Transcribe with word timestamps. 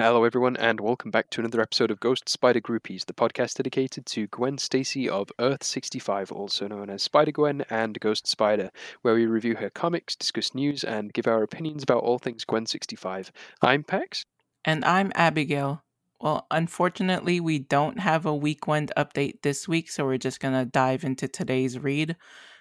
Hello, 0.00 0.22
everyone, 0.22 0.56
and 0.58 0.78
welcome 0.78 1.10
back 1.10 1.28
to 1.30 1.40
another 1.40 1.60
episode 1.60 1.90
of 1.90 1.98
Ghost 1.98 2.28
Spider 2.28 2.60
Groupies, 2.60 3.06
the 3.06 3.12
podcast 3.12 3.56
dedicated 3.56 4.06
to 4.06 4.28
Gwen 4.28 4.56
Stacy 4.56 5.08
of 5.08 5.32
Earth 5.40 5.64
65, 5.64 6.30
also 6.30 6.68
known 6.68 6.88
as 6.88 7.02
Spider 7.02 7.32
Gwen 7.32 7.64
and 7.68 7.98
Ghost 7.98 8.24
Spider, 8.28 8.70
where 9.02 9.16
we 9.16 9.26
review 9.26 9.56
her 9.56 9.70
comics, 9.70 10.14
discuss 10.14 10.54
news, 10.54 10.84
and 10.84 11.12
give 11.12 11.26
our 11.26 11.42
opinions 11.42 11.82
about 11.82 12.04
all 12.04 12.20
things 12.20 12.44
Gwen 12.44 12.66
65. 12.66 13.32
I'm 13.60 13.82
Pax. 13.82 14.24
And 14.64 14.84
I'm 14.84 15.10
Abigail. 15.16 15.82
Well, 16.20 16.46
unfortunately, 16.48 17.40
we 17.40 17.58
don't 17.58 17.98
have 17.98 18.24
a 18.24 18.32
weekend 18.32 18.92
update 18.96 19.42
this 19.42 19.66
week, 19.66 19.90
so 19.90 20.04
we're 20.04 20.16
just 20.16 20.38
going 20.38 20.54
to 20.54 20.64
dive 20.64 21.02
into 21.02 21.26
today's 21.26 21.76
read. 21.76 22.14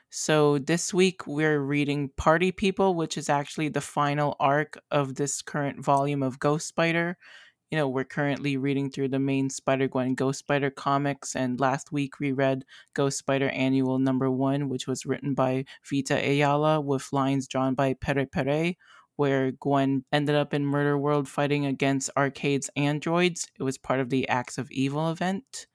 So 0.09 0.57
this 0.57 0.93
week 0.93 1.27
we're 1.27 1.59
reading 1.59 2.09
Party 2.15 2.51
People, 2.51 2.95
which 2.95 3.17
is 3.17 3.29
actually 3.29 3.69
the 3.69 3.81
final 3.81 4.37
arc 4.39 4.81
of 4.89 5.15
this 5.15 5.41
current 5.41 5.83
volume 5.83 6.23
of 6.23 6.39
Ghost 6.39 6.67
Spider. 6.67 7.17
You 7.71 7.77
know, 7.77 7.89
we're 7.89 8.05
currently 8.05 8.55
reading 8.55 8.89
through 8.89 9.09
the 9.09 9.19
main 9.19 9.49
Spider 9.49 9.89
Gwen 9.89 10.15
Ghost 10.15 10.39
Spider 10.39 10.69
comics, 10.69 11.35
and 11.35 11.59
last 11.59 11.91
week 11.91 12.21
we 12.21 12.31
read 12.31 12.63
Ghost 12.93 13.17
Spider 13.17 13.49
Annual 13.49 13.99
Number 13.99 14.31
One, 14.31 14.69
which 14.69 14.87
was 14.87 15.05
written 15.05 15.33
by 15.33 15.65
Vita 15.83 16.15
Ayala 16.15 16.79
with 16.79 17.11
lines 17.11 17.45
drawn 17.45 17.75
by 17.75 17.93
Pere 17.93 18.25
Pérez, 18.25 18.77
where 19.17 19.51
Gwen 19.51 20.05
ended 20.13 20.35
up 20.35 20.53
in 20.53 20.65
Murder 20.65 20.97
World 20.97 21.27
fighting 21.27 21.65
against 21.65 22.09
Arcade's 22.15 22.69
androids. 22.77 23.49
It 23.59 23.63
was 23.63 23.77
part 23.77 23.99
of 23.99 24.09
the 24.09 24.29
Acts 24.29 24.57
of 24.57 24.71
Evil 24.71 25.11
event. 25.11 25.67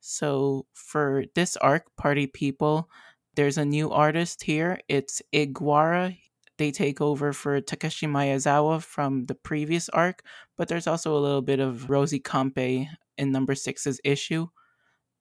So 0.00 0.66
for 0.74 1.24
this 1.34 1.56
arc, 1.56 1.84
Party 1.96 2.26
People, 2.26 2.90
there's 3.38 3.56
a 3.56 3.64
new 3.64 3.88
artist 3.88 4.42
here. 4.42 4.80
It's 4.88 5.22
Ig 5.30 5.54
Guara. 5.54 6.16
They 6.56 6.72
take 6.72 7.00
over 7.00 7.32
for 7.32 7.60
Takeshi 7.60 8.08
Miyazawa 8.08 8.82
from 8.82 9.26
the 9.26 9.36
previous 9.36 9.88
arc, 9.90 10.24
but 10.56 10.66
there's 10.66 10.88
also 10.88 11.16
a 11.16 11.20
little 11.22 11.40
bit 11.40 11.60
of 11.60 11.88
Rosi 11.88 12.20
Kämpe 12.20 12.88
in 13.16 13.30
number 13.30 13.54
six's 13.54 14.00
issue. 14.02 14.48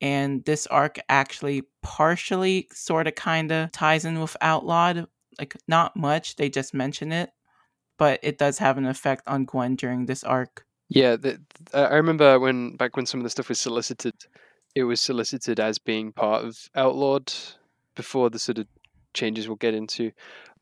And 0.01 0.43
this 0.45 0.65
arc 0.65 0.97
actually 1.07 1.61
partially 1.83 2.67
sort 2.73 3.05
of 3.05 3.13
kind 3.13 3.51
of 3.51 3.71
ties 3.71 4.03
in 4.03 4.19
with 4.19 4.35
Outlawed. 4.41 5.05
Like, 5.37 5.55
not 5.67 5.95
much, 5.95 6.37
they 6.37 6.49
just 6.49 6.73
mention 6.73 7.11
it, 7.11 7.29
but 7.99 8.19
it 8.23 8.39
does 8.39 8.57
have 8.57 8.79
an 8.79 8.87
effect 8.87 9.27
on 9.27 9.45
Gwen 9.45 9.75
during 9.75 10.07
this 10.07 10.23
arc. 10.23 10.65
Yeah, 10.89 11.17
the, 11.17 11.39
I 11.71 11.93
remember 11.93 12.39
when 12.39 12.77
back 12.77 12.95
when 12.95 13.05
some 13.05 13.19
of 13.19 13.25
the 13.25 13.29
stuff 13.29 13.49
was 13.49 13.59
solicited, 13.59 14.15
it 14.73 14.85
was 14.85 15.01
solicited 15.01 15.59
as 15.59 15.77
being 15.77 16.13
part 16.13 16.45
of 16.45 16.67
Outlawed 16.73 17.31
before 17.97 18.29
the 18.29 18.39
sort 18.39 18.59
of 18.59 18.67
changes 19.13 19.47
we'll 19.47 19.57
get 19.57 19.73
into. 19.73 20.11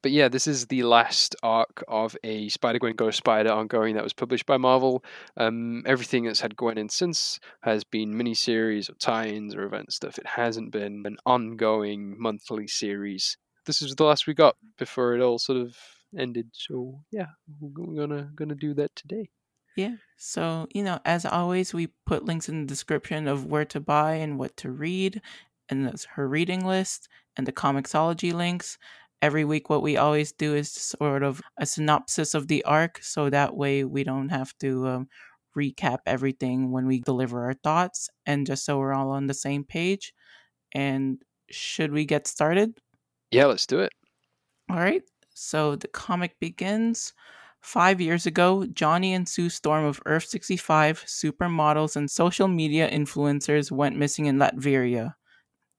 But 0.02 0.12
yeah, 0.12 0.28
this 0.28 0.46
is 0.46 0.68
the 0.68 0.84
last 0.84 1.36
arc 1.42 1.84
of 1.88 2.16
a 2.24 2.48
Spider 2.50 2.80
Gwen 2.80 2.96
Ghost 2.96 3.18
Spider 3.18 3.52
ongoing 3.52 3.96
that 3.96 4.04
was 4.04 4.14
published 4.14 4.46
by 4.46 4.58
Marvel. 4.58 5.04
Um, 5.36 5.84
everything 5.86 6.26
that's 6.26 6.42
had 6.42 6.56
Gwen 6.56 6.78
in 6.78 6.90
since 6.90 7.40
has 7.62 7.84
been 7.84 8.14
miniseries 8.14 8.90
or 8.90 8.94
tie-ins 8.94 9.56
or 9.56 9.64
event 9.64 9.92
stuff. 9.92 10.18
It 10.18 10.28
hasn't 10.28 10.72
been 10.72 11.04
an 11.06 11.18
ongoing 11.26 12.16
monthly 12.20 12.68
series. 12.68 13.38
This 13.66 13.82
is 13.82 13.96
the 13.96 14.04
last 14.04 14.28
we 14.28 14.36
got 14.36 14.56
before 14.78 15.16
it 15.16 15.22
all 15.22 15.40
sort 15.40 15.60
of 15.60 15.76
ended. 16.18 16.50
So 16.54 17.02
yeah, 17.12 17.30
we're 17.60 18.06
gonna 18.06 18.30
gonna 18.36 18.56
do 18.56 18.76
that 18.76 18.96
today. 18.96 19.30
Yeah. 19.76 19.96
So, 20.18 20.68
you 20.72 20.84
know, 20.84 21.00
as 21.04 21.26
always, 21.26 21.74
we 21.74 21.88
put 22.06 22.26
links 22.26 22.48
in 22.48 22.62
the 22.62 22.68
description 22.68 23.28
of 23.28 23.46
where 23.46 23.66
to 23.66 23.80
buy 23.80 24.16
and 24.16 24.40
what 24.40 24.56
to 24.58 24.72
read, 24.72 25.22
and 25.68 25.86
that's 25.86 26.06
her 26.06 26.28
reading 26.30 26.64
list 26.64 27.10
and 27.38 27.46
the 27.46 27.52
Comixology 27.52 28.34
links. 28.34 28.78
Every 29.22 29.46
week, 29.46 29.70
what 29.70 29.82
we 29.82 29.98
always 29.98 30.32
do 30.32 30.56
is 30.56 30.72
sort 30.72 31.24
of 31.24 31.42
a 31.58 31.66
synopsis 31.66 32.34
of 32.34 32.48
the 32.48 32.64
arc, 32.64 33.00
so 33.02 33.30
that 33.30 33.56
way 33.56 33.84
we 33.84 34.04
don't 34.04 34.30
have 34.30 34.56
to 34.60 34.88
um, 34.88 35.08
recap 35.58 36.00
everything 36.06 36.72
when 36.72 36.86
we 36.86 37.00
deliver 37.00 37.46
our 37.46 37.54
thoughts, 37.54 38.10
and 38.26 38.46
just 38.46 38.66
so 38.66 38.78
we're 38.78 38.94
all 38.94 39.12
on 39.12 39.28
the 39.28 39.34
same 39.34 39.64
page. 39.64 40.14
And 40.74 41.22
should 41.50 41.92
we 41.92 42.06
get 42.06 42.28
started? 42.28 42.78
Yeah, 43.32 43.46
let's 43.46 43.66
do 43.66 43.80
it. 43.80 43.94
All 44.70 44.78
right. 44.78 45.04
So 45.34 45.76
the 45.76 45.88
comic 45.88 46.40
begins. 46.40 47.14
Five 47.62 48.00
years 48.00 48.28
ago, 48.28 48.66
Johnny 48.68 49.14
and 49.16 49.28
Sue 49.28 49.50
Storm 49.50 49.86
of 49.86 50.00
Earth 50.06 50.26
65, 50.26 51.04
supermodels 51.08 51.96
and 51.96 52.12
social 52.12 52.48
media 52.48 52.90
influencers 52.90 53.72
went 53.72 53.98
missing 53.98 54.28
in 54.28 54.38
Latveria. 54.38 55.16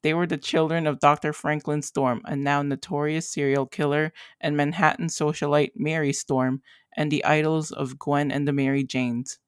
They 0.03 0.15
were 0.15 0.27
the 0.27 0.37
children 0.37 0.87
of 0.87 1.01
Dr. 1.01 1.33
Franklin 1.33 1.83
Storm, 1.83 2.23
a 2.25 2.37
now 2.37 2.63
notorious 2.63 3.31
serial 3.31 3.67
killer, 3.67 4.13
and 4.41 4.57
Manhattan 4.57 5.09
socialite 5.09 5.73
Mary 5.75 6.13
Storm, 6.13 6.63
and 6.97 7.11
the 7.11 7.25
idols 7.25 7.73
of 7.73 7.99
Gwen 7.99 8.31
and 8.31 8.47
the 8.47 8.53
Mary 8.53 8.85
Janes. 8.85 9.39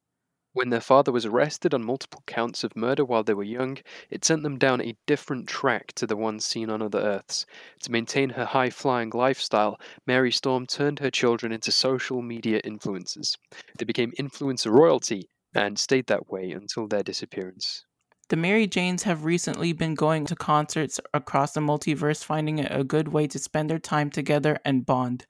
When 0.54 0.70
their 0.70 0.80
father 0.80 1.12
was 1.12 1.26
arrested 1.26 1.72
on 1.72 1.84
multiple 1.84 2.24
counts 2.26 2.64
of 2.64 2.74
murder 2.74 3.04
while 3.04 3.22
they 3.22 3.34
were 3.34 3.44
young, 3.44 3.78
it 4.10 4.24
sent 4.24 4.42
them 4.42 4.58
down 4.58 4.80
a 4.80 4.96
different 5.06 5.46
track 5.46 5.92
to 5.92 6.06
the 6.06 6.16
ones 6.16 6.44
seen 6.44 6.70
on 6.70 6.82
other 6.82 6.98
Earths. 6.98 7.46
To 7.82 7.92
maintain 7.92 8.30
her 8.30 8.46
high 8.46 8.70
flying 8.70 9.10
lifestyle, 9.10 9.78
Mary 10.06 10.32
Storm 10.32 10.66
turned 10.66 10.98
her 10.98 11.10
children 11.10 11.52
into 11.52 11.70
social 11.70 12.22
media 12.22 12.60
influencers. 12.62 13.36
They 13.78 13.84
became 13.84 14.12
influencer 14.18 14.72
royalty 14.72 15.28
and 15.54 15.78
stayed 15.78 16.06
that 16.08 16.28
way 16.28 16.50
until 16.50 16.88
their 16.88 17.02
disappearance. 17.02 17.84
The 18.28 18.36
Mary 18.36 18.66
Janes 18.66 19.04
have 19.04 19.24
recently 19.24 19.72
been 19.72 19.94
going 19.94 20.26
to 20.26 20.36
concerts 20.36 21.00
across 21.14 21.52
the 21.52 21.60
multiverse, 21.60 22.22
finding 22.22 22.58
it 22.58 22.70
a 22.70 22.84
good 22.84 23.08
way 23.08 23.26
to 23.26 23.38
spend 23.38 23.70
their 23.70 23.78
time 23.78 24.10
together 24.10 24.58
and 24.66 24.84
bond. 24.84 25.24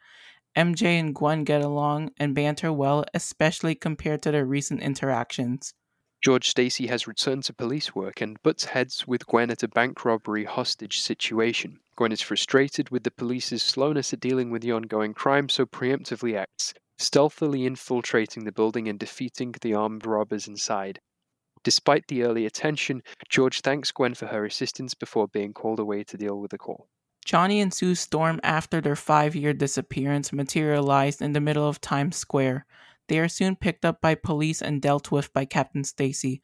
MJ 0.57 0.99
and 0.99 1.15
Gwen 1.15 1.45
get 1.45 1.63
along 1.63 2.11
and 2.19 2.35
banter 2.35 2.73
well, 2.73 3.05
especially 3.15 3.77
compared 3.77 4.23
to 4.23 4.33
their 4.33 4.45
recent 4.45 4.83
interactions. 4.83 5.75
George 6.21 6.49
Stacy 6.49 6.89
has 6.89 7.07
returned 7.07 7.45
to 7.45 7.53
police 7.53 7.95
work 7.95 8.21
and 8.21 8.43
butts 8.43 8.65
heads 8.65 9.07
with 9.07 9.29
Gwen 9.29 9.53
at 9.53 9.63
a 9.63 9.69
bank 9.69 10.05
robbery 10.05 10.45
hostage 10.45 10.99
situation. 10.99 11.79
Gwen 11.95 12.11
is 12.11 12.21
frustrated 12.21 12.91
with 12.91 13.05
the 13.05 13.13
police's 13.13 13.63
slowness 13.63 14.13
at 14.13 14.19
dealing 14.19 14.51
with 14.51 14.63
the 14.63 14.73
ongoing 14.73 15.15
crime, 15.15 15.49
so 15.49 15.65
preemptively 15.67 16.37
acts, 16.37 16.75
stealthily 16.99 17.65
infiltrating 17.65 18.43
the 18.43 18.51
building 18.51 18.89
and 18.89 18.99
defeating 18.99 19.55
the 19.61 19.73
armed 19.73 20.05
robbers 20.05 20.49
inside. 20.49 20.99
Despite 21.69 22.09
the 22.09 22.23
early 22.23 22.47
attention, 22.47 23.03
George 23.29 23.61
thanks 23.61 23.91
Gwen 23.91 24.15
for 24.15 24.25
her 24.29 24.47
assistance 24.47 24.95
before 24.95 25.29
being 25.29 25.53
called 25.53 25.79
away 25.79 26.03
to 26.05 26.17
deal 26.17 26.41
with 26.41 26.51
the 26.51 26.57
call. 26.57 26.89
Johnny 27.27 27.61
and 27.61 27.75
Sue 27.75 27.95
Storm, 27.95 28.41
after 28.43 28.81
their 28.81 28.97
five 28.97 29.37
year 29.37 29.53
disappearance, 29.53 30.33
materialized 30.33 31.21
in 31.21 31.35
the 31.35 31.43
middle 31.43 31.69
of 31.69 31.79
Times 31.79 32.17
Square. 32.17 32.65
They 33.09 33.19
are 33.19 33.29
soon 33.29 33.55
picked 33.55 33.85
up 33.85 34.01
by 34.01 34.15
police 34.15 34.63
and 34.63 34.81
dealt 34.81 35.11
with 35.13 35.31
by 35.35 35.45
Captain 35.45 35.85
Stacy. 35.85 36.41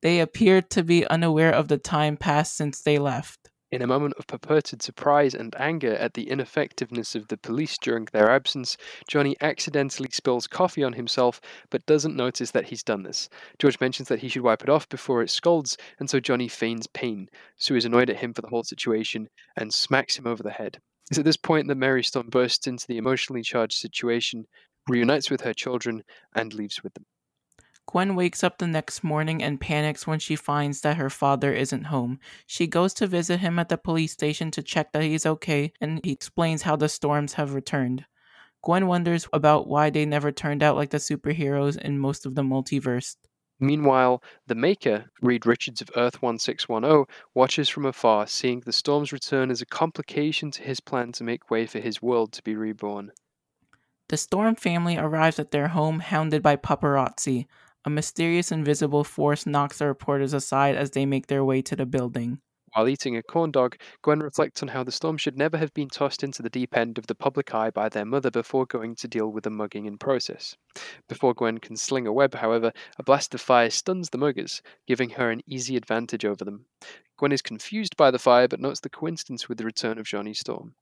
They 0.00 0.20
appear 0.20 0.62
to 0.62 0.82
be 0.82 1.06
unaware 1.06 1.52
of 1.52 1.68
the 1.68 1.76
time 1.76 2.16
passed 2.16 2.56
since 2.56 2.80
they 2.80 2.96
left. 2.98 3.50
In 3.72 3.80
a 3.80 3.86
moment 3.86 4.12
of 4.18 4.26
purported 4.26 4.82
surprise 4.82 5.32
and 5.34 5.58
anger 5.58 5.94
at 5.94 6.12
the 6.12 6.28
ineffectiveness 6.28 7.14
of 7.14 7.28
the 7.28 7.38
police 7.38 7.78
during 7.78 8.06
their 8.12 8.30
absence, 8.30 8.76
Johnny 9.08 9.34
accidentally 9.40 10.10
spills 10.12 10.46
coffee 10.46 10.84
on 10.84 10.92
himself 10.92 11.40
but 11.70 11.86
doesn't 11.86 12.14
notice 12.14 12.50
that 12.50 12.66
he's 12.66 12.82
done 12.82 13.02
this. 13.02 13.30
George 13.58 13.80
mentions 13.80 14.08
that 14.10 14.18
he 14.18 14.28
should 14.28 14.42
wipe 14.42 14.62
it 14.62 14.68
off 14.68 14.90
before 14.90 15.22
it 15.22 15.30
scalds, 15.30 15.78
and 15.98 16.10
so 16.10 16.20
Johnny 16.20 16.48
feigns 16.48 16.86
pain. 16.86 17.30
Sue 17.56 17.76
is 17.76 17.86
annoyed 17.86 18.10
at 18.10 18.18
him 18.18 18.34
for 18.34 18.42
the 18.42 18.48
whole 18.48 18.62
situation 18.62 19.30
and 19.56 19.72
smacks 19.72 20.18
him 20.18 20.26
over 20.26 20.42
the 20.42 20.50
head. 20.50 20.78
It's 21.10 21.18
at 21.18 21.24
this 21.24 21.38
point 21.38 21.66
that 21.68 21.76
Mary 21.76 22.04
Storm 22.04 22.28
bursts 22.28 22.66
into 22.66 22.86
the 22.86 22.98
emotionally 22.98 23.42
charged 23.42 23.78
situation, 23.78 24.44
reunites 24.86 25.30
with 25.30 25.40
her 25.40 25.54
children, 25.54 26.02
and 26.34 26.52
leaves 26.52 26.82
with 26.82 26.92
them. 26.92 27.06
Gwen 27.86 28.14
wakes 28.14 28.42
up 28.42 28.58
the 28.58 28.66
next 28.66 29.02
morning 29.02 29.42
and 29.42 29.60
panics 29.60 30.06
when 30.06 30.18
she 30.18 30.36
finds 30.36 30.80
that 30.80 30.96
her 30.96 31.10
father 31.10 31.52
isn't 31.52 31.84
home. 31.84 32.18
She 32.46 32.66
goes 32.66 32.94
to 32.94 33.06
visit 33.06 33.40
him 33.40 33.58
at 33.58 33.68
the 33.68 33.76
police 33.76 34.12
station 34.12 34.50
to 34.52 34.62
check 34.62 34.92
that 34.92 35.02
he's 35.02 35.26
okay, 35.26 35.72
and 35.80 36.00
he 36.04 36.12
explains 36.12 36.62
how 36.62 36.76
the 36.76 36.88
storms 36.88 37.34
have 37.34 37.54
returned. 37.54 38.06
Gwen 38.62 38.86
wonders 38.86 39.28
about 39.32 39.66
why 39.66 39.90
they 39.90 40.06
never 40.06 40.30
turned 40.30 40.62
out 40.62 40.76
like 40.76 40.90
the 40.90 40.98
superheroes 40.98 41.76
in 41.76 41.98
most 41.98 42.24
of 42.24 42.34
the 42.34 42.42
multiverse. 42.42 43.16
Meanwhile, 43.58 44.22
the 44.46 44.54
Maker, 44.54 45.10
Reed 45.20 45.46
Richards 45.46 45.80
of 45.80 45.90
Earth 45.96 46.22
1610, 46.22 47.04
watches 47.34 47.68
from 47.68 47.86
afar, 47.86 48.26
seeing 48.26 48.60
the 48.60 48.72
storm's 48.72 49.12
return 49.12 49.50
as 49.50 49.60
a 49.60 49.66
complication 49.66 50.50
to 50.52 50.62
his 50.62 50.80
plan 50.80 51.12
to 51.12 51.24
make 51.24 51.50
way 51.50 51.66
for 51.66 51.78
his 51.78 52.00
world 52.00 52.32
to 52.32 52.42
be 52.42 52.56
reborn. 52.56 53.12
The 54.08 54.16
Storm 54.16 54.56
family 54.56 54.98
arrives 54.98 55.38
at 55.38 55.52
their 55.52 55.68
home 55.68 56.00
hounded 56.00 56.42
by 56.42 56.56
paparazzi. 56.56 57.46
A 57.84 57.90
mysterious 57.90 58.52
invisible 58.52 59.02
force 59.02 59.44
knocks 59.44 59.78
the 59.78 59.86
reporters 59.86 60.32
aside 60.32 60.76
as 60.76 60.92
they 60.92 61.04
make 61.04 61.26
their 61.26 61.44
way 61.44 61.62
to 61.62 61.74
the 61.74 61.86
building. 61.86 62.38
While 62.74 62.88
eating 62.88 63.16
a 63.16 63.22
corn 63.22 63.50
dog, 63.50 63.76
Gwen 64.02 64.20
reflects 64.20 64.62
on 64.62 64.68
how 64.68 64.82
the 64.82 64.92
storm 64.92 65.18
should 65.18 65.36
never 65.36 65.58
have 65.58 65.74
been 65.74 65.88
tossed 65.88 66.22
into 66.22 66.42
the 66.42 66.48
deep 66.48 66.74
end 66.74 66.96
of 66.96 67.06
the 67.06 67.14
public 67.14 67.54
eye 67.54 67.70
by 67.70 67.90
their 67.90 68.06
mother 68.06 68.30
before 68.30 68.64
going 68.64 68.94
to 68.96 69.08
deal 69.08 69.30
with 69.30 69.44
the 69.44 69.50
mugging 69.50 69.84
in 69.84 69.98
process. 69.98 70.56
Before 71.08 71.34
Gwen 71.34 71.58
can 71.58 71.76
sling 71.76 72.06
a 72.06 72.12
web, 72.12 72.34
however, 72.34 72.72
a 72.98 73.02
blast 73.02 73.34
of 73.34 73.42
fire 73.42 73.68
stuns 73.68 74.08
the 74.08 74.16
muggers, 74.16 74.62
giving 74.86 75.10
her 75.10 75.30
an 75.30 75.42
easy 75.46 75.76
advantage 75.76 76.24
over 76.24 76.44
them. 76.44 76.64
Gwen 77.18 77.32
is 77.32 77.42
confused 77.42 77.96
by 77.96 78.10
the 78.10 78.18
fire 78.18 78.48
but 78.48 78.60
notes 78.60 78.80
the 78.80 78.88
coincidence 78.88 79.48
with 79.48 79.58
the 79.58 79.64
return 79.64 79.98
of 79.98 80.06
Johnny 80.06 80.32
Storm. 80.32 80.74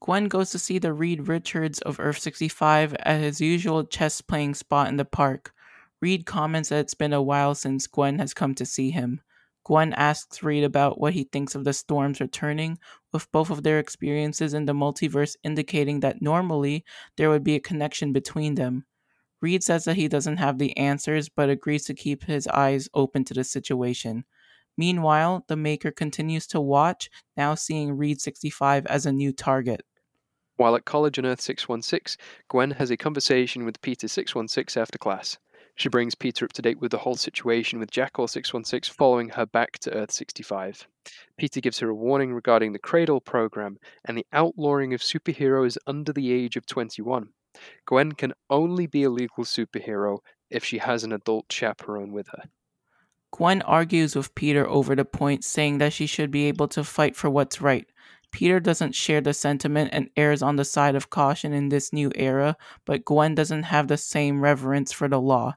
Gwen 0.00 0.28
goes 0.28 0.50
to 0.50 0.58
see 0.58 0.78
the 0.78 0.92
Reed 0.92 1.28
Richards 1.28 1.80
of 1.82 2.00
Earth 2.00 2.18
65 2.18 2.94
at 2.94 3.20
his 3.20 3.40
usual 3.40 3.84
chess 3.84 4.20
playing 4.20 4.54
spot 4.54 4.88
in 4.88 4.96
the 4.96 5.04
park. 5.04 5.52
Reed 6.06 6.24
comments 6.24 6.68
that 6.68 6.78
it's 6.78 6.94
been 6.94 7.12
a 7.12 7.20
while 7.20 7.56
since 7.56 7.88
Gwen 7.88 8.20
has 8.20 8.32
come 8.32 8.54
to 8.54 8.64
see 8.64 8.92
him. 8.92 9.22
Gwen 9.64 9.92
asks 9.94 10.40
Reed 10.40 10.62
about 10.62 11.00
what 11.00 11.14
he 11.14 11.24
thinks 11.24 11.56
of 11.56 11.64
the 11.64 11.72
storms 11.72 12.20
returning, 12.20 12.78
with 13.12 13.28
both 13.32 13.50
of 13.50 13.64
their 13.64 13.80
experiences 13.80 14.54
in 14.54 14.66
the 14.66 14.72
multiverse 14.72 15.34
indicating 15.42 15.98
that 15.98 16.22
normally 16.22 16.84
there 17.16 17.28
would 17.28 17.42
be 17.42 17.56
a 17.56 17.60
connection 17.60 18.12
between 18.12 18.54
them. 18.54 18.86
Reed 19.40 19.64
says 19.64 19.82
that 19.86 19.96
he 19.96 20.06
doesn't 20.06 20.36
have 20.36 20.58
the 20.58 20.76
answers, 20.76 21.28
but 21.28 21.50
agrees 21.50 21.84
to 21.86 21.92
keep 21.92 22.22
his 22.22 22.46
eyes 22.46 22.88
open 22.94 23.24
to 23.24 23.34
the 23.34 23.42
situation. 23.42 24.26
Meanwhile, 24.78 25.44
the 25.48 25.56
Maker 25.56 25.90
continues 25.90 26.46
to 26.46 26.60
watch, 26.60 27.10
now 27.36 27.56
seeing 27.56 27.96
Reed 27.96 28.20
65 28.20 28.86
as 28.86 29.06
a 29.06 29.12
new 29.12 29.32
target. 29.32 29.82
While 30.56 30.76
at 30.76 30.84
college 30.84 31.18
on 31.18 31.26
Earth 31.26 31.40
616, 31.40 32.16
Gwen 32.48 32.70
has 32.70 32.90
a 32.92 32.96
conversation 32.96 33.64
with 33.64 33.82
Peter 33.82 34.06
616 34.06 34.80
after 34.80 34.98
class. 34.98 35.36
She 35.78 35.90
brings 35.90 36.14
Peter 36.14 36.46
up 36.46 36.54
to 36.54 36.62
date 36.62 36.80
with 36.80 36.90
the 36.90 36.98
whole 36.98 37.16
situation 37.16 37.78
with 37.78 37.90
Jackal 37.90 38.28
616 38.28 38.94
following 38.94 39.28
her 39.28 39.44
back 39.44 39.78
to 39.80 39.92
Earth 39.92 40.10
65. 40.10 40.88
Peter 41.36 41.60
gives 41.60 41.80
her 41.80 41.90
a 41.90 41.94
warning 41.94 42.32
regarding 42.32 42.72
the 42.72 42.78
Cradle 42.78 43.20
program 43.20 43.78
and 44.02 44.16
the 44.16 44.26
outlawing 44.32 44.94
of 44.94 45.02
superheroes 45.02 45.76
under 45.86 46.14
the 46.14 46.32
age 46.32 46.56
of 46.56 46.64
21. 46.64 47.28
Gwen 47.84 48.12
can 48.12 48.32
only 48.48 48.86
be 48.86 49.02
a 49.02 49.10
legal 49.10 49.44
superhero 49.44 50.20
if 50.48 50.64
she 50.64 50.78
has 50.78 51.04
an 51.04 51.12
adult 51.12 51.52
chaperone 51.52 52.10
with 52.10 52.28
her. 52.28 52.44
Gwen 53.30 53.60
argues 53.62 54.16
with 54.16 54.34
Peter 54.34 54.66
over 54.66 54.94
the 54.94 55.04
point, 55.04 55.44
saying 55.44 55.76
that 55.78 55.92
she 55.92 56.06
should 56.06 56.30
be 56.30 56.46
able 56.46 56.68
to 56.68 56.84
fight 56.84 57.16
for 57.16 57.28
what's 57.28 57.60
right. 57.60 57.86
Peter 58.32 58.60
doesn't 58.60 58.94
share 58.94 59.20
the 59.20 59.34
sentiment 59.34 59.90
and 59.92 60.08
errs 60.16 60.42
on 60.42 60.56
the 60.56 60.64
side 60.64 60.94
of 60.94 61.10
caution 61.10 61.52
in 61.52 61.68
this 61.68 61.92
new 61.92 62.10
era, 62.14 62.56
but 62.86 63.04
Gwen 63.04 63.34
doesn't 63.34 63.64
have 63.64 63.88
the 63.88 63.98
same 63.98 64.40
reverence 64.40 64.90
for 64.90 65.06
the 65.06 65.20
law. 65.20 65.54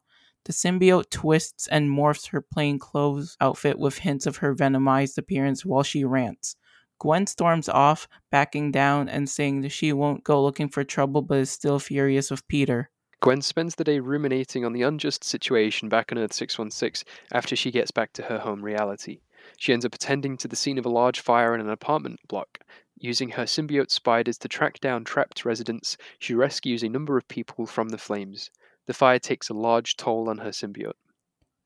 The 0.50 0.54
symbiote 0.54 1.12
twists 1.12 1.68
and 1.68 1.92
morphs 1.92 2.30
her 2.30 2.42
plain 2.42 2.80
clothes 2.80 3.38
outfit 3.40 3.78
with 3.78 4.00
hints 4.00 4.26
of 4.26 4.38
her 4.38 4.56
venomized 4.56 5.16
appearance 5.20 5.64
while 5.64 5.84
she 5.84 6.04
rants. 6.04 6.56
Gwen 6.98 7.28
storms 7.28 7.70
off, 7.70 8.08
backing 8.32 8.72
down 8.72 9.08
and 9.08 9.30
saying 9.30 9.62
that 9.62 9.70
she 9.70 9.94
won't 9.94 10.24
go 10.24 10.42
looking 10.42 10.68
for 10.68 10.84
trouble 10.84 11.22
but 11.22 11.38
is 11.38 11.52
still 11.52 11.78
furious 11.78 12.32
with 12.32 12.48
Peter. 12.48 12.90
Gwen 13.22 13.44
spends 13.44 13.76
the 13.76 13.84
day 13.84 14.00
ruminating 14.00 14.66
on 14.66 14.74
the 14.74 14.82
unjust 14.82 15.24
situation 15.24 15.88
back 15.88 16.12
on 16.12 16.18
Earth 16.18 16.34
616 16.34 17.08
after 17.32 17.56
she 17.56 17.70
gets 17.70 17.92
back 17.92 18.12
to 18.14 18.24
her 18.24 18.40
home 18.40 18.66
reality. 18.66 19.20
She 19.56 19.72
ends 19.72 19.86
up 19.86 19.94
attending 19.94 20.36
to 20.38 20.48
the 20.48 20.56
scene 20.56 20.80
of 20.80 20.86
a 20.88 20.90
large 20.90 21.20
fire 21.20 21.54
in 21.54 21.62
an 21.62 21.70
apartment 21.70 22.22
block. 22.28 22.58
Using 22.98 23.30
her 23.30 23.44
symbiote 23.44 23.92
spiders 23.92 24.40
to 24.40 24.48
track 24.48 24.80
down 24.80 25.04
trapped 25.04 25.46
residents, 25.46 25.96
she 26.18 26.34
rescues 26.34 26.82
a 26.82 26.90
number 26.90 27.18
of 27.18 27.28
people 27.28 27.68
from 27.68 27.90
the 27.90 28.00
flames. 28.00 28.50
The 28.90 28.96
fire 28.96 29.20
takes 29.20 29.50
a 29.50 29.54
large 29.54 29.98
toll 29.98 30.28
on 30.30 30.40
her 30.40 30.50
symbiote. 30.50 30.98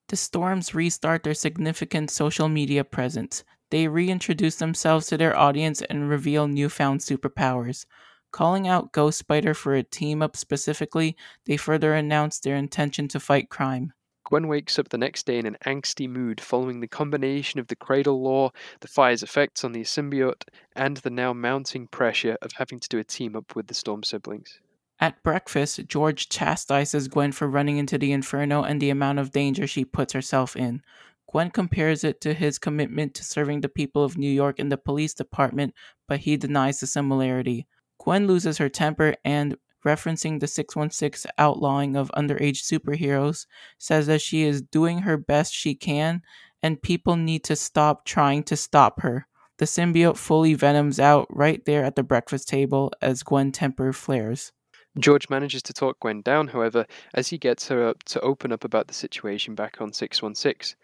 The 0.10 0.18
Storms 0.18 0.76
restart 0.76 1.24
their 1.24 1.34
significant 1.34 2.12
social 2.12 2.50
media 2.50 2.84
presence. 2.84 3.46
They 3.72 3.88
reintroduce 3.88 4.58
themselves 4.58 5.08
to 5.08 5.16
their 5.16 5.34
audience 5.34 5.82
and 5.84 6.10
reveal 6.10 6.50
newfound 6.50 7.00
superpowers. 7.00 7.86
Calling 8.34 8.68
out 8.68 8.92
Ghost 8.92 9.20
Spider 9.20 9.54
for 9.54 9.74
a 9.74 9.84
team 9.84 10.22
up 10.22 10.36
specifically, 10.36 11.16
they 11.46 11.56
further 11.56 11.94
announce 11.94 12.42
their 12.42 12.58
intention 12.58 13.08
to 13.08 13.22
fight 13.22 13.50
crime. 13.50 13.94
Gwen 14.26 14.50
wakes 14.50 14.78
up 14.78 14.90
the 14.90 14.98
next 14.98 15.26
day 15.26 15.40
in 15.40 15.46
an 15.46 15.56
angsty 15.66 16.10
mood 16.10 16.42
following 16.42 16.82
the 16.82 16.90
combination 16.90 17.58
of 17.58 17.68
the 17.68 17.78
Cradle 17.78 18.22
Law, 18.22 18.52
the 18.82 18.90
fire's 18.90 19.24
effects 19.24 19.64
on 19.64 19.72
the 19.72 19.84
symbiote, 19.84 20.44
and 20.76 20.98
the 20.98 21.10
now 21.10 21.32
mounting 21.32 21.88
pressure 21.88 22.38
of 22.42 22.52
having 22.58 22.82
to 22.82 22.90
do 22.90 23.00
a 23.00 23.04
team 23.06 23.34
up 23.34 23.56
with 23.56 23.68
the 23.68 23.74
Storm 23.74 24.04
siblings. 24.04 24.60
At 25.00 25.22
breakfast, 25.24 25.88
George 25.88 26.30
chastises 26.30 27.08
Gwen 27.08 27.32
for 27.32 27.48
running 27.48 27.78
into 27.78 27.98
the 27.98 28.12
inferno 28.12 28.64
and 28.64 28.82
the 28.82 28.90
amount 28.90 29.20
of 29.20 29.32
danger 29.32 29.68
she 29.68 29.84
puts 29.84 30.14
herself 30.14 30.56
in. 30.56 30.82
Gwen 31.30 31.50
compares 31.50 32.04
it 32.04 32.22
to 32.22 32.34
his 32.34 32.60
commitment 32.60 33.16
to 33.16 33.24
serving 33.24 33.62
the 33.62 33.70
people 33.70 34.04
of 34.04 34.18
New 34.18 34.30
York 34.30 34.60
in 34.60 34.70
the 34.70 34.78
police 34.78 35.14
department, 35.14 35.74
but 36.08 36.20
he 36.20 36.38
denies 36.38 36.80
the 36.80 36.88
similarity. 36.88 37.68
Gwen 37.98 38.28
loses 38.28 38.60
her 38.60 38.70
temper 38.70 39.16
and, 39.26 39.58
referencing 39.86 40.40
the 40.40 40.48
616 40.48 41.32
outlawing 41.38 41.96
of 41.96 42.12
underage 42.16 42.62
superheroes, 42.62 43.48
says 43.78 44.08
that 44.08 44.22
she 44.22 44.44
is 44.44 44.62
doing 44.62 45.00
her 45.00 45.18
best 45.18 45.54
she 45.54 45.76
can 45.76 46.22
and 46.62 46.82
people 46.82 47.18
need 47.18 47.44
to 47.44 47.56
stop 47.56 48.06
trying 48.06 48.44
to 48.44 48.56
stop 48.56 49.02
her. 49.02 49.28
The 49.58 49.66
symbiote 49.66 50.18
fully 50.18 50.54
venoms 50.54 51.00
out 51.00 51.28
right 51.30 51.64
there 51.66 51.84
at 51.84 51.96
the 51.96 52.04
breakfast 52.04 52.48
table 52.48 52.92
as 53.02 53.22
Gwen 53.22 53.52
temper 53.52 53.92
flares. 53.92 54.52
George 54.98 55.30
manages 55.30 55.64
to 55.64 55.74
talk 55.74 56.00
Gwen 56.00 56.22
down, 56.22 56.50
however, 56.50 56.86
as 57.14 57.30
he 57.30 57.38
gets 57.38 57.68
her 57.68 57.88
up 57.88 58.04
to 58.04 58.22
open 58.22 58.52
up 58.52 58.64
about 58.64 58.88
the 58.88 58.94
situation 58.94 59.56
back 59.56 59.82
on 59.82 59.92
616. 59.92 60.78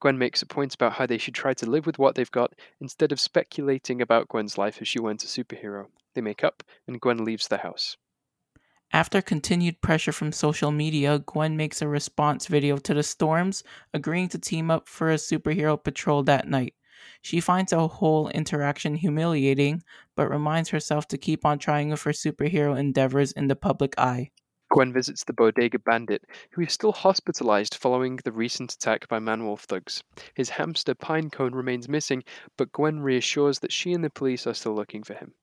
Gwen 0.00 0.18
makes 0.18 0.42
a 0.42 0.46
point 0.46 0.74
about 0.74 0.94
how 0.94 1.06
they 1.06 1.16
should 1.16 1.34
try 1.34 1.54
to 1.54 1.68
live 1.68 1.86
with 1.86 1.98
what 1.98 2.14
they've 2.14 2.30
got 2.30 2.52
instead 2.80 3.12
of 3.12 3.20
speculating 3.20 4.02
about 4.02 4.28
Gwen's 4.28 4.58
life 4.58 4.82
as 4.82 4.88
she 4.88 5.00
went 5.00 5.24
a 5.24 5.26
superhero. 5.26 5.86
They 6.14 6.20
make 6.20 6.44
up, 6.44 6.62
and 6.86 7.00
Gwen 7.00 7.24
leaves 7.24 7.48
the 7.48 7.58
house. 7.58 7.96
After 8.92 9.20
continued 9.22 9.80
pressure 9.80 10.12
from 10.12 10.32
social 10.32 10.70
media, 10.70 11.18
Gwen 11.18 11.56
makes 11.56 11.80
a 11.80 11.88
response 11.88 12.46
video 12.46 12.76
to 12.76 12.94
the 12.94 13.02
Storms, 13.02 13.64
agreeing 13.92 14.28
to 14.28 14.38
team 14.38 14.70
up 14.70 14.86
for 14.86 15.10
a 15.10 15.16
superhero 15.16 15.82
patrol 15.82 16.22
that 16.24 16.46
night. 16.46 16.74
She 17.22 17.40
finds 17.40 17.70
the 17.70 17.88
whole 17.88 18.28
interaction 18.28 18.94
humiliating, 18.94 19.82
but 20.14 20.30
reminds 20.30 20.70
herself 20.70 21.08
to 21.08 21.18
keep 21.18 21.44
on 21.44 21.58
trying 21.58 21.90
with 21.90 22.02
her 22.02 22.12
superhero 22.12 22.78
endeavors 22.78 23.32
in 23.32 23.48
the 23.48 23.56
public 23.56 23.94
eye. 23.98 24.30
Gwen 24.70 24.92
visits 24.92 25.24
the 25.24 25.32
Bodega 25.32 25.78
Bandit, 25.78 26.24
who 26.50 26.62
is 26.62 26.72
still 26.72 26.92
hospitalized 26.92 27.74
following 27.74 28.16
the 28.24 28.32
recent 28.32 28.72
attack 28.72 29.08
by 29.08 29.18
Manwolf 29.18 29.60
thugs. 29.60 30.02
His 30.34 30.50
hamster 30.50 30.94
Pinecone 30.94 31.54
remains 31.54 31.88
missing, 31.88 32.24
but 32.56 32.72
Gwen 32.72 33.00
reassures 33.00 33.60
that 33.60 33.72
she 33.72 33.92
and 33.92 34.02
the 34.02 34.10
police 34.10 34.46
are 34.46 34.54
still 34.54 34.74
looking 34.74 35.02
for 35.02 35.14
him. 35.14 35.34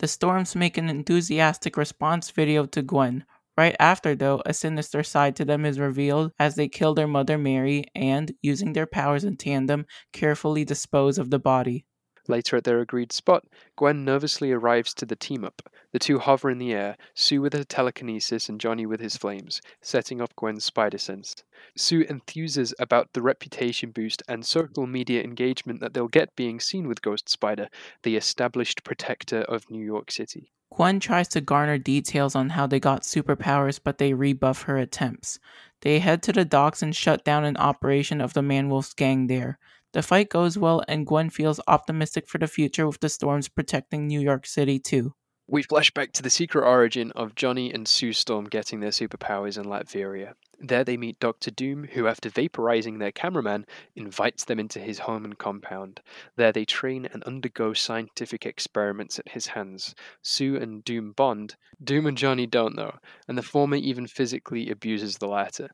The 0.00 0.08
Storms 0.08 0.54
make 0.54 0.76
an 0.76 0.88
enthusiastic 0.88 1.76
response 1.76 2.30
video 2.30 2.66
to 2.66 2.82
Gwen. 2.82 3.24
Right 3.58 3.74
after, 3.80 4.14
though, 4.14 4.40
a 4.46 4.54
sinister 4.54 5.02
side 5.02 5.34
to 5.34 5.44
them 5.44 5.64
is 5.64 5.80
revealed 5.80 6.30
as 6.38 6.54
they 6.54 6.68
kill 6.68 6.94
their 6.94 7.08
mother 7.08 7.36
Mary 7.36 7.86
and, 7.92 8.30
using 8.40 8.72
their 8.72 8.86
powers 8.86 9.24
in 9.24 9.36
tandem, 9.36 9.84
carefully 10.12 10.64
dispose 10.64 11.18
of 11.18 11.30
the 11.30 11.40
body. 11.40 11.84
Later 12.28 12.58
at 12.58 12.62
their 12.62 12.78
agreed 12.78 13.10
spot, 13.10 13.48
Gwen 13.74 14.04
nervously 14.04 14.52
arrives 14.52 14.94
to 14.94 15.06
the 15.06 15.16
team 15.16 15.44
up. 15.44 15.60
The 15.90 15.98
two 15.98 16.20
hover 16.20 16.50
in 16.50 16.58
the 16.58 16.72
air, 16.72 16.96
Sue 17.14 17.40
with 17.40 17.52
her 17.52 17.64
telekinesis 17.64 18.48
and 18.48 18.60
Johnny 18.60 18.86
with 18.86 19.00
his 19.00 19.16
flames, 19.16 19.60
setting 19.82 20.20
off 20.20 20.36
Gwen's 20.36 20.62
spider 20.62 20.98
sense. 20.98 21.34
Sue 21.76 22.04
enthuses 22.04 22.72
about 22.78 23.12
the 23.12 23.22
reputation 23.22 23.90
boost 23.90 24.22
and 24.28 24.46
social 24.46 24.86
media 24.86 25.24
engagement 25.24 25.80
that 25.80 25.94
they'll 25.94 26.06
get 26.06 26.36
being 26.36 26.60
seen 26.60 26.86
with 26.86 27.02
Ghost 27.02 27.28
Spider, 27.28 27.68
the 28.04 28.14
established 28.14 28.84
protector 28.84 29.40
of 29.40 29.68
New 29.68 29.84
York 29.84 30.12
City. 30.12 30.52
Gwen 30.72 31.00
tries 31.00 31.28
to 31.28 31.40
garner 31.40 31.76
details 31.78 32.34
on 32.34 32.50
how 32.50 32.66
they 32.66 32.80
got 32.80 33.02
superpowers, 33.02 33.78
but 33.82 33.98
they 33.98 34.14
rebuff 34.14 34.62
her 34.62 34.78
attempts. 34.78 35.38
They 35.82 35.98
head 35.98 36.22
to 36.22 36.32
the 36.32 36.44
docks 36.44 36.82
and 36.82 36.96
shut 36.96 37.24
down 37.24 37.44
an 37.44 37.56
operation 37.58 38.20
of 38.20 38.32
the 38.32 38.42
Manwolf's 38.42 38.94
gang 38.94 39.26
there. 39.26 39.58
The 39.92 40.02
fight 40.02 40.30
goes 40.30 40.56
well, 40.56 40.82
and 40.88 41.06
Gwen 41.06 41.30
feels 41.30 41.60
optimistic 41.66 42.28
for 42.28 42.38
the 42.38 42.46
future 42.46 42.86
with 42.86 43.00
the 43.00 43.08
storms 43.08 43.48
protecting 43.48 44.06
New 44.06 44.20
York 44.20 44.46
City 44.46 44.78
too. 44.78 45.14
We 45.50 45.62
flash 45.62 45.90
back 45.90 46.12
to 46.12 46.22
the 46.22 46.28
secret 46.28 46.62
origin 46.62 47.10
of 47.12 47.34
Johnny 47.34 47.72
and 47.72 47.88
Sue 47.88 48.12
Storm 48.12 48.50
getting 48.50 48.80
their 48.80 48.90
superpowers 48.90 49.56
in 49.56 49.64
Latveria. 49.64 50.34
There 50.60 50.84
they 50.84 50.98
meet 50.98 51.18
Doctor 51.20 51.50
Doom, 51.50 51.84
who, 51.84 52.06
after 52.06 52.28
vaporizing 52.28 52.98
their 52.98 53.12
cameraman, 53.12 53.64
invites 53.96 54.44
them 54.44 54.60
into 54.60 54.78
his 54.78 54.98
home 54.98 55.24
and 55.24 55.38
compound. 55.38 56.02
There 56.36 56.52
they 56.52 56.66
train 56.66 57.08
and 57.10 57.24
undergo 57.24 57.72
scientific 57.72 58.44
experiments 58.44 59.18
at 59.18 59.30
his 59.30 59.46
hands. 59.46 59.94
Sue 60.20 60.56
and 60.56 60.84
Doom 60.84 61.12
bond. 61.12 61.56
Doom 61.82 62.04
and 62.04 62.18
Johnny 62.18 62.46
don't, 62.46 62.76
though, 62.76 62.98
and 63.26 63.38
the 63.38 63.42
former 63.42 63.76
even 63.76 64.06
physically 64.06 64.68
abuses 64.68 65.16
the 65.16 65.28
latter. 65.28 65.70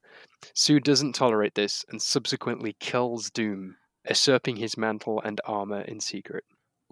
Sue 0.55 0.79
doesn't 0.79 1.17
tolerate 1.17 1.57
this 1.57 1.85
and 1.89 2.01
subsequently 2.01 2.77
kills 2.79 3.29
Doom, 3.29 3.75
usurping 4.09 4.55
his 4.55 4.77
mantle 4.77 5.21
and 5.23 5.41
armor 5.45 5.81
in 5.81 5.99
secret. 5.99 6.45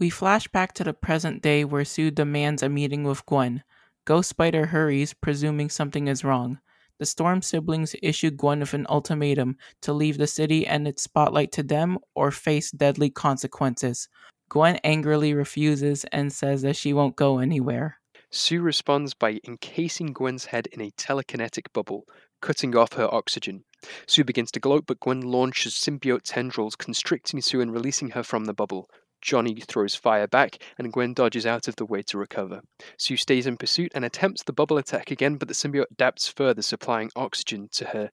We 0.02 0.10
flash 0.10 0.48
back 0.48 0.72
to 0.72 0.82
the 0.82 0.94
present 0.94 1.42
day 1.42 1.64
where 1.64 1.84
Sue 1.84 2.10
demands 2.10 2.60
a 2.60 2.68
meeting 2.68 3.04
with 3.04 3.24
Gwen. 3.24 3.62
Ghost 4.04 4.30
Spider 4.30 4.66
hurries, 4.66 5.14
presuming 5.14 5.70
something 5.70 6.08
is 6.08 6.24
wrong. 6.24 6.58
The 6.98 7.06
Storm 7.06 7.40
siblings 7.40 7.94
issue 8.02 8.32
Gwen 8.32 8.58
with 8.58 8.74
an 8.74 8.84
ultimatum 8.88 9.58
to 9.82 9.92
leave 9.92 10.18
the 10.18 10.26
city 10.26 10.66
and 10.66 10.88
its 10.88 11.04
spotlight 11.04 11.52
to 11.52 11.62
them 11.62 11.98
or 12.16 12.32
face 12.32 12.72
deadly 12.72 13.10
consequences. 13.10 14.08
Gwen 14.48 14.80
angrily 14.82 15.34
refuses 15.34 16.04
and 16.10 16.32
says 16.32 16.62
that 16.62 16.74
she 16.74 16.92
won't 16.92 17.14
go 17.14 17.38
anywhere. 17.38 18.00
Sue 18.28 18.60
responds 18.60 19.14
by 19.14 19.38
encasing 19.46 20.12
Gwen's 20.12 20.46
head 20.46 20.66
in 20.72 20.80
a 20.80 20.90
telekinetic 20.90 21.72
bubble, 21.72 22.08
cutting 22.40 22.74
off 22.74 22.94
her 22.94 23.14
oxygen. 23.14 23.62
Sue 24.08 24.24
begins 24.24 24.50
to 24.50 24.58
gloat, 24.58 24.84
but 24.84 24.98
Gwen 24.98 25.20
launches 25.20 25.74
symbiote 25.74 26.22
tendrils, 26.24 26.74
constricting 26.74 27.40
Sue 27.40 27.60
and 27.60 27.72
releasing 27.72 28.10
her 28.10 28.24
from 28.24 28.46
the 28.46 28.54
bubble. 28.54 28.90
Johnny 29.22 29.54
throws 29.54 29.94
fire 29.94 30.26
back, 30.26 30.58
and 30.78 30.92
Gwen 30.92 31.14
dodges 31.14 31.46
out 31.46 31.68
of 31.68 31.76
the 31.76 31.86
way 31.86 32.02
to 32.02 32.18
recover. 32.18 32.60
Sue 32.98 33.16
stays 33.16 33.46
in 33.46 33.56
pursuit 33.56 33.92
and 33.94 34.04
attempts 34.04 34.42
the 34.42 34.52
bubble 34.52 34.76
attack 34.76 35.10
again, 35.10 35.36
but 35.36 35.48
the 35.48 35.54
symbiote 35.54 35.90
adapts 35.92 36.28
further, 36.28 36.60
supplying 36.60 37.10
oxygen 37.16 37.68
to 37.72 37.86
her 37.86 38.10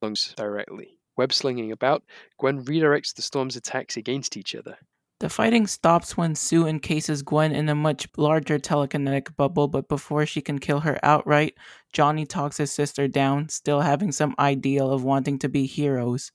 lungs 0.00 0.34
directly. 0.36 0.98
Web 1.16 1.32
slinging 1.32 1.72
about, 1.72 2.04
Gwen 2.38 2.64
redirects 2.64 3.14
the 3.14 3.22
storm's 3.22 3.56
attacks 3.56 3.96
against 3.96 4.36
each 4.36 4.54
other. 4.54 4.78
The 5.20 5.28
fighting 5.28 5.66
stops 5.66 6.16
when 6.16 6.34
Sue 6.34 6.66
encases 6.66 7.22
Gwen 7.22 7.52
in 7.52 7.68
a 7.68 7.74
much 7.74 8.08
larger 8.16 8.58
telekinetic 8.58 9.36
bubble, 9.36 9.68
but 9.68 9.86
before 9.86 10.24
she 10.24 10.40
can 10.40 10.58
kill 10.58 10.80
her 10.80 10.98
outright, 11.02 11.58
Johnny 11.92 12.24
talks 12.24 12.56
his 12.56 12.72
sister 12.72 13.06
down, 13.06 13.50
still 13.50 13.80
having 13.80 14.12
some 14.12 14.34
ideal 14.38 14.90
of 14.90 15.04
wanting 15.04 15.38
to 15.40 15.48
be 15.50 15.66
heroes. 15.66 16.32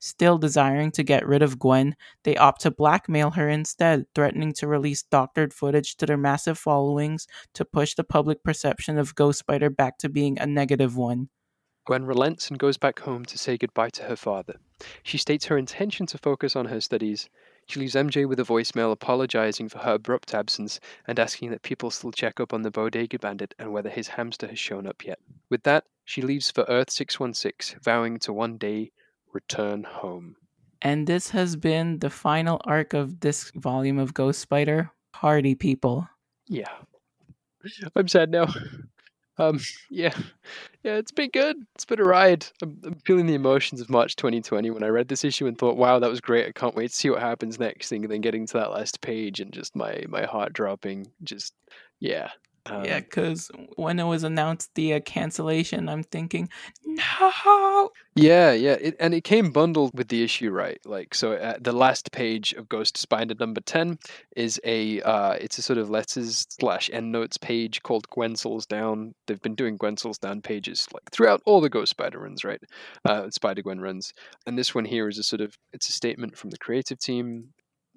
Still 0.00 0.38
desiring 0.38 0.92
to 0.92 1.02
get 1.02 1.26
rid 1.26 1.42
of 1.42 1.58
Gwen, 1.58 1.96
they 2.22 2.36
opt 2.36 2.60
to 2.62 2.70
blackmail 2.70 3.32
her 3.32 3.48
instead, 3.48 4.06
threatening 4.14 4.52
to 4.54 4.68
release 4.68 5.02
doctored 5.02 5.52
footage 5.52 5.96
to 5.96 6.06
their 6.06 6.16
massive 6.16 6.56
followings 6.56 7.26
to 7.54 7.64
push 7.64 7.94
the 7.94 8.04
public 8.04 8.44
perception 8.44 8.96
of 8.96 9.16
Ghost 9.16 9.40
Spider 9.40 9.70
back 9.70 9.98
to 9.98 10.08
being 10.08 10.38
a 10.38 10.46
negative 10.46 10.96
one. 10.96 11.30
Gwen 11.84 12.04
relents 12.04 12.48
and 12.48 12.58
goes 12.58 12.76
back 12.76 13.00
home 13.00 13.24
to 13.24 13.38
say 13.38 13.56
goodbye 13.56 13.88
to 13.90 14.04
her 14.04 14.14
father. 14.14 14.56
She 15.02 15.18
states 15.18 15.46
her 15.46 15.58
intention 15.58 16.06
to 16.06 16.18
focus 16.18 16.54
on 16.54 16.66
her 16.66 16.80
studies. 16.80 17.28
She 17.66 17.80
leaves 17.80 17.94
MJ 17.94 18.28
with 18.28 18.38
a 18.38 18.44
voicemail 18.44 18.92
apologizing 18.92 19.68
for 19.68 19.78
her 19.78 19.94
abrupt 19.94 20.32
absence 20.32 20.78
and 21.06 21.18
asking 21.18 21.50
that 21.50 21.62
people 21.62 21.90
still 21.90 22.12
check 22.12 22.38
up 22.38 22.52
on 22.52 22.62
the 22.62 22.70
Bodega 22.70 23.18
Bandit 23.18 23.54
and 23.58 23.72
whether 23.72 23.90
his 23.90 24.08
hamster 24.08 24.46
has 24.46 24.58
shown 24.58 24.86
up 24.86 25.04
yet. 25.04 25.18
With 25.50 25.64
that, 25.64 25.84
she 26.04 26.22
leaves 26.22 26.50
for 26.50 26.64
Earth 26.68 26.90
616, 26.90 27.80
vowing 27.82 28.18
to 28.20 28.32
one 28.32 28.58
day 28.58 28.92
return 29.32 29.84
home. 29.84 30.36
And 30.82 31.06
this 31.06 31.30
has 31.30 31.56
been 31.56 31.98
the 31.98 32.10
final 32.10 32.60
arc 32.64 32.94
of 32.94 33.20
this 33.20 33.50
volume 33.54 33.98
of 33.98 34.14
Ghost 34.14 34.40
Spider. 34.40 34.90
Party 35.12 35.54
people. 35.54 36.08
Yeah. 36.46 36.72
I'm 37.96 38.08
sad 38.08 38.30
now. 38.30 38.46
Um, 39.38 39.60
yeah, 39.88 40.14
yeah, 40.82 40.96
it's 40.96 41.12
been 41.12 41.30
good. 41.30 41.56
It's 41.76 41.84
been 41.84 42.00
a 42.00 42.04
ride. 42.04 42.46
I'm, 42.60 42.80
I'm, 42.84 42.94
feeling 43.04 43.26
the 43.26 43.34
emotions 43.34 43.80
of 43.80 43.88
March 43.88 44.16
2020 44.16 44.70
when 44.70 44.82
I 44.82 44.88
read 44.88 45.06
this 45.06 45.22
issue 45.22 45.46
and 45.46 45.56
thought, 45.56 45.76
"Wow, 45.76 46.00
that 46.00 46.10
was 46.10 46.20
great. 46.20 46.48
I 46.48 46.52
can't 46.52 46.74
wait 46.74 46.90
to 46.90 46.96
see 46.96 47.08
what 47.08 47.20
happens 47.20 47.58
next." 47.58 47.88
Thing, 47.88 48.04
and 48.04 48.12
then 48.12 48.20
getting 48.20 48.46
to 48.46 48.54
that 48.54 48.72
last 48.72 49.00
page 49.00 49.38
and 49.38 49.52
just 49.52 49.76
my 49.76 50.04
my 50.08 50.24
heart 50.24 50.52
dropping. 50.52 51.06
Just 51.22 51.54
yeah, 52.00 52.30
um, 52.70 52.84
yeah, 52.84 53.00
because 53.00 53.50
when 53.76 53.98
it 53.98 54.04
was 54.04 54.24
announced 54.24 54.74
the 54.74 54.94
uh, 54.94 55.00
cancellation, 55.00 55.88
I'm 55.88 56.02
thinking, 56.02 56.48
no. 56.84 57.90
Yeah, 58.14 58.52
yeah, 58.52 58.72
it, 58.72 58.96
and 58.98 59.14
it 59.14 59.22
came 59.22 59.50
bundled 59.50 59.92
with 59.94 60.08
the 60.08 60.24
issue, 60.24 60.50
right? 60.50 60.78
Like, 60.84 61.14
so 61.14 61.32
uh, 61.34 61.54
the 61.60 61.72
last 61.72 62.10
page 62.10 62.52
of 62.54 62.68
Ghost 62.68 62.96
Spider 62.96 63.34
number 63.38 63.60
ten 63.60 63.98
is 64.36 64.60
a 64.64 65.00
uh, 65.02 65.32
it's 65.34 65.58
a 65.58 65.62
sort 65.62 65.78
of 65.78 65.88
letters 65.88 66.46
slash 66.50 66.90
endnotes 66.92 67.38
page 67.38 67.82
called 67.82 68.08
Gwen 68.10 68.34
Souls 68.34 68.66
Down. 68.66 69.14
They've 69.26 69.40
been 69.40 69.54
doing 69.54 69.76
Gwen 69.76 69.96
Souls 69.96 70.18
Down 70.18 70.42
pages 70.42 70.88
like 70.92 71.10
throughout 71.12 71.42
all 71.46 71.60
the 71.60 71.70
Ghost 71.70 71.90
Spider 71.90 72.18
runs, 72.18 72.44
right? 72.44 72.60
Uh, 73.04 73.30
Spider 73.30 73.62
Gwen 73.62 73.80
runs, 73.80 74.12
and 74.46 74.58
this 74.58 74.74
one 74.74 74.84
here 74.84 75.08
is 75.08 75.18
a 75.18 75.22
sort 75.22 75.40
of 75.40 75.56
it's 75.72 75.88
a 75.88 75.92
statement 75.92 76.36
from 76.36 76.50
the 76.50 76.58
creative 76.58 76.98
team 76.98 77.48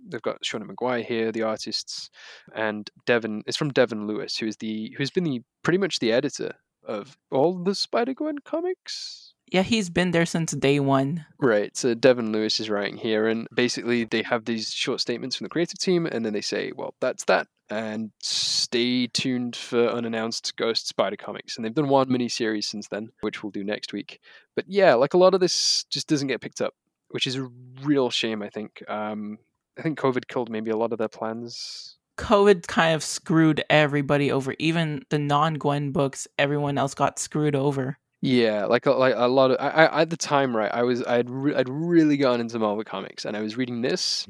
they've 0.08 0.22
got 0.22 0.42
Seanan 0.44 0.70
McGuire 0.70 1.06
here, 1.06 1.32
the 1.32 1.44
artists, 1.44 2.10
and 2.56 2.90
Devin. 3.06 3.44
It's 3.46 3.58
from 3.58 3.70
Devin 3.70 4.08
Lewis, 4.08 4.38
who 4.38 4.48
is 4.48 4.58
the 4.58 4.94
who's 4.98 5.12
been 5.12 5.24
the 5.24 5.42
pretty 5.64 5.78
much 5.78 6.00
the 6.00 6.12
editor 6.12 6.54
of 6.86 7.18
all 7.32 7.64
the 7.64 7.76
Spider 7.76 8.14
Gwen 8.14 8.40
comics. 8.40 9.34
Yeah, 9.52 9.64
he's 9.64 9.90
been 9.90 10.12
there 10.12 10.26
since 10.26 10.54
day 10.54 10.80
one. 10.80 11.26
Right. 11.38 11.76
So 11.76 11.94
Devin 11.94 12.32
Lewis 12.32 12.60
is 12.60 12.70
writing 12.70 12.98
here, 12.98 13.28
and 13.28 13.48
basically 13.54 14.06
they 14.06 14.24
have 14.24 14.46
these 14.46 14.72
short 14.72 15.02
statements 15.02 15.36
from 15.36 15.46
the 15.46 15.50
creative 15.50 15.80
team, 15.80 16.06
and 16.06 16.26
then 16.26 16.34
they 16.34 16.42
say, 16.42 16.72
"Well, 16.76 16.96
that's 17.02 17.26
that." 17.26 17.48
And 17.70 18.12
stay 18.22 19.08
tuned 19.08 19.56
for 19.56 19.88
unannounced 19.88 20.56
Ghost 20.58 20.88
Spider 20.88 21.16
comics. 21.16 21.56
And 21.56 21.66
they've 21.66 21.74
done 21.74 21.88
one 21.88 22.10
mini 22.10 22.28
series 22.28 22.68
since 22.68 22.88
then, 22.90 23.10
which 23.22 23.44
we'll 23.44 23.52
do 23.52 23.64
next 23.64 23.94
week. 23.94 24.20
But 24.56 24.66
yeah, 24.68 24.94
like 24.96 25.14
a 25.14 25.18
lot 25.18 25.34
of 25.34 25.40
this 25.40 25.86
just 25.90 26.08
doesn't 26.08 26.28
get 26.28 26.42
picked 26.42 26.60
up, 26.62 26.74
which 27.10 27.28
is 27.28 27.38
a 27.38 27.50
real 27.82 28.10
shame, 28.10 28.42
I 28.42 28.50
think. 28.50 28.84
Um, 28.90 29.38
I 29.78 29.82
think 29.82 30.00
COVID 30.00 30.28
killed 30.28 30.50
maybe 30.50 30.72
a 30.72 30.78
lot 30.78 30.92
of 30.92 30.98
their 30.98 31.08
plans. 31.08 31.98
COVID 32.18 32.68
kind 32.68 32.94
of 32.94 33.04
screwed 33.04 33.64
everybody 33.70 34.32
over. 34.32 34.54
Even 34.60 35.04
the 35.10 35.18
non-Gwen 35.18 35.92
books, 35.92 36.28
everyone 36.38 36.78
else 36.78 36.94
got 36.94 37.20
screwed 37.20 37.56
over. 37.56 37.98
Yeah, 38.24 38.66
like 38.66 38.86
a, 38.86 38.92
like 38.92 39.16
a 39.18 39.28
lot 39.28 39.50
of 39.50 39.58
I, 39.60 39.86
I 39.86 40.02
at 40.02 40.12
the 40.12 40.18
time, 40.18 40.56
right? 40.56 40.72
I 40.72 40.84
was 40.84 41.04
I'd 41.08 41.28
re, 41.28 41.56
I'd 41.56 41.68
really 41.68 42.18
gone 42.18 42.40
into 42.40 42.60
Marvel 42.60 42.84
comics, 42.84 43.26
and 43.26 43.36
I 43.36 43.42
was 43.42 43.58
reading 43.58 43.82
this. 43.82 44.28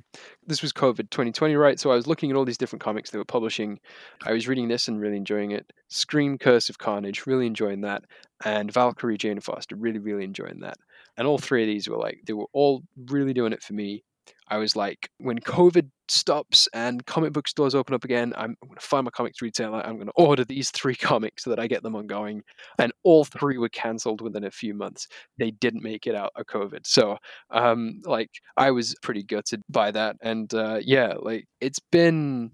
This 0.48 0.62
was 0.62 0.71
COVID 0.71 1.10
2020, 1.10 1.55
right? 1.57 1.77
So 1.77 1.91
I 1.91 1.95
was 1.95 2.07
looking 2.07 2.31
at 2.31 2.38
all 2.38 2.45
these 2.45 2.57
different 2.57 2.81
comics 2.81 3.10
they 3.10 3.17
were 3.17 3.25
publishing. 3.25 3.81
I 4.25 4.31
was 4.31 4.48
reading 4.48 4.69
this 4.69 4.88
and 4.88 5.01
really 5.01 5.17
enjoying 5.17 5.51
it. 5.51 5.74
Scream, 5.89 6.38
Curse 6.38 6.69
of 6.69 6.77
Carnage, 6.77 7.27
really 7.27 7.45
enjoying 7.45 7.81
that, 7.81 8.05
and 8.45 8.71
Valkyrie, 8.71 9.17
Jane 9.17 9.41
Foster, 9.41 9.75
really 9.75 10.00
really 10.00 10.24
enjoying 10.24 10.62
that. 10.62 10.77
And 11.17 11.27
all 11.27 11.38
three 11.38 11.63
of 11.63 11.67
these 11.67 11.89
were 11.89 11.98
like 11.98 12.21
they 12.25 12.33
were 12.33 12.48
all 12.53 12.83
really 13.07 13.33
doing 13.33 13.51
it 13.51 13.62
for 13.62 13.74
me. 13.74 14.05
I 14.48 14.58
was 14.58 14.76
like, 14.76 15.10
when 15.18 15.40
COVID 15.40 15.90
stops 16.10 16.68
and 16.74 17.06
comic 17.06 17.32
book 17.32 17.48
stores 17.48 17.74
open 17.74 17.96
up 17.96 18.04
again, 18.04 18.34
I'm, 18.36 18.56
going 18.64 18.76
to 18.76 18.86
find 18.86 19.06
my 19.06 19.12
comics 19.12 19.42
retailer. 19.42 19.86
I'm 19.86 19.96
going 19.96 20.08
to 20.08 20.14
order 20.16 20.44
these 20.44 20.70
three 20.72 20.96
comics 21.10 21.44
so 21.44 21.50
that 21.50 21.60
I 21.60 21.68
get 21.68 21.84
them 21.84 21.96
ongoing. 21.96 22.44
And 22.78 22.92
all 23.04 23.24
three 23.24 23.58
were 23.58 23.70
cancelled 23.70 24.22
within 24.22 24.44
a 24.44 24.52
few 24.52 24.74
months. 24.74 25.08
They 25.38 25.52
didn't 25.52 25.84
make 25.84 26.06
it 26.06 26.16
out 26.16 26.32
of 26.36 26.46
COVID. 26.48 26.86
So, 26.86 27.18
um, 27.50 28.02
like, 28.06 28.30
I 28.58 28.72
was 28.72 28.96
pretty 29.02 29.24
gutted 29.24 29.62
by 29.70 29.92
that. 29.92 30.18
And 30.22 30.54
uh, 30.54 30.80
yeah, 30.82 31.14
like, 31.20 31.46
it's 31.62 31.80
been 31.80 32.52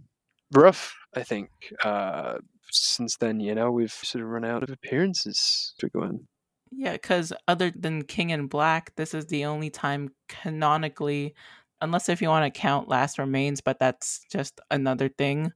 rough, 0.54 0.96
I 1.16 1.24
think. 1.24 1.50
Uh, 1.84 2.36
since 2.70 3.18
then, 3.18 3.40
you 3.40 3.56
know, 3.56 3.72
we've 3.72 3.92
sort 3.92 4.24
of 4.24 4.30
run 4.30 4.46
out 4.46 4.64
of 4.64 4.70
appearances 4.70 5.74
to 5.80 5.90
go 5.90 6.04
in. 6.04 6.28
Yeah, 6.72 6.94
because 6.94 7.32
other 7.48 7.72
than 7.72 8.04
King 8.04 8.32
in 8.32 8.48
Black, 8.48 8.94
this 8.96 9.14
is 9.14 9.28
the 9.28 9.46
only 9.46 9.70
time 9.70 10.10
canonically 10.28 11.34
unless 11.82 12.10
if 12.10 12.22
you 12.22 12.30
want 12.30 12.52
to 12.52 12.60
count 12.60 12.90
Last 12.90 13.20
Remains, 13.20 13.62
but 13.62 13.80
that's 13.80 14.22
just 14.32 14.60
another 14.72 15.10
thing. 15.10 15.52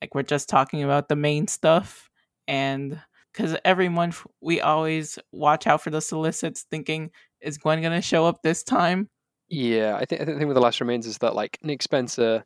Like 0.00 0.14
we're 0.14 0.22
just 0.22 0.48
talking 0.48 0.82
about 0.82 1.08
the 1.08 1.16
main 1.16 1.48
stuff, 1.48 2.10
and 2.46 3.00
because 3.32 3.56
every 3.64 3.88
month 3.88 4.26
we 4.40 4.60
always 4.60 5.18
watch 5.32 5.66
out 5.66 5.82
for 5.82 5.90
the 5.90 6.00
solicits, 6.00 6.66
thinking 6.70 7.10
is 7.40 7.58
Gwen 7.58 7.82
gonna 7.82 8.02
show 8.02 8.26
up 8.26 8.42
this 8.42 8.62
time? 8.62 9.08
Yeah, 9.48 9.96
I 9.96 10.04
think 10.04 10.22
I 10.22 10.24
think 10.24 10.40
with 10.40 10.54
the 10.54 10.60
Last 10.60 10.80
Remains 10.80 11.06
is 11.06 11.18
that 11.18 11.34
like 11.34 11.58
Nick 11.62 11.82
Spencer 11.82 12.44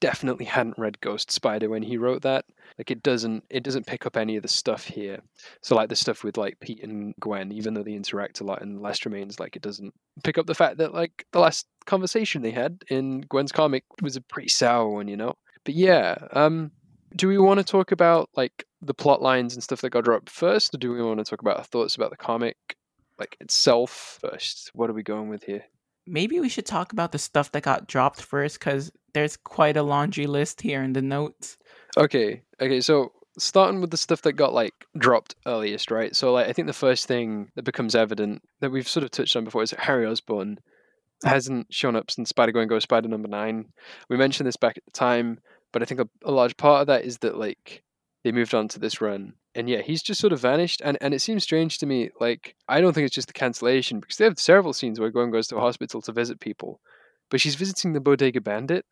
definitely 0.00 0.46
hadn't 0.46 0.78
read 0.78 1.00
Ghost 1.00 1.30
Spider 1.30 1.68
when 1.68 1.82
he 1.82 1.96
wrote 1.96 2.22
that. 2.22 2.44
Like 2.78 2.90
it 2.90 3.02
doesn't 3.02 3.44
it 3.50 3.62
doesn't 3.62 3.86
pick 3.86 4.06
up 4.06 4.16
any 4.16 4.36
of 4.36 4.42
the 4.42 4.48
stuff 4.48 4.84
here. 4.84 5.20
So 5.60 5.74
like 5.76 5.88
the 5.88 5.96
stuff 5.96 6.24
with 6.24 6.36
like 6.36 6.58
Pete 6.60 6.82
and 6.82 7.14
Gwen, 7.20 7.52
even 7.52 7.74
though 7.74 7.82
they 7.82 7.92
interact 7.92 8.40
a 8.40 8.44
lot 8.44 8.62
in 8.62 8.80
Last 8.80 9.04
Remains, 9.04 9.38
like 9.38 9.56
it 9.56 9.62
doesn't 9.62 9.94
pick 10.24 10.38
up 10.38 10.46
the 10.46 10.54
fact 10.54 10.78
that 10.78 10.94
like 10.94 11.26
the 11.32 11.40
last 11.40 11.66
conversation 11.86 12.42
they 12.42 12.50
had 12.50 12.82
in 12.88 13.20
Gwen's 13.22 13.52
comic 13.52 13.84
was 14.02 14.16
a 14.16 14.20
pretty 14.20 14.48
sour 14.48 14.88
one, 14.88 15.08
you 15.08 15.16
know. 15.16 15.34
But 15.64 15.74
yeah, 15.74 16.16
um, 16.32 16.70
do 17.14 17.28
we 17.28 17.38
want 17.38 17.58
to 17.58 17.64
talk 17.64 17.92
about 17.92 18.30
like 18.34 18.64
the 18.80 18.94
plot 18.94 19.20
lines 19.20 19.54
and 19.54 19.62
stuff 19.62 19.82
that 19.82 19.90
got 19.90 20.04
dropped 20.04 20.30
first, 20.30 20.74
or 20.74 20.78
do 20.78 20.92
we 20.92 21.02
want 21.02 21.18
to 21.18 21.24
talk 21.24 21.42
about 21.42 21.58
our 21.58 21.64
thoughts 21.64 21.96
about 21.96 22.10
the 22.10 22.16
comic 22.16 22.56
like 23.18 23.36
itself 23.40 24.18
first? 24.22 24.70
What 24.74 24.88
are 24.88 24.94
we 24.94 25.02
going 25.02 25.28
with 25.28 25.44
here? 25.44 25.64
Maybe 26.06 26.40
we 26.40 26.48
should 26.48 26.66
talk 26.66 26.92
about 26.92 27.12
the 27.12 27.18
stuff 27.18 27.52
that 27.52 27.62
got 27.62 27.86
dropped 27.86 28.22
first, 28.22 28.58
because 28.58 28.90
there's 29.12 29.36
quite 29.36 29.76
a 29.76 29.82
laundry 29.82 30.26
list 30.26 30.60
here 30.60 30.82
in 30.82 30.92
the 30.92 31.02
notes. 31.02 31.56
Okay, 31.96 32.42
okay, 32.60 32.80
so 32.80 33.12
starting 33.38 33.80
with 33.80 33.90
the 33.90 33.96
stuff 33.96 34.22
that 34.22 34.32
got 34.32 34.52
like 34.52 34.74
dropped 34.98 35.34
earliest, 35.46 35.90
right? 35.90 36.14
So 36.14 36.32
like 36.32 36.48
I 36.48 36.52
think 36.52 36.66
the 36.66 36.72
first 36.72 37.06
thing 37.06 37.50
that 37.54 37.64
becomes 37.64 37.94
evident 37.94 38.42
that 38.60 38.70
we've 38.70 38.88
sort 38.88 39.04
of 39.04 39.10
touched 39.10 39.36
on 39.36 39.44
before 39.44 39.62
is 39.62 39.70
that 39.70 39.80
Harry 39.80 40.06
Osborn 40.06 40.58
hasn't 41.24 41.72
shown 41.72 41.96
up 41.96 42.10
since 42.10 42.28
Spider 42.30 42.52
Gwen 42.52 42.68
Ghost 42.68 42.84
Spider 42.84 43.08
number 43.08 43.28
nine. 43.28 43.66
We 44.08 44.16
mentioned 44.16 44.46
this 44.46 44.56
back 44.56 44.76
at 44.78 44.84
the 44.84 44.92
time, 44.92 45.38
but 45.72 45.82
I 45.82 45.84
think 45.84 46.00
a, 46.00 46.08
a 46.24 46.32
large 46.32 46.56
part 46.56 46.82
of 46.82 46.86
that 46.88 47.04
is 47.04 47.18
that 47.18 47.36
like 47.36 47.82
they 48.24 48.32
moved 48.32 48.54
on 48.54 48.68
to 48.68 48.78
this 48.78 49.00
run. 49.00 49.34
And 49.54 49.68
yeah, 49.68 49.82
he's 49.82 50.02
just 50.02 50.20
sort 50.20 50.32
of 50.32 50.40
vanished. 50.40 50.80
And, 50.84 50.96
and 51.00 51.12
it 51.12 51.20
seems 51.20 51.42
strange 51.42 51.78
to 51.78 51.86
me. 51.86 52.10
Like, 52.20 52.54
I 52.68 52.80
don't 52.80 52.92
think 52.92 53.06
it's 53.06 53.14
just 53.14 53.26
the 53.26 53.32
cancellation 53.32 53.98
because 54.00 54.16
they 54.16 54.24
have 54.24 54.38
several 54.38 54.72
scenes 54.72 55.00
where 55.00 55.10
Gwen 55.10 55.30
goes 55.30 55.48
to 55.48 55.56
a 55.56 55.60
hospital 55.60 56.00
to 56.02 56.12
visit 56.12 56.40
people, 56.40 56.80
but 57.30 57.40
she's 57.40 57.56
visiting 57.56 57.92
the 57.92 58.00
Bodega 58.00 58.40
Bandit. 58.40 58.84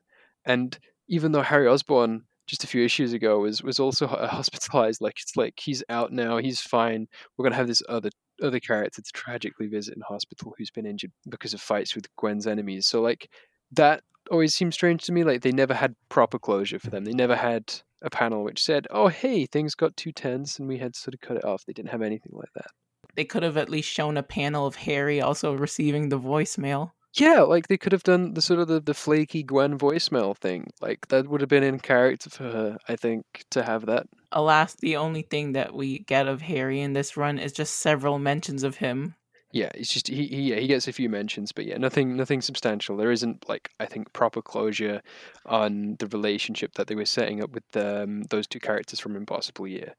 And 0.45 0.79
even 1.09 1.33
though 1.33 1.43
Harry 1.43 1.69
Osborn 1.69 2.25
just 2.49 2.65
a 2.65 2.67
few 2.67 2.83
issues 2.83 3.13
ago 3.13 3.39
was 3.39 3.63
was 3.63 3.79
also 3.79 4.07
hospitalized. 4.07 5.01
Like 5.01 5.21
it's 5.21 5.37
like 5.37 5.61
he's 5.61 5.85
out 5.89 6.11
now, 6.11 6.39
he's 6.39 6.61
fine. 6.61 7.07
We're 7.37 7.45
gonna 7.45 7.57
have 7.57 7.69
this 7.69 7.83
other 7.89 8.11
other 8.43 8.59
character 8.59 9.03
to 9.03 9.13
tragically 9.13 9.67
visit 9.69 9.95
in 9.95 10.03
hospital 10.03 10.55
who's 10.57 10.71
been 10.71 10.87
injured 10.87 11.13
because 11.29 11.55
of 11.55 11.61
fights 11.61 11.95
with 11.95 12.15
Gwen's 12.17 12.47
enemies. 12.47 12.87
So 12.87 13.01
like 13.01 13.29
that 13.73 14.03
always 14.31 14.55
seems 14.55 14.75
strange 14.75 15.05
to 15.05 15.13
me. 15.13 15.23
Like 15.23 15.43
they 15.43 15.53
never 15.53 15.75
had 15.75 15.95
proper 16.09 16.39
closure 16.39 16.79
for 16.79 16.91
them. 16.91 17.05
They 17.05 17.13
never 17.13 17.37
had 17.37 17.65
a 18.03 18.11
panel 18.11 18.45
which 18.45 18.63
said, 18.63 18.87
"Oh, 18.91 19.09
hey, 19.09 19.47
things 19.47 19.75
got 19.75 19.97
too 19.97 20.13
tense 20.13 20.59
and 20.59 20.69
we 20.69 20.79
had 20.79 20.95
to 20.95 21.01
sort 21.01 21.15
of 21.15 21.21
cut 21.21 21.37
it 21.37 21.45
off." 21.45 21.65
They 21.65 21.73
didn't 21.73 21.91
have 21.91 22.03
anything 22.03 22.33
like 22.35 22.53
that. 22.55 22.71
They 23.17 23.25
could 23.25 23.43
have 23.43 23.57
at 23.57 23.71
least 23.71 23.91
shown 23.91 24.17
a 24.17 24.23
panel 24.23 24.67
of 24.67 24.77
Harry 24.77 25.21
also 25.21 25.55
receiving 25.55 26.09
the 26.09 26.21
voicemail. 26.21 26.93
Yeah, 27.15 27.41
like 27.41 27.69
they 27.69 27.79
could 27.79 27.93
have 27.93 28.03
done 28.03 28.35
the 28.35 28.43
sort 28.43 28.61
of 28.61 28.69
the, 28.69 28.81
the 28.81 28.95
flaky 28.95 29.43
Gwen 29.43 29.79
voicemail 29.79 30.37
thing. 30.37 30.71
Like 30.81 31.09
that 31.09 31.27
would 31.27 31.41
have 31.41 31.51
been 31.51 31.65
in 31.65 31.81
character 31.81 32.31
for 32.31 32.45
her, 32.45 32.79
I 32.89 32.97
think, 32.97 33.25
to 33.51 33.63
have 33.63 33.87
that. 33.87 34.07
Alas, 34.31 34.75
the 34.75 34.97
only 34.97 35.23
thing 35.23 35.53
that 35.53 35.75
we 35.75 36.01
get 36.01 36.29
of 36.29 36.43
Harry 36.43 36.81
in 36.81 36.93
this 36.93 37.17
run 37.17 37.39
is 37.39 37.53
just 37.53 37.77
several 37.77 38.19
mentions 38.19 38.63
of 38.63 38.77
him 38.77 39.15
yeah, 39.51 39.71
it's 39.75 39.93
just 39.93 40.09
he 40.09 40.27
he 40.27 40.43
yeah, 40.51 40.57
he 40.57 40.67
gets 40.67 40.89
a 40.89 40.93
few 40.93 41.09
mentions, 41.09 41.53
but 41.53 41.65
yeah, 41.65 41.79
nothing 41.79 42.17
nothing 42.17 42.43
substantial. 42.43 42.99
There 42.99 43.11
isn't 43.11 43.49
like 43.49 43.71
I 43.81 43.87
think 43.87 44.13
proper 44.13 44.43
closure 44.43 45.01
on 45.47 45.97
the 45.99 46.07
relationship 46.09 46.75
that 46.75 46.87
they 46.87 46.95
were 46.95 47.07
setting 47.07 47.43
up 47.43 47.53
with 47.53 47.65
um, 47.75 48.25
those 48.25 48.47
two 48.47 48.61
characters 48.61 49.01
from 49.01 49.17
Impossible 49.17 49.67
Year. 49.67 49.95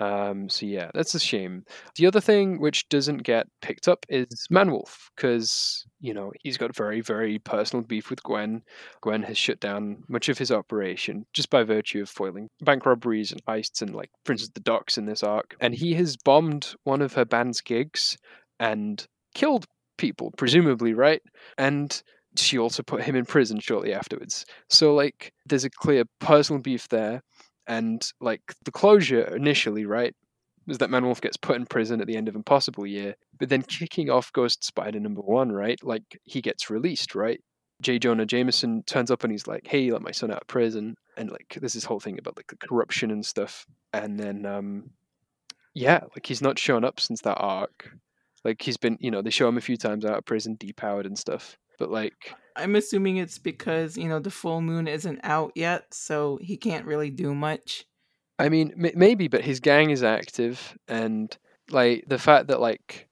Um, 0.00 0.48
so 0.48 0.64
yeah, 0.64 0.90
that's 0.94 1.14
a 1.14 1.20
shame. 1.20 1.64
The 1.96 2.06
other 2.06 2.20
thing 2.20 2.58
which 2.60 2.88
doesn't 2.88 3.24
get 3.24 3.46
picked 3.60 3.88
up 3.88 4.06
is 4.08 4.46
Manwolf 4.50 5.10
because 5.14 5.84
you 6.00 6.14
know 6.14 6.32
he's 6.40 6.56
got 6.56 6.74
very 6.74 7.02
very 7.02 7.38
personal 7.38 7.84
beef 7.84 8.08
with 8.08 8.22
Gwen. 8.22 8.62
Gwen 9.02 9.22
has 9.24 9.36
shut 9.36 9.60
down 9.60 10.02
much 10.08 10.30
of 10.30 10.38
his 10.38 10.50
operation 10.50 11.26
just 11.34 11.50
by 11.50 11.62
virtue 11.62 12.00
of 12.00 12.08
foiling 12.08 12.48
bank 12.62 12.86
robberies 12.86 13.32
and 13.32 13.44
heists 13.44 13.82
and 13.82 13.94
like 13.94 14.10
for 14.24 14.32
instance 14.32 14.52
the 14.54 14.60
docks 14.60 14.96
in 14.96 15.04
this 15.04 15.22
arc, 15.22 15.56
and 15.60 15.74
he 15.74 15.92
has 15.92 16.16
bombed 16.16 16.74
one 16.84 17.02
of 17.02 17.12
her 17.12 17.26
band's 17.26 17.60
gigs 17.60 18.16
and 18.60 19.06
killed 19.34 19.66
people, 19.98 20.32
presumably, 20.36 20.94
right? 20.94 21.22
And 21.58 22.02
she 22.36 22.58
also 22.58 22.82
put 22.82 23.02
him 23.02 23.14
in 23.16 23.24
prison 23.24 23.60
shortly 23.60 23.92
afterwards. 23.92 24.44
So, 24.68 24.94
like, 24.94 25.32
there's 25.46 25.64
a 25.64 25.70
clear 25.70 26.04
personal 26.20 26.60
beef 26.60 26.88
there. 26.88 27.22
And, 27.66 28.06
like, 28.20 28.42
the 28.64 28.72
closure 28.72 29.22
initially, 29.34 29.86
right, 29.86 30.14
was 30.66 30.78
that 30.78 30.90
Manwolf 30.90 31.20
gets 31.20 31.36
put 31.36 31.56
in 31.56 31.66
prison 31.66 32.00
at 32.00 32.06
the 32.06 32.16
end 32.16 32.28
of 32.28 32.34
Impossible 32.34 32.86
Year, 32.86 33.14
but 33.38 33.48
then 33.48 33.62
kicking 33.62 34.10
off 34.10 34.32
Ghost 34.32 34.64
Spider 34.64 35.00
number 35.00 35.20
one, 35.20 35.52
right? 35.52 35.82
Like, 35.82 36.18
he 36.24 36.40
gets 36.40 36.70
released, 36.70 37.14
right? 37.14 37.40
J. 37.82 37.98
Jonah 37.98 38.26
Jameson 38.26 38.82
turns 38.84 39.10
up 39.10 39.24
and 39.24 39.32
he's 39.32 39.46
like, 39.46 39.66
"Hey, 39.66 39.90
let 39.90 40.00
my 40.02 40.12
son 40.12 40.30
out 40.30 40.42
of 40.42 40.46
prison," 40.46 40.94
and 41.16 41.30
like, 41.30 41.56
there's 41.60 41.72
this 41.74 41.84
whole 41.84 42.00
thing 42.00 42.18
about 42.18 42.36
like 42.36 42.46
the 42.46 42.56
corruption 42.56 43.10
and 43.10 43.24
stuff. 43.26 43.66
And 43.92 44.18
then, 44.18 44.46
um, 44.46 44.90
yeah, 45.74 46.00
like 46.14 46.26
he's 46.26 46.42
not 46.42 46.58
shown 46.58 46.84
up 46.84 47.00
since 47.00 47.20
that 47.22 47.36
arc. 47.36 47.90
Like 48.44 48.62
he's 48.62 48.76
been, 48.76 48.98
you 49.00 49.10
know, 49.10 49.22
they 49.22 49.30
show 49.30 49.48
him 49.48 49.56
a 49.56 49.62
few 49.62 49.76
times 49.76 50.04
out 50.04 50.18
of 50.18 50.24
prison, 50.24 50.56
depowered 50.56 51.06
and 51.06 51.18
stuff. 51.18 51.56
But 51.78 51.90
like, 51.90 52.34
I'm 52.56 52.76
assuming 52.76 53.16
it's 53.16 53.38
because 53.38 53.96
you 53.96 54.08
know 54.08 54.20
the 54.20 54.30
full 54.30 54.60
moon 54.60 54.86
isn't 54.86 55.20
out 55.22 55.52
yet, 55.54 55.92
so 55.92 56.38
he 56.40 56.56
can't 56.56 56.86
really 56.86 57.10
do 57.10 57.34
much. 57.34 57.84
I 58.38 58.48
mean, 58.48 58.72
m- 58.72 58.92
maybe, 58.96 59.28
but 59.28 59.44
his 59.44 59.60
gang 59.60 59.90
is 59.90 60.02
active, 60.02 60.76
and 60.88 61.36
like 61.70 62.04
the 62.06 62.18
fact 62.18 62.48
that 62.48 62.60
like, 62.60 63.08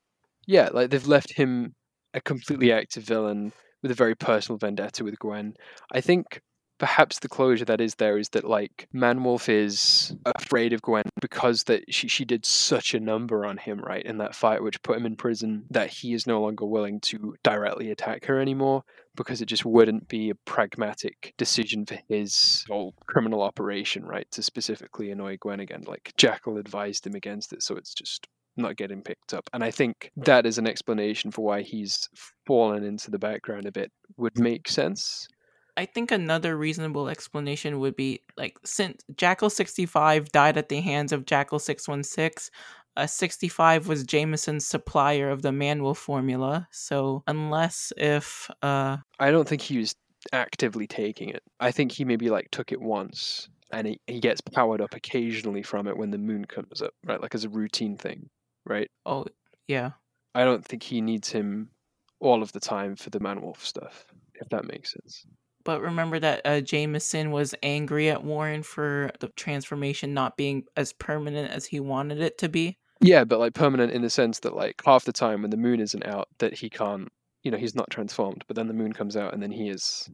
yeah, 0.46 0.68
like 0.72 0.90
they've 0.90 1.06
left 1.06 1.32
him 1.32 1.74
a 2.14 2.20
completely 2.20 2.72
active 2.72 3.04
villain 3.04 3.52
with 3.82 3.90
a 3.90 3.94
very 3.94 4.14
personal 4.14 4.58
vendetta 4.58 5.02
with 5.02 5.18
Gwen. 5.18 5.54
I 5.90 6.00
think 6.00 6.40
perhaps 6.82 7.20
the 7.20 7.28
closure 7.28 7.64
that 7.64 7.80
is 7.80 7.94
there 7.94 8.18
is 8.18 8.30
that 8.30 8.42
like 8.42 8.88
Manwolf 8.92 9.48
is 9.48 10.16
afraid 10.26 10.72
of 10.72 10.82
Gwen 10.82 11.04
because 11.20 11.62
that 11.64 11.94
she 11.94 12.08
she 12.08 12.24
did 12.24 12.44
such 12.44 12.92
a 12.92 12.98
number 12.98 13.46
on 13.46 13.56
him 13.56 13.78
right 13.78 14.04
in 14.04 14.18
that 14.18 14.34
fight 14.34 14.64
which 14.64 14.82
put 14.82 14.96
him 14.96 15.06
in 15.06 15.14
prison 15.14 15.64
that 15.70 15.90
he 15.90 16.12
is 16.12 16.26
no 16.26 16.40
longer 16.40 16.66
willing 16.66 16.98
to 17.02 17.36
directly 17.44 17.92
attack 17.92 18.24
her 18.24 18.40
anymore 18.40 18.82
because 19.14 19.40
it 19.40 19.46
just 19.46 19.64
wouldn't 19.64 20.08
be 20.08 20.30
a 20.30 20.34
pragmatic 20.34 21.34
decision 21.38 21.86
for 21.86 22.00
his 22.08 22.64
whole 22.66 22.94
criminal 23.06 23.42
operation 23.42 24.04
right 24.04 24.28
to 24.32 24.42
specifically 24.42 25.12
annoy 25.12 25.36
Gwen 25.36 25.60
again. 25.60 25.84
Like 25.86 26.12
Jackal 26.16 26.58
advised 26.58 27.06
him 27.06 27.14
against 27.14 27.52
it 27.52 27.62
so 27.62 27.76
it's 27.76 27.94
just 27.94 28.26
not 28.56 28.74
getting 28.74 29.02
picked 29.02 29.32
up. 29.32 29.48
And 29.52 29.62
I 29.62 29.70
think 29.70 30.10
that 30.16 30.46
is 30.46 30.58
an 30.58 30.66
explanation 30.66 31.30
for 31.30 31.44
why 31.44 31.62
he's 31.62 32.08
fallen 32.44 32.82
into 32.82 33.12
the 33.12 33.20
background 33.20 33.66
a 33.66 33.72
bit. 33.72 33.92
Would 34.16 34.34
mm. 34.34 34.42
make 34.42 34.68
sense. 34.68 35.28
I 35.76 35.87
think 35.87 36.11
another 36.11 36.56
reasonable 36.56 37.08
explanation 37.08 37.80
would 37.80 37.97
be 37.97 38.21
like 38.37 38.58
since 38.65 39.02
Jackal 39.17 39.50
65 39.50 40.30
died 40.30 40.56
at 40.56 40.69
the 40.69 40.80
hands 40.80 41.13
of 41.13 41.25
Jackal 41.25 41.58
616, 41.58 42.52
uh, 42.97 43.06
65 43.06 43.89
was 43.89 44.04
Jameson's 44.04 44.67
supplier 44.67 45.30
of 45.30 45.43
the 45.43 45.49
Manwolf 45.50 45.97
formula. 45.97 46.69
So 46.71 47.23
unless 47.26 47.93
if 47.97 48.50
uh 48.63 48.99
I 49.19 49.30
don't 49.30 49.49
think 49.49 49.63
he 49.63 49.78
was 49.78 49.95
actively 50.32 50.87
taking 50.87 51.30
it. 51.30 51.43
I 51.58 51.71
think 51.73 51.93
he 51.93 52.04
maybe 52.04 52.30
like 52.30 52.50
took 52.50 52.71
it 52.71 52.80
once 52.80 53.49
and 53.73 53.87
he, 53.87 54.00
he 54.06 54.21
gets 54.21 54.41
powered 54.41 54.80
up 54.80 54.95
occasionally 54.95 55.63
from 55.63 55.89
it 55.89 55.97
when 55.97 56.11
the 56.11 56.19
moon 56.19 56.45
comes 56.45 56.82
up, 56.82 56.93
right? 57.04 57.21
Like 57.21 57.35
as 57.35 57.45
a 57.45 57.49
routine 57.49 57.97
thing, 57.97 58.28
right? 58.65 58.91
Oh, 59.06 59.25
yeah. 59.67 59.93
I 60.35 60.45
don't 60.45 60.65
think 60.65 60.82
he 60.82 61.00
needs 61.00 61.30
him 61.30 61.71
all 62.21 62.43
of 62.43 62.52
the 62.52 62.61
time 62.61 62.95
for 62.95 63.11
the 63.11 63.19
Manwolf 63.19 63.61
stuff, 63.61 64.06
if 64.35 64.49
that 64.50 64.67
makes 64.67 64.93
sense. 64.93 65.26
But 65.64 65.80
remember 65.80 66.18
that 66.18 66.40
uh, 66.44 66.60
Jameson 66.60 67.30
was 67.30 67.54
angry 67.62 68.10
at 68.10 68.25
Warren 68.25 68.62
for 68.62 69.10
the 69.20 69.28
transformation 69.28 70.14
not 70.14 70.36
being 70.36 70.64
as 70.76 70.92
permanent 70.92 71.50
as 71.50 71.66
he 71.66 71.80
wanted 71.80 72.20
it 72.20 72.38
to 72.38 72.48
be. 72.48 72.78
Yeah, 73.00 73.25
but 73.25 73.40
like 73.40 73.54
permanent 73.54 73.92
in 73.92 74.02
the 74.02 74.10
sense 74.10 74.40
that 74.40 74.54
like 74.54 74.80
half 74.84 75.04
the 75.04 75.12
time 75.12 75.42
when 75.42 75.50
the 75.50 75.56
moon 75.56 75.80
isn't 75.80 76.06
out, 76.06 76.28
that 76.38 76.54
he 76.54 76.70
can't, 76.70 77.08
you 77.42 77.50
know, 77.50 77.58
he's 77.58 77.75
not 77.75 77.90
transformed. 77.90 78.44
But 78.46 78.56
then 78.56 78.68
the 78.68 78.75
moon 78.75 78.92
comes 78.92 79.16
out, 79.16 79.34
and 79.34 79.42
then 79.42 79.50
he 79.50 79.68
is 79.68 80.08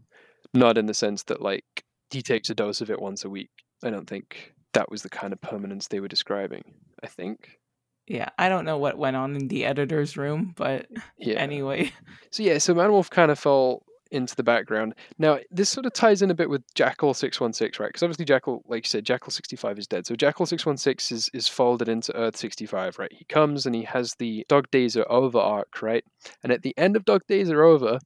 not 0.55 0.79
in 0.79 0.87
the 0.87 0.95
sense 0.95 1.23
that 1.25 1.43
like 1.43 1.85
he 2.11 2.23
takes 2.23 2.49
a 2.49 2.55
dose 2.55 2.81
of 2.81 2.91
it 2.91 3.01
once 3.01 3.25
a 3.25 3.31
week. 3.31 3.51
I 3.85 3.91
don't 3.91 4.09
think 4.09 4.55
that 4.73 4.91
was 4.91 5.03
the 5.03 5.11
kind 5.11 5.33
of 5.33 5.41
permanence 5.41 5.89
they 5.89 6.01
were 6.01 6.09
describing. 6.09 6.63
I 7.03 7.07
think. 7.07 7.59
Yeah, 8.07 8.31
I 8.39 8.49
don't 8.49 8.65
know 8.65 8.79
what 8.79 8.97
went 8.97 9.17
on 9.17 9.37
in 9.37 9.49
the 9.49 9.67
editor's 9.67 10.17
room, 10.17 10.55
but 10.57 10.87
yeah. 11.19 11.37
anyway. 11.37 11.93
So 12.31 12.43
yeah, 12.43 12.59
so 12.59 12.75
Manwolf 12.75 13.11
kind 13.11 13.31
of 13.31 13.39
fell 13.39 13.83
into 14.11 14.35
the 14.37 14.43
background. 14.43 14.95
Now, 15.19 15.39
this 15.51 15.69
sort 15.69 15.87
of 15.87 15.93
ties 15.93 16.23
in 16.23 16.31
a 16.31 16.35
bit 16.35 16.51
with 16.51 16.63
Jackal 16.75 17.15
616, 17.15 17.83
right? 17.83 17.89
Because 17.89 18.03
obviously 18.03 18.25
Jackal, 18.25 18.63
like 18.67 18.85
you 18.85 18.89
said, 18.89 19.05
Jackal 19.05 19.31
65 19.31 19.79
is 19.79 19.87
dead. 19.87 20.07
So 20.07 20.17
Jackal 20.17 20.47
616 20.47 21.17
is, 21.17 21.31
is 21.33 21.49
folded 21.49 21.89
into 21.89 22.15
Earth 22.17 22.37
65, 22.37 22.99
right? 22.99 23.13
He 23.13 23.25
comes 23.25 23.67
and 23.67 23.75
he 23.75 23.83
has 23.83 24.15
the 24.19 24.45
Dog 24.49 24.71
Days 24.71 24.97
Are 24.97 25.11
Over 25.11 25.39
arc, 25.39 25.83
right? 25.83 26.05
And 26.43 26.53
at 26.53 26.63
the 26.63 26.77
end 26.77 26.97
of 26.97 27.05
Dog 27.05 27.23
Days 27.27 27.51
Are 27.51 27.63
Over, 27.63 27.99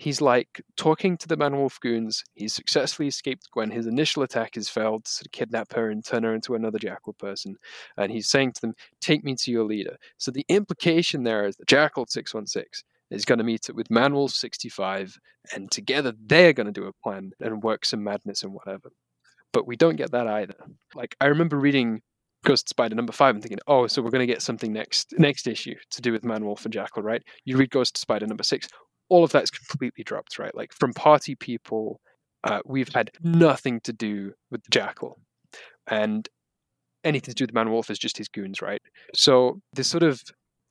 he's 0.00 0.22
like 0.22 0.62
talking 0.76 1.18
to 1.18 1.28
the 1.28 1.36
Man 1.36 1.56
Wolf 1.56 1.78
goons. 1.80 2.24
He's 2.34 2.54
successfully 2.54 3.08
escaped 3.08 3.50
Gwen. 3.52 3.70
His 3.70 3.86
initial 3.86 4.22
attack 4.22 4.54
has 4.54 4.68
failed 4.68 5.04
to 5.04 5.28
kidnap 5.28 5.74
her 5.74 5.90
and 5.90 6.02
turn 6.02 6.22
her 6.22 6.34
into 6.34 6.54
another 6.54 6.78
Jackal 6.78 7.12
person. 7.12 7.56
And 7.98 8.10
he's 8.10 8.30
saying 8.30 8.52
to 8.52 8.60
them, 8.62 8.74
Take 9.00 9.24
me 9.24 9.34
to 9.36 9.50
your 9.50 9.64
leader. 9.64 9.98
So 10.16 10.30
the 10.30 10.46
implication 10.48 11.24
there 11.24 11.46
is 11.46 11.56
that 11.56 11.68
Jackal 11.68 12.06
616 12.08 12.82
is 13.10 13.24
going 13.24 13.38
to 13.38 13.44
meet 13.44 13.68
up 13.68 13.76
with 13.76 13.88
Manwolf 13.88 14.30
65, 14.30 15.16
and 15.54 15.70
together 15.70 16.12
they're 16.26 16.52
going 16.52 16.66
to 16.66 16.72
do 16.72 16.86
a 16.86 16.92
plan 17.02 17.32
and 17.40 17.62
work 17.62 17.84
some 17.84 18.04
madness 18.04 18.42
and 18.42 18.52
whatever. 18.52 18.90
But 19.52 19.66
we 19.66 19.76
don't 19.76 19.96
get 19.96 20.12
that 20.12 20.26
either. 20.26 20.54
Like 20.94 21.16
I 21.20 21.26
remember 21.26 21.58
reading 21.58 22.02
Ghost 22.44 22.68
Spider 22.68 22.94
number 22.94 23.12
five 23.12 23.34
and 23.34 23.42
thinking, 23.42 23.58
oh, 23.66 23.86
so 23.86 24.00
we're 24.00 24.10
going 24.10 24.26
to 24.26 24.32
get 24.32 24.42
something 24.42 24.72
next 24.72 25.12
next 25.18 25.46
issue 25.46 25.74
to 25.90 26.00
do 26.00 26.12
with 26.12 26.22
Manwolf 26.22 26.64
and 26.64 26.72
Jackal, 26.72 27.02
right? 27.02 27.22
You 27.44 27.56
read 27.56 27.70
Ghost 27.70 27.98
Spider 27.98 28.26
number 28.26 28.44
six, 28.44 28.68
all 29.08 29.24
of 29.24 29.32
that's 29.32 29.50
completely 29.50 30.04
dropped, 30.04 30.38
right? 30.38 30.54
Like 30.54 30.72
from 30.72 30.92
party 30.92 31.34
people, 31.34 32.00
uh, 32.44 32.60
we've 32.64 32.92
had 32.94 33.10
nothing 33.22 33.80
to 33.80 33.92
do 33.92 34.32
with 34.50 34.62
the 34.62 34.70
Jackal, 34.70 35.18
and 35.86 36.28
anything 37.04 37.34
to 37.34 37.34
do 37.34 37.44
with 37.44 37.54
Manwolf 37.54 37.90
is 37.90 37.98
just 37.98 38.16
his 38.16 38.28
goons, 38.28 38.62
right? 38.62 38.80
So 39.14 39.60
this 39.72 39.88
sort 39.88 40.02
of 40.02 40.22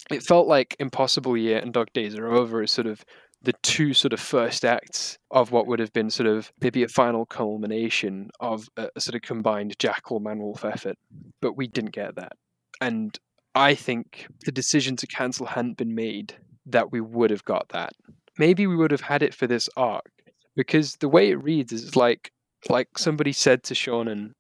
it 0.10 0.24
felt 0.24 0.48
like 0.48 0.76
Impossible 0.80 1.38
Year 1.38 1.60
and 1.60 1.74
Dog 1.74 1.88
Days 1.94 2.16
Are 2.16 2.28
Over 2.28 2.62
as 2.62 2.72
sort 2.72 2.88
of 2.88 3.04
the 3.42 3.54
two 3.64 3.94
sort 3.94 4.12
of 4.12 4.20
first 4.20 4.66
acts 4.66 5.18
of 5.32 5.52
what 5.52 5.66
would 5.68 5.80
have 5.80 5.94
been 5.94 6.10
sort 6.10 6.28
of 6.28 6.52
maybe 6.62 6.84
a 6.84 6.88
final 6.90 7.26
culmination 7.26 8.30
of 8.40 8.68
a, 8.76 8.90
a 8.96 9.02
sort 9.02 9.16
of 9.16 9.22
combined 9.22 9.78
Jackal 9.80 10.20
Manwolf 10.20 10.66
effort. 10.70 10.98
But 11.42 11.56
we 11.56 11.68
didn't 11.68 11.92
get 11.92 12.16
that. 12.16 12.34
And 12.82 13.18
I 13.56 13.76
think 13.76 14.28
the 14.46 14.52
decision 14.52 14.96
to 14.98 15.08
cancel 15.08 15.46
hadn't 15.46 15.78
been 15.78 15.96
made 15.96 16.36
that 16.66 16.92
we 16.92 17.02
would 17.02 17.30
have 17.30 17.46
got 17.46 17.70
that. 17.70 17.94
Maybe 18.38 18.68
we 18.68 18.76
would 18.76 18.92
have 18.92 19.02
had 19.02 19.24
it 19.24 19.34
for 19.34 19.48
this 19.48 19.70
arc 19.76 20.12
because 20.56 20.96
the 20.98 21.10
way 21.10 21.30
it 21.30 21.44
reads 21.44 21.72
is 21.72 21.96
like 21.96 22.32
like 22.70 22.98
somebody 22.98 23.32
said 23.32 23.64
to 23.64 23.74
Seanan 23.74 24.32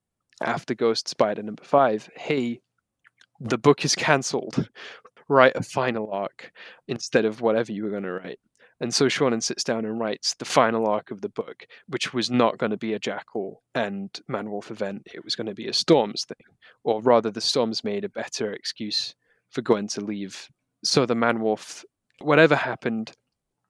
after 0.42 0.76
Ghost 0.76 1.08
Spider 1.08 1.42
number 1.42 1.64
five, 1.64 2.10
"Hey, 2.16 2.60
the 3.40 3.58
book 3.58 3.86
is 3.86 3.96
cancelled 3.96 4.70
write 5.30 5.56
a 5.56 5.64
final 5.64 6.12
arc 6.12 6.52
instead 6.88 7.24
of 7.24 7.40
whatever 7.40 7.72
you 7.72 7.84
were 7.84 7.92
going 7.92 8.04
to 8.04 8.12
write. 8.12 8.40
And 8.82 8.94
so 8.94 9.06
Seanan 9.08 9.44
sits 9.44 9.64
down 9.64 9.86
and 9.86 10.00
writes 10.00 10.36
the 10.36 10.46
final 10.46 10.88
arc 10.88 11.12
of 11.12 11.22
the 11.22 11.30
book, 11.30 11.68
which 11.88 12.14
was 12.14 12.32
not 12.32 12.58
going 12.58 12.72
to 12.72 12.78
be 12.78 12.94
a 12.94 13.00
Jackal 13.00 13.62
and 13.76 14.10
Manwolf 14.30 14.72
event. 14.72 15.08
It 15.14 15.24
was 15.24 15.36
going 15.36 15.48
to 15.48 15.54
be 15.54 15.68
a 15.68 15.74
Storms 15.74 16.26
thing. 16.26 16.56
Or 16.84 17.02
rather, 17.02 17.30
the 17.30 17.42
Storms 17.42 17.84
made 17.84 18.06
a 18.06 18.10
better 18.10 18.54
excuse 18.54 19.16
for 19.50 19.62
Gwen 19.62 19.88
to 19.90 20.02
leave. 20.02 20.50
So 20.84 21.06
the 21.06 21.16
Manwolf, 21.16 21.84
whatever 22.20 22.56
happened, 22.56 23.12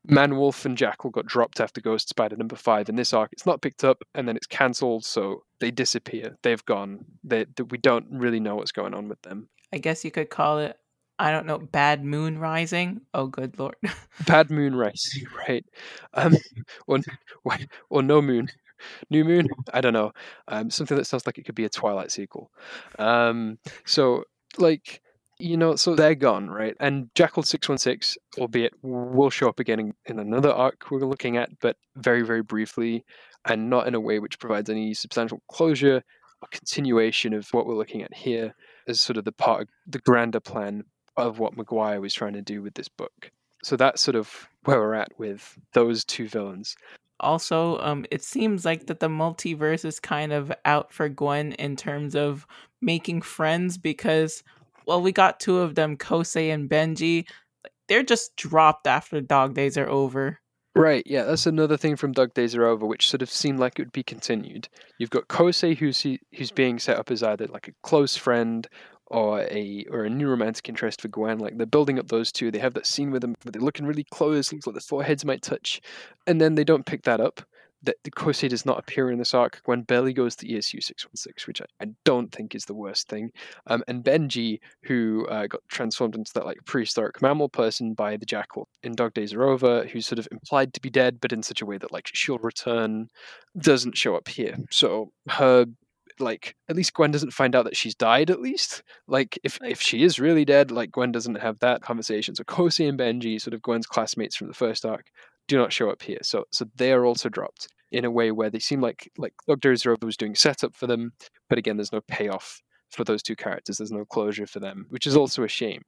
Manwolf 0.07 0.63
and 0.65 0.77
Jackal 0.77 1.09
got 1.09 1.25
dropped 1.25 1.59
after 1.59 1.81
Ghost 1.81 2.09
Spider 2.09 2.37
number 2.37 2.55
five 2.55 2.87
in 2.87 2.95
this 2.95 3.13
arc. 3.13 3.33
It's 3.33 3.47
not 3.47 3.63
picked 3.63 3.83
up 3.83 4.03
and 4.13 4.27
then 4.27 4.37
it's 4.37 4.47
cancelled, 4.47 5.05
so 5.05 5.43
they 5.59 5.71
disappear. 5.71 6.37
They've 6.43 6.63
gone. 6.65 7.03
They, 7.23 7.45
they, 7.55 7.63
we 7.63 7.79
don't 7.79 8.05
really 8.11 8.39
know 8.39 8.55
what's 8.55 8.71
going 8.71 8.93
on 8.93 9.09
with 9.09 9.21
them. 9.23 9.49
I 9.73 9.79
guess 9.79 10.05
you 10.05 10.11
could 10.11 10.29
call 10.29 10.59
it 10.59 10.77
I 11.19 11.31
don't 11.31 11.45
know, 11.45 11.59
Bad 11.59 12.03
Moon 12.05 12.39
Rising. 12.39 13.01
Oh, 13.13 13.27
good 13.27 13.59
lord. 13.59 13.75
Bad 14.25 14.49
Moon 14.49 14.73
Rising, 14.73 15.25
right? 15.49 15.65
Um, 16.13 16.37
or 16.87 16.99
or 17.89 18.01
No 18.01 18.21
Moon, 18.21 18.47
New 19.09 19.25
Moon. 19.25 19.49
I 19.73 19.81
don't 19.81 19.93
know. 19.93 20.13
Um, 20.47 20.69
something 20.69 20.95
that 20.95 21.05
sounds 21.05 21.25
like 21.25 21.37
it 21.37 21.43
could 21.43 21.55
be 21.55 21.65
a 21.65 21.69
Twilight 21.69 22.11
sequel. 22.11 22.49
Um, 22.97 23.59
so 23.85 24.23
like 24.57 25.01
you 25.41 25.55
know, 25.55 25.75
so 25.77 25.95
they're 25.95 26.15
gone, 26.15 26.49
right? 26.49 26.75
And 26.79 27.09
Jackal 27.15 27.43
six 27.43 27.67
one 27.67 27.77
six, 27.77 28.17
albeit 28.37 28.73
will 28.81 29.29
show 29.29 29.49
up 29.49 29.59
again 29.59 29.79
in, 29.79 29.93
in 30.05 30.19
another 30.19 30.51
arc 30.51 30.89
we're 30.89 30.99
looking 30.99 31.35
at, 31.35 31.49
but 31.59 31.75
very 31.97 32.21
very 32.21 32.43
briefly, 32.43 33.03
and 33.45 33.69
not 33.69 33.87
in 33.87 33.95
a 33.95 33.99
way 33.99 34.19
which 34.19 34.39
provides 34.39 34.69
any 34.69 34.93
substantial 34.93 35.41
closure 35.49 36.01
or 36.41 36.47
continuation 36.51 37.33
of 37.33 37.49
what 37.49 37.65
we're 37.65 37.75
looking 37.75 38.01
at 38.01 38.13
here 38.13 38.55
as 38.87 39.01
sort 39.01 39.17
of 39.17 39.25
the 39.25 39.33
part 39.33 39.63
of 39.63 39.67
the 39.85 39.99
grander 39.99 40.39
plan 40.39 40.83
of 41.27 41.39
what 41.39 41.55
McGuire 41.55 42.01
was 42.01 42.13
trying 42.13 42.33
to 42.33 42.41
do 42.41 42.61
with 42.61 42.73
this 42.73 42.87
book. 42.87 43.31
So 43.63 43.75
that's 43.75 44.01
sort 44.01 44.15
of 44.15 44.47
where 44.63 44.79
we're 44.79 44.93
at 44.93 45.17
with 45.17 45.57
those 45.73 46.05
two 46.05 46.27
villains. 46.27 46.75
Also, 47.19 47.79
um, 47.79 48.05
it 48.11 48.23
seems 48.23 48.63
like 48.63 48.87
that 48.87 49.01
the 49.01 49.09
multiverse 49.09 49.83
is 49.83 49.99
kind 49.99 50.31
of 50.31 50.51
out 50.63 50.93
for 50.93 51.09
Gwen 51.09 51.51
in 51.53 51.75
terms 51.75 52.15
of 52.15 52.47
making 52.81 53.21
friends 53.21 53.77
because, 53.77 54.41
well, 54.85 55.01
we 55.01 55.11
got 55.11 55.39
two 55.39 55.57
of 55.57 55.75
them, 55.75 55.97
Kosei 55.97 56.53
and 56.53 56.69
Benji. 56.69 57.27
They're 57.89 58.03
just 58.03 58.35
dropped 58.37 58.87
after 58.87 59.19
Dog 59.19 59.53
Days 59.53 59.77
are 59.77 59.89
over. 59.89 60.39
Right, 60.75 61.03
yeah, 61.05 61.23
that's 61.23 61.47
another 61.47 61.75
thing 61.75 61.95
from 61.95 62.13
Dog 62.13 62.33
Days 62.35 62.55
Are 62.55 62.63
Over, 62.63 62.85
which 62.85 63.09
sort 63.09 63.21
of 63.21 63.29
seemed 63.29 63.59
like 63.59 63.79
it 63.79 63.81
would 63.81 63.91
be 63.91 64.03
continued. 64.03 64.69
You've 64.97 65.09
got 65.09 65.27
Kosei, 65.27 65.75
who's 65.75 66.05
who's 66.35 66.51
being 66.51 66.79
set 66.79 66.97
up 66.97 67.11
as 67.11 67.23
either 67.23 67.47
like 67.47 67.67
a 67.67 67.73
close 67.83 68.15
friend 68.15 68.67
or 69.09 69.41
a 69.41 69.85
or 69.89 70.03
a 70.03 70.09
new 70.09 70.27
romantic 70.27 70.69
interest 70.69 71.01
for 71.01 71.07
Gwen. 71.07 71.39
Like 71.39 71.57
they're 71.57 71.65
building 71.65 71.99
up 71.99 72.07
those 72.07 72.31
two. 72.31 72.51
They 72.51 72.59
have 72.59 72.73
that 72.75 72.85
scene 72.85 73.11
with 73.11 73.21
them 73.21 73.35
where 73.43 73.51
they're 73.51 73.61
looking 73.61 73.85
really 73.85 74.05
close, 74.11 74.51
looks 74.51 74.67
like 74.67 74.75
their 74.75 74.81
foreheads 74.81 75.25
might 75.25 75.41
touch, 75.41 75.81
and 76.27 76.39
then 76.39 76.55
they 76.55 76.63
don't 76.63 76.85
pick 76.85 77.03
that 77.03 77.19
up. 77.19 77.41
That 77.81 77.95
the 78.03 78.11
Kosei 78.11 78.49
does 78.49 78.65
not 78.65 78.77
appear 78.77 79.09
in 79.09 79.19
this 79.19 79.33
arc. 79.33 79.61
Gwen 79.63 79.83
barely 79.83 80.11
goes 80.11 80.35
to 80.35 80.45
ESU 80.45 80.83
six 80.83 81.05
one 81.05 81.15
six, 81.15 81.47
which 81.47 81.61
I, 81.61 81.65
I, 81.81 81.87
don't 82.03 82.29
think 82.29 82.53
is 82.53 82.65
the 82.65 82.73
worst 82.73 83.07
thing. 83.07 83.31
Um, 83.67 83.85
and 83.87 84.03
Benji, 84.03 84.59
who 84.83 85.25
uh, 85.29 85.47
got 85.47 85.61
transformed 85.69 86.15
into 86.15 86.33
that 86.33 86.45
like 86.45 86.57
prehistoric 86.65 87.21
mammal 87.21 87.47
person 87.47 87.93
by 87.93 88.17
the 88.17 88.25
Jackal 88.25 88.67
in 88.83 88.95
Dog 88.95 89.13
Days 89.13 89.33
Are 89.33 89.43
Over, 89.43 89.85
who's 89.85 90.05
sort 90.05 90.19
of 90.19 90.27
implied 90.29 90.73
to 90.73 90.81
be 90.81 90.89
dead, 90.89 91.21
but 91.21 91.31
in 91.31 91.41
such 91.41 91.61
a 91.61 91.65
way 91.65 91.77
that 91.77 91.93
like 91.93 92.09
she'll 92.13 92.37
return, 92.39 93.07
doesn't 93.57 93.95
show 93.95 94.13
up 94.13 94.27
here. 94.27 94.57
So 94.69 95.13
her 95.29 95.65
like 96.19 96.55
at 96.69 96.75
least 96.75 96.93
Gwen 96.93 97.11
doesn't 97.11 97.33
find 97.33 97.55
out 97.55 97.65
that 97.65 97.77
she's 97.77 97.95
died. 97.95 98.29
At 98.29 98.41
least, 98.41 98.83
like 99.07 99.39
if 99.43 99.59
if 99.63 99.81
she 99.81 100.03
is 100.03 100.19
really 100.19 100.45
dead, 100.45 100.71
like 100.71 100.91
Gwen 100.91 101.11
doesn't 101.11 101.35
have 101.35 101.59
that 101.59 101.81
conversation. 101.81 102.35
So 102.35 102.43
Kosei 102.43 102.89
and 102.89 102.99
Benji, 102.99 103.41
sort 103.41 103.53
of 103.53 103.61
Gwen's 103.61 103.87
classmates 103.87 104.35
from 104.35 104.47
the 104.47 104.53
first 104.53 104.85
arc, 104.85 105.07
do 105.47 105.57
not 105.57 105.73
show 105.73 105.89
up 105.89 106.01
here. 106.01 106.19
So 106.21 106.45
so 106.51 106.65
they 106.75 106.91
are 106.93 107.05
also 107.05 107.29
dropped 107.29 107.67
in 107.91 108.05
a 108.05 108.11
way 108.11 108.31
where 108.31 108.49
they 108.49 108.59
seem 108.59 108.81
like 108.81 109.11
like 109.17 109.33
Doctor 109.47 109.75
Zero 109.75 109.97
was 110.01 110.17
doing 110.17 110.35
setup 110.35 110.75
for 110.75 110.87
them, 110.87 111.13
but 111.49 111.57
again, 111.57 111.77
there's 111.77 111.91
no 111.91 112.01
payoff 112.07 112.61
for 112.89 113.03
those 113.03 113.23
two 113.23 113.35
characters. 113.35 113.77
There's 113.77 113.91
no 113.91 114.05
closure 114.05 114.47
for 114.47 114.59
them, 114.59 114.85
which 114.89 115.07
is 115.07 115.15
also 115.15 115.43
a 115.43 115.47
shame. 115.47 115.83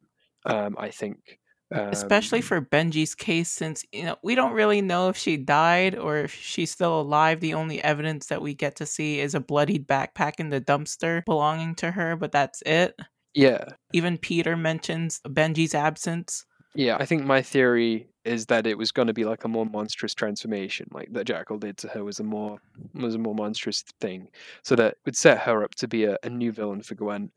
Um, 0.45 0.75
I 0.79 0.89
think 0.89 1.39
um, 1.73 1.89
Especially 1.89 2.41
for 2.41 2.59
Benji's 2.61 3.15
case, 3.15 3.49
since 3.49 3.85
you 3.91 4.03
know 4.03 4.17
we 4.23 4.35
don't 4.35 4.53
really 4.53 4.81
know 4.81 5.07
if 5.07 5.15
she 5.15 5.37
died 5.37 5.97
or 5.97 6.17
if 6.17 6.33
she's 6.33 6.71
still 6.71 6.99
alive. 6.99 7.39
The 7.39 7.53
only 7.53 7.81
evidence 7.81 8.25
that 8.27 8.41
we 8.41 8.53
get 8.53 8.75
to 8.77 8.85
see 8.85 9.19
is 9.19 9.33
a 9.35 9.39
bloodied 9.39 9.87
backpack 9.87 10.33
in 10.39 10.49
the 10.49 10.59
dumpster 10.59 11.23
belonging 11.25 11.75
to 11.75 11.91
her, 11.91 12.15
but 12.17 12.33
that's 12.33 12.61
it. 12.65 12.99
Yeah. 13.33 13.63
Even 13.93 14.17
Peter 14.17 14.57
mentions 14.57 15.21
Benji's 15.25 15.73
absence. 15.73 16.45
Yeah, 16.75 16.97
I 16.99 17.05
think 17.05 17.23
my 17.23 17.41
theory 17.41 18.07
is 18.23 18.45
that 18.47 18.67
it 18.67 18.77
was 18.77 18.91
going 18.91 19.07
to 19.07 19.13
be 19.13 19.25
like 19.25 19.43
a 19.43 19.49
more 19.49 19.65
monstrous 19.65 20.13
transformation, 20.13 20.87
like 20.91 21.11
that 21.13 21.25
Jackal 21.25 21.57
did 21.57 21.77
to 21.77 21.87
her 21.89 22.03
was 22.03 22.19
a 22.19 22.23
more 22.23 22.59
was 22.93 23.15
a 23.15 23.19
more 23.19 23.35
monstrous 23.35 23.83
thing, 23.99 24.27
so 24.63 24.75
that 24.75 24.95
would 25.05 25.15
set 25.15 25.39
her 25.39 25.63
up 25.63 25.75
to 25.75 25.87
be 25.87 26.03
a, 26.03 26.17
a 26.23 26.29
new 26.29 26.51
villain 26.51 26.81
for 26.81 26.95
Gwen. 26.95 27.31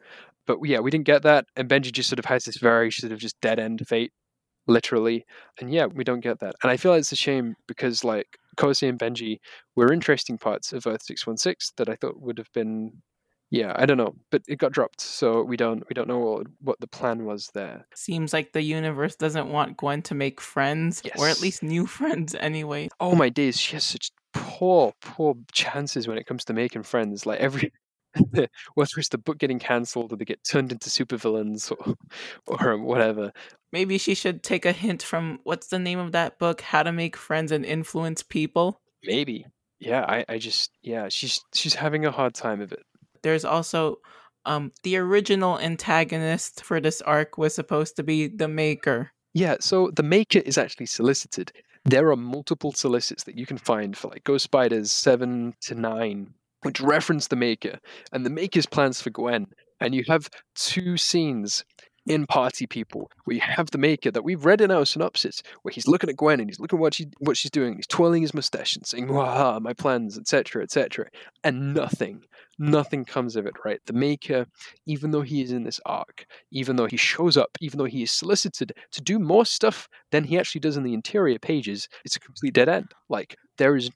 But 0.46 0.58
yeah, 0.64 0.80
we 0.80 0.90
didn't 0.90 1.06
get 1.06 1.22
that, 1.22 1.46
and 1.56 1.68
Benji 1.68 1.90
just 1.90 2.08
sort 2.08 2.18
of 2.18 2.26
has 2.26 2.44
this 2.44 2.58
very 2.58 2.90
sort 2.90 3.12
of 3.12 3.18
just 3.18 3.40
dead 3.40 3.58
end 3.58 3.86
fate 3.88 4.12
literally. 4.66 5.24
And 5.60 5.72
yeah, 5.72 5.86
we 5.86 6.04
don't 6.04 6.20
get 6.20 6.40
that. 6.40 6.54
And 6.62 6.70
I 6.70 6.76
feel 6.76 6.92
like 6.92 7.00
it's 7.00 7.12
a 7.12 7.16
shame 7.16 7.56
because 7.66 8.04
like 8.04 8.38
Kosei 8.56 8.88
and 8.88 8.98
Benji 8.98 9.38
were 9.74 9.92
interesting 9.92 10.38
parts 10.38 10.72
of 10.72 10.86
Earth 10.86 11.02
616 11.02 11.74
that 11.76 11.88
I 11.88 11.96
thought 11.96 12.20
would 12.20 12.38
have 12.38 12.52
been 12.52 13.02
yeah, 13.50 13.72
I 13.76 13.86
don't 13.86 13.98
know, 13.98 14.16
but 14.32 14.42
it 14.48 14.58
got 14.58 14.72
dropped, 14.72 15.00
so 15.00 15.44
we 15.44 15.56
don't 15.56 15.84
we 15.88 15.94
don't 15.94 16.08
know 16.08 16.18
what, 16.18 16.46
what 16.60 16.80
the 16.80 16.88
plan 16.88 17.24
was 17.24 17.50
there. 17.54 17.86
Seems 17.94 18.32
like 18.32 18.52
the 18.52 18.62
universe 18.62 19.14
doesn't 19.14 19.48
want 19.48 19.76
Gwen 19.76 20.02
to 20.02 20.14
make 20.14 20.40
friends, 20.40 21.02
yes. 21.04 21.14
or 21.18 21.28
at 21.28 21.40
least 21.40 21.62
new 21.62 21.86
friends 21.98 22.34
anyway. 22.34 22.88
Oh 22.98 23.14
my 23.14 23.28
days, 23.28 23.60
she 23.60 23.74
has 23.74 23.84
such 23.84 24.10
poor, 24.32 24.92
poor 25.00 25.36
chances 25.52 26.08
when 26.08 26.18
it 26.18 26.26
comes 26.26 26.44
to 26.46 26.52
making 26.52 26.82
friends. 26.82 27.26
Like 27.26 27.38
every 27.38 27.72
whether 28.74 28.90
it's 28.96 29.08
the 29.08 29.18
book 29.18 29.38
getting 29.38 29.58
cancelled 29.58 30.12
or 30.12 30.16
they 30.16 30.24
get 30.24 30.42
turned 30.42 30.72
into 30.72 30.90
supervillains 30.90 31.70
or 31.70 31.94
or 32.46 32.78
whatever. 32.78 33.30
Maybe 33.74 33.98
she 33.98 34.14
should 34.14 34.44
take 34.44 34.64
a 34.64 34.70
hint 34.70 35.02
from 35.02 35.40
what's 35.42 35.66
the 35.66 35.80
name 35.80 35.98
of 35.98 36.12
that 36.12 36.38
book? 36.38 36.60
How 36.60 36.84
to 36.84 36.92
Make 36.92 37.16
Friends 37.16 37.50
and 37.50 37.64
Influence 37.64 38.22
People. 38.22 38.80
Maybe. 39.02 39.46
Yeah, 39.80 40.04
I, 40.08 40.24
I 40.28 40.38
just 40.38 40.70
yeah, 40.84 41.08
she's 41.08 41.40
she's 41.52 41.74
having 41.74 42.06
a 42.06 42.12
hard 42.12 42.34
time 42.34 42.60
of 42.60 42.70
it. 42.70 42.84
There's 43.24 43.44
also 43.44 43.98
um 44.44 44.70
the 44.84 44.96
original 44.98 45.58
antagonist 45.58 46.62
for 46.62 46.78
this 46.80 47.02
arc 47.02 47.36
was 47.36 47.52
supposed 47.52 47.96
to 47.96 48.04
be 48.04 48.28
the 48.28 48.46
maker. 48.46 49.10
Yeah, 49.32 49.56
so 49.58 49.90
the 49.90 50.04
maker 50.04 50.38
is 50.38 50.56
actually 50.56 50.86
solicited. 50.86 51.50
There 51.84 52.12
are 52.12 52.16
multiple 52.16 52.70
solicits 52.70 53.24
that 53.24 53.36
you 53.36 53.44
can 53.44 53.58
find 53.58 53.96
for 53.96 54.06
like 54.06 54.22
Ghost 54.22 54.44
Spiders 54.44 54.92
seven 54.92 55.54
to 55.62 55.74
nine 55.74 56.32
which 56.62 56.80
reference 56.80 57.26
the 57.26 57.36
Maker 57.36 57.78
and 58.12 58.24
the 58.24 58.30
Maker's 58.30 58.66
plans 58.66 59.02
for 59.02 59.10
Gwen. 59.10 59.48
And 59.80 59.94
you 59.94 60.04
have 60.08 60.30
two 60.54 60.96
scenes 60.96 61.64
in 62.06 62.26
Party 62.26 62.66
People 62.66 63.10
where 63.24 63.34
you 63.34 63.40
have 63.40 63.70
the 63.70 63.78
Maker 63.78 64.10
that 64.10 64.24
we've 64.24 64.44
read 64.44 64.60
in 64.60 64.70
our 64.70 64.84
synopsis, 64.84 65.42
where 65.62 65.72
he's 65.72 65.88
looking 65.88 66.10
at 66.10 66.16
Gwen 66.16 66.40
and 66.40 66.48
he's 66.48 66.60
looking 66.60 66.78
at 66.78 66.82
what 66.82 66.94
she 66.94 67.06
what 67.18 67.36
she's 67.36 67.50
doing. 67.50 67.76
He's 67.76 67.86
twirling 67.86 68.22
his 68.22 68.34
mustache 68.34 68.76
and 68.76 68.86
saying, 68.86 69.08
"Waha, 69.08 69.60
my 69.60 69.72
plans, 69.72 70.18
etc., 70.18 70.62
etc." 70.62 71.06
And 71.42 71.74
nothing, 71.74 72.22
nothing 72.58 73.04
comes 73.04 73.36
of 73.36 73.46
it. 73.46 73.54
Right? 73.64 73.80
The 73.86 73.92
Maker, 73.92 74.46
even 74.86 75.10
though 75.10 75.22
he 75.22 75.42
is 75.42 75.52
in 75.52 75.64
this 75.64 75.80
arc, 75.86 76.26
even 76.50 76.76
though 76.76 76.86
he 76.86 76.96
shows 76.96 77.36
up, 77.36 77.56
even 77.60 77.78
though 77.78 77.84
he 77.84 78.02
is 78.02 78.12
solicited 78.12 78.72
to 78.92 79.00
do 79.00 79.18
more 79.18 79.46
stuff 79.46 79.88
than 80.10 80.24
he 80.24 80.38
actually 80.38 80.60
does 80.60 80.76
in 80.76 80.82
the 80.82 80.94
interior 80.94 81.38
pages, 81.38 81.88
it's 82.04 82.16
a 82.16 82.20
complete 82.20 82.54
dead 82.54 82.68
end. 82.68 82.92
Like 83.08 83.36
there 83.58 83.76
is 83.76 83.90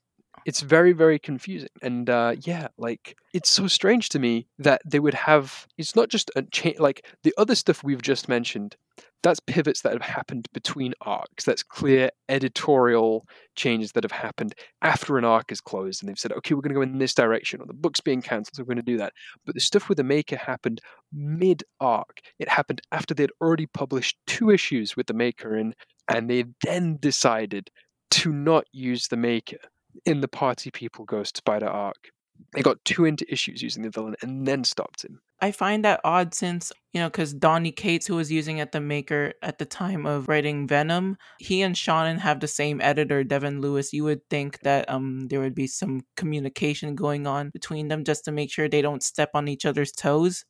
it's 0.49 0.61
very 0.61 0.93
very 0.93 1.19
confusing 1.19 1.69
and 1.83 2.09
uh, 2.09 2.35
yeah 2.41 2.67
like 2.79 3.15
it's 3.35 3.51
so 3.51 3.67
strange 3.67 4.09
to 4.09 4.17
me 4.17 4.47
that 4.57 4.81
they 4.83 4.99
would 4.99 5.13
have 5.13 5.67
it's 5.77 5.95
not 5.95 6.09
just 6.09 6.31
a 6.35 6.41
change 6.41 6.79
like 6.79 7.05
the 7.21 7.33
other 7.37 7.53
stuff 7.53 7.83
we've 7.83 8.01
just 8.01 8.27
mentioned 8.27 8.75
that's 9.21 9.39
pivots 9.41 9.81
that 9.81 9.93
have 9.93 10.01
happened 10.01 10.47
between 10.51 10.95
arcs 11.01 11.43
that's 11.43 11.61
clear 11.61 12.09
editorial 12.29 13.27
changes 13.55 13.91
that 13.91 14.03
have 14.03 14.11
happened 14.11 14.55
after 14.81 15.19
an 15.19 15.23
arc 15.23 15.51
is 15.51 15.61
closed 15.61 16.01
and 16.01 16.09
they've 16.09 16.17
said 16.17 16.31
okay 16.31 16.55
we're 16.55 16.61
going 16.61 16.73
to 16.73 16.79
go 16.79 16.81
in 16.81 16.97
this 16.97 17.13
direction 17.13 17.61
or 17.61 17.67
the 17.67 17.73
book's 17.73 18.01
being 18.01 18.21
cancelled 18.21 18.55
so 18.55 18.63
we're 18.63 18.73
going 18.73 18.77
to 18.77 18.81
do 18.81 18.97
that. 18.97 19.13
But 19.45 19.53
the 19.53 19.61
stuff 19.61 19.87
with 19.87 19.97
the 19.97 20.03
maker 20.03 20.35
happened 20.35 20.81
mid 21.13 21.63
arc 21.79 22.21
it 22.39 22.49
happened 22.49 22.81
after 22.91 23.13
they'd 23.13 23.37
already 23.39 23.67
published 23.67 24.17
two 24.25 24.49
issues 24.49 24.95
with 24.95 25.05
the 25.05 25.13
maker 25.13 25.55
in 25.55 25.75
and 26.07 26.27
they 26.27 26.45
then 26.65 26.97
decided 26.99 27.69
to 28.09 28.33
not 28.33 28.65
use 28.71 29.09
the 29.09 29.17
maker 29.17 29.59
in 30.05 30.21
the 30.21 30.27
Party 30.27 30.71
People 30.71 31.05
Ghost 31.05 31.37
Spider 31.37 31.67
arc. 31.67 32.11
They 32.53 32.61
got 32.61 32.83
two 32.85 33.05
into 33.05 33.31
issues 33.31 33.61
using 33.61 33.83
the 33.83 33.89
villain 33.89 34.15
and 34.21 34.47
then 34.47 34.63
stopped 34.63 35.03
him. 35.03 35.19
I 35.41 35.51
find 35.51 35.85
that 35.85 36.01
odd 36.03 36.33
since, 36.33 36.71
you 36.93 36.99
know, 36.99 37.07
because 37.07 37.33
Donny 37.33 37.71
Cates, 37.71 38.07
who 38.07 38.15
was 38.15 38.31
using 38.31 38.59
at 38.59 38.71
the 38.71 38.81
maker 38.81 39.33
at 39.41 39.57
the 39.57 39.65
time 39.65 40.05
of 40.05 40.27
writing 40.27 40.67
Venom, 40.67 41.17
he 41.39 41.61
and 41.61 41.75
Seanan 41.75 42.19
have 42.19 42.39
the 42.39 42.47
same 42.47 42.81
editor, 42.81 43.23
Devin 43.23 43.61
Lewis. 43.61 43.93
You 43.93 44.03
would 44.05 44.27
think 44.29 44.59
that 44.61 44.89
um 44.89 45.27
there 45.29 45.39
would 45.39 45.55
be 45.55 45.67
some 45.67 46.01
communication 46.17 46.95
going 46.95 47.27
on 47.27 47.49
between 47.49 47.87
them 47.87 48.03
just 48.03 48.25
to 48.25 48.31
make 48.31 48.51
sure 48.51 48.67
they 48.67 48.81
don't 48.81 49.03
step 49.03 49.31
on 49.33 49.47
each 49.47 49.65
other's 49.65 49.91
toes. 49.91 50.45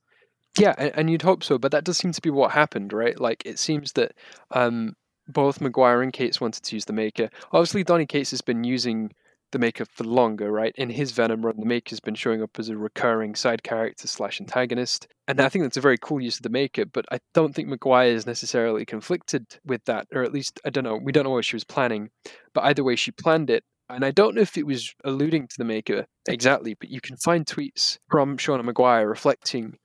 Yeah, 0.57 0.73
and, 0.95 1.09
you'd 1.11 1.21
hope 1.21 1.43
so, 1.43 1.59
but 1.59 1.71
that 1.71 1.83
does 1.83 1.97
seem 1.97 2.11
to 2.11 2.21
be 2.21 2.31
what 2.31 2.51
happened, 2.51 2.91
right? 2.91 3.19
Like 3.19 3.43
it 3.45 3.59
seems 3.59 3.93
that 3.93 4.13
um 4.51 4.93
both 5.27 5.59
McGuire 5.59 6.01
and 6.01 6.11
Cates 6.11 6.41
wanted 6.41 6.63
to 6.63 6.75
use 6.75 6.85
the 6.85 6.93
maker. 6.93 7.29
Obviously, 7.51 7.83
Donny 7.83 8.07
Cates 8.07 8.31
has 8.31 8.41
been 8.41 8.63
using 8.63 9.11
the 9.51 9.59
Maker 9.59 9.85
for 9.85 10.03
longer, 10.03 10.51
right? 10.51 10.73
In 10.75 10.89
his 10.89 11.11
Venom 11.11 11.45
run, 11.45 11.59
the 11.59 11.65
Maker's 11.65 11.99
been 11.99 12.15
showing 12.15 12.41
up 12.41 12.59
as 12.59 12.69
a 12.69 12.77
recurring 12.77 13.35
side 13.35 13.63
character 13.63 14.07
slash 14.07 14.39
antagonist. 14.39 15.07
And 15.27 15.39
I 15.41 15.49
think 15.49 15.63
that's 15.63 15.77
a 15.77 15.81
very 15.81 15.97
cool 15.97 16.21
use 16.21 16.37
of 16.37 16.43
the 16.43 16.49
Maker, 16.49 16.85
but 16.85 17.05
I 17.11 17.19
don't 17.33 17.53
think 17.53 17.69
McGuire 17.69 18.13
is 18.13 18.25
necessarily 18.25 18.85
conflicted 18.85 19.45
with 19.65 19.83
that, 19.85 20.07
or 20.13 20.23
at 20.23 20.33
least, 20.33 20.59
I 20.65 20.69
don't 20.69 20.83
know, 20.83 20.99
we 21.01 21.11
don't 21.11 21.23
know 21.23 21.31
what 21.31 21.45
she 21.45 21.55
was 21.55 21.63
planning. 21.63 22.09
But 22.53 22.65
either 22.65 22.83
way, 22.83 22.95
she 22.95 23.11
planned 23.11 23.49
it. 23.49 23.63
And 23.89 24.05
I 24.05 24.11
don't 24.11 24.35
know 24.35 24.41
if 24.41 24.55
it 24.57 24.67
was 24.67 24.93
alluding 25.03 25.47
to 25.47 25.55
the 25.57 25.65
Maker 25.65 26.05
exactly, 26.27 26.75
but 26.79 26.89
you 26.89 27.01
can 27.01 27.17
find 27.17 27.45
tweets 27.45 27.97
from 28.09 28.37
Seanan 28.37 28.69
McGuire 28.69 29.09
reflecting. 29.09 29.77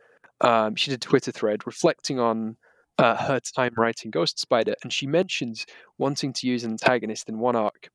Um, 0.42 0.76
she 0.76 0.90
did 0.90 0.96
a 0.96 1.08
Twitter 1.08 1.32
thread 1.32 1.66
reflecting 1.66 2.20
on 2.20 2.56
uh, 2.98 3.16
her 3.16 3.40
time 3.40 3.72
writing 3.78 4.10
Ghost 4.10 4.38
Spider, 4.38 4.74
and 4.82 4.92
she 4.92 5.06
mentions 5.06 5.64
wanting 5.96 6.34
to 6.34 6.46
use 6.46 6.64
an 6.64 6.72
antagonist 6.72 7.28
in 7.28 7.38
one 7.38 7.56
arc 7.56 7.88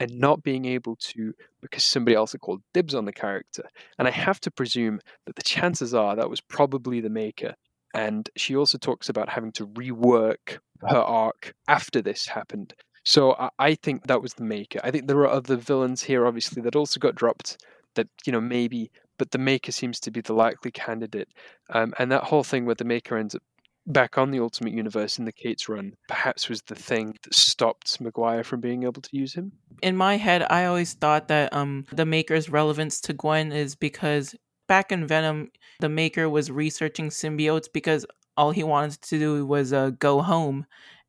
and 0.00 0.18
not 0.18 0.42
being 0.42 0.64
able 0.64 0.96
to 0.96 1.32
because 1.60 1.84
somebody 1.84 2.16
else 2.16 2.32
had 2.32 2.40
called 2.40 2.62
dibs 2.74 2.94
on 2.94 3.04
the 3.04 3.12
character. 3.12 3.64
And 3.98 4.08
I 4.08 4.10
have 4.10 4.40
to 4.40 4.50
presume 4.50 5.00
that 5.26 5.36
the 5.36 5.42
chances 5.42 5.94
are 5.94 6.16
that 6.16 6.30
was 6.30 6.40
probably 6.40 7.00
the 7.00 7.10
maker. 7.10 7.54
And 7.94 8.28
she 8.36 8.56
also 8.56 8.78
talks 8.78 9.08
about 9.08 9.28
having 9.28 9.52
to 9.52 9.66
rework 9.66 10.58
her 10.88 10.98
arc 10.98 11.54
after 11.68 12.02
this 12.02 12.26
happened. 12.26 12.74
So 13.04 13.34
I, 13.34 13.50
I 13.58 13.74
think 13.74 14.06
that 14.06 14.22
was 14.22 14.34
the 14.34 14.44
maker. 14.44 14.80
I 14.82 14.90
think 14.90 15.06
there 15.06 15.18
are 15.18 15.28
other 15.28 15.56
villains 15.56 16.02
here, 16.02 16.26
obviously, 16.26 16.62
that 16.62 16.76
also 16.76 16.98
got 17.00 17.14
dropped. 17.14 17.64
That 17.94 18.08
you 18.24 18.32
know 18.32 18.40
maybe, 18.40 18.90
but 19.18 19.32
the 19.32 19.38
maker 19.38 19.70
seems 19.70 20.00
to 20.00 20.10
be 20.10 20.22
the 20.22 20.32
likely 20.32 20.70
candidate. 20.70 21.28
Um, 21.68 21.92
and 21.98 22.10
that 22.10 22.24
whole 22.24 22.42
thing 22.42 22.64
where 22.64 22.74
the 22.74 22.84
maker 22.84 23.18
ends 23.18 23.34
up 23.34 23.42
back 23.86 24.18
on 24.18 24.30
the 24.30 24.40
Ultimate 24.40 24.72
Universe 24.72 25.18
in 25.18 25.24
the 25.24 25.32
Cates 25.32 25.68
run 25.68 25.92
perhaps 26.08 26.48
was 26.48 26.62
the 26.62 26.74
thing 26.74 27.16
that 27.22 27.34
stopped 27.34 28.02
McGuire 28.02 28.44
from 28.44 28.60
being 28.60 28.84
able 28.84 29.02
to 29.02 29.16
use 29.16 29.34
him. 29.34 29.52
In 29.82 29.96
my 29.96 30.16
head, 30.16 30.46
I 30.48 30.66
always 30.66 30.94
thought 30.94 31.28
that 31.28 31.52
um 31.52 31.86
the 31.92 32.06
Maker's 32.06 32.48
relevance 32.48 33.00
to 33.02 33.12
Gwen 33.12 33.52
is 33.52 33.74
because 33.74 34.34
back 34.68 34.92
in 34.92 35.06
Venom, 35.06 35.50
the 35.80 35.88
Maker 35.88 36.28
was 36.28 36.50
researching 36.50 37.10
symbiotes 37.10 37.68
because 37.72 38.06
all 38.36 38.50
he 38.50 38.62
wanted 38.62 39.00
to 39.02 39.18
do 39.18 39.46
was 39.46 39.72
uh, 39.72 39.90
go 39.90 40.22
home. 40.22 40.66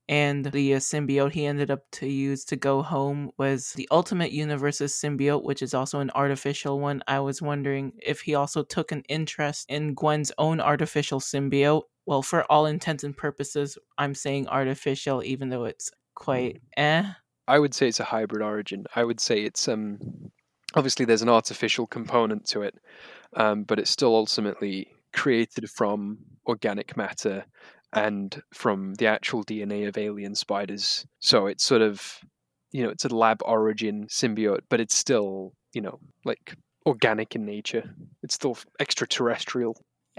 And 0.09 0.45
the 0.45 0.75
uh, 0.75 0.79
symbiote 0.79 1.31
he 1.31 1.45
ended 1.45 1.71
up 1.71 1.79
to 1.93 2.07
use 2.07 2.43
to 2.45 2.57
go 2.57 2.81
home 2.81 3.31
was 3.37 3.71
the 3.71 3.87
Ultimate 3.89 4.33
Universe's 4.33 4.91
symbiote, 4.91 5.45
which 5.45 5.61
is 5.61 5.73
also 5.73 6.01
an 6.01 6.11
artificial 6.13 6.81
one. 6.81 7.01
I 7.07 7.21
was 7.21 7.41
wondering 7.41 7.93
if 8.05 8.19
he 8.19 8.35
also 8.35 8.63
took 8.63 8.91
an 8.91 9.03
interest 9.07 9.65
in 9.69 9.93
Gwen's 9.93 10.33
own 10.37 10.59
artificial 10.59 11.21
symbiote 11.21 11.83
well, 12.05 12.21
for 12.21 12.43
all 12.51 12.65
intents 12.65 13.03
and 13.03 13.15
purposes, 13.15 13.77
I'm 13.97 14.15
saying 14.15 14.47
artificial, 14.47 15.23
even 15.23 15.49
though 15.49 15.65
it's 15.65 15.91
quite 16.15 16.61
eh. 16.77 17.03
I 17.47 17.59
would 17.59 17.73
say 17.73 17.87
it's 17.87 17.99
a 17.99 18.05
hybrid 18.05 18.41
origin. 18.41 18.85
I 18.95 19.03
would 19.03 19.19
say 19.19 19.41
it's 19.41 19.67
um 19.67 19.99
obviously 20.75 21.05
there's 21.05 21.21
an 21.21 21.29
artificial 21.29 21.87
component 21.87 22.45
to 22.47 22.61
it, 22.63 22.75
um, 23.35 23.63
but 23.63 23.79
it's 23.79 23.91
still 23.91 24.15
ultimately 24.15 24.87
created 25.13 25.69
from 25.69 26.17
organic 26.47 26.97
matter 26.97 27.45
and 27.93 28.41
from 28.53 28.95
the 28.95 29.07
actual 29.07 29.43
DNA 29.43 29.87
of 29.87 29.97
alien 29.97 30.35
spiders. 30.35 31.05
So 31.19 31.47
it's 31.47 31.63
sort 31.63 31.81
of 31.81 32.19
you 32.71 32.83
know 32.83 32.89
it's 32.89 33.05
a 33.05 33.15
lab 33.15 33.41
origin 33.45 34.07
symbiote, 34.07 34.61
but 34.69 34.79
it's 34.79 34.95
still 34.95 35.53
you 35.73 35.81
know 35.81 35.99
like 36.25 36.55
organic 36.85 37.35
in 37.35 37.45
nature. 37.45 37.93
It's 38.23 38.35
still 38.35 38.57
extraterrestrial. 38.79 39.77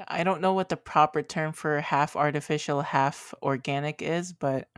I 0.09 0.25
don't 0.25 0.41
know 0.41 0.53
what 0.53 0.69
the 0.69 0.77
proper 0.77 1.23
term 1.23 1.53
for 1.53 1.81
half 1.81 2.17
artificial, 2.17 2.83
half 2.83 3.35
organic 3.43 4.03
is, 4.03 4.33
but 4.33 4.69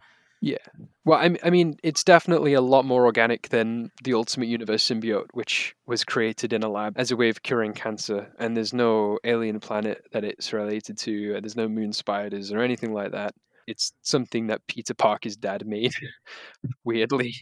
yeah. 0.41 0.59
Well, 1.05 1.19
I, 1.19 1.37
I 1.43 1.51
mean, 1.51 1.79
it's 1.83 2.05
definitely 2.05 2.53
a 2.53 2.61
lot 2.61 2.85
more 2.85 3.05
organic 3.07 3.49
than 3.49 3.91
the 4.05 4.15
Ultimate 4.15 4.49
Universe 4.49 4.87
symbiote, 4.87 5.29
which 5.33 5.75
was 5.87 6.05
created 6.05 6.53
in 6.53 6.63
a 6.63 6.69
lab 6.69 6.95
as 6.97 7.11
a 7.11 7.17
way 7.17 7.31
of 7.31 7.43
curing 7.43 7.73
cancer. 7.73 8.31
And 8.39 8.57
there's 8.57 8.75
no 8.75 9.19
alien 9.25 9.61
planet 9.61 10.05
that 10.13 10.25
it's 10.25 10.53
related 10.53 10.99
to. 10.99 11.33
There's 11.41 11.57
no 11.57 11.69
moon 11.69 11.93
spiders 11.93 12.53
or 12.53 12.61
anything 12.61 12.93
like 12.93 13.13
that. 13.13 13.35
It's 13.67 13.93
something 14.03 14.49
that 14.49 14.67
Peter 14.69 14.95
Parker's 14.95 15.37
dad 15.37 15.67
made, 15.67 15.93
weirdly. 16.85 17.35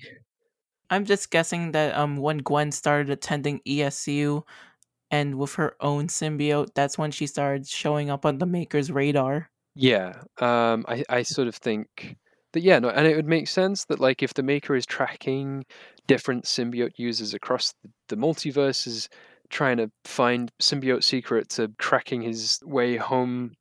I'm 0.88 1.04
just 1.04 1.30
guessing 1.30 1.72
that 1.72 1.94
um, 1.96 2.16
when 2.16 2.38
Gwen 2.38 2.70
started 2.70 3.10
attending 3.10 3.60
ESU, 3.66 4.42
and 5.14 5.36
with 5.36 5.54
her 5.54 5.76
own 5.80 6.08
symbiote, 6.08 6.74
that's 6.74 6.98
when 6.98 7.12
she 7.12 7.28
started 7.28 7.68
showing 7.68 8.10
up 8.10 8.26
on 8.26 8.38
the 8.38 8.46
Maker's 8.46 8.90
radar. 8.90 9.48
Yeah, 9.76 10.22
um, 10.40 10.84
I 10.88 11.04
I 11.08 11.22
sort 11.22 11.46
of 11.46 11.54
think 11.54 12.16
that 12.52 12.62
yeah, 12.62 12.80
no, 12.80 12.88
and 12.88 13.06
it 13.06 13.14
would 13.14 13.28
make 13.28 13.46
sense 13.46 13.84
that 13.86 14.00
like 14.00 14.22
if 14.24 14.34
the 14.34 14.42
Maker 14.42 14.74
is 14.74 14.86
tracking 14.86 15.64
different 16.08 16.44
symbiote 16.44 16.98
users 16.98 17.32
across 17.32 17.72
the, 17.82 17.90
the 18.08 18.16
multiverse, 18.16 18.88
is 18.88 19.08
trying 19.50 19.76
to 19.76 19.88
find 20.04 20.50
symbiote 20.60 21.04
secret 21.04 21.48
to 21.50 21.70
cracking 21.78 22.22
his 22.22 22.58
way 22.64 22.96
home 22.96 23.54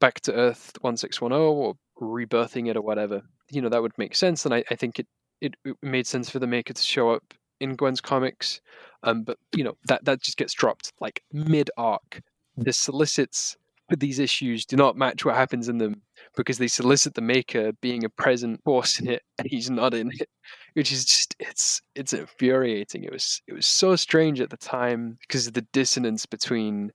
back 0.00 0.20
to 0.20 0.34
Earth 0.34 0.72
one 0.82 0.96
six 0.98 1.22
one 1.22 1.32
zero 1.32 1.52
or 1.52 1.74
rebirthing 2.02 2.68
it 2.68 2.76
or 2.76 2.82
whatever. 2.82 3.22
You 3.50 3.62
know 3.62 3.70
that 3.70 3.82
would 3.82 3.96
make 3.96 4.14
sense, 4.14 4.44
and 4.44 4.54
I, 4.54 4.62
I 4.70 4.74
think 4.74 4.98
it, 4.98 5.06
it 5.40 5.54
it 5.64 5.76
made 5.82 6.06
sense 6.06 6.28
for 6.28 6.38
the 6.38 6.46
Maker 6.46 6.74
to 6.74 6.82
show 6.82 7.10
up 7.10 7.34
in 7.60 7.76
Gwen's 7.76 8.00
comics 8.00 8.60
um, 9.02 9.22
but 9.22 9.38
you 9.54 9.64
know 9.64 9.76
that 9.86 10.04
that 10.04 10.22
just 10.22 10.36
gets 10.36 10.52
dropped 10.52 10.92
like 11.00 11.22
mid 11.32 11.70
arc. 11.76 12.20
The 12.56 12.72
solicits 12.72 13.56
for 13.88 13.96
these 13.96 14.18
issues 14.18 14.66
do 14.66 14.76
not 14.76 14.96
match 14.96 15.24
what 15.24 15.36
happens 15.36 15.68
in 15.68 15.78
them 15.78 16.02
because 16.36 16.58
they 16.58 16.68
solicit 16.68 17.14
the 17.14 17.20
maker 17.22 17.72
being 17.80 18.04
a 18.04 18.08
present 18.08 18.62
force 18.64 19.00
in 19.00 19.08
it 19.08 19.22
and 19.38 19.48
he's 19.48 19.70
not 19.70 19.94
in 19.94 20.10
it 20.12 20.28
which 20.74 20.92
is 20.92 21.04
just 21.06 21.34
it's 21.38 21.80
it's 21.94 22.12
infuriating 22.12 23.04
it 23.04 23.12
was 23.12 23.40
it 23.46 23.54
was 23.54 23.66
so 23.66 23.96
strange 23.96 24.42
at 24.42 24.50
the 24.50 24.58
time 24.58 25.16
because 25.22 25.46
of 25.46 25.54
the 25.54 25.66
dissonance 25.72 26.26
between 26.26 26.92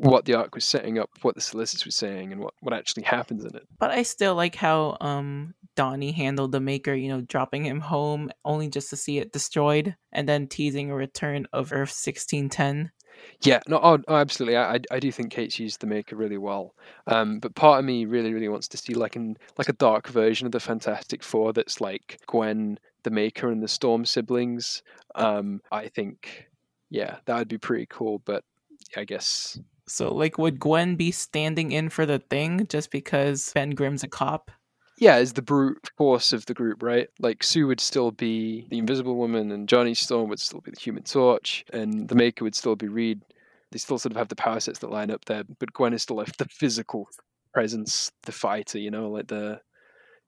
what 0.00 0.24
the 0.24 0.34
arc 0.34 0.54
was 0.54 0.64
setting 0.64 0.98
up 0.98 1.10
what 1.22 1.34
the 1.34 1.40
solicits 1.40 1.84
were 1.84 1.90
saying 1.90 2.32
and 2.32 2.40
what 2.40 2.54
what 2.60 2.72
actually 2.72 3.02
happens 3.02 3.44
in 3.44 3.54
it 3.56 3.66
but 3.78 3.90
i 3.90 4.02
still 4.02 4.34
like 4.34 4.54
how 4.54 4.96
um 5.00 5.54
Donny 5.78 6.10
handled 6.10 6.50
the 6.50 6.58
Maker, 6.58 6.92
you 6.92 7.08
know, 7.08 7.20
dropping 7.20 7.64
him 7.64 7.78
home 7.78 8.32
only 8.44 8.68
just 8.68 8.90
to 8.90 8.96
see 8.96 9.18
it 9.18 9.32
destroyed, 9.32 9.94
and 10.10 10.28
then 10.28 10.48
teasing 10.48 10.90
a 10.90 10.96
return 10.96 11.46
of 11.52 11.70
Earth 11.70 11.94
1610. 11.94 12.90
Yeah, 13.42 13.60
no, 13.68 13.78
oh, 13.80 13.98
oh, 14.08 14.16
absolutely. 14.16 14.56
I, 14.56 14.80
I 14.90 14.98
do 14.98 15.12
think 15.12 15.30
Cates 15.30 15.60
used 15.60 15.80
the 15.80 15.86
Maker 15.86 16.16
really 16.16 16.36
well. 16.36 16.74
Um, 17.06 17.38
but 17.38 17.54
part 17.54 17.78
of 17.78 17.84
me 17.84 18.06
really, 18.06 18.34
really 18.34 18.48
wants 18.48 18.66
to 18.68 18.76
see 18.76 18.94
like 18.94 19.14
an 19.14 19.36
like 19.56 19.68
a 19.68 19.72
dark 19.74 20.08
version 20.08 20.46
of 20.46 20.52
the 20.52 20.58
Fantastic 20.58 21.22
Four 21.22 21.52
that's 21.52 21.80
like 21.80 22.18
Gwen, 22.26 22.80
the 23.04 23.10
Maker, 23.10 23.48
and 23.48 23.62
the 23.62 23.68
Storm 23.68 24.04
siblings. 24.04 24.82
Um, 25.14 25.60
I 25.70 25.86
think, 25.86 26.48
yeah, 26.90 27.18
that 27.26 27.38
would 27.38 27.46
be 27.46 27.58
pretty 27.58 27.86
cool. 27.88 28.20
But 28.24 28.42
I 28.96 29.04
guess. 29.04 29.60
So, 29.88 30.14
like, 30.14 30.38
would 30.38 30.60
Gwen 30.60 30.96
be 30.96 31.10
standing 31.10 31.72
in 31.72 31.88
for 31.88 32.06
the 32.06 32.18
thing 32.18 32.66
just 32.68 32.90
because 32.90 33.52
Ben 33.54 33.70
Grimm's 33.70 34.04
a 34.04 34.08
cop? 34.08 34.50
yeah, 34.98 35.18
is 35.18 35.32
the 35.32 35.42
brute 35.42 35.90
force 35.96 36.32
of 36.32 36.46
the 36.46 36.54
group, 36.54 36.82
right? 36.82 37.08
Like 37.20 37.42
Sue 37.42 37.66
would 37.66 37.80
still 37.80 38.10
be 38.10 38.66
the 38.70 38.78
Invisible 38.78 39.16
Woman, 39.16 39.52
and 39.52 39.68
Johnny 39.68 39.94
Storm 39.94 40.28
would 40.28 40.40
still 40.40 40.60
be 40.60 40.72
the 40.72 40.80
Human 40.80 41.04
Torch, 41.04 41.64
and 41.72 42.08
the 42.08 42.14
Maker 42.14 42.44
would 42.44 42.54
still 42.54 42.76
be 42.76 42.88
Reed. 42.88 43.22
They 43.70 43.78
still 43.78 43.98
sort 43.98 44.12
of 44.12 44.16
have 44.16 44.28
the 44.28 44.36
power 44.36 44.60
sets 44.60 44.80
that 44.80 44.90
line 44.90 45.10
up 45.10 45.24
there, 45.26 45.44
but 45.58 45.72
Gwen 45.72 45.92
is 45.92 46.02
still 46.02 46.16
like 46.16 46.36
the 46.36 46.46
physical 46.46 47.08
presence, 47.52 48.10
the 48.24 48.32
fighter, 48.32 48.78
you 48.78 48.90
know, 48.90 49.08
like 49.08 49.28
the 49.28 49.60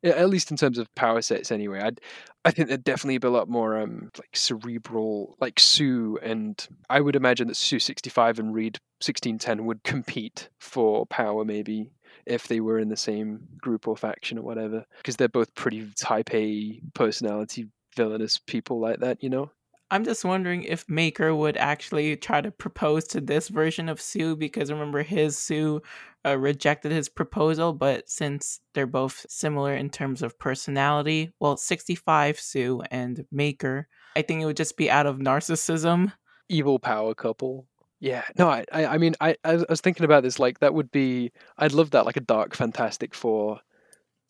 at 0.02 0.28
least 0.28 0.50
in 0.50 0.56
terms 0.56 0.78
of 0.78 0.92
power 0.94 1.22
sets 1.22 1.50
anyway. 1.50 1.80
I'd 1.80 2.00
I 2.44 2.50
think 2.50 2.68
there'd 2.68 2.84
definitely 2.84 3.18
be 3.18 3.28
a 3.28 3.30
lot 3.30 3.48
more 3.48 3.78
um 3.78 4.10
like 4.18 4.34
cerebral 4.34 5.36
like 5.40 5.60
Sue 5.60 6.18
and 6.22 6.66
I 6.88 7.00
would 7.00 7.16
imagine 7.16 7.48
that 7.48 7.56
Sue 7.56 7.78
sixty 7.78 8.10
five 8.10 8.38
and 8.38 8.54
Reed 8.54 8.78
sixteen 9.00 9.38
ten 9.38 9.66
would 9.66 9.82
compete 9.84 10.48
for 10.58 11.06
power 11.06 11.44
maybe 11.44 11.90
if 12.26 12.48
they 12.48 12.60
were 12.60 12.78
in 12.78 12.88
the 12.88 12.96
same 12.96 13.40
group 13.60 13.88
or 13.88 13.96
faction 13.96 14.38
or 14.38 14.42
whatever, 14.42 14.84
because 14.98 15.16
they're 15.16 15.28
both 15.28 15.54
pretty 15.54 15.90
type 15.96 16.32
A 16.34 16.80
personality 16.94 17.66
villainous 17.96 18.38
people 18.38 18.80
like 18.80 19.00
that, 19.00 19.22
you 19.22 19.28
know. 19.28 19.50
I'm 19.92 20.04
just 20.04 20.24
wondering 20.24 20.62
if 20.62 20.88
Maker 20.88 21.34
would 21.34 21.56
actually 21.56 22.16
try 22.16 22.40
to 22.40 22.52
propose 22.52 23.04
to 23.08 23.20
this 23.20 23.48
version 23.48 23.88
of 23.88 24.00
Sue 24.00 24.36
because 24.36 24.70
remember 24.70 25.02
his 25.02 25.36
Sue 25.36 25.82
uh, 26.26 26.36
rejected 26.36 26.92
his 26.92 27.08
proposal, 27.08 27.72
but 27.72 28.08
since 28.08 28.60
they're 28.74 28.86
both 28.86 29.24
similar 29.28 29.74
in 29.74 29.90
terms 29.90 30.22
of 30.22 30.38
personality, 30.38 31.32
well, 31.40 31.56
65 31.56 32.38
Sue 32.38 32.82
and 32.90 33.24
Maker, 33.32 33.88
I 34.16 34.22
think 34.22 34.42
it 34.42 34.46
would 34.46 34.56
just 34.56 34.76
be 34.76 34.90
out 34.90 35.06
of 35.06 35.18
narcissism. 35.18 36.12
Evil 36.48 36.78
power 36.78 37.14
couple. 37.14 37.66
Yeah, 38.00 38.24
no, 38.38 38.48
I, 38.48 38.64
I, 38.72 38.98
mean, 38.98 39.14
I, 39.20 39.36
I 39.44 39.56
was 39.68 39.80
thinking 39.82 40.04
about 40.04 40.22
this. 40.22 40.38
Like, 40.38 40.60
that 40.60 40.72
would 40.72 40.90
be, 40.90 41.32
I'd 41.58 41.72
love 41.72 41.90
that, 41.90 42.06
like 42.06 42.16
a 42.16 42.20
dark 42.20 42.54
Fantastic 42.54 43.14
Four. 43.14 43.60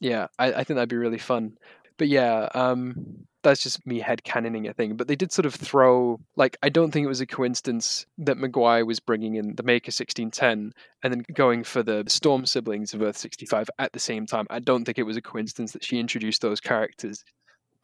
Yeah, 0.00 0.26
I, 0.38 0.52
I 0.52 0.64
think 0.64 0.76
that'd 0.76 0.88
be 0.88 0.96
really 0.96 1.18
fun. 1.18 1.56
But 1.96 2.08
yeah, 2.08 2.48
um, 2.54 3.26
that's 3.42 3.62
just 3.62 3.86
me 3.86 4.00
head 4.00 4.22
canoning 4.24 4.68
a 4.68 4.74
thing. 4.74 4.96
But 4.96 5.08
they 5.08 5.16
did 5.16 5.32
sort 5.32 5.46
of 5.46 5.54
throw, 5.54 6.20
like, 6.36 6.56
I 6.62 6.68
don't 6.68 6.90
think 6.90 7.04
it 7.04 7.08
was 7.08 7.20
a 7.20 7.26
coincidence 7.26 8.06
that 8.18 8.36
McGuire 8.36 8.86
was 8.86 9.00
bringing 9.00 9.36
in 9.36 9.56
the 9.56 9.62
Maker 9.62 9.88
1610 9.88 10.72
and 11.02 11.12
then 11.12 11.24
going 11.32 11.64
for 11.64 11.82
the 11.82 12.04
Storm 12.08 12.46
siblings 12.46 12.94
of 12.94 13.02
Earth 13.02 13.16
65 13.16 13.70
at 13.78 13.92
the 13.92 13.98
same 13.98 14.26
time. 14.26 14.46
I 14.50 14.58
don't 14.58 14.84
think 14.84 14.98
it 14.98 15.04
was 15.04 15.16
a 15.16 15.22
coincidence 15.22 15.72
that 15.72 15.84
she 15.84 15.98
introduced 15.98 16.42
those 16.42 16.60
characters 16.60 17.24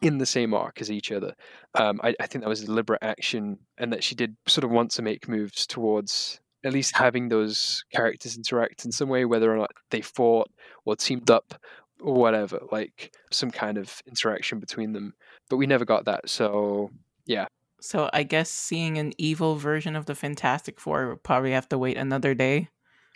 in 0.03 0.19
the 0.19 0.27
same 0.27 0.53
arc 0.53 0.81
as 0.81 0.90
each 0.90 1.11
other. 1.11 1.35
Um, 1.75 2.01
I, 2.03 2.14
I 2.21 2.27
think 2.27 2.42
that 2.45 2.49
was 2.49 2.62
a 2.62 2.66
deliberate 2.66 3.03
action, 3.03 3.59
and 3.79 3.92
that 3.92 4.05
she 4.05 4.14
did 4.14 4.37
sort 4.47 4.64
of 4.64 4.71
want 4.71 4.90
to 4.92 5.03
make 5.03 5.29
moves 5.29 5.66
towards 5.66 6.40
at 6.64 6.73
least 6.73 6.97
having 6.97 7.29
those 7.29 7.85
characters 7.92 8.37
interact 8.37 8.85
in 8.85 8.92
some 8.92 9.09
way, 9.09 9.25
whether 9.25 9.53
or 9.53 9.57
not 9.57 9.71
they 9.90 10.01
fought 10.01 10.51
or 10.85 10.97
teamed 10.97 11.31
up 11.31 11.55
or 12.01 12.14
whatever, 12.14 12.61
like 12.73 13.14
some 13.31 13.51
kind 13.51 13.79
of 13.79 14.03
interaction 14.07 14.59
between 14.59 14.92
them. 14.92 15.14
But 15.48 15.56
we 15.56 15.66
never 15.66 15.85
got 15.85 16.04
that, 16.06 16.28
so 16.28 16.90
yeah. 17.24 17.46
So 17.80 18.11
I 18.12 18.22
guess 18.22 18.50
seeing 18.50 18.98
an 18.98 19.12
evil 19.18 19.56
version 19.56 19.94
of 19.94 20.06
the 20.06 20.14
Fantastic 20.14 20.80
Four 20.80 21.09
would 21.09 21.22
probably 21.22 21.52
have 21.52 21.68
to 21.68 21.78
wait 21.78 21.96
another 21.96 22.35
day. 22.35 22.68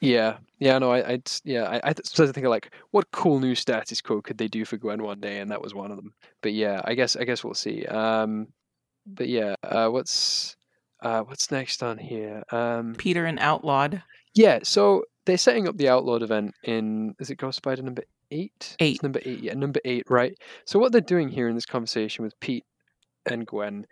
Yeah, 0.03 0.39
yeah, 0.59 0.79
no, 0.79 0.91
I, 0.91 1.13
I'd, 1.13 1.31
yeah, 1.45 1.65
I, 1.65 1.91
I 1.91 1.95
started 2.05 2.29
to 2.29 2.33
think 2.33 2.47
of 2.47 2.51
like, 2.51 2.73
what 2.91 3.11
cool 3.11 3.39
new 3.39 3.55
status 3.55 4.01
quo 4.01 4.23
could 4.23 4.39
they 4.39 4.49
do 4.49 4.65
for 4.65 4.79
Gwen 4.79 5.03
one 5.03 5.21
day, 5.21 5.41
and 5.41 5.51
that 5.51 5.61
was 5.61 5.75
one 5.75 5.91
of 5.91 5.97
them. 5.99 6.15
But 6.41 6.55
yeah, 6.55 6.81
I 6.85 6.95
guess, 6.95 7.17
I 7.17 7.25
guess 7.25 7.45
we'll 7.45 7.53
see. 7.53 7.85
Um, 7.85 8.49
but 9.07 9.29
yeah, 9.29 9.57
uh, 9.63 9.89
what's, 9.89 10.57
uh, 11.03 11.21
what's 11.23 11.51
next 11.51 11.83
on 11.83 11.99
here? 11.99 12.43
Um, 12.51 12.95
Peter 12.97 13.27
and 13.27 13.39
Outlawed. 13.39 14.03
yeah, 14.35 14.61
so 14.63 15.05
they're 15.27 15.37
setting 15.37 15.69
up 15.69 15.77
the 15.77 15.91
Outlawed 15.91 16.23
event 16.23 16.55
in, 16.65 17.15
is 17.19 17.29
it 17.29 17.37
Ghost 17.37 17.59
Spider 17.59 17.83
number 17.83 18.05
eight? 18.31 18.77
Eight. 18.81 18.95
It's 18.95 19.03
number 19.03 19.21
eight, 19.25 19.41
yeah, 19.41 19.55
number 19.55 19.81
eight, 19.85 20.05
right? 20.09 20.37
So 20.65 20.79
what 20.79 20.93
they're 20.93 21.01
doing 21.01 21.29
here 21.29 21.49
in 21.49 21.55
this 21.55 21.67
conversation 21.67 22.25
with 22.25 22.39
Pete 22.41 22.65
and 23.27 23.47
Gwen 23.47 23.87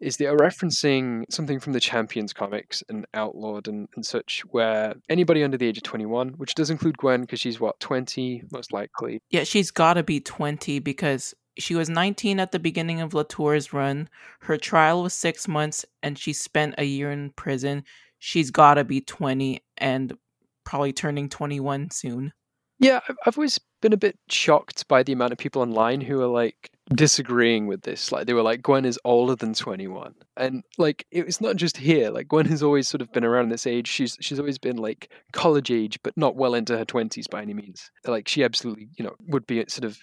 is 0.00 0.16
they 0.16 0.26
are 0.26 0.36
referencing 0.36 1.24
something 1.30 1.60
from 1.60 1.72
the 1.72 1.80
Champions 1.80 2.32
comics 2.32 2.82
and 2.88 3.06
Outlawed 3.14 3.68
and, 3.68 3.88
and 3.94 4.04
such, 4.04 4.42
where 4.50 4.94
anybody 5.08 5.42
under 5.42 5.56
the 5.56 5.66
age 5.66 5.78
of 5.78 5.82
21, 5.84 6.30
which 6.30 6.54
does 6.54 6.70
include 6.70 6.98
Gwen 6.98 7.22
because 7.22 7.40
she's 7.40 7.60
what, 7.60 7.78
20, 7.80 8.44
most 8.52 8.72
likely. 8.72 9.22
Yeah, 9.30 9.44
she's 9.44 9.70
got 9.70 9.94
to 9.94 10.02
be 10.02 10.20
20 10.20 10.80
because 10.80 11.34
she 11.56 11.74
was 11.74 11.88
19 11.88 12.40
at 12.40 12.52
the 12.52 12.58
beginning 12.58 13.00
of 13.00 13.14
Latour's 13.14 13.72
run. 13.72 14.08
Her 14.40 14.56
trial 14.56 15.02
was 15.02 15.14
six 15.14 15.46
months 15.46 15.84
and 16.02 16.18
she 16.18 16.32
spent 16.32 16.74
a 16.78 16.84
year 16.84 17.10
in 17.10 17.30
prison. 17.30 17.84
She's 18.18 18.50
got 18.50 18.74
to 18.74 18.84
be 18.84 19.00
20 19.00 19.62
and 19.78 20.16
probably 20.64 20.92
turning 20.92 21.28
21 21.28 21.90
soon. 21.90 22.32
Yeah, 22.78 23.00
I've, 23.24 23.38
always 23.38 23.60
been 23.80 23.92
a 23.92 23.98
bit 23.98 24.18
shocked 24.28 24.88
by 24.88 25.02
the 25.02 25.12
amount 25.12 25.32
of 25.32 25.38
people 25.38 25.62
online 25.62 26.00
who 26.00 26.20
are 26.20 26.26
like 26.26 26.70
disagreeing 26.94 27.66
with 27.66 27.82
this. 27.82 28.10
Like 28.10 28.26
they 28.26 28.34
were 28.34 28.42
like, 28.42 28.62
Gwen 28.62 28.84
is 28.84 28.98
older 29.04 29.36
than 29.36 29.54
21. 29.54 30.14
And 30.36 30.64
like 30.76 31.06
it's 31.10 31.40
not 31.40 31.56
just 31.56 31.76
here. 31.76 32.10
Like 32.10 32.28
Gwen 32.28 32.46
has 32.46 32.62
always 32.62 32.88
sort 32.88 33.00
of 33.00 33.12
been 33.12 33.24
around 33.24 33.50
this 33.50 33.66
age. 33.66 33.88
She's 33.88 34.16
she's 34.20 34.40
always 34.40 34.58
been 34.58 34.76
like 34.76 35.10
college 35.32 35.70
age, 35.70 35.98
but 36.02 36.16
not 36.16 36.36
well 36.36 36.54
into 36.54 36.76
her 36.76 36.84
20s 36.84 37.30
by 37.30 37.42
any 37.42 37.54
means. 37.54 37.90
Like 38.06 38.28
she 38.28 38.42
absolutely, 38.42 38.88
you 38.98 39.04
know, 39.04 39.14
would 39.28 39.46
be 39.46 39.64
sort 39.68 39.84
of 39.84 39.98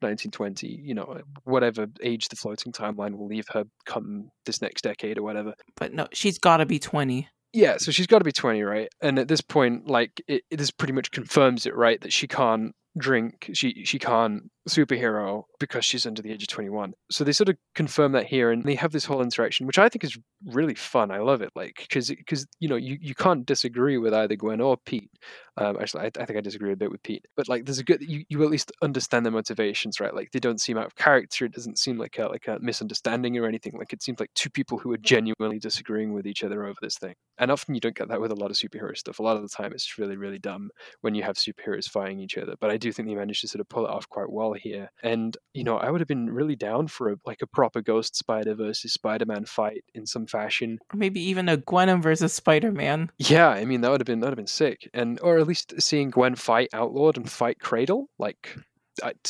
1920, 0.00 0.80
you 0.82 0.94
know, 0.94 1.20
whatever 1.44 1.86
age 2.02 2.28
the 2.28 2.36
floating 2.36 2.72
timeline 2.72 3.16
will 3.16 3.26
leave 3.26 3.46
her 3.50 3.64
come 3.84 4.30
this 4.46 4.62
next 4.62 4.82
decade 4.82 5.18
or 5.18 5.22
whatever. 5.22 5.54
But 5.76 5.92
no, 5.92 6.08
she's 6.12 6.38
got 6.38 6.58
to 6.58 6.66
be 6.66 6.78
20. 6.78 7.28
Yeah, 7.52 7.76
so 7.76 7.90
she's 7.90 8.06
got 8.06 8.18
to 8.18 8.24
be 8.24 8.32
20, 8.32 8.62
right? 8.62 8.88
And 9.02 9.18
at 9.18 9.28
this 9.28 9.42
point, 9.42 9.86
like, 9.88 10.22
it, 10.26 10.42
it 10.50 10.56
this 10.56 10.70
pretty 10.70 10.94
much 10.94 11.10
confirms 11.10 11.66
it, 11.66 11.76
right? 11.76 12.00
That 12.00 12.12
she 12.12 12.26
can't 12.26 12.74
drink, 12.98 13.50
she 13.54 13.84
she 13.84 13.98
can't 13.98 14.50
superhero 14.68 15.44
because 15.58 15.84
she's 15.84 16.06
under 16.06 16.22
the 16.22 16.30
age 16.30 16.42
of 16.42 16.48
21. 16.48 16.92
So 17.10 17.24
they 17.24 17.32
sort 17.32 17.48
of 17.48 17.56
confirm 17.74 18.12
that 18.12 18.26
here 18.26 18.50
and 18.50 18.64
they 18.64 18.74
have 18.76 18.92
this 18.92 19.04
whole 19.04 19.22
interaction, 19.22 19.66
which 19.66 19.78
I 19.78 19.88
think 19.88 20.04
is 20.04 20.16
really 20.46 20.74
fun. 20.74 21.10
I 21.10 21.18
love 21.18 21.42
it. 21.42 21.50
Like, 21.54 21.76
because, 21.88 22.08
because 22.08 22.46
you 22.60 22.68
know, 22.68 22.76
you, 22.76 22.96
you 23.00 23.14
can't 23.14 23.46
disagree 23.46 23.98
with 23.98 24.14
either 24.14 24.36
Gwen 24.36 24.60
or 24.60 24.76
Pete. 24.84 25.10
Um, 25.56 25.76
actually, 25.80 26.04
I, 26.04 26.10
I 26.20 26.24
think 26.24 26.38
I 26.38 26.40
disagree 26.40 26.72
a 26.72 26.76
bit 26.76 26.90
with 26.90 27.02
Pete, 27.02 27.26
but 27.36 27.48
like, 27.48 27.64
there's 27.64 27.78
a 27.78 27.84
good, 27.84 28.02
you, 28.02 28.24
you 28.28 28.42
at 28.42 28.50
least 28.50 28.72
understand 28.82 29.24
their 29.24 29.32
motivations, 29.32 30.00
right? 30.00 30.14
Like, 30.14 30.30
they 30.32 30.40
don't 30.40 30.60
seem 30.60 30.78
out 30.78 30.86
of 30.86 30.96
character. 30.96 31.44
It 31.44 31.52
doesn't 31.52 31.78
seem 31.78 31.98
like 31.98 32.18
a, 32.18 32.26
like 32.26 32.48
a 32.48 32.58
misunderstanding 32.60 33.36
or 33.38 33.46
anything. 33.46 33.74
Like, 33.78 33.92
it 33.92 34.02
seems 34.02 34.20
like 34.20 34.30
two 34.34 34.50
people 34.50 34.78
who 34.78 34.92
are 34.92 34.98
genuinely 34.98 35.58
disagreeing 35.58 36.12
with 36.12 36.26
each 36.26 36.42
other 36.44 36.64
over 36.64 36.78
this 36.80 36.98
thing. 36.98 37.14
And 37.38 37.50
often 37.50 37.74
you 37.74 37.80
don't 37.80 37.96
get 37.96 38.08
that 38.08 38.20
with 38.20 38.30
a 38.30 38.36
lot 38.36 38.50
of 38.50 38.56
superhero 38.56 38.96
stuff. 38.96 39.18
A 39.18 39.22
lot 39.22 39.36
of 39.36 39.42
the 39.42 39.48
time, 39.48 39.72
it's 39.72 39.98
really, 39.98 40.16
really 40.16 40.38
dumb 40.38 40.70
when 41.00 41.14
you 41.14 41.22
have 41.22 41.36
superheroes 41.36 41.88
fighting 41.88 42.20
each 42.20 42.38
other. 42.38 42.54
But 42.60 42.70
I 42.70 42.76
do 42.76 42.92
think 42.92 43.08
they 43.08 43.14
managed 43.14 43.40
to 43.40 43.48
sort 43.48 43.60
of 43.60 43.68
pull 43.68 43.86
it 43.86 43.90
off 43.90 44.08
quite 44.08 44.30
well 44.30 44.52
here. 44.52 44.90
And 45.02 45.36
you 45.54 45.64
know, 45.64 45.76
I 45.76 45.90
would 45.90 46.00
have 46.00 46.08
been 46.08 46.30
really 46.30 46.56
down 46.56 46.88
for 46.88 47.10
a, 47.10 47.16
like 47.26 47.42
a 47.42 47.46
proper 47.46 47.80
Ghost 47.82 48.16
Spider 48.16 48.54
versus 48.54 48.92
Spider-Man 48.92 49.44
fight 49.46 49.84
in 49.94 50.06
some 50.06 50.26
fashion. 50.26 50.78
Or 50.92 50.96
maybe 50.96 51.20
even 51.20 51.48
a 51.48 51.56
Gwen 51.56 52.00
versus 52.00 52.32
Spider-Man. 52.32 53.10
Yeah, 53.18 53.48
I 53.48 53.64
mean 53.64 53.80
that 53.80 53.90
would 53.90 54.00
have 54.00 54.06
been 54.06 54.20
that 54.20 54.26
would 54.26 54.32
have 54.32 54.36
been 54.36 54.46
sick. 54.46 54.88
And 54.94 55.18
or 55.22 55.41
at 55.42 55.48
least 55.48 55.74
seeing 55.80 56.10
Gwen 56.10 56.34
fight 56.34 56.70
Outlawed 56.72 57.16
and 57.16 57.30
fight 57.30 57.58
Cradle, 57.60 58.08
like 58.18 58.56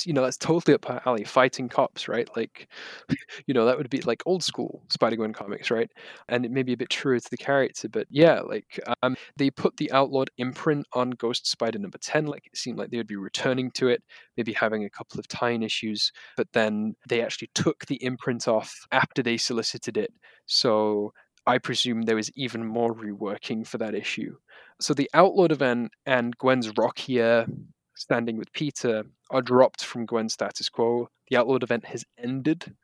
you 0.05 0.12
know 0.12 0.22
that's 0.22 0.37
totally 0.37 0.75
up 0.75 0.85
her 0.87 1.01
alley 1.07 1.25
fighting 1.25 1.68
cops 1.68 2.09
right? 2.09 2.29
Like 2.37 2.68
you 3.46 3.55
know 3.55 3.66
that 3.66 3.79
would 3.79 3.90
be 3.90 4.01
like 4.01 4.22
old 4.27 4.42
school 4.42 4.83
spider-gwen 4.88 5.33
comics 5.33 5.70
right? 5.70 5.90
And 6.29 6.44
it 6.44 6.51
may 6.51 6.62
be 6.62 6.72
a 6.72 6.77
bit 6.77 6.90
truer 6.90 7.20
to 7.20 7.31
the 7.31 7.37
character 7.37 7.88
but 7.88 8.07
yeah 8.11 8.40
like 8.40 8.81
um, 9.03 9.16
they 9.37 9.51
put 9.51 9.77
the 9.77 9.92
outlawed 9.92 10.31
imprint 10.38 10.87
on 10.94 11.11
ghost 11.11 11.46
spider 11.48 11.79
number 11.79 11.98
10 11.98 12.27
like 12.27 12.46
it 12.46 12.57
seemed 12.57 12.79
like 12.79 12.90
they 12.90 12.96
would 12.96 13.07
be 13.07 13.16
returning 13.16 13.70
to 13.72 13.88
it 13.88 14.03
maybe 14.37 14.53
having 14.53 14.85
a 14.85 14.90
couple 14.90 15.20
of 15.20 15.29
tying 15.29 15.62
issues 15.62 16.11
but 16.37 16.48
then 16.53 16.94
they 17.09 17.22
actually 17.22 17.51
took 17.55 17.87
the 17.87 18.03
imprint 18.03 18.48
off 18.48 18.87
after 18.90 19.22
they 19.22 19.37
solicited 19.37 19.96
it. 19.96 20.12
So 20.46 21.12
I 21.46 21.59
presume 21.59 22.03
there 22.03 22.16
was 22.16 22.31
even 22.37 22.64
more 22.64 22.94
reworking 22.94 23.66
for 23.66 23.79
that 23.79 23.94
issue. 23.94 24.37
So 24.83 24.95
the 24.95 25.09
Outlawed 25.14 25.53
event 25.53 25.92
and 26.07 26.37
Gwen's 26.37 26.77
rock 26.77 26.99
here 26.99 27.47
standing 27.95 28.37
with 28.37 28.53
Peter 28.53 29.05
are 29.31 29.40
dropped 29.40 29.85
from 29.85 30.07
Gwen's 30.07 30.33
status 30.33 30.68
quo. 30.68 31.09
The 31.31 31.37
Outlawed 31.37 31.62
event 31.62 31.87
has 31.87 32.05
ended, 32.18 32.75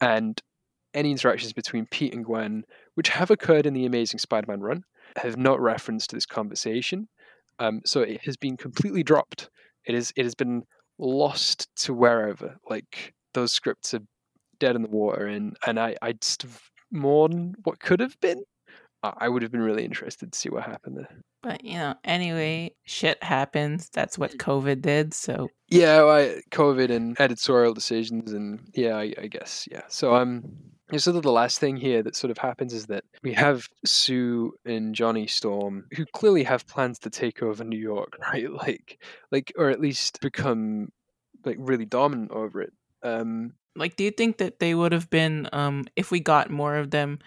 and 0.00 0.40
any 0.94 1.10
interactions 1.10 1.52
between 1.52 1.84
Pete 1.86 2.14
and 2.14 2.24
Gwen, 2.24 2.64
which 2.94 3.10
have 3.10 3.30
occurred 3.30 3.66
in 3.66 3.74
the 3.74 3.84
Amazing 3.84 4.18
Spider 4.18 4.46
Man 4.48 4.60
run, 4.60 4.84
have 5.16 5.36
not 5.36 5.60
referenced 5.60 6.10
this 6.12 6.24
conversation. 6.24 7.08
Um, 7.58 7.82
so 7.84 8.00
it 8.00 8.22
has 8.22 8.38
been 8.38 8.56
completely 8.56 9.02
dropped. 9.02 9.50
It 9.84 9.94
is 9.94 10.10
it 10.16 10.24
has 10.24 10.34
been 10.34 10.62
lost 10.98 11.68
to 11.84 11.92
wherever. 11.92 12.56
Like 12.68 13.12
those 13.34 13.52
scripts 13.52 13.92
are 13.92 14.00
dead 14.58 14.74
in 14.74 14.80
the 14.80 14.88
water, 14.88 15.26
and 15.26 15.54
and 15.66 15.78
I 15.78 15.96
I 16.00 16.12
just 16.12 16.46
mourn 16.90 17.56
what 17.64 17.78
could 17.78 18.00
have 18.00 18.18
been. 18.20 18.42
I 19.02 19.28
would 19.28 19.42
have 19.42 19.50
been 19.50 19.62
really 19.62 19.84
interested 19.84 20.32
to 20.32 20.38
see 20.38 20.48
what 20.48 20.62
happened 20.62 20.98
there. 20.98 21.08
But 21.42 21.64
you 21.64 21.74
know, 21.74 21.94
anyway, 22.04 22.74
shit 22.84 23.22
happens. 23.22 23.90
That's 23.92 24.16
what 24.16 24.38
COVID 24.38 24.80
did. 24.80 25.12
So 25.12 25.48
yeah, 25.68 26.02
well, 26.02 26.34
COVID 26.50 26.90
and 26.90 27.20
editorial 27.20 27.74
decisions, 27.74 28.32
and 28.32 28.60
yeah, 28.74 28.96
I, 28.96 29.12
I 29.20 29.26
guess 29.26 29.66
yeah. 29.70 29.82
So 29.88 30.14
um, 30.14 30.44
sort 30.98 31.16
of 31.16 31.22
the 31.22 31.32
last 31.32 31.58
thing 31.58 31.76
here 31.76 32.02
that 32.02 32.16
sort 32.16 32.30
of 32.30 32.38
happens 32.38 32.72
is 32.72 32.86
that 32.86 33.04
we 33.22 33.32
have 33.32 33.68
Sue 33.84 34.52
and 34.64 34.94
Johnny 34.94 35.26
Storm, 35.26 35.86
who 35.96 36.04
clearly 36.06 36.44
have 36.44 36.66
plans 36.66 36.98
to 37.00 37.10
take 37.10 37.42
over 37.42 37.64
New 37.64 37.78
York, 37.78 38.16
right? 38.32 38.50
Like, 38.50 39.02
like, 39.30 39.52
or 39.56 39.70
at 39.70 39.80
least 39.80 40.20
become 40.20 40.92
like 41.44 41.56
really 41.58 41.86
dominant 41.86 42.30
over 42.30 42.62
it. 42.62 42.72
Um, 43.02 43.54
like, 43.74 43.96
do 43.96 44.04
you 44.04 44.10
think 44.10 44.38
that 44.38 44.58
they 44.58 44.74
would 44.74 44.92
have 44.92 45.08
been, 45.08 45.48
um, 45.52 45.86
if 45.96 46.10
we 46.10 46.20
got 46.20 46.50
more 46.50 46.76
of 46.76 46.90
them? 46.90 47.18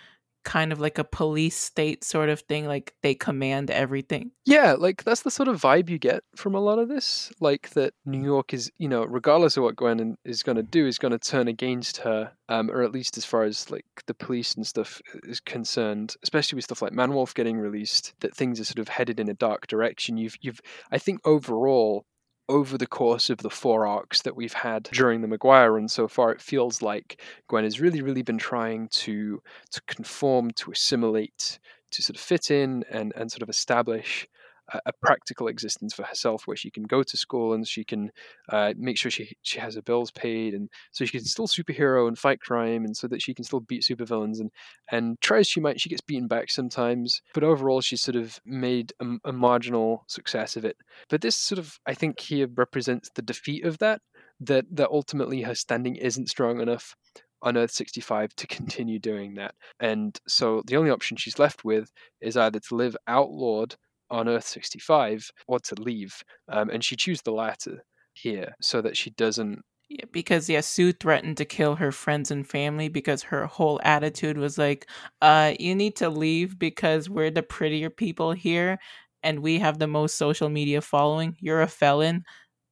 Kind 0.45 0.71
of 0.71 0.79
like 0.79 0.97
a 0.97 1.03
police 1.03 1.57
state 1.57 2.03
sort 2.03 2.29
of 2.29 2.39
thing 2.41 2.65
like 2.67 2.93
they 3.01 3.13
command 3.13 3.69
everything? 3.69 4.31
Yeah 4.45 4.75
like 4.77 5.03
that's 5.03 5.23
the 5.23 5.31
sort 5.31 5.49
of 5.49 5.61
vibe 5.61 5.89
you 5.89 5.97
get 5.97 6.23
from 6.35 6.55
a 6.55 6.59
lot 6.59 6.79
of 6.79 6.87
this 6.87 7.31
like 7.39 7.71
that 7.71 7.93
new 8.05 8.23
york 8.23 8.53
is 8.53 8.71
you 8.77 8.87
know 8.87 9.03
regardless 9.03 9.57
of 9.57 9.63
what 9.63 9.75
gwen 9.75 10.15
is 10.23 10.43
going 10.43 10.55
to 10.55 10.63
do 10.63 10.85
is 10.85 10.97
going 10.97 11.11
to 11.11 11.19
turn 11.19 11.47
against 11.47 11.97
her 11.97 12.31
um, 12.49 12.69
or 12.69 12.83
at 12.83 12.91
least 12.91 13.17
as 13.17 13.25
far 13.25 13.43
as 13.43 13.71
like 13.71 13.85
the 14.05 14.13
police 14.13 14.53
and 14.53 14.67
stuff 14.67 15.01
is 15.23 15.39
concerned 15.39 16.15
especially 16.23 16.55
with 16.55 16.65
stuff 16.65 16.81
like 16.81 16.93
manwolf 16.93 17.33
getting 17.33 17.57
released 17.57 18.13
that 18.19 18.35
things 18.35 18.59
are 18.59 18.65
sort 18.65 18.79
of 18.79 18.87
headed 18.87 19.19
in 19.19 19.29
a 19.29 19.33
dark 19.33 19.67
direction. 19.67 20.17
You've 20.17 20.37
you've 20.41 20.61
i 20.91 20.97
think 20.97 21.19
overall 21.25 22.05
over 22.47 22.77
the 22.77 22.87
course 22.87 23.29
of 23.29 23.39
the 23.39 23.49
four 23.49 23.85
arcs 23.85 24.21
that 24.21 24.35
we've 24.35 24.53
had 24.53 24.83
during 24.83 25.21
the 25.21 25.27
McGuire 25.27 25.73
run 25.73 25.87
so 25.87 26.07
far, 26.07 26.31
it 26.31 26.41
feels 26.41 26.81
like 26.81 27.21
Gwen 27.47 27.63
has 27.63 27.81
really, 27.81 28.01
really 28.01 28.21
been 28.21 28.37
trying 28.37 28.87
to 28.89 29.41
to 29.71 29.81
conform, 29.83 30.51
to 30.51 30.71
assimilate, 30.71 31.59
to 31.91 32.01
sort 32.01 32.15
of 32.15 32.21
fit 32.21 32.51
in 32.51 32.83
and, 32.89 33.13
and 33.15 33.31
sort 33.31 33.41
of 33.41 33.49
establish 33.49 34.27
a, 34.73 34.91
practical 35.01 35.47
existence 35.47 35.93
for 35.93 36.03
herself 36.03 36.47
where 36.47 36.57
she 36.57 36.71
can 36.71 36.83
go 36.83 37.03
to 37.03 37.17
school 37.17 37.53
and 37.53 37.67
she 37.67 37.83
can 37.83 38.11
uh, 38.49 38.73
make 38.77 38.97
sure 38.97 39.11
she, 39.11 39.35
she 39.43 39.59
has 39.59 39.75
her 39.75 39.81
bills 39.81 40.11
paid 40.11 40.53
and 40.53 40.69
so 40.91 41.05
she 41.05 41.17
can 41.17 41.25
still 41.25 41.47
superhero 41.47 42.07
and 42.07 42.17
fight 42.17 42.39
crime 42.41 42.83
and 42.85 42.97
so 42.97 43.07
that 43.07 43.21
she 43.21 43.33
can 43.33 43.43
still 43.43 43.59
beat 43.59 43.83
supervillains 43.83 44.39
and 44.39 44.51
and 44.91 45.19
try 45.21 45.39
as 45.39 45.47
she 45.47 45.59
might 45.59 45.79
she 45.79 45.89
gets 45.89 46.01
beaten 46.01 46.27
back 46.27 46.49
sometimes 46.49 47.21
but 47.33 47.43
overall 47.43 47.81
she's 47.81 48.01
sort 48.01 48.15
of 48.15 48.39
made 48.45 48.93
a, 48.99 49.05
a 49.25 49.31
marginal 49.31 50.03
success 50.07 50.55
of 50.55 50.65
it 50.65 50.77
but 51.09 51.21
this 51.21 51.35
sort 51.35 51.59
of 51.59 51.79
i 51.85 51.93
think 51.93 52.19
here 52.19 52.47
represents 52.55 53.09
the 53.15 53.21
defeat 53.21 53.63
of 53.65 53.77
that 53.77 54.01
that 54.39 54.65
that 54.71 54.89
ultimately 54.89 55.41
her 55.41 55.55
standing 55.55 55.95
isn't 55.95 56.29
strong 56.29 56.59
enough 56.59 56.95
on 57.41 57.57
Earth 57.57 57.71
65 57.71 58.35
to 58.35 58.47
continue 58.47 58.99
doing 58.99 59.35
that. 59.35 59.53
And 59.79 60.19
so 60.27 60.63
the 60.65 60.77
only 60.77 60.89
option 60.89 61.15
she's 61.15 61.39
left 61.39 61.63
with 61.63 61.91
is 62.19 62.35
either 62.35 62.59
to 62.59 62.75
live 62.75 62.97
outlawed 63.07 63.75
on 64.09 64.29
Earth 64.29 64.47
65 64.47 65.29
or 65.47 65.59
to 65.59 65.75
leave. 65.75 66.23
Um, 66.49 66.69
and 66.69 66.83
she 66.83 66.95
chose 66.95 67.21
the 67.21 67.31
latter 67.31 67.83
here 68.13 68.53
so 68.61 68.81
that 68.81 68.97
she 68.97 69.11
doesn't. 69.11 69.61
Yeah, 69.89 70.05
because 70.11 70.49
yeah, 70.49 70.61
Sue 70.61 70.91
threatened 70.91 71.37
to 71.37 71.45
kill 71.45 71.75
her 71.75 71.91
friends 71.91 72.31
and 72.31 72.47
family 72.47 72.89
because 72.89 73.21
her 73.23 73.45
whole 73.45 73.79
attitude 73.83 74.37
was 74.37 74.57
like, 74.57 74.89
uh, 75.21 75.53
you 75.59 75.75
need 75.75 75.95
to 75.97 76.09
leave 76.09 76.57
because 76.57 77.07
we're 77.07 77.29
the 77.29 77.43
prettier 77.43 77.91
people 77.91 78.31
here 78.31 78.79
and 79.21 79.39
we 79.39 79.59
have 79.59 79.79
the 79.79 79.87
most 79.87 80.17
social 80.17 80.49
media 80.49 80.81
following. 80.81 81.35
You're 81.39 81.61
a 81.61 81.67
felon. 81.67 82.23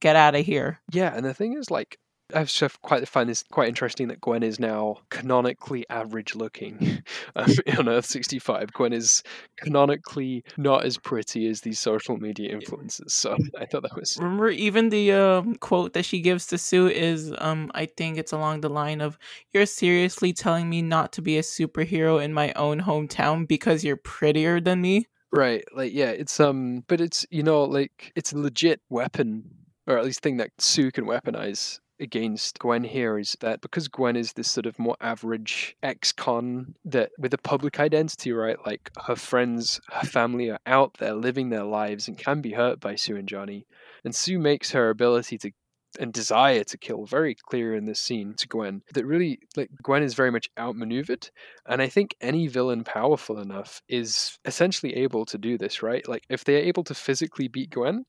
Get 0.02 0.16
out 0.16 0.36
of 0.36 0.46
here. 0.46 0.82
Yeah, 0.92 1.14
and 1.16 1.26
the 1.26 1.34
thing 1.34 1.58
is, 1.58 1.72
like, 1.72 1.98
I 2.34 2.48
quite 2.82 3.08
find 3.08 3.30
this 3.30 3.44
quite 3.52 3.68
interesting 3.68 4.08
that 4.08 4.22
Gwen 4.22 4.44
is 4.44 4.60
now 4.60 4.98
canonically 5.10 5.86
average 5.90 6.36
looking 6.36 7.04
um, 7.36 7.52
on 7.78 7.90
Earth 7.90 8.06
65. 8.06 8.74
Gwen 8.74 8.94
is 8.94 9.24
canonically 9.58 10.44
not 10.58 10.86
as 10.86 10.98
pretty 10.98 11.48
as 11.48 11.62
these 11.62 11.80
social 11.80 12.18
media 12.18 12.56
influencers. 12.56 13.12
So 13.12 13.38
I 13.60 13.66
thought 13.66 13.84
that 13.84 13.96
was. 13.96 14.18
Remember, 14.20 14.50
even 14.50 14.90
the 14.90 15.12
um, 15.14 15.56
quote 15.56 15.94
that 15.94 16.06
she 16.06 16.20
gives 16.22 16.48
to 16.48 16.58
Sue 16.58 16.88
is, 16.88 17.34
um, 17.38 17.72
I 17.74 17.86
think 17.86 18.18
it's 18.18 18.32
along 18.32 18.62
the 18.62 18.70
line 18.70 19.02
of, 19.02 19.18
"You're 19.52 19.66
seriously 19.66 20.34
telling 20.34 20.70
me 20.70 20.82
not 20.82 21.12
to 21.14 21.22
be 21.22 21.38
a 21.38 21.42
superhero 21.42 22.24
in 22.24 22.34
my 22.34 22.54
own 22.54 22.82
hometown 22.82 23.48
because 23.48 23.84
you're 23.84 23.98
prettier 23.98 24.60
than 24.60 24.82
me." 24.82 25.08
Right, 25.32 25.64
like 25.76 25.94
yeah, 25.94 26.10
it's 26.10 26.40
um, 26.40 26.84
but 26.88 27.02
it's 27.02 27.26
you 27.32 27.44
know 27.44 27.64
like 27.64 28.12
it's 28.16 28.34
a 28.34 28.38
legit 28.38 28.82
weapon, 28.90 29.50
or 29.88 29.98
at 29.98 30.06
least 30.06 30.22
thing 30.22 30.38
that 30.38 30.52
Sue 30.60 30.92
can 30.92 31.06
weaponize 31.06 31.80
against 32.04 32.60
Gwen 32.60 32.84
here 32.84 33.18
is 33.18 33.36
that 33.40 33.62
because 33.62 33.88
Gwen 33.88 34.16
is 34.16 34.34
this 34.34 34.52
sort 34.52 34.68
of 34.68 34.78
more 34.78 34.98
average 35.02 35.76
ex-con 35.82 36.76
that 36.86 37.12
with 37.18 37.34
a 37.34 37.40
public 37.40 37.80
identity, 37.80 38.32
right? 38.32 38.58
Like 38.66 38.92
her 39.08 39.16
friends, 39.16 39.82
her 39.92 40.06
family 40.06 40.50
are 40.50 40.60
out 40.68 40.96
there 41.00 41.16
living 41.16 41.50
their 41.50 41.64
lives 41.64 42.08
and 42.08 42.18
can 42.18 42.42
be 42.42 42.52
hurt 42.52 42.80
by 42.80 42.96
Sue 42.96 43.16
and 43.16 43.28
Johnny. 43.28 43.66
And 44.04 44.14
Sue 44.14 44.38
makes 44.38 44.72
her 44.72 44.90
ability 44.90 45.38
to 45.40 45.52
and 46.00 46.12
desire 46.12 46.64
to 46.64 46.78
kill 46.78 47.06
very 47.06 47.36
clear 47.36 47.76
in 47.76 47.86
this 47.86 48.00
scene 48.00 48.34
to 48.36 48.48
Gwen 48.48 48.82
that 48.96 49.06
really 49.06 49.40
like 49.56 49.70
Gwen 49.84 50.02
is 50.02 50.16
very 50.16 50.32
much 50.32 50.50
outmaneuvered 50.58 51.30
and 51.68 51.84
I 51.84 51.88
think 51.88 52.16
any 52.20 52.48
villain 52.48 52.84
powerful 52.84 53.40
enough 53.40 53.80
is 53.88 54.40
essentially 54.44 54.96
able 54.96 55.24
to 55.26 55.38
do 55.38 55.56
this 55.56 55.84
right 55.84 56.08
like 56.08 56.24
if 56.30 56.46
they're 56.46 56.64
able 56.64 56.84
to 56.86 56.96
physically 56.96 57.48
beat 57.48 57.70
Gwen 57.70 58.06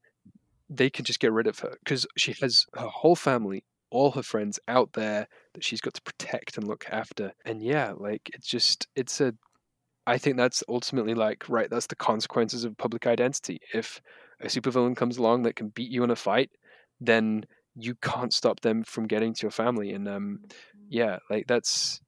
they 0.70 0.88
can 0.88 1.04
just 1.04 1.20
get 1.20 1.32
rid 1.32 1.46
of 1.46 1.58
her 1.58 1.76
because 1.84 2.06
she 2.16 2.34
has 2.40 2.64
her 2.74 2.88
whole 2.88 3.16
family 3.16 3.64
all 3.94 4.10
her 4.10 4.22
friends 4.22 4.58
out 4.66 4.92
there 4.94 5.28
that 5.54 5.62
she's 5.62 5.80
got 5.80 5.94
to 5.94 6.02
protect 6.02 6.58
and 6.58 6.66
look 6.66 6.84
after. 6.90 7.32
And 7.44 7.62
yeah, 7.62 7.92
like 7.96 8.28
it's 8.34 8.48
just 8.48 8.88
it's 8.96 9.20
a 9.20 9.32
I 10.06 10.18
think 10.18 10.36
that's 10.36 10.64
ultimately 10.68 11.14
like 11.14 11.48
right, 11.48 11.70
that's 11.70 11.86
the 11.86 11.96
consequences 11.96 12.64
of 12.64 12.76
public 12.76 13.06
identity. 13.06 13.60
If 13.72 14.02
a 14.40 14.46
supervillain 14.46 14.96
comes 14.96 15.16
along 15.16 15.44
that 15.44 15.54
can 15.56 15.68
beat 15.68 15.92
you 15.92 16.02
in 16.02 16.10
a 16.10 16.16
fight, 16.16 16.50
then 17.00 17.46
you 17.76 17.94
can't 18.02 18.34
stop 18.34 18.60
them 18.60 18.82
from 18.82 19.06
getting 19.06 19.32
to 19.32 19.42
your 19.42 19.52
family. 19.52 19.92
And 19.92 20.08
um 20.08 20.40
yeah, 20.88 21.20
like 21.30 21.46
that's 21.46 22.00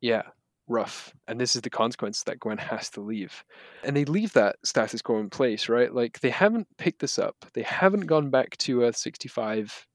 yeah, 0.00 0.22
rough. 0.68 1.12
And 1.26 1.40
this 1.40 1.56
is 1.56 1.62
the 1.62 1.70
consequence 1.70 2.22
that 2.22 2.38
Gwen 2.38 2.58
has 2.72 2.88
to 2.90 3.00
leave. 3.00 3.44
And 3.82 3.96
they 3.96 4.04
leave 4.04 4.32
that 4.34 4.56
status 4.64 5.02
quo 5.02 5.18
in 5.18 5.28
place, 5.28 5.68
right? 5.68 5.92
Like 5.92 6.20
they 6.20 6.30
haven't 6.30 6.68
picked 6.78 7.00
this 7.00 7.18
up. 7.18 7.34
They 7.52 7.62
haven't 7.62 8.06
gone 8.06 8.30
back 8.30 8.56
to 8.58 8.84
Earth 8.84 8.96
65 8.96 9.88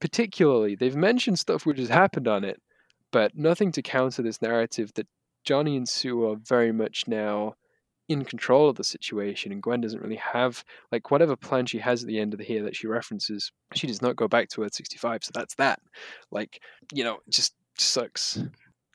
particularly. 0.00 0.74
They've 0.74 0.96
mentioned 0.96 1.38
stuff 1.38 1.66
which 1.66 1.78
has 1.78 1.88
happened 1.88 2.28
on 2.28 2.44
it, 2.44 2.60
but 3.10 3.36
nothing 3.36 3.72
to 3.72 3.82
counter 3.82 4.22
this 4.22 4.42
narrative 4.42 4.92
that 4.94 5.06
Johnny 5.44 5.76
and 5.76 5.88
Sue 5.88 6.28
are 6.28 6.36
very 6.36 6.72
much 6.72 7.04
now 7.06 7.54
in 8.08 8.24
control 8.24 8.70
of 8.70 8.76
the 8.76 8.84
situation, 8.84 9.52
and 9.52 9.62
Gwen 9.62 9.82
doesn't 9.82 10.02
really 10.02 10.16
have 10.16 10.64
like 10.90 11.10
whatever 11.10 11.36
plan 11.36 11.66
she 11.66 11.78
has 11.78 12.02
at 12.02 12.08
the 12.08 12.18
end 12.18 12.32
of 12.32 12.38
the 12.38 12.44
here 12.44 12.62
that 12.62 12.74
she 12.74 12.86
references. 12.86 13.52
She 13.74 13.86
does 13.86 14.00
not 14.00 14.16
go 14.16 14.26
back 14.26 14.48
to 14.50 14.62
Earth 14.62 14.74
sixty 14.74 14.96
five, 14.96 15.22
so 15.22 15.30
that's 15.34 15.54
that. 15.56 15.80
Like 16.30 16.60
you 16.92 17.04
know, 17.04 17.18
it 17.26 17.32
just 17.32 17.54
sucks. 17.76 18.42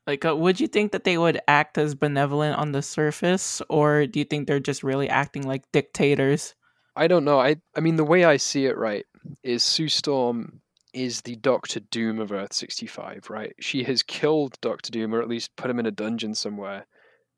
Like, 0.06 0.26
uh, 0.26 0.36
would 0.36 0.60
you 0.60 0.68
think 0.68 0.92
that 0.92 1.06
they 1.06 1.18
would 1.18 1.40
act 1.48 1.78
as 1.78 1.96
benevolent 1.96 2.58
on 2.58 2.72
the 2.72 2.82
surface, 2.82 3.62
or 3.70 4.06
do 4.06 4.20
you 4.20 4.26
think 4.26 4.48
they're 4.48 4.60
just 4.60 4.84
really 4.84 5.08
acting 5.08 5.44
like 5.44 5.64
dictators? 5.72 6.56
I 6.96 7.08
don't 7.08 7.24
know. 7.24 7.40
I 7.40 7.58
I 7.76 7.80
mean, 7.82 7.96
the 7.96 8.04
way 8.04 8.24
I 8.24 8.38
see 8.38 8.66
it, 8.66 8.78
right, 8.78 9.06
is 9.44 9.64
Sue 9.64 9.90
Storm 9.90 10.62
is 10.94 11.22
the 11.22 11.36
Doctor 11.36 11.80
Doom 11.80 12.20
of 12.20 12.32
Earth 12.32 12.54
65, 12.54 13.30
right? 13.30 13.54
She 13.60 13.84
has 13.84 14.04
killed 14.04 14.58
Doctor 14.62 14.92
Doom, 14.92 15.14
or 15.14 15.22
at 15.22 15.28
least 15.28 15.56
put 15.56 15.70
him 15.70 15.80
in 15.80 15.86
a 15.86 15.92
dungeon 15.92 16.36
somewhere, 16.36 16.86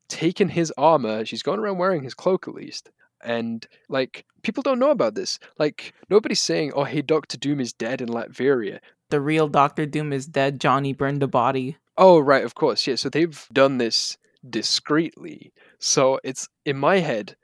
taken 0.10 0.49
his 0.49 0.74
armor. 0.78 1.26
She's 1.26 1.43
gone 1.43 1.60
around 1.60 1.78
wearing 1.78 2.03
his 2.03 2.14
cloak, 2.14 2.47
at 2.47 2.53
least. 2.53 2.89
And, 3.24 3.66
like, 3.89 4.26
people 4.43 4.62
don't 4.62 4.80
know 4.80 4.91
about 4.91 5.16
this. 5.16 5.39
Like, 5.58 5.93
nobody's 6.10 6.41
saying, 6.41 6.74
oh, 6.76 6.84
hey, 6.84 7.01
Doctor 7.01 7.38
Doom 7.38 7.60
is 7.60 7.74
dead 7.74 8.01
in 8.01 8.10
Latveria. 8.10 8.80
The 9.10 9.22
real 9.22 9.47
Doctor 9.47 9.86
Doom 9.86 10.14
is 10.14 10.28
dead. 10.28 10.60
Johnny 10.60 10.93
burned 10.93 11.22
the 11.22 11.28
body. 11.28 11.78
Oh, 11.97 12.20
right, 12.20 12.43
of 12.43 12.56
course. 12.56 12.86
Yeah, 12.86 12.95
so 12.95 13.10
they've 13.10 13.47
done 13.53 13.78
this 13.78 14.18
discreetly. 14.47 15.53
So 15.80 16.20
it's, 16.24 16.49
in 16.66 16.78
my 16.78 16.97
head, 16.97 17.36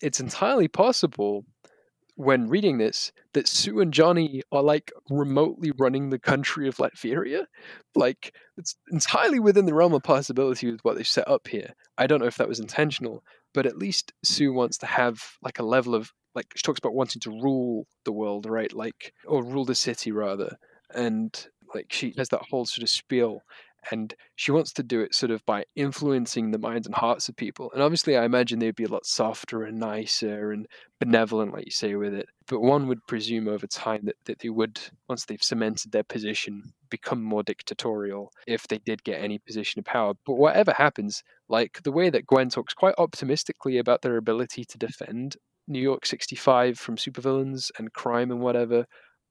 it's 0.00 0.20
entirely 0.20 0.68
possible 0.68 1.44
when 2.16 2.48
reading 2.48 2.78
this 2.78 3.12
that 3.34 3.46
Sue 3.46 3.80
and 3.80 3.92
Johnny 3.92 4.42
are 4.50 4.62
like 4.62 4.90
remotely 5.10 5.70
running 5.78 6.08
the 6.08 6.18
country 6.18 6.66
of 6.66 6.76
Latveria. 6.78 7.44
Like 7.94 8.34
it's 8.56 8.74
entirely 8.90 9.38
within 9.38 9.66
the 9.66 9.74
realm 9.74 9.92
of 9.92 10.02
possibility 10.02 10.70
with 10.70 10.80
what 10.82 10.96
they've 10.96 11.06
set 11.06 11.28
up 11.28 11.46
here. 11.46 11.74
I 11.96 12.06
don't 12.06 12.20
know 12.20 12.26
if 12.26 12.38
that 12.38 12.48
was 12.48 12.58
intentional, 12.58 13.22
but 13.54 13.66
at 13.66 13.78
least 13.78 14.12
Sue 14.24 14.52
wants 14.52 14.78
to 14.78 14.86
have 14.86 15.22
like 15.42 15.58
a 15.58 15.64
level 15.64 15.94
of 15.94 16.12
like 16.34 16.46
she 16.56 16.62
talks 16.62 16.78
about 16.78 16.94
wanting 16.94 17.20
to 17.20 17.30
rule 17.30 17.86
the 18.04 18.12
world, 18.12 18.46
right? 18.46 18.72
Like 18.72 19.12
or 19.26 19.44
rule 19.44 19.66
the 19.66 19.74
city 19.74 20.10
rather. 20.10 20.56
And 20.94 21.34
like 21.74 21.86
she 21.90 22.14
has 22.16 22.30
that 22.30 22.46
whole 22.50 22.64
sort 22.64 22.82
of 22.82 22.88
spiel 22.88 23.42
and 23.90 24.14
she 24.34 24.52
wants 24.52 24.72
to 24.74 24.82
do 24.82 25.00
it 25.00 25.14
sort 25.14 25.30
of 25.30 25.44
by 25.46 25.64
influencing 25.74 26.50
the 26.50 26.58
minds 26.58 26.86
and 26.86 26.94
hearts 26.94 27.28
of 27.28 27.36
people. 27.36 27.70
And 27.72 27.82
obviously, 27.82 28.16
I 28.16 28.24
imagine 28.24 28.58
they'd 28.58 28.74
be 28.74 28.84
a 28.84 28.88
lot 28.88 29.06
softer 29.06 29.64
and 29.64 29.78
nicer 29.78 30.52
and 30.52 30.66
benevolent, 30.98 31.52
like 31.52 31.64
you 31.66 31.70
say, 31.70 31.94
with 31.94 32.14
it. 32.14 32.26
But 32.48 32.60
one 32.60 32.88
would 32.88 33.06
presume 33.06 33.48
over 33.48 33.66
time 33.66 34.02
that, 34.04 34.16
that 34.24 34.38
they 34.40 34.48
would, 34.48 34.80
once 35.08 35.24
they've 35.24 35.42
cemented 35.42 35.92
their 35.92 36.04
position, 36.04 36.72
become 36.90 37.22
more 37.22 37.42
dictatorial 37.42 38.30
if 38.46 38.68
they 38.68 38.78
did 38.78 39.04
get 39.04 39.20
any 39.20 39.38
position 39.38 39.78
of 39.80 39.84
power. 39.84 40.14
But 40.24 40.34
whatever 40.34 40.72
happens, 40.72 41.22
like 41.48 41.82
the 41.82 41.92
way 41.92 42.10
that 42.10 42.26
Gwen 42.26 42.50
talks 42.50 42.74
quite 42.74 42.94
optimistically 42.98 43.78
about 43.78 44.02
their 44.02 44.16
ability 44.16 44.64
to 44.64 44.78
defend 44.78 45.36
New 45.68 45.80
York 45.80 46.06
65 46.06 46.78
from 46.78 46.96
supervillains 46.96 47.70
and 47.78 47.92
crime 47.92 48.30
and 48.30 48.40
whatever, 48.40 48.86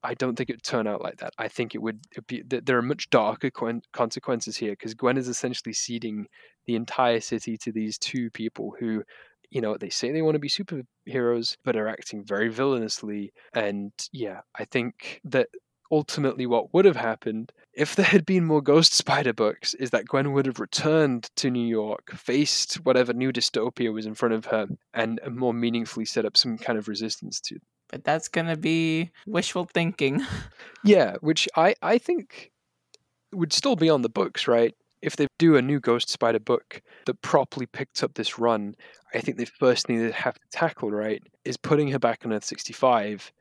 I 0.05 0.13
don't 0.13 0.35
think 0.35 0.49
it 0.49 0.57
would 0.57 0.63
turn 0.63 0.87
out 0.87 1.01
like 1.01 1.17
that. 1.17 1.33
I 1.37 1.47
think 1.47 1.73
it 1.73 1.81
would 1.81 1.99
be 2.27 2.43
that 2.47 2.65
there 2.65 2.77
are 2.77 2.83
much 2.83 3.09
darker 3.09 3.49
consequences 3.91 4.55
here 4.55 4.71
because 4.71 4.93
Gwen 4.93 5.17
is 5.17 5.27
essentially 5.27 5.73
ceding 5.73 6.27
the 6.67 6.75
entire 6.75 7.19
city 7.19 7.57
to 7.57 7.71
these 7.71 7.97
two 7.97 8.29
people 8.29 8.75
who, 8.79 9.03
you 9.49 9.61
know, 9.61 9.77
they 9.77 9.89
say 9.89 10.11
they 10.11 10.21
want 10.21 10.35
to 10.35 10.39
be 10.39 10.47
superheroes 10.47 11.57
but 11.63 11.75
are 11.75 11.87
acting 11.87 12.23
very 12.23 12.49
villainously. 12.49 13.33
And 13.53 13.91
yeah, 14.13 14.41
I 14.57 14.65
think 14.65 15.21
that 15.25 15.49
ultimately 15.91 16.45
what 16.45 16.73
would 16.73 16.85
have 16.85 16.95
happened 16.95 17.51
if 17.73 17.95
there 17.95 18.05
had 18.05 18.25
been 18.25 18.45
more 18.45 18.61
Ghost 18.61 18.93
Spider 18.93 19.33
books 19.33 19.73
is 19.73 19.89
that 19.91 20.07
Gwen 20.07 20.31
would 20.31 20.45
have 20.45 20.59
returned 20.59 21.29
to 21.35 21.51
New 21.51 21.67
York, 21.67 22.11
faced 22.15 22.75
whatever 22.85 23.13
new 23.13 23.31
dystopia 23.31 23.93
was 23.93 24.05
in 24.05 24.15
front 24.15 24.33
of 24.33 24.45
her, 24.45 24.67
and 24.93 25.19
more 25.29 25.53
meaningfully 25.53 26.05
set 26.05 26.25
up 26.25 26.37
some 26.37 26.57
kind 26.57 26.79
of 26.79 26.87
resistance 26.87 27.41
to 27.41 27.59
but 27.89 28.03
that's 28.03 28.27
gonna 28.27 28.57
be 28.57 29.11
wishful 29.25 29.65
thinking. 29.65 30.25
yeah, 30.83 31.15
which 31.21 31.47
I 31.55 31.75
I 31.81 31.97
think 31.97 32.51
would 33.33 33.53
still 33.53 33.75
be 33.75 33.89
on 33.89 34.01
the 34.01 34.09
books, 34.09 34.47
right? 34.47 34.73
If 35.01 35.17
they 35.17 35.27
do 35.37 35.55
a 35.55 35.61
new 35.61 35.79
Ghost 35.79 36.09
Spider 36.09 36.39
book 36.39 36.81
that 37.05 37.21
properly 37.21 37.67
picks 37.67 38.01
up 38.01 38.15
this 38.15 38.39
run, 38.39 38.75
I 39.13 39.19
think 39.19 39.37
the 39.37 39.45
first 39.45 39.85
thing 39.85 39.99
they 39.99 40.11
have 40.11 40.35
to 40.35 40.47
tackle, 40.51 40.89
right, 40.89 41.21
is 41.43 41.57
putting 41.57 41.91
her 41.91 41.99
back 41.99 42.25
on 42.25 42.33
Earth 42.33 42.45
65 42.45 43.31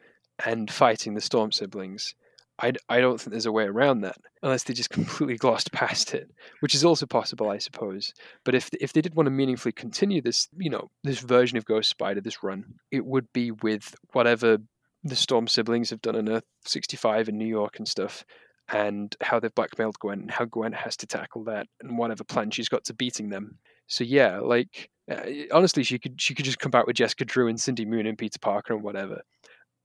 and 0.45 0.71
fighting 0.71 1.15
the 1.15 1.21
Storm 1.21 1.53
siblings. 1.53 2.15
I, 2.59 2.73
I 2.89 3.01
don't 3.01 3.21
think 3.21 3.33
there's 3.33 3.47
a 3.47 3.53
way 3.53 3.65
around 3.65 4.03
that 4.03 4.17
unless 4.43 4.63
they 4.65 4.75
just 4.75 4.91
completely 4.99 5.37
glossed 5.37 5.73
past 5.73 6.15
it, 6.15 6.31
which 6.61 6.75
is 6.75 6.85
also 6.85 7.07
possible, 7.07 7.51
I 7.51 7.59
suppose. 7.59 8.13
But 8.45 8.55
if 8.55 8.71
if 8.81 8.93
they 8.93 9.01
did 9.01 9.15
want 9.15 9.27
to 9.27 9.31
meaningfully 9.31 9.73
continue 9.73 10.21
this, 10.23 10.49
you 10.57 10.71
know, 10.71 10.91
this 11.03 11.19
version 11.19 11.59
of 11.59 11.65
Ghost 11.65 11.91
Spider, 11.91 12.21
this 12.21 12.43
run, 12.43 12.65
it 12.91 13.05
would 13.05 13.33
be 13.33 13.51
with 13.51 13.95
whatever 14.13 14.59
the 15.03 15.17
Storm 15.17 15.49
siblings 15.49 15.91
have 15.91 16.01
done 16.01 16.17
on 16.17 16.29
Earth 16.29 16.45
65 16.65 17.29
in 17.29 17.37
New 17.37 17.47
York 17.47 17.79
and 17.79 17.87
stuff, 17.87 18.25
and 18.69 19.15
how 19.21 19.41
they've 19.41 19.55
blackmailed 19.55 19.99
Gwen, 19.99 20.21
and 20.21 20.31
how 20.31 20.45
Gwen 20.45 20.73
has 20.73 20.97
to 20.99 21.07
tackle 21.07 21.45
that, 21.45 21.67
and 21.81 21.99
whatever 21.99 22.25
plan 22.25 22.51
she's 22.51 22.69
got 22.69 22.85
to 22.85 22.95
beating 22.95 23.31
them. 23.31 23.59
So 23.87 24.05
yeah, 24.05 24.39
like 24.39 24.91
uh, 25.11 25.23
honestly, 25.53 25.83
she 25.83 25.99
could 25.99 26.21
she 26.21 26.35
could 26.35 26.45
just 26.45 26.59
come 26.59 26.71
back 26.71 26.87
with 26.87 26.97
Jessica 26.97 27.25
Drew 27.25 27.49
and 27.49 27.61
Cindy 27.61 27.85
Moon 27.85 28.07
and 28.07 28.17
Peter 28.17 28.39
Parker 28.39 28.75
and 28.75 28.83
whatever, 28.83 29.23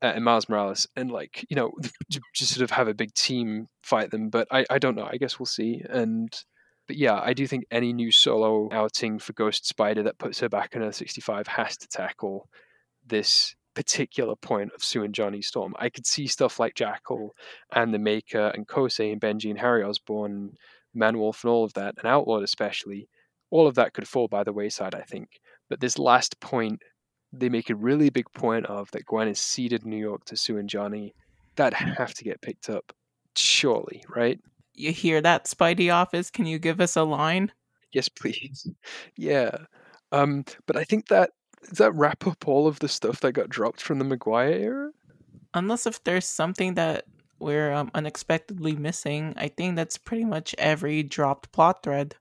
uh, 0.01 0.13
and 0.15 0.23
Miles 0.23 0.47
Morales, 0.49 0.87
and 0.95 1.11
like 1.11 1.45
you 1.49 1.55
know, 1.55 1.71
just 2.33 2.53
sort 2.53 2.63
of 2.63 2.71
have 2.71 2.87
a 2.87 2.93
big 2.93 3.13
team 3.13 3.67
fight 3.83 4.11
them. 4.11 4.29
But 4.29 4.47
I, 4.51 4.65
I 4.69 4.79
don't 4.79 4.95
know. 4.95 5.07
I 5.09 5.17
guess 5.17 5.39
we'll 5.39 5.45
see. 5.45 5.81
And 5.89 6.31
but 6.87 6.97
yeah, 6.97 7.19
I 7.23 7.33
do 7.33 7.45
think 7.45 7.65
any 7.69 7.93
new 7.93 8.11
solo 8.11 8.69
outing 8.71 9.19
for 9.19 9.33
Ghost 9.33 9.67
Spider 9.67 10.03
that 10.03 10.17
puts 10.17 10.39
her 10.39 10.49
back 10.49 10.75
in 10.75 10.81
Earth 10.81 10.95
65 10.95 11.47
has 11.47 11.77
to 11.77 11.87
tackle 11.87 12.49
this 13.05 13.55
particular 13.75 14.35
point 14.35 14.71
of 14.73 14.83
Sue 14.83 15.03
and 15.03 15.13
Johnny 15.13 15.41
Storm. 15.41 15.75
I 15.77 15.89
could 15.89 16.05
see 16.05 16.27
stuff 16.27 16.59
like 16.59 16.75
Jackal 16.75 17.35
and 17.73 17.93
the 17.93 17.99
Maker 17.99 18.51
and 18.55 18.67
Kosei 18.67 19.11
and 19.11 19.21
Benji 19.21 19.49
and 19.49 19.59
Harry 19.59 19.83
Osborn, 19.83 20.53
Manwolf 20.95 21.43
and 21.43 21.51
all 21.51 21.63
of 21.63 21.73
that, 21.73 21.95
and 21.97 22.07
Outlawed 22.07 22.43
especially. 22.43 23.07
All 23.51 23.67
of 23.67 23.75
that 23.75 23.93
could 23.93 24.07
fall 24.07 24.27
by 24.27 24.43
the 24.43 24.53
wayside, 24.53 24.95
I 24.95 25.01
think. 25.01 25.39
But 25.69 25.79
this 25.79 25.99
last 25.99 26.39
point 26.39 26.81
they 27.31 27.49
make 27.49 27.69
a 27.69 27.75
really 27.75 28.09
big 28.09 28.31
point 28.33 28.65
of 28.65 28.89
that 28.91 29.05
Gwen 29.05 29.27
is 29.27 29.39
ceded 29.39 29.85
New 29.85 29.97
York 29.97 30.25
to 30.25 30.37
Sue 30.37 30.57
and 30.57 30.69
Johnny. 30.69 31.13
That 31.55 31.73
have 31.73 32.13
to 32.15 32.23
get 32.23 32.41
picked 32.41 32.69
up 32.69 32.93
Surely, 33.35 34.03
right? 34.07 34.39
You 34.73 34.91
hear 34.91 35.21
that, 35.21 35.45
Spidey 35.45 35.93
office? 35.93 36.29
Can 36.29 36.45
you 36.45 36.59
give 36.59 36.81
us 36.81 36.95
a 36.95 37.03
line? 37.03 37.51
Yes, 37.91 38.09
please. 38.09 38.67
Yeah. 39.15 39.51
Um, 40.11 40.45
but 40.65 40.75
I 40.75 40.83
think 40.83 41.07
that 41.07 41.31
does 41.67 41.77
that 41.79 41.95
wrap 41.95 42.25
up 42.25 42.47
all 42.47 42.67
of 42.67 42.79
the 42.79 42.87
stuff 42.87 43.19
that 43.21 43.33
got 43.33 43.49
dropped 43.49 43.81
from 43.81 43.99
the 43.99 44.05
McGuire 44.05 44.59
era? 44.59 44.91
Unless 45.53 45.85
if 45.85 46.03
there's 46.03 46.25
something 46.25 46.75
that 46.75 47.05
we're 47.39 47.71
um, 47.73 47.91
unexpectedly 47.93 48.75
missing, 48.75 49.33
I 49.37 49.49
think 49.49 49.75
that's 49.75 49.97
pretty 49.97 50.25
much 50.25 50.55
every 50.57 51.03
dropped 51.03 51.51
plot 51.51 51.83
thread. 51.83 52.15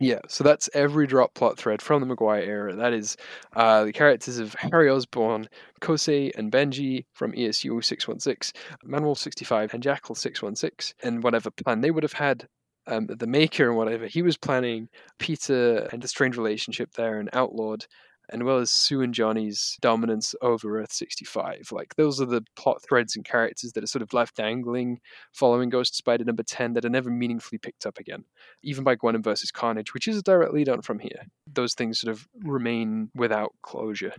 Yeah, 0.00 0.20
so 0.28 0.42
that's 0.42 0.70
every 0.72 1.06
drop 1.06 1.34
plot 1.34 1.58
thread 1.58 1.82
from 1.82 2.00
the 2.00 2.16
McGuire 2.16 2.46
era. 2.46 2.74
That 2.74 2.94
is 2.94 3.18
uh, 3.54 3.84
the 3.84 3.92
characters 3.92 4.38
of 4.38 4.54
Harry 4.54 4.88
Osborn, 4.88 5.46
Kosei, 5.82 6.32
and 6.36 6.50
Benji 6.50 7.04
from 7.12 7.32
ESU 7.32 7.84
616, 7.84 8.58
Manwolf 8.86 9.18
65, 9.18 9.74
and 9.74 9.82
Jackal 9.82 10.14
616, 10.14 10.94
and 11.02 11.22
whatever 11.22 11.50
plan 11.50 11.82
they 11.82 11.90
would 11.90 12.02
have 12.02 12.14
had. 12.14 12.48
Um, 12.86 13.06
the 13.08 13.26
Maker 13.26 13.68
and 13.68 13.76
whatever 13.76 14.06
he 14.06 14.22
was 14.22 14.38
planning, 14.38 14.88
Peter 15.18 15.86
and 15.92 16.02
the 16.02 16.08
strange 16.08 16.38
relationship 16.38 16.92
there, 16.94 17.20
and 17.20 17.28
Outlawed, 17.34 17.86
and 18.32 18.44
well 18.44 18.58
as 18.58 18.70
Sue 18.70 19.02
and 19.02 19.14
Johnny's 19.14 19.76
dominance 19.80 20.34
over 20.42 20.80
Earth 20.80 20.92
65. 20.92 21.70
Like 21.72 21.94
those 21.96 22.20
are 22.20 22.26
the 22.26 22.44
plot 22.56 22.82
threads 22.82 23.16
and 23.16 23.24
characters 23.24 23.72
that 23.72 23.84
are 23.84 23.88
sort 23.88 24.02
of 24.02 24.12
left 24.12 24.36
dangling 24.36 25.00
following 25.32 25.68
Ghost 25.68 25.94
Spider 25.94 26.24
number 26.24 26.42
10 26.42 26.74
that 26.74 26.84
are 26.84 26.90
never 26.90 27.10
meaningfully 27.10 27.58
picked 27.58 27.86
up 27.86 27.98
again, 27.98 28.24
even 28.62 28.84
by 28.84 28.96
Gwenom 28.96 29.22
versus 29.22 29.50
Carnage, 29.50 29.94
which 29.94 30.08
is 30.08 30.16
a 30.16 30.22
direct 30.22 30.52
lead 30.52 30.68
on 30.68 30.82
from 30.82 30.98
here. 30.98 31.26
Those 31.52 31.74
things 31.74 32.00
sort 32.00 32.12
of 32.12 32.26
remain 32.42 33.10
without 33.14 33.52
closure. 33.62 34.14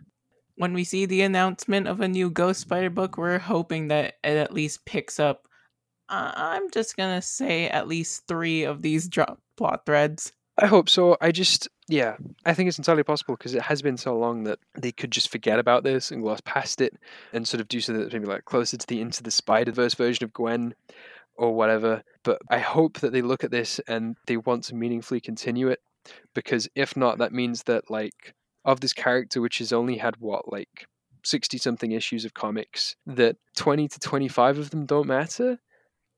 When 0.56 0.74
we 0.74 0.84
see 0.84 1.06
the 1.06 1.22
announcement 1.22 1.88
of 1.88 2.02
a 2.02 2.08
new 2.08 2.30
Ghost 2.30 2.62
Spider 2.62 2.90
book, 2.90 3.18
we're 3.18 3.40
hoping 3.40 3.88
that 3.88 4.16
it 4.24 4.38
at 4.38 4.54
least 4.54 4.86
picks 4.86 5.20
up. 5.20 5.48
I'm 6.10 6.70
just 6.72 6.98
gonna 6.98 7.22
say 7.22 7.70
at 7.70 7.88
least 7.88 8.28
three 8.28 8.64
of 8.64 8.82
these 8.82 9.08
drop 9.08 9.40
plot 9.56 9.86
threads. 9.86 10.34
I 10.58 10.68
hope 10.68 10.90
so. 10.90 11.18
I 11.22 11.32
just, 11.32 11.68
yeah, 11.88 12.18
I 12.46 12.54
think 12.54 12.68
it's 12.68 12.78
entirely 12.78 13.04
possible 13.04 13.36
because 13.36 13.56
it 13.56 13.64
has 13.64 13.82
been 13.82 13.98
so 13.98 14.18
long 14.18 14.44
that 14.44 14.60
they 14.78 14.92
could 14.92 15.12
just 15.12 15.30
forget 15.30 15.60
about 15.60 15.84
this 15.84 16.12
and 16.12 16.22
gloss 16.22 16.42
past 16.42 16.82
it 16.82 16.94
and 17.34 17.48
sort 17.48 17.62
of 17.62 17.68
do 17.68 17.80
something 17.80 18.02
that's 18.02 18.14
maybe 18.14 18.26
like 18.26 18.46
closer 18.46 18.78
to 18.78 18.88
the 18.88 19.02
Into 19.02 19.24
the 19.24 19.32
Spider 19.32 19.72
Verse 19.72 19.94
version 19.96 20.24
of 20.24 20.34
Gwen 20.34 20.76
or 21.36 21.56
whatever. 21.56 22.04
But 22.24 22.42
I 22.50 22.60
hope 22.60 23.00
that 23.00 23.14
they 23.14 23.22
look 23.22 23.44
at 23.44 23.52
this 23.52 23.80
and 23.88 24.18
they 24.28 24.38
want 24.38 24.66
to 24.66 24.76
meaningfully 24.76 25.22
continue 25.22 25.70
it 25.70 25.80
because 26.36 26.68
if 26.76 26.96
not, 26.98 27.18
that 27.20 27.34
means 27.34 27.64
that 27.64 27.90
like 27.90 28.34
of 28.66 28.82
this 28.82 28.94
character, 28.94 29.42
which 29.42 29.60
has 29.60 29.74
only 29.74 29.98
had 29.98 30.18
what 30.18 30.52
like 30.52 30.86
60 31.24 31.58
something 31.58 31.92
issues 31.92 32.26
of 32.26 32.34
comics, 32.34 32.96
that 33.06 33.38
20 33.56 33.88
to 33.88 34.00
25 34.00 34.58
of 34.58 34.70
them 34.70 34.86
don't 34.86 35.08
matter 35.08 35.60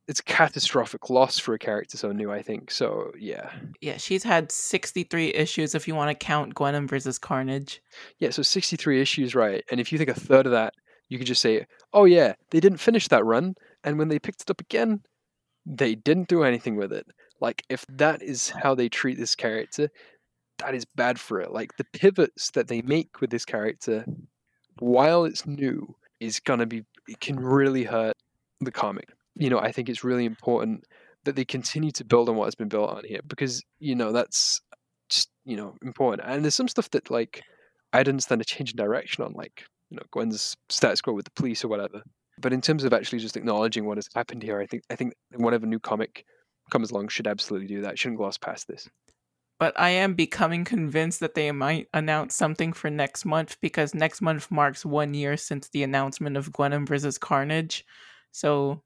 it's 0.07 0.19
a 0.19 0.23
catastrophic 0.23 1.09
loss 1.09 1.39
for 1.39 1.53
a 1.53 1.59
character 1.59 1.97
so 1.97 2.11
new, 2.11 2.31
I 2.31 2.41
think. 2.41 2.71
So 2.71 3.11
yeah. 3.17 3.51
Yeah, 3.81 3.97
she's 3.97 4.23
had 4.23 4.51
63 4.51 5.33
issues 5.33 5.75
if 5.75 5.87
you 5.87 5.95
want 5.95 6.09
to 6.09 6.25
count 6.25 6.55
Gwenom 6.55 6.89
versus 6.89 7.17
Carnage. 7.17 7.81
Yeah, 8.19 8.31
so 8.31 8.41
63 8.41 9.01
issues, 9.01 9.33
right. 9.35 9.63
And 9.71 9.79
if 9.79 9.91
you 9.91 9.97
think 9.97 10.09
a 10.09 10.13
third 10.13 10.45
of 10.45 10.51
that, 10.51 10.73
you 11.09 11.17
could 11.17 11.27
just 11.27 11.41
say, 11.41 11.65
oh 11.93 12.05
yeah, 12.05 12.33
they 12.49 12.59
didn't 12.59 12.79
finish 12.79 13.07
that 13.09 13.25
run, 13.25 13.55
and 13.83 13.97
when 13.97 14.07
they 14.07 14.19
picked 14.19 14.41
it 14.41 14.49
up 14.49 14.61
again, 14.61 15.01
they 15.65 15.95
didn't 15.95 16.27
do 16.27 16.43
anything 16.43 16.75
with 16.75 16.91
it. 16.91 17.05
Like, 17.39 17.63
if 17.69 17.85
that 17.87 18.21
is 18.21 18.49
how 18.49 18.73
they 18.75 18.89
treat 18.89 19.17
this 19.17 19.35
character, 19.35 19.89
that 20.59 20.75
is 20.75 20.85
bad 20.85 21.19
for 21.19 21.39
it. 21.39 21.51
Like, 21.51 21.77
the 21.77 21.85
pivots 21.93 22.51
that 22.51 22.67
they 22.67 22.81
make 22.81 23.21
with 23.21 23.29
this 23.29 23.45
character, 23.45 24.05
while 24.79 25.25
it's 25.25 25.45
new, 25.45 25.95
is 26.19 26.39
gonna 26.39 26.65
be, 26.65 26.83
it 27.07 27.19
can 27.19 27.39
really 27.39 27.83
hurt 27.83 28.15
the 28.61 28.71
comic 28.71 29.09
you 29.35 29.49
know, 29.49 29.59
I 29.59 29.71
think 29.71 29.89
it's 29.89 30.03
really 30.03 30.25
important 30.25 30.85
that 31.25 31.35
they 31.35 31.45
continue 31.45 31.91
to 31.91 32.03
build 32.03 32.29
on 32.29 32.35
what 32.35 32.45
has 32.45 32.55
been 32.55 32.67
built 32.67 32.89
on 32.89 33.03
here 33.05 33.21
because 33.27 33.63
you 33.79 33.95
know 33.95 34.11
that's 34.11 34.61
just 35.09 35.29
you 35.45 35.55
know 35.55 35.75
important. 35.81 36.27
And 36.27 36.43
there's 36.43 36.55
some 36.55 36.67
stuff 36.67 36.89
that 36.91 37.09
like 37.09 37.41
I'd 37.93 38.09
understand 38.09 38.41
a 38.41 38.45
change 38.45 38.71
in 38.71 38.77
direction 38.77 39.23
on, 39.23 39.33
like 39.33 39.65
you 39.89 39.97
know 39.97 40.03
Gwen's 40.11 40.55
status 40.69 41.01
quo 41.01 41.13
with 41.13 41.25
the 41.25 41.31
police 41.31 41.63
or 41.63 41.67
whatever. 41.67 42.01
But 42.39 42.53
in 42.53 42.61
terms 42.61 42.83
of 42.83 42.93
actually 42.93 43.19
just 43.19 43.37
acknowledging 43.37 43.85
what 43.85 43.97
has 43.97 44.09
happened 44.13 44.43
here, 44.43 44.59
I 44.59 44.65
think 44.65 44.83
I 44.89 44.95
think 44.95 45.13
whatever 45.35 45.65
new 45.65 45.79
comic 45.79 46.25
comes 46.71 46.91
along 46.91 47.09
should 47.09 47.27
absolutely 47.27 47.67
do 47.67 47.81
that. 47.81 47.99
Shouldn't 47.99 48.17
gloss 48.17 48.37
past 48.37 48.67
this. 48.67 48.89
But 49.59 49.79
I 49.79 49.89
am 49.89 50.15
becoming 50.15 50.65
convinced 50.65 51.19
that 51.19 51.35
they 51.35 51.51
might 51.51 51.87
announce 51.93 52.35
something 52.35 52.73
for 52.73 52.89
next 52.89 53.23
month 53.23 53.57
because 53.61 53.93
next 53.93 54.21
month 54.21 54.51
marks 54.51 54.85
one 54.85 55.13
year 55.13 55.37
since 55.37 55.69
the 55.69 55.83
announcement 55.83 56.35
of 56.35 56.51
Gwenom 56.51 56.87
versus 56.87 57.17
Carnage. 57.17 57.85
So 58.31 58.81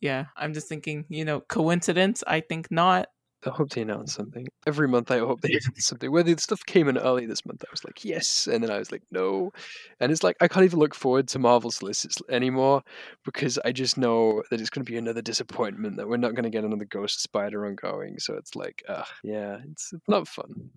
yeah, 0.00 0.26
I'm 0.36 0.54
just 0.54 0.68
thinking, 0.68 1.04
you 1.08 1.24
know, 1.24 1.40
coincidence? 1.40 2.22
I 2.26 2.40
think 2.40 2.70
not. 2.70 3.08
I 3.46 3.50
hope 3.50 3.70
they 3.70 3.82
announce 3.82 4.14
something. 4.14 4.48
Every 4.66 4.88
month 4.88 5.12
I 5.12 5.18
hope 5.18 5.40
they 5.42 5.48
announce 5.62 5.86
something. 5.86 6.10
Whether 6.10 6.34
the 6.34 6.40
stuff 6.40 6.66
came 6.66 6.88
in 6.88 6.98
early 6.98 7.24
this 7.24 7.46
month, 7.46 7.64
I 7.64 7.70
was 7.70 7.84
like, 7.84 8.04
yes. 8.04 8.48
And 8.48 8.64
then 8.64 8.70
I 8.70 8.78
was 8.78 8.90
like, 8.90 9.02
no. 9.12 9.52
And 10.00 10.10
it's 10.10 10.24
like, 10.24 10.36
I 10.40 10.48
can't 10.48 10.64
even 10.64 10.80
look 10.80 10.94
forward 10.94 11.28
to 11.28 11.38
Marvel's 11.38 11.76
solicits 11.76 12.18
anymore 12.28 12.82
because 13.24 13.58
I 13.64 13.70
just 13.70 13.96
know 13.96 14.42
that 14.50 14.60
it's 14.60 14.70
going 14.70 14.84
to 14.84 14.90
be 14.90 14.98
another 14.98 15.22
disappointment, 15.22 15.98
that 15.98 16.08
we're 16.08 16.16
not 16.16 16.34
going 16.34 16.44
to 16.44 16.50
get 16.50 16.64
another 16.64 16.84
Ghost 16.84 17.22
Spider 17.22 17.64
ongoing. 17.66 18.18
So 18.18 18.34
it's 18.34 18.56
like, 18.56 18.82
uh, 18.88 19.04
yeah, 19.22 19.58
it's, 19.70 19.92
it's 19.92 20.08
not 20.08 20.26
fun. 20.26 20.70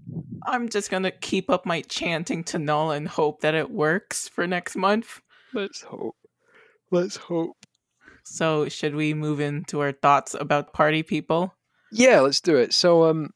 I'm 0.45 0.69
just 0.69 0.91
going 0.91 1.03
to 1.03 1.11
keep 1.11 1.49
up 1.49 1.65
my 1.65 1.81
chanting 1.81 2.43
to 2.45 2.59
Knull 2.59 2.91
and 2.91 3.07
hope 3.07 3.41
that 3.41 3.55
it 3.55 3.71
works 3.71 4.27
for 4.27 4.45
next 4.45 4.75
month. 4.75 5.19
Let's 5.53 5.81
hope. 5.81 6.15
Let's 6.91 7.15
hope. 7.15 7.57
So, 8.23 8.69
should 8.69 8.95
we 8.95 9.13
move 9.13 9.39
into 9.39 9.79
our 9.79 9.91
thoughts 9.91 10.35
about 10.39 10.73
party 10.73 11.03
people? 11.03 11.53
Yeah, 11.91 12.21
let's 12.21 12.41
do 12.41 12.55
it. 12.55 12.73
So, 12.73 13.09
um, 13.09 13.31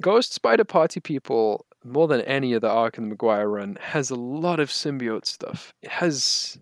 Ghost 0.00 0.32
Spider 0.32 0.64
Party 0.64 1.00
People, 1.00 1.66
more 1.84 2.08
than 2.08 2.22
any 2.22 2.52
of 2.54 2.62
the 2.62 2.70
arc 2.70 2.98
in 2.98 3.08
the 3.08 3.14
McGuire 3.14 3.50
run, 3.50 3.76
has 3.80 4.10
a 4.10 4.16
lot 4.16 4.60
of 4.60 4.70
symbiote 4.70 5.26
stuff. 5.26 5.72
It 5.82 5.90
has 5.90 6.58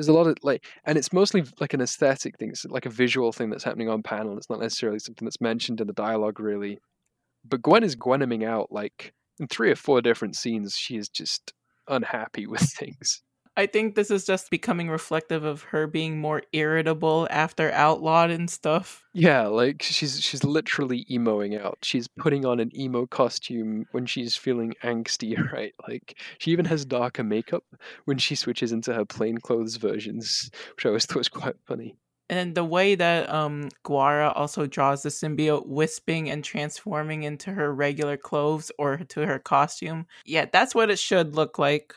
there's 0.00 0.08
a 0.08 0.14
lot 0.14 0.26
of 0.26 0.36
like, 0.42 0.64
and 0.86 0.96
it's 0.96 1.12
mostly 1.12 1.44
like 1.60 1.74
an 1.74 1.82
aesthetic 1.82 2.38
thing, 2.38 2.48
it's 2.48 2.64
like 2.64 2.86
a 2.86 2.90
visual 2.90 3.32
thing 3.32 3.50
that's 3.50 3.64
happening 3.64 3.90
on 3.90 4.02
panel. 4.02 4.38
It's 4.38 4.48
not 4.48 4.60
necessarily 4.60 4.98
something 4.98 5.26
that's 5.26 5.42
mentioned 5.42 5.80
in 5.80 5.86
the 5.86 5.92
dialogue, 5.92 6.40
really. 6.40 6.78
But 7.44 7.60
Gwen 7.60 7.84
is 7.84 7.96
Gwenoming 7.96 8.42
out 8.42 8.72
like 8.72 9.12
in 9.38 9.46
three 9.46 9.70
or 9.70 9.76
four 9.76 10.00
different 10.00 10.36
scenes. 10.36 10.74
She 10.74 10.96
is 10.96 11.10
just 11.10 11.52
unhappy 11.86 12.46
with 12.46 12.62
things. 12.78 13.22
I 13.60 13.66
think 13.66 13.94
this 13.94 14.10
is 14.10 14.24
just 14.24 14.50
becoming 14.50 14.88
reflective 14.88 15.44
of 15.44 15.64
her 15.64 15.86
being 15.86 16.18
more 16.18 16.40
irritable 16.54 17.28
after 17.30 17.70
outlawed 17.72 18.30
and 18.30 18.48
stuff. 18.48 19.04
Yeah, 19.12 19.48
like 19.48 19.82
she's 19.82 20.18
she's 20.18 20.42
literally 20.44 21.04
emoing 21.10 21.62
out. 21.62 21.76
She's 21.82 22.08
putting 22.08 22.46
on 22.46 22.58
an 22.58 22.74
emo 22.74 23.04
costume 23.04 23.84
when 23.92 24.06
she's 24.06 24.34
feeling 24.34 24.72
angsty, 24.82 25.36
right? 25.52 25.74
Like 25.86 26.18
she 26.38 26.52
even 26.52 26.64
has 26.64 26.86
darker 26.86 27.22
makeup 27.22 27.64
when 28.06 28.16
she 28.16 28.34
switches 28.34 28.72
into 28.72 28.94
her 28.94 29.04
plain 29.04 29.36
clothes 29.36 29.76
versions, 29.76 30.50
which 30.74 30.86
I 30.86 30.88
always 30.88 31.04
thought 31.04 31.18
was 31.18 31.28
quite 31.28 31.56
funny. 31.66 31.98
And 32.30 32.54
the 32.54 32.64
way 32.64 32.94
that 32.94 33.28
um 33.28 33.68
Guara 33.84 34.32
also 34.34 34.66
draws 34.66 35.02
the 35.02 35.10
symbiote 35.10 35.66
wisping 35.66 36.30
and 36.30 36.42
transforming 36.42 37.24
into 37.24 37.52
her 37.52 37.74
regular 37.74 38.16
clothes 38.16 38.72
or 38.78 38.96
to 38.96 39.26
her 39.26 39.38
costume. 39.38 40.06
Yeah, 40.24 40.46
that's 40.50 40.74
what 40.74 40.90
it 40.90 40.98
should 40.98 41.36
look 41.36 41.58
like. 41.58 41.94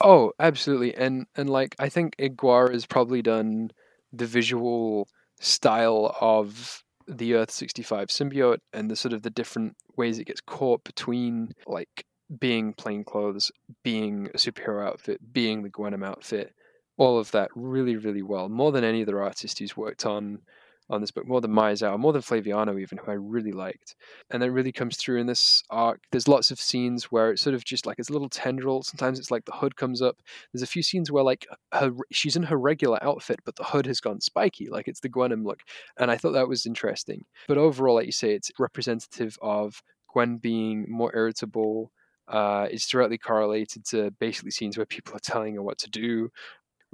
Oh, 0.00 0.32
absolutely. 0.38 0.94
And 0.94 1.26
and 1.36 1.48
like 1.48 1.74
I 1.78 1.88
think 1.88 2.14
Ig 2.18 2.36
Guara 2.36 2.72
has 2.72 2.86
probably 2.86 3.22
done 3.22 3.70
the 4.12 4.26
visual 4.26 5.08
style 5.40 6.14
of 6.20 6.82
the 7.08 7.34
Earth 7.34 7.50
65 7.50 8.08
symbiote 8.08 8.58
and 8.72 8.90
the 8.90 8.96
sort 8.96 9.12
of 9.12 9.22
the 9.22 9.30
different 9.30 9.76
ways 9.96 10.18
it 10.18 10.26
gets 10.26 10.40
caught 10.40 10.82
between 10.84 11.52
like 11.66 12.04
being 12.40 12.72
plain 12.74 13.04
clothes, 13.04 13.50
being 13.84 14.26
a 14.34 14.38
superhero 14.38 14.84
outfit, 14.86 15.20
being 15.32 15.62
the 15.62 15.70
Gwenom 15.70 16.04
outfit, 16.04 16.52
all 16.98 17.18
of 17.18 17.30
that 17.30 17.50
really, 17.54 17.96
really 17.96 18.22
well. 18.22 18.48
More 18.48 18.72
than 18.72 18.84
any 18.84 19.02
other 19.02 19.22
artist 19.22 19.58
who's 19.58 19.76
worked 19.76 20.04
on 20.04 20.40
on 20.88 21.00
this 21.00 21.10
book, 21.10 21.26
more 21.26 21.40
than 21.40 21.50
Miyazawa, 21.50 21.98
more 21.98 22.12
than 22.12 22.22
Flaviano, 22.22 22.80
even, 22.80 22.98
who 22.98 23.10
I 23.10 23.14
really 23.14 23.52
liked. 23.52 23.96
And 24.30 24.42
that 24.42 24.52
really 24.52 24.72
comes 24.72 24.96
through 24.96 25.20
in 25.20 25.26
this 25.26 25.62
arc. 25.70 26.00
There's 26.12 26.28
lots 26.28 26.50
of 26.50 26.60
scenes 26.60 27.04
where 27.04 27.32
it's 27.32 27.42
sort 27.42 27.54
of 27.54 27.64
just 27.64 27.86
like 27.86 27.98
it's 27.98 28.08
a 28.08 28.12
little 28.12 28.28
tendril. 28.28 28.82
Sometimes 28.82 29.18
it's 29.18 29.30
like 29.30 29.44
the 29.44 29.52
hood 29.52 29.76
comes 29.76 30.00
up. 30.00 30.16
There's 30.52 30.62
a 30.62 30.66
few 30.66 30.82
scenes 30.82 31.10
where 31.10 31.24
like 31.24 31.46
her 31.72 31.90
she's 32.12 32.36
in 32.36 32.44
her 32.44 32.58
regular 32.58 33.02
outfit, 33.02 33.40
but 33.44 33.56
the 33.56 33.64
hood 33.64 33.86
has 33.86 34.00
gone 34.00 34.20
spiky, 34.20 34.68
like 34.68 34.88
it's 34.88 35.00
the 35.00 35.08
Gwenom 35.08 35.44
look. 35.44 35.60
And 35.98 36.10
I 36.10 36.16
thought 36.16 36.32
that 36.32 36.48
was 36.48 36.66
interesting. 36.66 37.24
But 37.48 37.58
overall, 37.58 37.96
like 37.96 38.06
you 38.06 38.12
say, 38.12 38.32
it's 38.32 38.50
representative 38.58 39.36
of 39.42 39.82
Gwen 40.12 40.38
being 40.38 40.86
more 40.88 41.14
irritable. 41.14 41.90
Uh, 42.28 42.66
it's 42.70 42.88
directly 42.88 43.18
correlated 43.18 43.84
to 43.86 44.10
basically 44.18 44.50
scenes 44.50 44.76
where 44.76 44.86
people 44.86 45.14
are 45.14 45.20
telling 45.20 45.54
her 45.54 45.62
what 45.62 45.78
to 45.78 45.90
do 45.90 46.28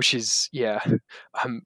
which 0.03 0.15
is 0.15 0.49
yeah, 0.51 0.81
um, 1.45 1.63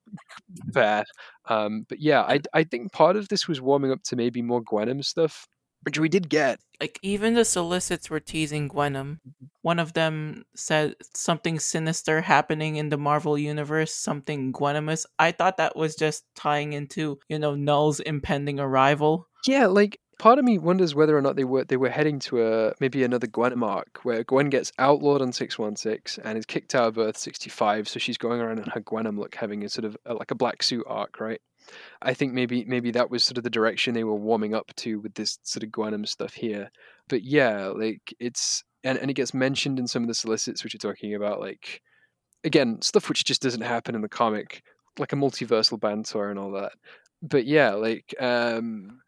fair. 0.75 1.07
Um, 1.49 1.87
but 1.89 2.01
yeah, 2.01 2.21
I 2.21 2.41
I 2.53 2.65
think 2.65 2.93
part 2.93 3.17
of 3.17 3.29
this 3.29 3.49
was 3.49 3.63
warming 3.63 3.93
up 3.93 4.03
to 4.05 4.17
maybe 4.17 4.43
more 4.43 4.63
Gwenom 4.63 5.03
stuff, 5.03 5.49
which 5.85 5.99
we 5.99 6.11
did 6.11 6.29
get. 6.29 6.59
Like 6.79 6.99
even 7.01 7.33
the 7.33 7.47
solicits 7.47 8.11
were 8.11 8.21
teasing 8.21 8.69
Gwenom. 8.69 9.21
one 9.63 9.79
of 9.79 9.95
them 9.95 10.45
said 10.55 10.97
something 11.15 11.59
sinister 11.59 12.21
happening 12.21 12.77
in 12.77 12.91
the 12.91 12.99
Marvel 12.99 13.39
universe, 13.39 13.95
something 13.95 14.53
Gwenimous. 14.53 15.07
I 15.19 15.33
thought 15.33 15.57
that 15.57 15.75
was 15.75 15.97
just 15.97 16.25
tying 16.35 16.75
into, 16.75 17.19
you 17.31 17.39
know, 17.39 17.55
Knull's 17.55 18.01
impending 18.01 18.61
arrival. 18.61 19.29
Yeah, 19.47 19.65
like 19.65 19.99
part 20.19 20.39
of 20.39 20.45
me 20.45 20.59
wonders 20.59 20.95
whether 20.95 21.17
or 21.17 21.23
not 21.23 21.37
they 21.37 21.45
were 21.45 21.65
they 21.65 21.77
were 21.77 21.91
heading 21.91 22.19
to 22.19 22.43
a 22.43 22.75
maybe 22.81 23.05
another 23.05 23.27
Gwen 23.27 23.63
arc 23.63 24.01
where 24.03 24.25
Gwen 24.25 24.51
gets 24.51 24.73
outlawed 24.79 25.23
on 25.23 25.33
six 25.33 25.59
one 25.59 25.77
six 25.77 26.19
and 26.19 26.39
is 26.39 26.47
kicked 26.47 26.75
out 26.75 26.89
of 26.89 26.99
Earth 26.99 27.17
sixty 27.17 27.51
five, 27.51 27.89
so 27.89 27.99
she's 27.99 28.19
going 28.19 28.41
around 28.41 28.59
in 28.59 28.71
her 28.71 28.81
Gwenom 28.81 29.19
look, 29.19 29.35
having 29.35 29.65
a 29.65 29.69
sort 29.69 29.85
of 29.85 29.97
a, 30.07 30.15
like 30.15 30.31
a 30.31 30.37
black 30.37 30.63
suit 30.63 30.85
arc, 30.87 31.21
right? 31.21 31.41
I 32.03 32.15
think 32.15 32.33
maybe 32.33 32.65
maybe 32.65 32.91
that 32.93 33.11
was 33.11 33.25
sort 33.25 33.39
of 33.39 33.45
the 33.45 33.51
direction 33.51 33.95
they 33.95 34.05
were 34.05 34.15
warming 34.15 34.55
up 34.55 34.73
to 34.77 35.01
with 35.01 35.15
this 35.15 35.39
sort 35.43 35.63
of 35.65 35.71
Gwenom 35.71 36.07
stuff 36.07 36.35
here. 36.35 36.71
But 37.09 37.23
yeah, 37.23 37.67
like 37.67 38.15
it's 38.19 38.65
and, 38.85 38.99
and 38.99 39.11
it 39.11 39.15
gets 39.15 39.35
mentioned 39.35 39.79
in 39.79 39.87
some 39.87 40.03
of 40.03 40.09
the 40.09 40.15
solicits 40.15 40.63
which 40.65 40.75
are 40.75 40.79
talking 40.79 41.15
about 41.15 41.41
like 41.41 41.83
again 42.45 42.81
stuff 42.83 43.09
which 43.09 43.25
just 43.25 43.43
doesn't 43.43 43.63
happen 43.63 43.95
in 43.95 44.03
the 44.03 44.09
comic, 44.09 44.63
like 44.99 45.13
a 45.13 45.17
multiversal 45.17 45.81
banter 45.81 46.31
and 46.31 46.39
all 46.39 46.53
that. 46.53 46.73
But 47.23 47.47
yeah, 47.47 47.73
like 47.73 48.15
um 48.21 49.01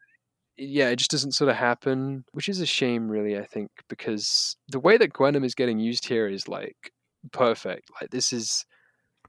yeah, 0.59 0.89
it 0.89 0.97
just 0.97 1.11
doesn't 1.11 1.33
sort 1.33 1.49
of 1.49 1.55
happen, 1.55 2.25
which 2.33 2.49
is 2.49 2.59
a 2.59 2.65
shame, 2.65 3.09
really. 3.09 3.37
I 3.37 3.45
think 3.45 3.71
because 3.87 4.57
the 4.67 4.79
way 4.79 4.97
that 4.97 5.13
Gwenom 5.13 5.45
is 5.45 5.55
getting 5.55 5.79
used 5.79 6.05
here 6.07 6.27
is 6.27 6.47
like 6.47 6.91
perfect. 7.31 7.89
Like 8.01 8.11
this 8.11 8.33
is 8.33 8.65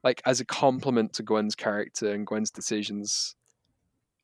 like 0.03 0.21
as 0.25 0.39
a 0.39 0.45
compliment 0.45 1.13
to 1.13 1.23
Gwen's 1.23 1.55
character 1.55 2.11
and 2.11 2.27
Gwen's 2.27 2.51
decisions. 2.51 3.35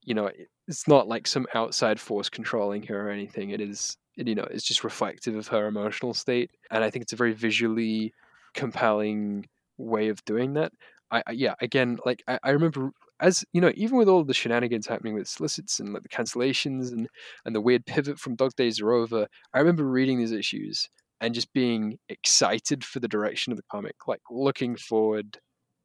You 0.03 0.15
know, 0.15 0.29
it's 0.67 0.87
not 0.87 1.07
like 1.07 1.27
some 1.27 1.47
outside 1.53 1.99
force 1.99 2.29
controlling 2.29 2.83
her 2.83 3.07
or 3.07 3.11
anything. 3.11 3.49
It 3.51 3.61
is, 3.61 3.97
you 4.15 4.35
know, 4.35 4.47
it's 4.49 4.65
just 4.65 4.83
reflective 4.83 5.35
of 5.35 5.47
her 5.47 5.67
emotional 5.67 6.13
state, 6.13 6.51
and 6.71 6.83
I 6.83 6.89
think 6.89 7.03
it's 7.03 7.13
a 7.13 7.17
very 7.17 7.33
visually 7.33 8.13
compelling 8.53 9.47
way 9.77 10.09
of 10.09 10.23
doing 10.25 10.53
that. 10.53 10.71
I, 11.11 11.23
I 11.27 11.31
yeah, 11.31 11.55
again, 11.61 11.99
like 12.05 12.23
I, 12.27 12.39
I 12.43 12.49
remember 12.51 12.91
as 13.19 13.43
you 13.53 13.61
know, 13.61 13.71
even 13.75 13.97
with 13.97 14.07
all 14.07 14.23
the 14.23 14.33
shenanigans 14.33 14.87
happening 14.87 15.13
with 15.13 15.27
solicits 15.27 15.79
and 15.79 15.93
like 15.93 16.03
the 16.03 16.09
cancellations 16.09 16.91
and 16.91 17.07
and 17.45 17.55
the 17.55 17.61
weird 17.61 17.85
pivot 17.85 18.19
from 18.19 18.35
Dog 18.35 18.51
Days 18.55 18.81
Are 18.81 18.91
Over, 18.91 19.27
I 19.53 19.59
remember 19.59 19.83
reading 19.85 20.19
these 20.19 20.31
issues 20.31 20.87
and 21.19 21.33
just 21.33 21.51
being 21.53 21.97
excited 22.09 22.83
for 22.83 22.99
the 22.99 23.07
direction 23.07 23.51
of 23.51 23.57
the 23.57 23.63
comic, 23.71 23.95
like 24.07 24.21
looking 24.29 24.75
forward 24.75 25.39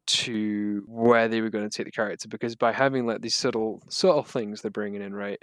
to 0.06 0.82
where 0.86 1.28
they 1.28 1.40
were 1.40 1.50
going 1.50 1.68
to 1.68 1.74
take 1.74 1.86
the 1.86 1.92
character 1.92 2.28
because 2.28 2.56
by 2.56 2.72
having 2.72 3.06
like 3.06 3.20
these 3.20 3.36
subtle 3.36 3.80
subtle 3.88 4.24
things 4.24 4.60
they're 4.60 4.70
bringing 4.70 5.00
in 5.00 5.14
right 5.14 5.40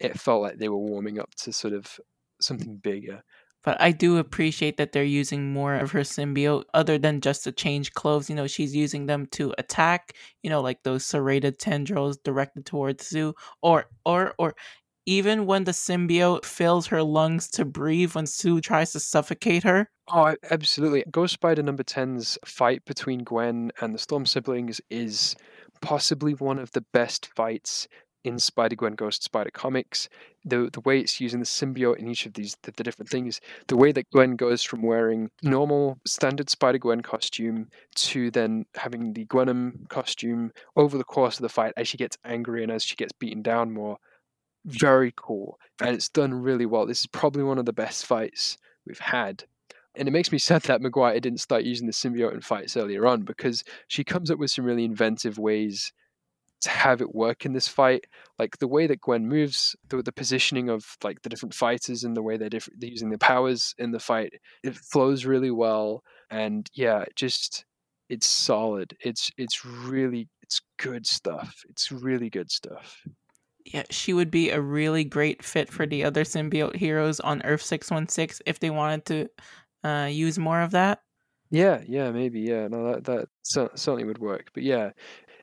it 0.00 0.20
felt 0.20 0.42
like 0.42 0.58
they 0.58 0.68
were 0.68 0.76
warming 0.76 1.18
up 1.18 1.34
to 1.34 1.50
sort 1.50 1.72
of 1.72 1.98
something 2.38 2.76
bigger 2.76 3.22
but 3.64 3.80
I 3.80 3.92
do 3.92 4.18
appreciate 4.18 4.76
that 4.76 4.92
they're 4.92 5.04
using 5.04 5.52
more 5.52 5.74
of 5.76 5.92
her 5.92 6.00
symbiote 6.00 6.64
other 6.74 6.98
than 6.98 7.20
just 7.20 7.44
to 7.44 7.52
change 7.52 7.92
clothes. 7.92 8.28
You 8.30 8.36
know, 8.36 8.46
she's 8.46 8.74
using 8.74 9.06
them 9.06 9.26
to 9.32 9.54
attack, 9.58 10.14
you 10.42 10.50
know, 10.50 10.60
like 10.60 10.82
those 10.82 11.04
serrated 11.04 11.58
tendrils 11.58 12.18
directed 12.18 12.66
towards 12.66 13.06
Sue 13.06 13.34
or 13.62 13.86
or 14.04 14.34
or 14.38 14.54
even 15.06 15.46
when 15.46 15.64
the 15.64 15.72
symbiote 15.72 16.44
fills 16.44 16.86
her 16.88 17.02
lungs 17.02 17.48
to 17.50 17.64
breathe 17.64 18.12
when 18.14 18.26
Sue 18.26 18.60
tries 18.60 18.92
to 18.92 19.00
suffocate 19.00 19.64
her. 19.64 19.90
Oh, 20.08 20.34
absolutely. 20.50 21.04
Ghost 21.10 21.34
Spider 21.34 21.62
number 21.62 21.82
10's 21.82 22.38
fight 22.44 22.84
between 22.84 23.24
Gwen 23.24 23.70
and 23.80 23.94
the 23.94 23.98
Storm 23.98 24.26
siblings 24.26 24.80
is 24.90 25.36
possibly 25.80 26.34
one 26.34 26.58
of 26.58 26.72
the 26.72 26.84
best 26.92 27.26
fights 27.34 27.88
in 28.24 28.38
Spider 28.38 28.76
Gwen 28.76 28.94
Ghost 28.94 29.22
Spider 29.22 29.50
comics, 29.50 30.08
the 30.44 30.70
the 30.72 30.80
way 30.80 31.00
it's 31.00 31.20
using 31.20 31.40
the 31.40 31.46
symbiote 31.46 31.98
in 31.98 32.08
each 32.08 32.26
of 32.26 32.34
these 32.34 32.56
the, 32.62 32.72
the, 32.72 32.82
different 32.82 33.08
things, 33.08 33.40
the 33.68 33.76
way 33.76 33.92
that 33.92 34.10
Gwen 34.10 34.36
goes 34.36 34.62
from 34.62 34.82
wearing 34.82 35.30
normal 35.42 35.98
standard 36.06 36.50
Spider 36.50 36.78
Gwen 36.78 37.00
costume 37.00 37.68
to 37.96 38.30
then 38.30 38.66
having 38.74 39.12
the 39.12 39.26
Gwenom 39.26 39.88
costume 39.88 40.52
over 40.76 40.96
the 40.98 41.04
course 41.04 41.36
of 41.36 41.42
the 41.42 41.48
fight 41.48 41.72
as 41.76 41.88
she 41.88 41.96
gets 41.96 42.16
angry 42.24 42.62
and 42.62 42.72
as 42.72 42.84
she 42.84 42.96
gets 42.96 43.12
beaten 43.12 43.42
down 43.42 43.72
more, 43.72 43.98
very 44.64 45.12
cool, 45.16 45.58
and 45.80 45.94
it's 45.94 46.08
done 46.08 46.32
really 46.34 46.66
well. 46.66 46.86
This 46.86 47.00
is 47.00 47.06
probably 47.06 47.42
one 47.42 47.58
of 47.58 47.66
the 47.66 47.72
best 47.72 48.06
fights 48.06 48.58
we've 48.86 48.98
had. 48.98 49.44
And 49.94 50.08
it 50.08 50.12
makes 50.12 50.32
me 50.32 50.38
sad 50.38 50.62
that 50.62 50.80
McGuire 50.80 51.20
didn't 51.20 51.40
start 51.40 51.64
using 51.64 51.86
the 51.86 51.92
symbiote 51.92 52.34
in 52.34 52.40
fights 52.40 52.76
earlier 52.76 53.06
on 53.06 53.22
because 53.22 53.64
she 53.88 54.04
comes 54.04 54.30
up 54.30 54.38
with 54.38 54.50
some 54.50 54.64
really 54.64 54.84
inventive 54.84 55.38
ways 55.38 55.92
to 56.62 56.70
have 56.70 57.00
it 57.00 57.14
work 57.14 57.44
in 57.44 57.52
this 57.52 57.68
fight. 57.68 58.04
Like 58.38 58.58
the 58.58 58.68
way 58.68 58.86
that 58.86 59.00
Gwen 59.00 59.28
moves, 59.28 59.76
the, 59.88 60.02
the 60.02 60.12
positioning 60.12 60.68
of 60.68 60.84
like 61.04 61.22
the 61.22 61.28
different 61.28 61.54
fighters 61.54 62.04
and 62.04 62.16
the 62.16 62.22
way 62.22 62.36
they're, 62.36 62.48
different, 62.48 62.80
they're 62.80 62.90
using 62.90 63.10
their 63.10 63.18
powers 63.18 63.74
in 63.78 63.90
the 63.90 64.00
fight, 64.00 64.32
it 64.62 64.76
flows 64.76 65.24
really 65.24 65.50
well. 65.50 66.02
And 66.30 66.68
yeah, 66.74 67.04
just 67.14 67.64
it's 68.08 68.26
solid. 68.26 68.96
It's 69.00 69.30
it's 69.36 69.64
really 69.64 70.28
it's 70.42 70.60
good 70.78 71.06
stuff. 71.06 71.62
It's 71.68 71.92
really 71.92 72.30
good 72.30 72.50
stuff. 72.50 73.02
Yeah, 73.64 73.84
she 73.90 74.12
would 74.12 74.30
be 74.30 74.50
a 74.50 74.60
really 74.60 75.04
great 75.04 75.44
fit 75.44 75.70
for 75.70 75.86
the 75.86 76.04
other 76.04 76.24
symbiote 76.24 76.76
heroes 76.76 77.20
on 77.20 77.42
Earth 77.42 77.62
six 77.62 77.90
one 77.90 78.08
six 78.08 78.42
if 78.44 78.58
they 78.58 78.70
wanted 78.70 79.04
to 79.06 79.88
uh, 79.88 80.06
use 80.06 80.38
more 80.38 80.60
of 80.60 80.72
that. 80.72 81.00
Yeah, 81.50 81.82
yeah, 81.86 82.10
maybe, 82.10 82.40
yeah. 82.40 82.66
No, 82.68 82.92
that 82.92 83.04
that 83.04 83.28
certainly 83.44 84.04
would 84.04 84.18
work. 84.18 84.50
But 84.54 84.62
yeah, 84.62 84.90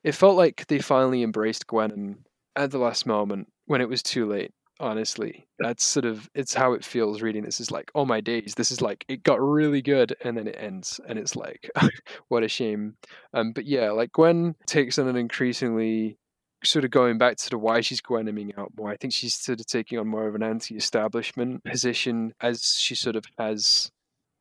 it 0.03 0.13
felt 0.13 0.37
like 0.37 0.65
they 0.67 0.79
finally 0.79 1.23
embraced 1.23 1.67
Gwen 1.67 2.17
at 2.55 2.71
the 2.71 2.77
last 2.77 3.05
moment 3.05 3.47
when 3.65 3.81
it 3.81 3.89
was 3.89 4.03
too 4.03 4.25
late. 4.25 4.51
Honestly, 4.81 5.45
that's 5.59 5.83
sort 5.83 6.05
of 6.05 6.29
it's 6.33 6.53
how 6.53 6.71
it 6.71 6.85
feels 6.85 7.21
reading 7.21 7.43
this. 7.43 7.59
Is 7.59 7.69
like, 7.69 7.91
oh 7.95 8.05
my 8.05 8.21
days, 8.21 8.53
this 8.55 8.71
is 8.71 8.81
like 8.81 9.03
it 9.09 9.23
got 9.23 9.41
really 9.41 9.81
good, 9.81 10.15
and 10.23 10.37
then 10.37 10.47
it 10.47 10.55
ends, 10.57 11.01
and 11.05 11.19
it's 11.19 11.35
like, 11.35 11.69
what 12.29 12.43
a 12.43 12.47
shame. 12.47 12.95
Um, 13.33 13.51
but 13.51 13.65
yeah, 13.65 13.91
like 13.91 14.13
Gwen 14.13 14.55
takes 14.67 14.97
on 14.97 15.09
an 15.09 15.17
increasingly 15.17 16.17
sort 16.63 16.85
of 16.85 16.91
going 16.91 17.17
back 17.17 17.37
to 17.37 17.49
the 17.49 17.57
why 17.57 17.81
she's 17.81 18.01
Gwenoming 18.01 18.57
out 18.57 18.71
more. 18.77 18.89
I 18.89 18.97
think 18.97 19.13
she's 19.13 19.35
sort 19.35 19.59
of 19.59 19.65
taking 19.65 19.99
on 19.99 20.07
more 20.07 20.27
of 20.27 20.35
an 20.35 20.43
anti-establishment 20.43 21.63
position 21.63 22.33
as 22.41 22.75
she 22.77 22.95
sort 22.95 23.15
of 23.15 23.25
has 23.37 23.91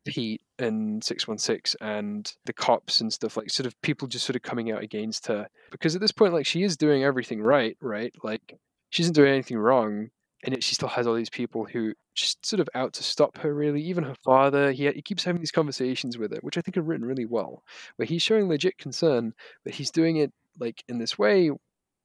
Pete 0.06 0.42
and 0.58 1.02
616 1.02 1.76
and 1.86 2.32
the 2.46 2.52
cops 2.52 3.00
and 3.00 3.12
stuff 3.12 3.36
like 3.36 3.50
sort 3.50 3.66
of 3.66 3.80
people 3.82 4.08
just 4.08 4.24
sort 4.24 4.36
of 4.36 4.42
coming 4.42 4.70
out 4.70 4.82
against 4.82 5.26
her. 5.26 5.48
Because 5.70 5.94
at 5.94 6.00
this 6.00 6.12
point 6.12 6.32
like 6.32 6.46
she 6.46 6.62
is 6.62 6.76
doing 6.76 7.04
everything 7.04 7.40
right 7.40 7.76
right? 7.80 8.12
Like 8.22 8.58
she 8.90 9.02
isn't 9.02 9.14
doing 9.14 9.32
anything 9.32 9.58
wrong 9.58 10.08
and 10.44 10.54
yet 10.54 10.62
she 10.62 10.74
still 10.74 10.88
has 10.88 11.06
all 11.06 11.14
these 11.14 11.30
people 11.30 11.64
who 11.64 11.92
just 12.14 12.44
sort 12.46 12.60
of 12.60 12.68
out 12.74 12.92
to 12.94 13.02
stop 13.02 13.38
her 13.38 13.54
really. 13.54 13.82
Even 13.82 14.04
her 14.04 14.16
father 14.24 14.72
he, 14.72 14.90
he 14.90 15.02
keeps 15.02 15.24
having 15.24 15.40
these 15.40 15.52
conversations 15.52 16.16
with 16.16 16.32
her 16.32 16.38
which 16.42 16.56
i 16.58 16.60
think 16.60 16.76
are 16.76 16.82
written 16.82 17.06
really 17.06 17.26
well 17.26 17.62
where 17.96 18.06
he's 18.06 18.22
showing 18.22 18.48
legit 18.48 18.78
concern 18.78 19.32
but 19.64 19.74
he's 19.74 19.90
doing 19.90 20.16
it 20.16 20.32
like 20.58 20.82
in 20.88 20.98
this 20.98 21.18
way 21.18 21.50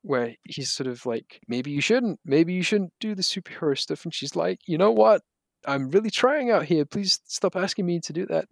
where 0.03 0.35
he's 0.43 0.71
sort 0.71 0.87
of 0.87 1.05
like 1.05 1.41
maybe 1.47 1.71
you 1.71 1.81
shouldn't. 1.81 2.19
Maybe 2.25 2.53
you 2.53 2.61
shouldn't 2.61 2.93
do 2.99 3.15
the 3.15 3.23
superhero 3.23 3.77
stuff. 3.77 4.03
And 4.03 4.13
she's 4.13 4.35
like 4.35 4.59
you 4.67 4.77
know 4.77 4.91
what 4.91 5.21
I'm 5.65 5.89
really 5.89 6.09
trying 6.09 6.51
out 6.51 6.65
here. 6.65 6.85
Please 6.85 7.19
stop 7.25 7.55
asking 7.55 7.85
me 7.85 7.99
to 8.01 8.13
do 8.13 8.25
that. 8.27 8.47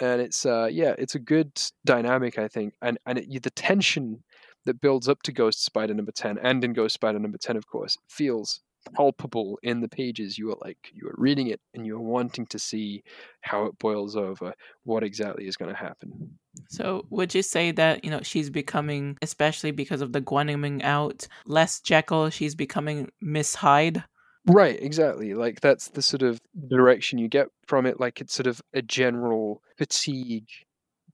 And 0.00 0.20
it's 0.20 0.46
uh 0.46 0.68
yeah, 0.70 0.94
it's 0.98 1.14
a 1.14 1.20
good 1.20 1.60
dynamic, 1.84 2.38
I 2.38 2.48
think, 2.48 2.74
and 2.82 2.98
and 3.06 3.18
it, 3.18 3.42
the 3.42 3.50
tension 3.50 4.22
that 4.66 4.80
builds 4.80 5.08
up 5.08 5.22
to 5.22 5.32
Ghost 5.32 5.64
Spider 5.64 5.94
number 5.94 6.12
ten 6.12 6.38
and 6.38 6.62
in 6.64 6.72
Ghost 6.72 6.94
Spider 6.94 7.18
number 7.18 7.38
ten, 7.38 7.56
of 7.56 7.66
course, 7.66 7.96
feels 8.08 8.60
palpable 8.94 9.58
in 9.62 9.80
the 9.80 9.88
pages. 9.88 10.38
You 10.38 10.50
are 10.52 10.56
like 10.60 10.78
you 10.92 11.08
are 11.08 11.14
reading 11.16 11.48
it 11.48 11.60
and 11.74 11.86
you 11.86 11.96
are 11.96 12.00
wanting 12.00 12.46
to 12.46 12.58
see 12.58 13.02
how 13.40 13.64
it 13.64 13.78
boils 13.78 14.16
over, 14.16 14.54
what 14.84 15.02
exactly 15.02 15.46
is 15.46 15.56
going 15.56 15.70
to 15.70 15.76
happen. 15.76 16.38
So, 16.68 17.06
would 17.10 17.34
you 17.34 17.42
say 17.42 17.72
that 17.72 18.04
you 18.04 18.10
know 18.10 18.20
she's 18.22 18.50
becoming, 18.50 19.16
especially 19.22 19.70
because 19.70 20.00
of 20.00 20.12
the 20.12 20.20
Gwenoming 20.20 20.82
out, 20.82 21.26
less 21.46 21.80
Jekyll? 21.80 22.30
She's 22.30 22.54
becoming 22.54 23.10
Miss 23.20 23.54
Hyde. 23.54 24.04
Right, 24.46 24.80
exactly. 24.80 25.34
Like 25.34 25.60
that's 25.60 25.88
the 25.88 26.02
sort 26.02 26.22
of 26.22 26.40
direction 26.68 27.18
you 27.18 27.28
get 27.28 27.48
from 27.66 27.86
it. 27.86 28.00
Like 28.00 28.20
it's 28.20 28.34
sort 28.34 28.46
of 28.46 28.60
a 28.72 28.82
general 28.82 29.62
fatigue 29.76 30.48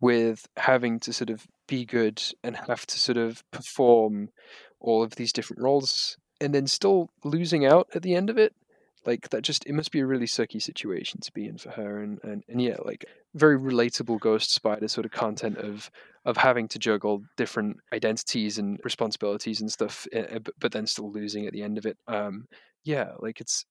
with 0.00 0.46
having 0.56 1.00
to 1.00 1.12
sort 1.12 1.30
of 1.30 1.46
be 1.66 1.84
good 1.84 2.22
and 2.44 2.56
have 2.56 2.86
to 2.86 2.98
sort 3.00 3.18
of 3.18 3.42
perform 3.50 4.28
all 4.80 5.02
of 5.02 5.16
these 5.16 5.32
different 5.32 5.62
roles 5.62 6.16
and 6.40 6.54
then 6.54 6.66
still 6.66 7.10
losing 7.24 7.64
out 7.66 7.88
at 7.94 8.02
the 8.02 8.14
end 8.14 8.30
of 8.30 8.38
it. 8.38 8.54
Like 9.04 9.30
that 9.30 9.42
just 9.42 9.66
it 9.66 9.72
must 9.72 9.92
be 9.92 10.00
a 10.00 10.06
really 10.06 10.26
sucky 10.26 10.60
situation 10.60 11.20
to 11.20 11.32
be 11.32 11.46
in 11.46 11.58
for 11.58 11.70
her 11.70 12.02
and, 12.02 12.18
and, 12.22 12.42
and 12.48 12.60
yeah, 12.60 12.76
like 12.84 13.04
very 13.34 13.58
relatable 13.58 14.20
ghost 14.20 14.52
spider 14.52 14.88
sort 14.88 15.04
of 15.04 15.12
content 15.12 15.58
of 15.58 15.90
of 16.24 16.36
having 16.36 16.66
to 16.68 16.78
juggle 16.78 17.22
different 17.36 17.76
identities 17.92 18.58
and 18.58 18.80
responsibilities 18.82 19.60
and 19.60 19.70
stuff, 19.70 20.06
uh, 20.14 20.38
but, 20.40 20.54
but 20.58 20.72
then 20.72 20.86
still 20.86 21.12
losing 21.12 21.46
at 21.46 21.52
the 21.52 21.62
end 21.62 21.78
of 21.78 21.86
it. 21.86 21.96
Um, 22.08 22.46
yeah, 22.86 23.12
like 23.18 23.40
it's 23.40 23.64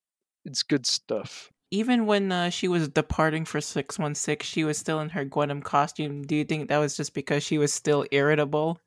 it's 0.44 0.62
good 0.62 0.86
stuff. 0.86 1.50
Even 1.70 2.06
when 2.06 2.30
uh, 2.30 2.50
she 2.50 2.68
was 2.68 2.88
departing 2.88 3.44
for 3.44 3.60
616, 3.60 4.44
she 4.46 4.62
was 4.62 4.78
still 4.78 5.00
in 5.00 5.08
her 5.08 5.24
Gwenom 5.24 5.64
costume. 5.64 6.22
Do 6.22 6.36
you 6.36 6.44
think 6.44 6.68
that 6.68 6.78
was 6.78 6.96
just 6.96 7.12
because 7.12 7.42
she 7.42 7.58
was 7.58 7.72
still 7.72 8.06
irritable? 8.12 8.78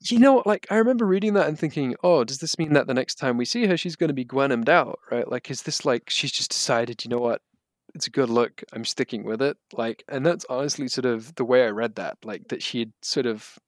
You 0.00 0.18
know, 0.18 0.42
like 0.46 0.66
I 0.70 0.76
remember 0.76 1.06
reading 1.06 1.34
that 1.34 1.48
and 1.48 1.58
thinking, 1.58 1.94
"Oh, 2.02 2.24
does 2.24 2.38
this 2.38 2.58
mean 2.58 2.72
that 2.74 2.86
the 2.86 2.94
next 2.94 3.16
time 3.16 3.36
we 3.36 3.44
see 3.44 3.66
her, 3.66 3.76
she's 3.76 3.96
going 3.96 4.08
to 4.08 4.14
be 4.14 4.24
Gwenomed 4.24 4.68
out, 4.68 4.98
right? 5.10 5.30
Like, 5.30 5.50
is 5.50 5.62
this 5.62 5.84
like 5.84 6.08
she's 6.08 6.32
just 6.32 6.50
decided, 6.50 7.04
you 7.04 7.10
know 7.10 7.18
what, 7.18 7.42
it's 7.94 8.06
a 8.06 8.10
good 8.10 8.30
look. 8.30 8.62
I'm 8.72 8.84
sticking 8.84 9.24
with 9.24 9.42
it. 9.42 9.56
Like, 9.72 10.04
and 10.08 10.24
that's 10.24 10.44
honestly 10.50 10.88
sort 10.88 11.06
of 11.06 11.34
the 11.36 11.44
way 11.44 11.64
I 11.64 11.70
read 11.70 11.96
that. 11.96 12.18
Like 12.24 12.48
that 12.48 12.62
she 12.62 12.80
had 12.80 12.92
sort 13.02 13.26
of 13.26 13.58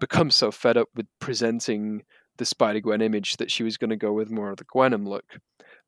become 0.00 0.30
so 0.30 0.50
fed 0.50 0.76
up 0.76 0.88
with 0.96 1.06
presenting 1.20 2.02
the 2.38 2.44
Spider 2.44 2.80
Gwen 2.80 3.02
image 3.02 3.36
that 3.36 3.50
she 3.50 3.62
was 3.62 3.76
going 3.76 3.90
to 3.90 3.96
go 3.96 4.12
with 4.12 4.30
more 4.30 4.50
of 4.50 4.56
the 4.56 4.64
Gwenom 4.64 5.06
look. 5.06 5.38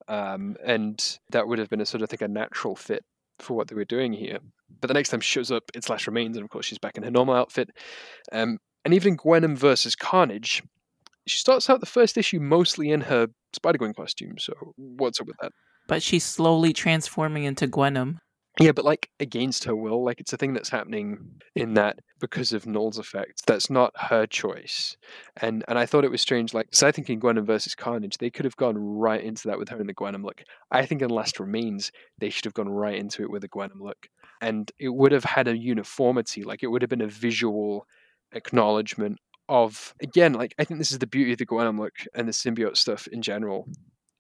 Um, 0.09 0.57
and 0.65 1.19
that 1.31 1.47
would 1.47 1.59
have 1.59 1.71
been 1.71 1.81
a 1.81 1.87
sort 1.87 2.03
of 2.03 2.09
I 2.09 2.11
think 2.11 2.23
a 2.23 2.29
natural 2.29 2.77
fit 2.77 3.05
for 3.39 3.55
what 3.55 3.69
they 3.69 3.75
were 3.75 3.85
doing 3.85 4.13
here. 4.13 4.39
But 4.81 4.89
the 4.89 4.95
next 4.95 5.11
time 5.11 5.21
she 5.21 5.33
shows 5.33 5.51
up, 5.51 5.65
it's 5.75 5.89
Last 5.89 6.07
Remains, 6.07 6.37
and 6.37 6.45
of 6.45 6.51
course 6.51 6.67
she's 6.67 6.79
back 6.79 6.97
in 6.97 7.03
her 7.03 7.11
normal 7.11 7.35
outfit. 7.35 7.71
Um, 8.33 8.59
and 8.85 8.95
even 8.95 9.17
Gwenom 9.17 9.57
versus 9.57 9.95
Carnage, 9.95 10.63
she 11.27 11.39
starts 11.39 11.69
out 11.69 11.81
the 11.81 11.87
first 11.87 12.17
issue 12.17 12.41
mostly 12.41 12.91
in 12.91 13.03
her 13.03 13.29
Spider 13.53 13.79
Gwen 13.79 13.95
costume. 13.95 14.39
So 14.39 14.53
what's 14.77 15.21
up 15.21 15.27
with 15.27 15.37
that? 15.41 15.53
But 15.87 16.03
she's 16.03 16.25
slowly 16.25 16.73
transforming 16.73 17.45
into 17.45 17.67
Gwenom. 17.67 18.19
Yeah, 18.61 18.73
but 18.73 18.85
like 18.85 19.09
against 19.19 19.65
her 19.65 19.75
will, 19.75 20.05
like 20.05 20.21
it's 20.21 20.35
a 20.35 20.37
thing 20.37 20.53
that's 20.53 20.69
happening 20.69 21.41
in 21.57 21.75
that 21.75 22.01
because 22.21 22.53
of 22.53 22.67
Knull's 22.67 22.99
effect. 22.99 23.47
That's 23.47 23.71
not 23.71 23.95
her 23.97 24.27
choice, 24.27 24.99
and 25.41 25.65
and 25.67 25.79
I 25.79 25.87
thought 25.87 26.05
it 26.05 26.11
was 26.11 26.21
strange. 26.21 26.53
Like, 26.53 26.69
so 26.73 26.87
I 26.87 26.93
think 26.93 27.09
in 27.09 27.21
Gwenom 27.21 27.47
versus 27.47 27.75
Carnage, 27.75 28.19
they 28.19 28.29
could 28.29 28.45
have 28.45 28.57
gone 28.57 28.77
right 28.77 29.25
into 29.25 29.49
that 29.49 29.59
with 29.59 29.71
her 29.71 29.81
in 29.81 29.87
the 29.87 29.95
Gwenom 29.95 30.25
look. 30.25 30.43
I 30.71 30.85
think 30.85 31.01
in 31.01 31.09
Last 31.09 31.41
Remains, 31.41 31.91
they 32.19 32.29
should 32.29 32.45
have 32.45 32.53
gone 32.53 32.69
right 32.69 32.99
into 32.99 33.23
it 33.23 33.31
with 33.31 33.45
a 33.45 33.49
Gwenom 33.49 33.81
look, 33.81 34.09
and 34.43 34.71
it 34.79 34.91
would 34.91 35.13
have 35.13 35.25
had 35.25 35.49
a 35.49 35.57
uniformity. 35.57 36.45
Like, 36.45 36.63
it 36.63 36.67
would 36.67 36.83
have 36.83 36.91
been 36.91 37.01
a 37.01 37.07
visual 37.07 37.87
acknowledgement 38.33 39.21
of 39.49 39.95
again. 40.03 40.35
Like, 40.35 40.55
I 40.59 40.65
think 40.65 40.79
this 40.81 40.93
is 40.93 40.99
the 40.99 41.07
beauty 41.07 41.33
of 41.33 41.39
the 41.39 41.47
Gwenom 41.47 41.81
look 41.81 41.95
and 42.15 42.29
the 42.29 42.33
symbiote 42.33 42.77
stuff 42.77 43.07
in 43.07 43.23
general 43.23 43.69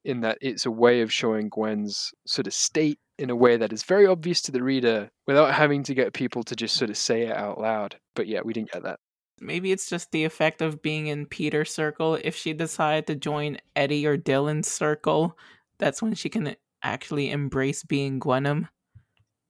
in 0.04 0.20
that 0.20 0.38
it's 0.40 0.66
a 0.66 0.70
way 0.70 1.02
of 1.02 1.12
showing 1.12 1.48
Gwen's 1.48 2.12
sort 2.26 2.46
of 2.46 2.54
state 2.54 2.98
in 3.18 3.30
a 3.30 3.36
way 3.36 3.56
that 3.56 3.72
is 3.72 3.82
very 3.82 4.06
obvious 4.06 4.40
to 4.42 4.52
the 4.52 4.62
reader 4.62 5.10
without 5.26 5.52
having 5.52 5.82
to 5.84 5.94
get 5.94 6.14
people 6.14 6.42
to 6.44 6.56
just 6.56 6.76
sort 6.76 6.90
of 6.90 6.96
say 6.96 7.22
it 7.22 7.36
out 7.36 7.60
loud. 7.60 7.96
But 8.14 8.26
yeah, 8.26 8.40
we 8.42 8.52
didn't 8.52 8.72
get 8.72 8.82
that. 8.84 8.98
Maybe 9.40 9.72
it's 9.72 9.88
just 9.88 10.10
the 10.10 10.24
effect 10.24 10.62
of 10.62 10.82
being 10.82 11.06
in 11.06 11.26
Peter's 11.26 11.72
circle. 11.72 12.18
If 12.22 12.36
she 12.36 12.52
decided 12.52 13.06
to 13.06 13.14
join 13.14 13.58
Eddie 13.76 14.06
or 14.06 14.16
Dylan's 14.16 14.68
circle, 14.68 15.36
that's 15.78 16.02
when 16.02 16.14
she 16.14 16.28
can 16.28 16.56
actually 16.82 17.30
embrace 17.30 17.82
being 17.82 18.20
Gwenom. 18.20 18.68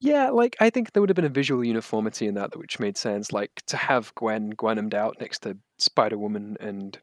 Yeah, 0.00 0.30
like 0.30 0.56
I 0.60 0.70
think 0.70 0.92
there 0.92 1.02
would 1.02 1.10
have 1.10 1.16
been 1.16 1.24
a 1.26 1.28
visual 1.28 1.62
uniformity 1.62 2.26
in 2.26 2.34
that, 2.34 2.56
which 2.56 2.80
made 2.80 2.96
sense. 2.96 3.32
Like 3.32 3.62
to 3.66 3.76
have 3.76 4.14
Gwen 4.14 4.54
Gwenomed 4.54 4.94
out 4.94 5.16
next 5.20 5.40
to 5.40 5.58
Spider 5.78 6.16
Woman 6.16 6.56
and 6.58 6.98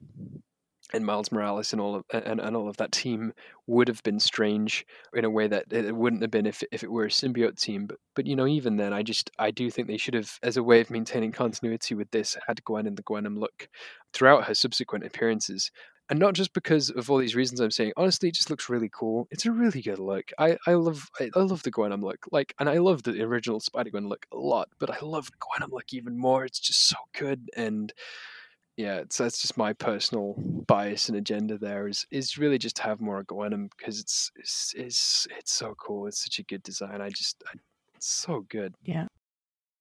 and 0.93 1.05
Miles 1.05 1.31
Morales 1.31 1.73
and 1.73 1.81
all 1.81 1.95
of 1.95 2.05
and, 2.11 2.39
and 2.39 2.55
all 2.55 2.69
of 2.69 2.77
that 2.77 2.91
team 2.91 3.33
would 3.67 3.87
have 3.87 4.01
been 4.03 4.19
strange 4.19 4.85
in 5.13 5.25
a 5.25 5.29
way 5.29 5.47
that 5.47 5.65
it 5.71 5.95
wouldn't 5.95 6.21
have 6.21 6.31
been 6.31 6.45
if 6.45 6.63
if 6.71 6.83
it 6.83 6.91
were 6.91 7.05
a 7.05 7.09
symbiote 7.09 7.59
team. 7.59 7.87
But 7.87 7.97
but 8.15 8.25
you 8.25 8.35
know, 8.35 8.47
even 8.47 8.77
then, 8.77 8.93
I 8.93 9.03
just 9.03 9.29
I 9.37 9.51
do 9.51 9.69
think 9.69 9.87
they 9.87 9.97
should 9.97 10.13
have, 10.13 10.39
as 10.43 10.57
a 10.57 10.63
way 10.63 10.79
of 10.79 10.89
maintaining 10.89 11.31
continuity 11.31 11.95
with 11.95 12.11
this, 12.11 12.37
had 12.47 12.63
Gwen 12.63 12.87
and 12.87 12.97
the 12.97 13.03
Gwenom 13.03 13.37
look 13.37 13.69
throughout 14.13 14.45
her 14.45 14.55
subsequent 14.55 15.05
appearances. 15.05 15.71
And 16.09 16.19
not 16.19 16.35
just 16.35 16.53
because 16.53 16.89
of 16.89 17.11
all 17.11 17.17
these 17.17 17.35
reasons 17.35 17.59
I'm 17.59 17.69
saying. 17.69 17.91
Honestly, 17.97 18.29
it 18.29 18.35
just 18.35 18.49
looks 18.49 18.69
really 18.69 18.89
cool. 18.89 19.27
It's 19.29 19.45
a 19.45 19.51
really 19.51 19.81
good 19.81 19.99
look. 19.99 20.31
I, 20.39 20.57
I 20.65 20.75
love 20.75 21.09
I, 21.19 21.29
I 21.35 21.39
love 21.39 21.63
the 21.63 21.71
Gwenom 21.71 22.01
look. 22.01 22.25
Like, 22.31 22.55
and 22.59 22.69
I 22.69 22.77
love 22.77 23.03
the 23.03 23.21
original 23.21 23.59
Spider 23.59 23.89
Gwen 23.89 24.07
look 24.07 24.25
a 24.31 24.37
lot. 24.37 24.69
But 24.79 24.89
I 24.89 25.05
love 25.05 25.29
the 25.29 25.37
Gwenom 25.37 25.73
look 25.73 25.91
even 25.91 26.17
more. 26.17 26.45
It's 26.45 26.59
just 26.59 26.87
so 26.87 26.95
good 27.13 27.49
and 27.57 27.91
yeah, 28.77 29.03
so 29.09 29.23
that's 29.23 29.41
just 29.41 29.57
my 29.57 29.73
personal 29.73 30.35
bias 30.67 31.09
and 31.09 31.17
agenda. 31.17 31.57
There 31.57 31.87
is 31.87 32.05
is 32.11 32.37
really 32.37 32.59
just 32.59 32.75
to 32.77 32.83
have 32.83 33.01
more 33.01 33.23
Gwenom 33.23 33.69
because 33.75 33.99
it's, 33.99 34.31
it's 34.35 34.73
it's 34.77 35.27
it's 35.37 35.51
so 35.51 35.73
cool. 35.79 36.05
It's 36.05 36.23
such 36.23 36.37
a 36.37 36.43
good 36.43 36.61
design. 36.61 37.01
I 37.01 37.09
just 37.09 37.43
I, 37.47 37.57
it's 37.95 38.07
so 38.07 38.45
good. 38.49 38.75
Yeah. 38.83 39.07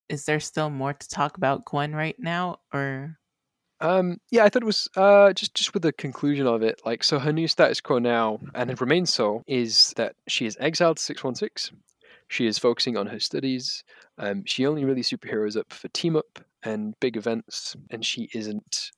Is 0.08 0.24
there 0.24 0.40
still 0.40 0.70
more 0.70 0.94
to 0.94 1.08
talk 1.08 1.36
about 1.36 1.66
Gwen 1.66 1.94
right 1.94 2.16
now, 2.18 2.60
or? 2.72 3.18
Um, 3.80 4.16
yeah, 4.30 4.44
I 4.44 4.48
thought 4.48 4.62
it 4.62 4.66
was 4.66 4.88
uh, 4.96 5.34
just 5.34 5.54
just 5.54 5.74
with 5.74 5.82
the 5.82 5.92
conclusion 5.92 6.46
of 6.46 6.62
it. 6.62 6.80
Like, 6.86 7.04
so 7.04 7.18
her 7.18 7.32
new 7.32 7.48
status 7.48 7.82
quo 7.82 7.98
now, 7.98 8.40
and 8.54 8.70
it 8.70 8.80
remains 8.80 9.12
so, 9.12 9.42
is 9.46 9.92
that 9.96 10.14
she 10.28 10.46
is 10.46 10.56
exiled 10.58 10.96
to 10.96 11.02
six 11.02 11.22
one 11.22 11.34
six. 11.34 11.70
She 12.28 12.46
is 12.46 12.58
focusing 12.58 12.96
on 12.96 13.06
her 13.08 13.20
studies. 13.20 13.84
Um, 14.16 14.44
she 14.46 14.66
only 14.66 14.84
really 14.84 15.02
superheroes 15.02 15.56
up 15.56 15.72
for 15.72 15.88
team 15.88 16.16
up 16.16 16.40
and 16.66 16.94
big 17.00 17.16
events, 17.16 17.76
and 17.90 18.04
she 18.04 18.28
isn't 18.34 18.90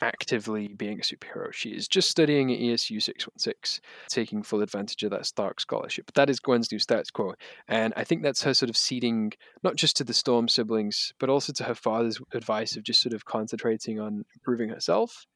actively 0.00 0.68
being 0.68 1.00
a 1.00 1.02
superhero. 1.02 1.52
She 1.52 1.70
is 1.70 1.88
just 1.88 2.10
studying 2.10 2.52
at 2.52 2.60
ESU 2.60 3.02
616, 3.02 3.80
taking 4.08 4.42
full 4.42 4.62
advantage 4.62 5.02
of 5.02 5.10
that 5.10 5.26
Stark 5.26 5.60
scholarship. 5.60 6.06
But 6.06 6.14
that 6.14 6.30
is 6.30 6.40
Gwen's 6.40 6.70
new 6.70 6.78
status 6.78 7.10
quo. 7.10 7.34
And 7.66 7.92
I 7.96 8.04
think 8.04 8.22
that's 8.22 8.42
her 8.42 8.54
sort 8.54 8.70
of 8.70 8.76
ceding, 8.76 9.32
not 9.62 9.76
just 9.76 9.96
to 9.96 10.04
the 10.04 10.14
Storm 10.14 10.48
siblings, 10.48 11.12
but 11.18 11.30
also 11.30 11.52
to 11.54 11.64
her 11.64 11.74
father's 11.74 12.20
advice 12.32 12.76
of 12.76 12.84
just 12.84 13.02
sort 13.02 13.14
of 13.14 13.24
concentrating 13.24 13.98
on 13.98 14.24
improving 14.34 14.68
herself. 14.68 15.26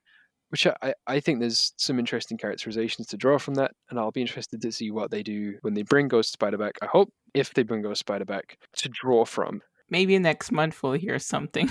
Which 0.50 0.66
I, 0.66 0.92
I 1.06 1.20
think 1.20 1.40
there's 1.40 1.72
some 1.78 1.98
interesting 1.98 2.36
characterizations 2.36 3.06
to 3.08 3.16
draw 3.16 3.38
from 3.38 3.54
that, 3.54 3.70
and 3.88 3.98
I'll 3.98 4.10
be 4.10 4.20
interested 4.20 4.60
to 4.60 4.70
see 4.70 4.90
what 4.90 5.10
they 5.10 5.22
do 5.22 5.54
when 5.62 5.72
they 5.72 5.82
bring 5.82 6.08
Ghost 6.08 6.32
Spider 6.32 6.58
back. 6.58 6.74
I 6.82 6.86
hope 6.86 7.10
if 7.32 7.54
they 7.54 7.62
bring 7.62 7.80
Ghost 7.80 8.00
Spider 8.00 8.26
back 8.26 8.58
to 8.76 8.90
draw 8.90 9.24
from. 9.24 9.62
Maybe 9.92 10.18
next 10.18 10.50
month 10.50 10.82
we'll 10.82 10.94
hear 10.94 11.18
something. 11.18 11.68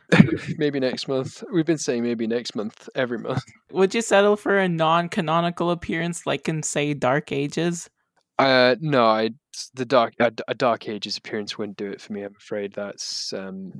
maybe 0.56 0.78
next 0.78 1.08
month. 1.08 1.42
We've 1.52 1.66
been 1.66 1.78
saying 1.78 2.04
maybe 2.04 2.28
next 2.28 2.54
month, 2.54 2.88
every 2.94 3.18
month. 3.18 3.42
Would 3.72 3.92
you 3.92 4.02
settle 4.02 4.36
for 4.36 4.56
a 4.56 4.68
non-canonical 4.68 5.72
appearance, 5.72 6.26
like 6.26 6.48
in 6.48 6.62
say 6.62 6.94
Dark 6.94 7.32
Ages? 7.32 7.90
Uh, 8.38 8.76
no, 8.80 9.04
I 9.04 9.30
the 9.74 9.84
Dark 9.84 10.14
a, 10.20 10.30
a 10.46 10.54
Dark 10.54 10.88
Ages 10.88 11.16
appearance 11.16 11.58
wouldn't 11.58 11.76
do 11.76 11.90
it 11.90 12.00
for 12.00 12.12
me. 12.12 12.22
I'm 12.22 12.36
afraid 12.38 12.72
that's 12.72 13.32
um, 13.32 13.72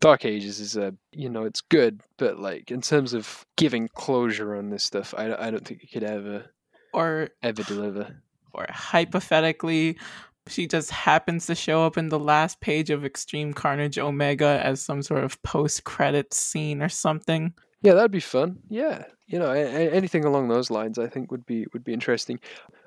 Dark 0.00 0.24
Ages 0.24 0.58
is 0.58 0.78
a 0.78 0.94
you 1.12 1.28
know 1.28 1.44
it's 1.44 1.60
good, 1.60 2.00
but 2.16 2.38
like 2.38 2.70
in 2.70 2.80
terms 2.80 3.12
of 3.12 3.44
giving 3.58 3.90
closure 3.94 4.54
on 4.54 4.70
this 4.70 4.84
stuff, 4.84 5.12
I 5.18 5.34
I 5.34 5.50
don't 5.50 5.66
think 5.66 5.82
it 5.82 5.92
could 5.92 6.04
ever 6.04 6.46
or 6.94 7.28
ever 7.42 7.62
deliver. 7.64 8.22
Or 8.54 8.66
hypothetically, 8.70 9.98
she 10.48 10.66
just 10.66 10.90
happens 10.90 11.46
to 11.46 11.54
show 11.54 11.84
up 11.84 11.96
in 11.96 12.08
the 12.08 12.18
last 12.18 12.60
page 12.60 12.90
of 12.90 13.04
Extreme 13.04 13.54
Carnage 13.54 13.98
Omega 13.98 14.60
as 14.62 14.82
some 14.82 15.02
sort 15.02 15.24
of 15.24 15.42
post 15.42 15.84
credit 15.84 16.34
scene 16.34 16.82
or 16.82 16.88
something. 16.88 17.54
Yeah, 17.82 17.94
that'd 17.94 18.10
be 18.10 18.20
fun. 18.20 18.58
Yeah, 18.68 19.04
you 19.26 19.38
know, 19.38 19.50
anything 19.50 20.24
along 20.24 20.48
those 20.48 20.70
lines, 20.70 20.98
I 20.98 21.06
think 21.06 21.30
would 21.30 21.46
be 21.46 21.66
would 21.72 21.84
be 21.84 21.92
interesting. 21.92 22.40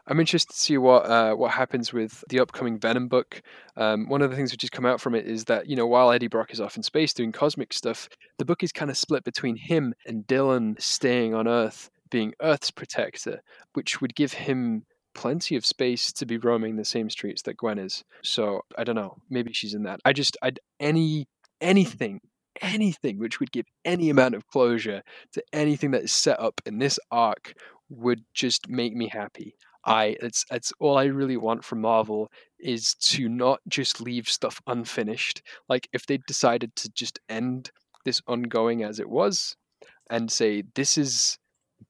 I'm 0.08 0.20
interested 0.20 0.54
to 0.54 0.60
see 0.60 0.78
what 0.78 1.06
uh, 1.06 1.34
what 1.36 1.52
happens 1.52 1.92
with 1.92 2.24
the 2.30 2.40
upcoming 2.40 2.80
Venom 2.80 3.08
book. 3.08 3.42
Um, 3.76 4.08
one 4.08 4.22
of 4.22 4.30
the 4.30 4.36
things 4.36 4.52
which 4.52 4.62
has 4.62 4.70
come 4.70 4.86
out 4.86 5.02
from 5.02 5.16
it 5.16 5.26
is 5.26 5.46
that 5.46 5.68
you 5.68 5.76
know 5.76 5.86
while 5.86 6.12
Eddie 6.12 6.28
Brock 6.28 6.52
is 6.52 6.62
off 6.62 6.78
in 6.78 6.84
space 6.84 7.14
doing 7.14 7.32
cosmic 7.32 7.74
stuff, 7.74 8.08
the 8.38 8.46
book 8.46 8.64
is 8.64 8.72
kind 8.72 8.90
of 8.90 8.98
split 8.98 9.24
between 9.24 9.56
him 9.56 9.94
and 10.06 10.26
Dylan 10.26 10.82
staying 10.82 11.34
on 11.34 11.48
Earth, 11.48 11.90
being 12.10 12.34
Earth's 12.42 12.72
protector, 12.72 13.42
which 13.74 14.00
would 14.00 14.16
give 14.16 14.34
him 14.34 14.86
plenty 15.18 15.56
of 15.58 15.66
space 15.66 16.14
to 16.14 16.26
be 16.26 16.38
roaming 16.38 16.78
the 16.78 16.86
same 16.86 17.10
streets 17.10 17.42
that 17.42 17.58
Gwen 17.58 17.80
is. 17.80 18.06
So 18.24 18.62
I 18.78 18.86
don't 18.86 18.96
know. 18.96 19.18
Maybe 19.30 19.52
she's 19.52 19.74
in 19.74 19.84
that. 19.84 20.00
I 20.06 20.14
just 20.14 20.38
I'd 20.42 20.60
any 20.80 21.28
anything 21.60 22.22
anything 22.62 23.20
which 23.20 23.40
would 23.40 23.52
give 23.52 23.66
any 23.86 24.10
amount 24.10 24.36
of 24.36 24.48
closure 24.48 25.02
to 25.34 25.44
anything 25.54 25.92
that 25.92 26.04
is 26.04 26.12
set 26.12 26.40
up 26.40 26.62
in 26.66 26.80
this 26.80 27.00
arc 27.12 27.54
would 27.90 28.24
just 28.34 28.70
make 28.70 28.94
me 28.94 29.10
happy. 29.10 29.56
I 29.86 30.18
it's 30.22 30.46
it's 30.52 30.72
all 30.80 30.98
I 30.98 31.06
really 31.06 31.38
want 31.38 31.64
from 31.64 31.82
Marvel 31.82 32.30
is 32.60 32.94
to 32.96 33.28
not 33.28 33.60
just 33.68 34.02
leave 34.02 34.28
stuff 34.28 34.62
unfinished. 34.68 35.42
Like 35.68 35.88
if 35.94 36.06
they 36.06 36.20
decided 36.28 36.76
to 36.78 36.90
just 36.90 37.20
end 37.30 37.72
this 38.06 38.22
ongoing 38.28 38.84
as 38.84 39.00
it 39.00 39.10
was 39.10 39.56
and 40.10 40.32
say 40.32 40.64
this 40.76 40.98
is 40.98 41.38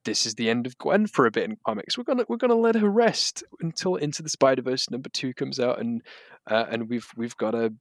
this 0.05 0.25
is 0.25 0.35
the 0.35 0.49
end 0.49 0.65
of 0.65 0.77
Gwen 0.77 1.07
for 1.07 1.25
a 1.25 1.31
bit 1.31 1.49
in 1.49 1.57
comics. 1.65 1.97
We're 1.97 2.03
gonna 2.03 2.25
we're 2.27 2.37
gonna 2.37 2.55
let 2.55 2.75
her 2.75 2.89
rest 2.89 3.43
until 3.61 3.95
Into 3.95 4.21
the 4.21 4.29
Spider 4.29 4.61
Verse 4.61 4.89
number 4.89 5.09
two 5.09 5.33
comes 5.33 5.59
out, 5.59 5.79
and 5.79 6.01
uh, 6.49 6.65
and 6.69 6.89
we've 6.89 7.07
we've 7.15 7.37
got 7.37 7.55
a 7.55 7.73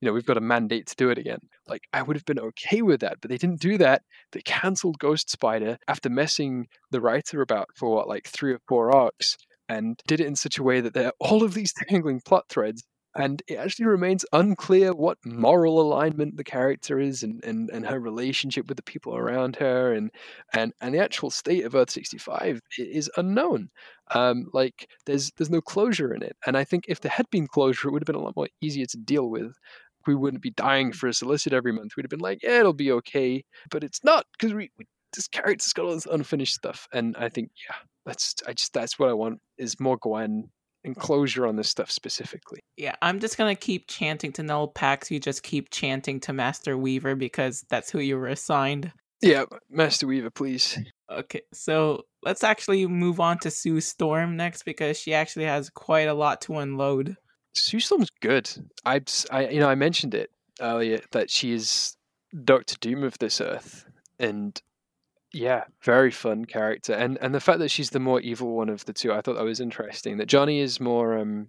you 0.00 0.06
know 0.06 0.12
we've 0.12 0.26
got 0.26 0.36
a 0.36 0.42
mandate 0.42 0.86
to 0.88 0.96
do 0.96 1.10
it 1.10 1.18
again. 1.18 1.38
Like 1.68 1.82
I 1.92 2.02
would 2.02 2.16
have 2.16 2.24
been 2.24 2.38
okay 2.38 2.82
with 2.82 3.00
that, 3.00 3.18
but 3.20 3.30
they 3.30 3.38
didn't 3.38 3.60
do 3.60 3.78
that. 3.78 4.02
They 4.32 4.42
cancelled 4.42 4.98
Ghost 4.98 5.30
Spider 5.30 5.78
after 5.88 6.10
messing 6.10 6.66
the 6.90 7.00
writer 7.00 7.40
about 7.40 7.68
for 7.76 7.94
what 7.94 8.08
like 8.08 8.26
three 8.26 8.52
or 8.52 8.60
four 8.68 8.94
arcs, 8.94 9.36
and 9.68 10.00
did 10.06 10.20
it 10.20 10.26
in 10.26 10.36
such 10.36 10.58
a 10.58 10.62
way 10.62 10.80
that 10.80 10.94
there 10.94 11.08
are 11.08 11.14
all 11.20 11.42
of 11.42 11.54
these 11.54 11.72
tangling 11.88 12.20
plot 12.20 12.44
threads 12.48 12.84
and 13.14 13.42
it 13.46 13.56
actually 13.56 13.86
remains 13.86 14.24
unclear 14.32 14.94
what 14.94 15.18
moral 15.24 15.80
alignment 15.80 16.36
the 16.36 16.44
character 16.44 16.98
is 16.98 17.22
and, 17.22 17.44
and, 17.44 17.68
and 17.70 17.86
her 17.86 18.00
relationship 18.00 18.68
with 18.68 18.76
the 18.76 18.82
people 18.82 19.14
around 19.14 19.56
her 19.56 19.92
and, 19.92 20.10
and, 20.54 20.72
and 20.80 20.94
the 20.94 20.98
actual 20.98 21.30
state 21.30 21.64
of 21.64 21.74
Earth 21.74 21.90
65 21.90 22.60
is 22.78 23.10
unknown. 23.16 23.68
Um, 24.14 24.46
like 24.52 24.88
there's 25.06 25.30
there's 25.36 25.50
no 25.50 25.60
closure 25.60 26.14
in 26.14 26.22
it. 26.22 26.36
And 26.46 26.56
I 26.56 26.64
think 26.64 26.84
if 26.88 27.00
there 27.00 27.12
had 27.12 27.28
been 27.30 27.46
closure, 27.46 27.88
it 27.88 27.92
would 27.92 28.02
have 28.02 28.06
been 28.06 28.16
a 28.16 28.20
lot 28.24 28.36
more 28.36 28.48
easier 28.60 28.86
to 28.86 28.96
deal 28.96 29.28
with. 29.30 29.52
We 30.06 30.14
wouldn't 30.14 30.42
be 30.42 30.50
dying 30.50 30.92
for 30.92 31.06
a 31.06 31.14
solicit 31.14 31.52
every 31.52 31.72
month. 31.72 31.92
We'd 31.96 32.04
have 32.04 32.10
been 32.10 32.18
like, 32.18 32.42
yeah, 32.42 32.60
it'll 32.60 32.72
be 32.72 32.92
okay. 32.92 33.44
But 33.70 33.84
it's 33.84 34.02
not 34.02 34.26
because 34.32 34.54
we, 34.54 34.70
we 34.78 34.86
this 35.14 35.28
character's 35.28 35.72
got 35.72 35.84
all 35.84 35.94
this 35.94 36.06
unfinished 36.06 36.54
stuff. 36.54 36.88
And 36.92 37.16
I 37.16 37.28
think, 37.28 37.50
yeah, 37.68 37.76
that's 38.06 38.34
I 38.46 38.52
just 38.54 38.72
that's 38.72 38.98
what 38.98 39.10
I 39.10 39.12
want 39.12 39.40
is 39.58 39.78
more 39.78 39.98
Gwen 40.00 40.48
and 40.84 40.96
closure 40.96 41.46
on 41.46 41.56
this 41.56 41.68
stuff 41.68 41.90
specifically. 41.90 42.60
Yeah, 42.76 42.96
I'm 43.02 43.20
just 43.20 43.38
gonna 43.38 43.54
keep 43.54 43.88
chanting 43.88 44.32
to 44.32 44.42
Knull 44.42 44.68
Pax. 44.68 45.10
You 45.10 45.20
just 45.20 45.42
keep 45.42 45.70
chanting 45.70 46.20
to 46.20 46.32
Master 46.32 46.76
Weaver 46.76 47.14
because 47.14 47.64
that's 47.68 47.90
who 47.90 48.00
you 48.00 48.16
were 48.16 48.28
assigned. 48.28 48.92
Yeah, 49.20 49.44
Master 49.70 50.06
Weaver, 50.06 50.30
please. 50.30 50.78
Okay, 51.10 51.42
so 51.52 52.02
let's 52.24 52.42
actually 52.42 52.86
move 52.86 53.20
on 53.20 53.38
to 53.40 53.50
Sue 53.50 53.80
Storm 53.80 54.36
next 54.36 54.64
because 54.64 54.98
she 54.98 55.14
actually 55.14 55.44
has 55.44 55.70
quite 55.70 56.08
a 56.08 56.14
lot 56.14 56.40
to 56.42 56.58
unload. 56.58 57.16
Sue 57.54 57.80
Storm's 57.80 58.10
good. 58.20 58.50
I, 58.84 59.02
I, 59.30 59.48
you 59.48 59.60
know, 59.60 59.68
I 59.68 59.74
mentioned 59.74 60.14
it 60.14 60.30
earlier 60.60 61.00
that 61.12 61.30
she 61.30 61.52
is 61.52 61.96
Doctor 62.44 62.76
Doom 62.80 63.04
of 63.04 63.18
this 63.18 63.40
Earth, 63.40 63.84
and 64.18 64.60
yeah, 65.32 65.64
very 65.82 66.10
fun 66.10 66.44
character, 66.44 66.92
and 66.92 67.18
and 67.20 67.34
the 67.34 67.40
fact 67.40 67.58
that 67.60 67.70
she's 67.70 67.90
the 67.90 68.00
more 68.00 68.20
evil 68.20 68.54
one 68.54 68.68
of 68.68 68.84
the 68.84 68.92
two, 68.92 69.12
I 69.12 69.20
thought 69.20 69.36
that 69.36 69.44
was 69.44 69.60
interesting. 69.60 70.18
That 70.18 70.26
Johnny 70.26 70.60
is 70.60 70.80
more, 70.80 71.18
um, 71.18 71.48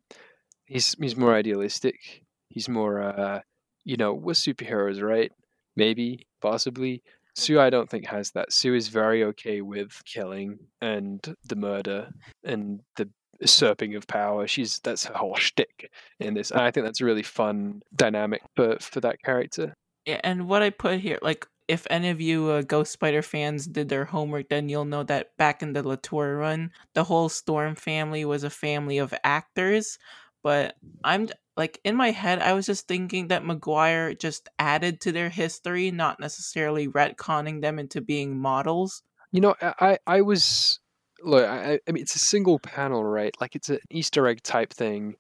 he's 0.66 0.96
he's 1.00 1.18
more 1.18 1.36
idealistic. 1.36 2.24
He's 2.50 2.70
more, 2.70 3.02
uh, 3.02 3.42
you 3.84 3.98
know, 3.98 4.14
we're 4.14 4.34
superheroes, 4.34 5.02
right? 5.02 5.32
Maybe, 5.76 6.28
possibly. 6.42 7.04
Sue, 7.36 7.60
I 7.60 7.72
don't 7.72 7.90
think 7.90 8.06
has 8.08 8.32
that. 8.32 8.54
Sue 8.54 8.76
is 8.76 8.90
very 8.90 9.24
okay 9.24 9.62
with 9.62 10.02
killing 10.06 10.60
and 10.82 11.36
the 11.46 11.56
murder 11.56 12.10
and 12.44 12.82
the 12.96 13.10
usurping 13.42 13.96
of 13.96 14.08
power. 14.08 14.48
She's 14.48 14.80
that's 14.80 15.06
her 15.06 15.14
whole 15.14 15.36
shtick 15.38 15.90
in 16.20 16.34
this, 16.36 16.52
and 16.52 16.62
I 16.62 16.72
think 16.72 16.86
that's 16.86 17.02
a 17.02 17.06
really 17.06 17.24
fun 17.24 17.82
dynamic 17.96 18.42
for 18.56 18.78
for 18.80 19.02
that 19.02 19.22
character. 19.24 19.74
Yeah, 20.06 20.20
and 20.24 20.48
what 20.48 20.62
I 20.62 20.70
put 20.70 21.00
here, 21.00 21.18
like 21.22 21.48
if 21.74 21.88
any 21.90 22.10
of 22.10 22.22
you 22.22 22.50
uh, 22.50 22.62
Ghost 22.62 22.92
Spider 22.92 23.24
fans 23.24 23.66
did 23.66 23.90
their 23.90 24.06
homework, 24.06 24.50
then 24.50 24.70
you'll 24.70 24.86
know 24.86 25.04
that 25.04 25.36
back 25.38 25.64
in 25.64 25.74
the 25.74 25.86
Latour 25.86 26.38
run, 26.38 26.72
the 26.94 27.04
whole 27.04 27.30
Storm 27.30 27.76
family 27.76 28.24
was 28.24 28.44
a 28.44 28.50
family 28.50 29.00
of 29.00 29.14
actors. 29.24 29.98
But 30.44 30.76
I'm 31.04 31.30
like 31.58 31.80
in 31.84 31.96
my 31.96 32.12
head, 32.12 32.40
I 32.40 32.54
was 32.54 32.68
just 32.68 32.88
thinking 32.88 33.30
that 33.30 33.44
McGuire 33.44 34.18
just 34.18 34.50
added 34.60 35.02
to 35.02 35.12
their 35.12 35.30
history, 35.30 35.90
not 35.90 36.20
necessarily 36.20 36.88
retconning 36.88 37.62
them 37.62 37.80
into 37.80 38.02
being 38.02 38.38
models. 38.38 39.02
You 39.32 39.42
know, 39.42 39.56
I 39.62 39.98
I 40.06 40.22
was 40.22 40.80
look. 41.24 41.46
I, 41.46 41.80
I 41.88 41.92
mean, 41.92 42.04
it's 42.04 42.16
a 42.16 42.20
single 42.20 42.60
panel, 42.60 43.04
right? 43.04 43.34
Like 43.42 43.56
it's 43.56 43.70
an 43.70 43.80
Easter 43.90 44.28
egg 44.28 44.44
type 44.44 44.74
thing 44.74 45.16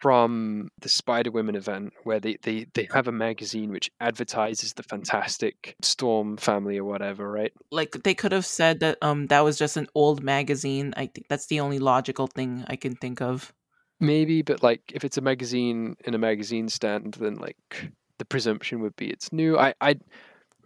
from 0.00 0.68
the 0.80 0.88
Spider 0.88 1.30
Women 1.30 1.54
event 1.54 1.92
where 2.04 2.20
they, 2.20 2.36
they, 2.42 2.66
they 2.74 2.88
have 2.92 3.08
a 3.08 3.12
magazine 3.12 3.70
which 3.70 3.90
advertises 4.00 4.72
the 4.74 4.82
fantastic 4.82 5.76
Storm 5.82 6.36
family 6.36 6.78
or 6.78 6.84
whatever, 6.84 7.30
right? 7.30 7.52
Like 7.70 8.02
they 8.02 8.14
could 8.14 8.32
have 8.32 8.46
said 8.46 8.80
that 8.80 8.98
um 9.02 9.26
that 9.28 9.40
was 9.40 9.58
just 9.58 9.76
an 9.76 9.88
old 9.94 10.22
magazine. 10.22 10.94
I 10.96 11.06
think 11.06 11.28
that's 11.28 11.46
the 11.46 11.60
only 11.60 11.78
logical 11.78 12.26
thing 12.26 12.64
I 12.68 12.76
can 12.76 12.94
think 12.96 13.20
of. 13.20 13.52
Maybe, 14.00 14.42
but 14.42 14.62
like 14.62 14.80
if 14.92 15.04
it's 15.04 15.16
a 15.16 15.22
magazine 15.22 15.96
in 16.04 16.14
a 16.14 16.18
magazine 16.18 16.68
stand, 16.68 17.14
then 17.14 17.36
like 17.36 17.90
the 18.18 18.24
presumption 18.24 18.80
would 18.80 18.96
be 18.96 19.08
it's 19.08 19.32
new. 19.32 19.58
I 19.58 19.74
I 19.80 19.96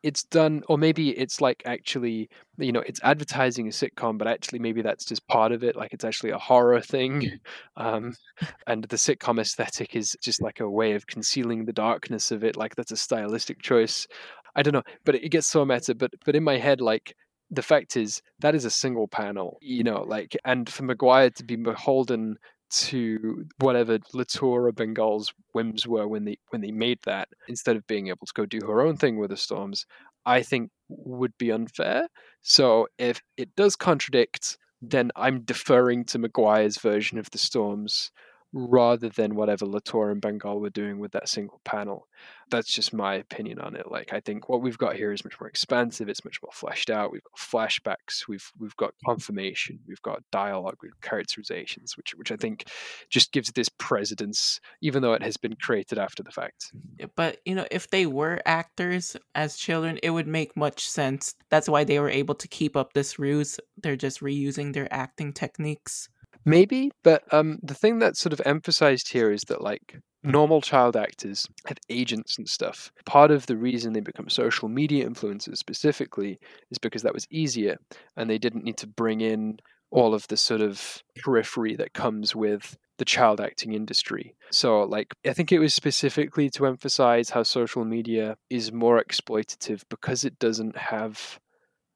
it's 0.03 0.25
done 0.25 0.63
or 0.69 0.79
maybe 0.79 1.11
it's 1.11 1.41
like 1.41 1.63
actually 1.65 2.29
you 2.59 2.73
know 2.73 2.83
it's 2.87 3.01
advertising 3.03 3.67
a 3.67 3.71
sitcom 3.71 4.19
but 4.19 4.29
actually 4.29 4.59
maybe 4.59 4.83
that's 4.83 5.05
just 5.05 5.27
part 5.29 5.53
of 5.53 5.65
it 5.65 5.77
like 5.77 5.93
it's 5.93 6.05
actually 6.05 6.31
a 6.31 6.39
horror 6.39 6.81
thing 6.81 7.39
um, 7.77 8.15
and 8.67 8.85
the 8.85 8.97
sitcom 8.97 9.41
aesthetic 9.41 9.95
is 9.95 10.17
just 10.23 10.43
like 10.43 10.61
a 10.61 10.71
way 10.71 10.93
of 10.93 11.07
concealing 11.07 11.65
the 11.65 11.73
darkness 11.73 12.31
of 12.31 12.45
it 12.45 12.57
like 12.57 12.75
that's 12.77 12.93
a 12.93 12.97
stylistic 12.97 13.61
choice. 13.63 14.07
I 14.57 14.63
don't 14.63 14.75
know 14.75 14.83
but 15.05 15.15
it 15.15 15.31
gets 15.31 15.47
so 15.47 15.65
meta 15.65 15.95
but 15.95 16.13
but 16.25 16.37
in 16.37 16.45
my 16.45 16.59
head 16.59 16.81
like 16.81 17.15
the 17.51 17.63
fact 17.63 17.97
is 17.97 18.21
that 18.41 18.55
is 18.55 18.65
a 18.65 18.71
single 18.71 19.09
panel 19.09 19.59
you 19.61 19.83
know 19.83 20.03
like 20.03 20.37
and 20.45 20.69
for 20.69 20.83
McGuire 20.83 21.35
to 21.35 21.45
be 21.45 21.57
beholden 21.57 22.37
to 22.71 23.47
whatever 23.59 23.99
Latour 24.13 24.67
or 24.67 24.73
Bengal's 24.73 25.33
whims 25.53 25.87
were 25.87 26.07
when 26.07 26.25
they 26.25 26.39
when 26.51 26.63
they 26.63 26.71
made 26.71 26.99
that, 27.05 27.29
instead 27.49 27.77
of 27.77 27.87
being 27.87 28.09
able 28.09 28.27
to 28.27 28.33
go 28.35 28.47
do 28.47 28.61
her 28.67 28.81
own 28.81 28.97
thing 28.97 29.19
with 29.19 29.31
the 29.31 29.37
storms, 29.37 29.87
I 30.27 30.43
think 30.43 30.71
would 30.89 31.37
be 31.39 31.51
unfair. 31.51 32.09
So 32.43 32.89
if 32.99 33.23
it 33.37 33.55
does 33.57 33.77
contradict, 33.77 34.59
then 34.83 35.11
I'm 35.17 35.41
deferring 35.43 36.05
to 36.07 36.19
McGuire's 36.19 36.79
version 36.79 37.19
of 37.19 37.31
the 37.31 37.39
storms 37.39 38.11
rather 38.53 39.09
than 39.11 39.35
whatever 39.35 39.67
Latour 39.67 40.11
and 40.11 40.21
Bengal 40.21 40.61
were 40.61 40.71
doing 40.71 40.99
with 40.99 41.13
that 41.13 41.29
single 41.29 41.61
panel. 41.65 42.09
That's 42.51 42.73
just 42.73 42.95
my 42.95 43.15
opinion 43.17 43.61
on 43.61 43.77
it. 43.77 43.91
Like 43.91 44.15
I 44.15 44.21
think 44.21 44.49
what 44.49 44.63
we've 44.63 44.79
got 44.79 44.97
here 44.97 45.13
is 45.13 45.25
much 45.25 45.39
more 45.39 45.49
expansive, 45.49 46.09
it's 46.09 46.25
much 46.25 46.41
more 46.43 46.53
fleshed 46.53 46.89
out. 46.89 47.13
We've 47.13 47.23
got 47.23 47.39
flashbacks, 47.39 48.27
we've 48.27 48.51
we've 48.59 48.77
got 48.77 48.91
mm. 48.91 49.07
confirmation, 49.07 49.81
we've 49.87 50.01
got 50.03 50.23
dialogue, 50.33 50.77
with 50.83 50.99
characterizations, 51.03 51.97
which 51.97 52.15
which 52.15 52.33
I 52.33 52.37
think 52.37 52.65
just 53.11 53.33
gives 53.33 53.53
this 53.53 53.69
precedence, 53.69 54.61
even 54.81 55.03
though 55.03 55.13
it 55.13 55.23
has 55.23 55.37
been 55.37 55.57
created 55.57 55.99
after 55.99 56.23
the 56.23 56.31
fact. 56.31 56.73
But 57.17 57.39
you 57.45 57.55
know, 57.55 57.67
if 57.71 57.91
they 57.91 58.07
were 58.07 58.41
actors 58.47 59.15
as 59.35 59.57
children, 59.57 59.99
it 60.03 60.11
would 60.11 60.27
make 60.27 60.57
much 60.57 60.89
sense. 60.89 61.35
That's 61.51 61.69
why 61.69 61.85
they 61.85 61.99
were 61.99 62.09
able 62.09 62.35
to 62.37 62.49
keep 62.49 62.77
up 62.77 62.95
this 62.95 63.19
ruse. 63.19 63.61
They're 63.77 63.97
just 63.97 64.21
reusing 64.21 64.73
their 64.73 64.93
acting 64.93 65.35
techniques. 65.35 66.09
Maybe, 66.45 66.91
but 67.05 67.23
um, 67.33 67.59
the 67.63 67.75
thing 67.75 67.99
that's 67.99 68.21
sort 68.21 68.33
of 68.33 68.41
emphasized 68.45 69.13
here 69.13 69.31
is 69.31 69.43
that 69.49 69.61
like 69.61 70.01
normal 70.23 70.61
child 70.61 70.97
actors 70.97 71.47
have 71.67 71.79
agents 71.89 72.39
and 72.39 72.49
stuff. 72.49 72.91
Part 73.07 73.31
of 73.31 73.47
the 73.47 73.57
reason 73.57 73.93
they 73.93 74.01
become 74.01 74.29
social 74.29 74.69
media 74.69 75.09
influencers 75.09 75.59
specifically 75.59 76.39
is 76.71 76.79
because 76.79 77.03
that 77.03 77.15
was 77.15 77.27
easier, 77.31 77.77
and 78.17 78.29
they 78.29 78.39
didn't 78.39 78.65
need 78.65 78.79
to 78.79 78.87
bring 78.87 79.21
in 79.21 79.59
all 79.91 80.15
of 80.15 80.27
the 80.29 80.37
sort 80.37 80.61
of 80.61 81.03
periphery 81.17 81.75
that 81.77 81.95
comes 81.95 82.35
with 82.35 82.77
the 82.99 83.05
child 83.05 83.41
acting 83.41 83.73
industry. 83.73 84.35
So, 84.51 84.83
like, 84.83 85.15
I 85.27 85.33
think 85.33 85.53
it 85.53 85.61
was 85.61 85.75
specifically 85.75 86.51
to 86.51 86.67
emphasize 86.67 87.31
how 87.31 87.43
social 87.43 87.85
media 87.85 88.37
is 88.51 88.73
more 88.73 89.03
exploitative 89.03 89.83
because 89.89 90.25
it 90.25 90.39
doesn't 90.39 90.77
have 90.77 91.39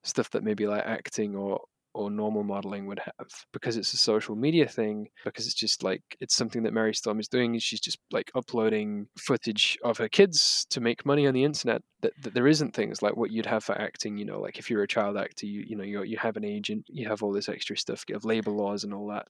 stuff 0.04 0.30
that 0.30 0.42
maybe 0.44 0.66
like 0.66 0.84
acting 0.84 1.36
or 1.36 1.60
or 1.94 2.10
normal 2.10 2.42
modeling 2.42 2.86
would 2.86 3.00
have 3.00 3.28
because 3.52 3.76
it's 3.76 3.92
a 3.92 3.98
social 3.98 4.34
media 4.34 4.66
thing 4.66 5.08
because 5.24 5.46
it's 5.46 5.54
just 5.54 5.82
like 5.82 6.02
it's 6.20 6.34
something 6.34 6.62
that 6.62 6.72
mary 6.72 6.94
storm 6.94 7.20
is 7.20 7.28
doing 7.28 7.58
she's 7.58 7.80
just 7.80 7.98
like 8.10 8.30
uploading 8.34 9.06
footage 9.18 9.78
of 9.84 9.98
her 9.98 10.08
kids 10.08 10.66
to 10.70 10.80
make 10.80 11.04
money 11.04 11.26
on 11.26 11.34
the 11.34 11.44
internet 11.44 11.82
that, 12.00 12.12
that 12.22 12.34
there 12.34 12.48
isn't 12.48 12.74
things 12.74 13.02
like 13.02 13.16
what 13.16 13.30
you'd 13.30 13.46
have 13.46 13.64
for 13.64 13.80
acting 13.80 14.16
you 14.16 14.24
know 14.24 14.40
like 14.40 14.58
if 14.58 14.70
you're 14.70 14.82
a 14.82 14.88
child 14.88 15.16
actor 15.16 15.46
you 15.46 15.64
you 15.66 15.76
know 15.76 15.84
you 15.84 16.02
you 16.02 16.16
have 16.16 16.36
an 16.36 16.44
agent 16.44 16.84
you 16.88 17.08
have 17.08 17.22
all 17.22 17.32
this 17.32 17.48
extra 17.48 17.76
stuff 17.76 18.04
have 18.10 18.24
labor 18.24 18.50
laws 18.50 18.84
and 18.84 18.94
all 18.94 19.08
that 19.08 19.26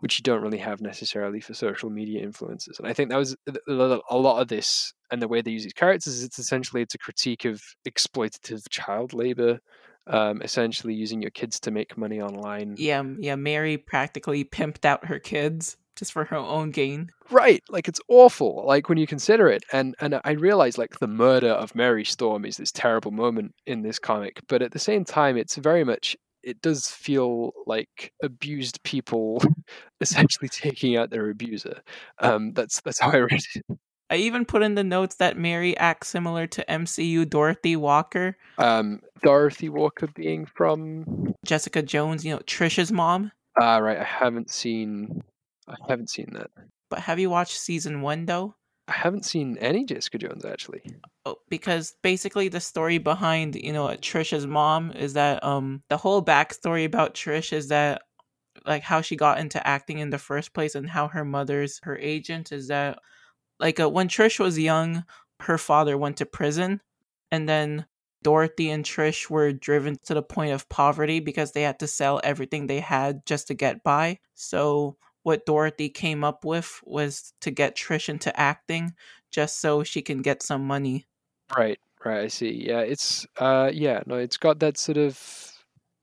which 0.00 0.18
you 0.18 0.22
don't 0.22 0.42
really 0.42 0.58
have 0.58 0.80
necessarily 0.80 1.40
for 1.40 1.54
social 1.54 1.88
media 1.88 2.26
influencers 2.26 2.78
and 2.78 2.86
i 2.86 2.92
think 2.92 3.08
that 3.08 3.18
was 3.18 3.36
a 3.68 4.16
lot 4.16 4.40
of 4.40 4.48
this 4.48 4.92
and 5.10 5.22
the 5.22 5.28
way 5.28 5.42
they 5.42 5.50
use 5.50 5.62
these 5.62 5.72
characters 5.72 6.14
is 6.14 6.24
it's 6.24 6.38
essentially 6.38 6.82
it's 6.82 6.94
a 6.94 6.98
critique 6.98 7.44
of 7.44 7.62
exploitative 7.88 8.62
child 8.70 9.12
labor 9.12 9.60
um, 10.06 10.42
essentially 10.42 10.94
using 10.94 11.22
your 11.22 11.30
kids 11.30 11.60
to 11.60 11.70
make 11.70 11.96
money 11.96 12.20
online. 12.20 12.74
Yeah, 12.78 13.02
yeah. 13.18 13.36
Mary 13.36 13.76
practically 13.76 14.44
pimped 14.44 14.84
out 14.84 15.06
her 15.06 15.18
kids 15.18 15.76
just 15.96 16.12
for 16.12 16.24
her 16.24 16.36
own 16.36 16.70
gain. 16.70 17.10
Right, 17.30 17.62
like 17.68 17.88
it's 17.88 18.00
awful. 18.08 18.64
Like 18.66 18.88
when 18.88 18.98
you 18.98 19.06
consider 19.06 19.48
it, 19.48 19.64
and 19.72 19.94
and 20.00 20.20
I 20.24 20.32
realize 20.32 20.78
like 20.78 20.98
the 20.98 21.06
murder 21.06 21.50
of 21.50 21.74
Mary 21.74 22.04
Storm 22.04 22.44
is 22.44 22.56
this 22.56 22.72
terrible 22.72 23.10
moment 23.10 23.54
in 23.66 23.82
this 23.82 23.98
comic, 23.98 24.40
but 24.48 24.62
at 24.62 24.72
the 24.72 24.78
same 24.78 25.04
time, 25.04 25.36
it's 25.36 25.56
very 25.56 25.84
much. 25.84 26.16
It 26.42 26.60
does 26.60 26.88
feel 26.88 27.52
like 27.66 28.12
abused 28.20 28.82
people 28.82 29.40
essentially 30.00 30.48
taking 30.48 30.96
out 30.96 31.10
their 31.10 31.30
abuser. 31.30 31.80
Um, 32.18 32.52
that's 32.52 32.80
that's 32.80 32.98
how 32.98 33.10
I 33.10 33.18
read 33.18 33.42
it. 33.54 33.78
I 34.12 34.16
even 34.16 34.44
put 34.44 34.62
in 34.62 34.74
the 34.74 34.84
notes 34.84 35.14
that 35.14 35.38
Mary 35.38 35.74
acts 35.78 36.08
similar 36.08 36.46
to 36.48 36.64
MCU 36.68 37.26
Dorothy 37.26 37.76
Walker. 37.76 38.36
Um, 38.58 39.00
Dorothy 39.22 39.70
Walker 39.70 40.06
being 40.06 40.44
from 40.44 41.34
Jessica 41.46 41.80
Jones, 41.80 42.22
you 42.22 42.34
know, 42.34 42.40
Trisha's 42.40 42.92
mom. 42.92 43.32
Ah, 43.58 43.76
uh, 43.76 43.80
right. 43.80 43.96
I 43.96 44.04
haven't 44.04 44.50
seen. 44.50 45.22
I 45.66 45.76
haven't 45.88 46.10
seen 46.10 46.28
that. 46.34 46.50
But 46.90 46.98
have 46.98 47.18
you 47.18 47.30
watched 47.30 47.58
season 47.58 48.02
one 48.02 48.26
though? 48.26 48.54
I 48.86 48.92
haven't 48.92 49.24
seen 49.24 49.56
any 49.62 49.86
Jessica 49.86 50.18
Jones 50.18 50.44
actually. 50.44 50.82
Oh, 51.24 51.36
because 51.48 51.94
basically 52.02 52.48
the 52.48 52.60
story 52.60 52.98
behind 52.98 53.54
you 53.54 53.72
know 53.72 53.86
Trisha's 53.86 54.46
mom 54.46 54.90
is 54.92 55.14
that 55.14 55.42
um 55.42 55.82
the 55.88 55.96
whole 55.96 56.22
backstory 56.22 56.84
about 56.84 57.14
Trish 57.14 57.50
is 57.54 57.68
that 57.68 58.02
like 58.66 58.82
how 58.82 59.00
she 59.00 59.16
got 59.16 59.38
into 59.38 59.66
acting 59.66 60.00
in 60.00 60.10
the 60.10 60.18
first 60.18 60.52
place 60.52 60.74
and 60.74 60.90
how 60.90 61.08
her 61.08 61.24
mother's 61.24 61.80
her 61.84 61.96
agent 61.96 62.52
is 62.52 62.68
that 62.68 62.98
like 63.58 63.80
uh, 63.80 63.88
when 63.88 64.08
Trish 64.08 64.38
was 64.38 64.58
young, 64.58 65.04
her 65.40 65.58
father 65.58 65.96
went 65.96 66.16
to 66.18 66.26
prison, 66.26 66.80
and 67.30 67.48
then 67.48 67.86
Dorothy 68.22 68.70
and 68.70 68.84
Trish 68.84 69.28
were 69.28 69.52
driven 69.52 69.96
to 70.04 70.14
the 70.14 70.22
point 70.22 70.52
of 70.52 70.68
poverty 70.68 71.20
because 71.20 71.52
they 71.52 71.62
had 71.62 71.78
to 71.80 71.86
sell 71.86 72.20
everything 72.22 72.66
they 72.66 72.80
had 72.80 73.26
just 73.26 73.48
to 73.48 73.54
get 73.54 73.82
by. 73.82 74.18
So 74.34 74.96
what 75.22 75.46
Dorothy 75.46 75.88
came 75.88 76.24
up 76.24 76.44
with 76.44 76.80
was 76.84 77.32
to 77.40 77.50
get 77.50 77.76
Trish 77.76 78.08
into 78.08 78.38
acting 78.38 78.94
just 79.30 79.60
so 79.60 79.82
she 79.82 80.02
can 80.02 80.22
get 80.22 80.42
some 80.42 80.66
money. 80.66 81.06
Right, 81.56 81.78
right, 82.04 82.24
I 82.24 82.28
see. 82.28 82.66
Yeah, 82.66 82.80
it's 82.80 83.26
uh 83.38 83.70
yeah, 83.72 84.02
no, 84.06 84.16
it's 84.16 84.36
got 84.36 84.60
that 84.60 84.78
sort 84.78 84.98
of 84.98 85.18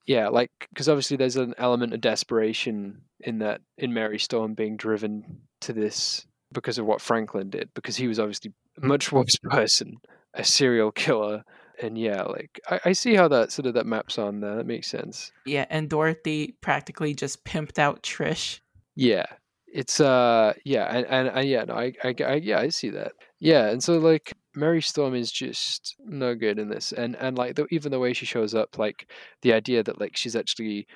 yeah, 0.06 0.28
like 0.30 0.52
because 0.70 0.90
obviously 0.90 1.18
there's 1.18 1.36
an 1.36 1.54
element 1.58 1.94
of 1.94 2.02
desperation 2.02 3.02
in 3.20 3.40
that 3.40 3.62
in 3.78 3.94
Mary 3.94 4.20
Storm 4.20 4.54
being 4.54 4.78
driven 4.78 5.42
to 5.62 5.74
this 5.74 6.26
because 6.54 6.78
of 6.78 6.86
what 6.86 7.02
Franklin 7.02 7.50
did, 7.50 7.70
because 7.74 7.96
he 7.96 8.08
was 8.08 8.20
obviously 8.20 8.54
a 8.82 8.86
much 8.86 9.12
worse 9.12 9.38
person, 9.44 9.98
a 10.34 10.44
serial 10.44 10.92
killer. 10.92 11.44
And 11.82 11.98
yeah, 11.98 12.24
like 12.24 12.60
I, 12.70 12.80
I 12.86 12.92
see 12.94 13.16
how 13.16 13.28
that 13.30 13.52
sort 13.52 13.66
of 13.66 13.74
that 13.76 13.86
maps 13.86 14.18
on 14.18 14.42
there. 14.42 14.56
That 14.56 14.68
makes 14.68 14.88
sense. 14.88 15.32
Yeah, 15.46 15.66
and 15.70 15.90
Dorothy 15.90 16.56
practically 16.62 17.14
just 17.14 17.46
pimped 17.46 17.80
out 17.80 18.04
Trish. 18.04 18.60
Yeah, 18.96 19.26
it's 19.68 20.00
uh 20.00 20.54
yeah, 20.66 20.86
and 20.86 21.06
and, 21.08 21.28
and 21.30 21.48
yeah, 21.48 21.64
no, 21.64 21.76
I, 21.76 21.94
I 22.04 22.16
I 22.26 22.34
yeah, 22.36 22.60
I 22.60 22.70
see 22.70 22.90
that. 22.90 23.14
Yeah, 23.40 23.70
and 23.70 23.82
so 23.82 23.98
like 23.98 24.34
Mary 24.56 24.82
Storm 24.82 25.16
is 25.16 25.32
just 25.32 25.96
no 26.06 26.36
good 26.36 26.60
in 26.60 26.70
this, 26.70 26.92
and 26.92 27.16
and 27.16 27.38
like 27.38 27.56
the, 27.56 27.66
even 27.72 27.92
the 27.92 28.00
way 28.00 28.14
she 28.14 28.26
shows 28.26 28.54
up, 28.54 28.78
like 28.78 29.10
the 29.42 29.54
idea 29.54 29.84
that 29.84 30.02
like 30.02 30.18
she's 30.18 30.36
actually 30.36 30.88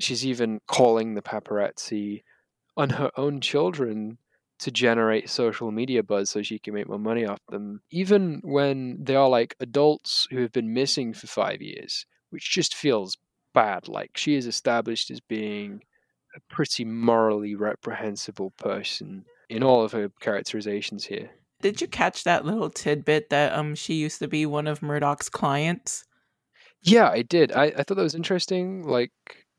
she's 0.00 0.26
even 0.26 0.60
calling 0.66 1.14
the 1.14 1.22
paparazzi 1.22 2.22
on 2.76 2.90
her 2.90 3.10
own 3.16 3.40
children 3.40 4.18
to 4.62 4.70
generate 4.70 5.28
social 5.28 5.72
media 5.72 6.02
buzz 6.02 6.30
so 6.30 6.40
she 6.40 6.58
can 6.58 6.74
make 6.74 6.88
more 6.88 6.98
money 6.98 7.26
off 7.26 7.40
them, 7.50 7.82
even 7.90 8.40
when 8.44 8.98
they 9.02 9.16
are 9.16 9.28
like 9.28 9.56
adults 9.60 10.28
who 10.30 10.40
have 10.40 10.52
been 10.52 10.72
missing 10.72 11.12
for 11.12 11.26
five 11.26 11.60
years, 11.60 12.06
which 12.30 12.50
just 12.50 12.74
feels 12.74 13.16
bad. 13.52 13.88
Like 13.88 14.16
she 14.16 14.36
is 14.36 14.46
established 14.46 15.10
as 15.10 15.20
being 15.20 15.82
a 16.36 16.54
pretty 16.54 16.84
morally 16.84 17.54
reprehensible 17.56 18.52
person 18.52 19.24
in 19.48 19.62
all 19.64 19.82
of 19.82 19.92
her 19.92 20.10
characterizations 20.20 21.04
here. 21.06 21.30
Did 21.60 21.80
you 21.80 21.88
catch 21.88 22.24
that 22.24 22.44
little 22.44 22.70
tidbit 22.70 23.30
that 23.30 23.52
um 23.52 23.74
she 23.74 23.94
used 23.94 24.20
to 24.20 24.28
be 24.28 24.46
one 24.46 24.68
of 24.68 24.80
Murdock's 24.80 25.28
clients? 25.28 26.04
Yeah, 26.82 27.08
I 27.08 27.22
did. 27.22 27.52
I, 27.52 27.66
I 27.76 27.82
thought 27.82 27.96
that 27.96 28.02
was 28.02 28.14
interesting. 28.14 28.82
Like, 28.82 29.12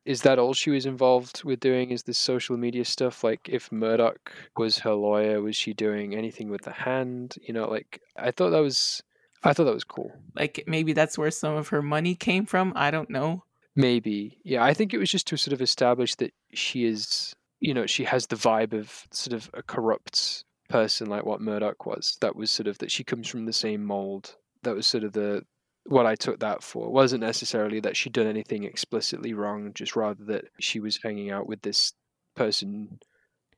is 0.06 0.22
that 0.24 0.40
all 0.40 0.54
she 0.54 0.70
was 0.70 0.86
involved 0.86 1.44
with 1.44 1.60
doing? 1.60 1.92
Is 1.92 2.04
this 2.04 2.18
social 2.18 2.58
media 2.58 2.86
stuff? 2.86 3.24
Like, 3.24 3.48
if 3.50 3.72
Murdock 3.72 4.34
was 4.58 4.80
her 4.80 4.94
lawyer, 4.94 5.42
was 5.42 5.56
she 5.56 5.74
doing 5.74 6.16
anything 6.16 6.50
with 6.50 6.64
the 6.64 6.72
hand? 6.72 7.36
You 7.42 7.54
know, 7.54 7.70
like 7.70 8.02
I 8.18 8.32
thought 8.32 8.50
that 8.52 8.60
was, 8.60 9.02
I 9.44 9.54
thought 9.54 9.66
that 9.66 9.74
was 9.74 9.84
cool. 9.84 10.12
Like 10.36 10.64
maybe 10.68 10.94
that's 10.94 11.18
where 11.18 11.32
some 11.32 11.56
of 11.56 11.70
her 11.70 11.82
money 11.82 12.16
came 12.16 12.46
from. 12.46 12.74
I 12.76 12.92
don't 12.92 13.10
know. 13.10 13.44
Maybe, 13.76 14.40
yeah. 14.44 14.64
I 14.64 14.74
think 14.74 14.94
it 14.94 15.00
was 15.00 15.10
just 15.10 15.28
to 15.28 15.38
sort 15.38 15.54
of 15.54 15.62
establish 15.62 16.16
that 16.16 16.34
she 16.54 16.86
is, 16.86 17.34
you 17.60 17.74
know, 17.74 17.88
she 17.88 18.04
has 18.04 18.28
the 18.28 18.36
vibe 18.36 18.74
of 18.74 19.08
sort 19.12 19.34
of 19.34 19.50
a 19.54 19.64
corrupt 19.64 20.44
person 20.70 21.08
like 21.08 21.26
what 21.26 21.42
Murdock 21.42 21.86
was. 21.86 22.18
That 22.22 22.36
was 22.36 22.52
sort 22.52 22.68
of 22.68 22.78
that 22.80 22.92
she 22.92 23.04
comes 23.04 23.28
from 23.28 23.46
the 23.46 23.54
same 23.54 23.84
mold. 23.84 24.36
That 24.64 24.76
was 24.76 24.86
sort 24.86 25.04
of 25.04 25.14
the 25.14 25.44
what 25.86 26.06
I 26.06 26.16
took 26.16 26.40
that 26.40 26.64
for. 26.64 26.88
It 26.88 26.92
wasn't 26.92 27.24
necessarily 27.24 27.80
that 27.82 27.98
she'd 27.98 28.14
done 28.14 28.28
anything 28.28 28.64
explicitly 28.64 29.34
wrong, 29.34 29.72
just 29.74 29.96
rather 29.96 30.24
that 30.26 30.46
she 30.60 30.80
was 30.80 31.00
hanging 31.04 31.32
out 31.32 31.48
with 31.48 31.62
this 31.62 31.94
person 32.36 33.00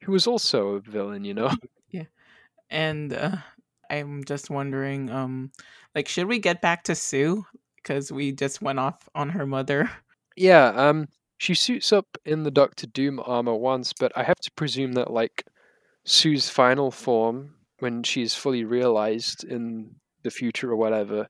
who 0.04 0.12
was 0.12 0.28
also 0.28 0.70
a 0.70 0.80
villain, 0.80 1.24
you 1.26 1.34
know? 1.34 1.52
Yeah. 1.92 2.06
And 2.70 3.14
uh, 3.14 3.38
I'm 3.90 4.26
just 4.26 4.50
wondering, 4.50 5.10
um, 5.10 5.52
like, 5.94 6.10
should 6.10 6.28
we 6.28 6.40
get 6.40 6.62
back 6.62 6.84
to 6.86 6.96
Sue? 6.96 7.46
Because 7.78 8.12
we 8.12 8.34
just 8.34 8.62
went 8.62 8.80
off 8.80 9.08
on 9.16 9.30
her 9.30 9.46
mother. 9.46 9.90
Yeah, 10.36 10.68
um, 10.76 11.08
she 11.38 11.54
suits 11.54 11.94
up 11.94 12.18
in 12.26 12.44
the 12.44 12.52
Doctor 12.52 12.88
Doom 12.88 13.22
armor 13.26 13.56
once, 13.56 13.94
but 13.94 14.12
I 14.18 14.24
have 14.24 14.40
to 14.42 14.52
presume 14.58 14.94
that, 14.94 15.12
like, 15.12 15.46
Sue's 16.04 16.50
final 16.50 16.92
form, 16.92 17.56
when 17.80 18.04
she's 18.04 18.36
fully 18.36 18.66
realized 18.66 19.46
in 19.46 19.96
the 20.24 20.32
future 20.32 20.72
or 20.72 20.76
whatever, 20.76 21.30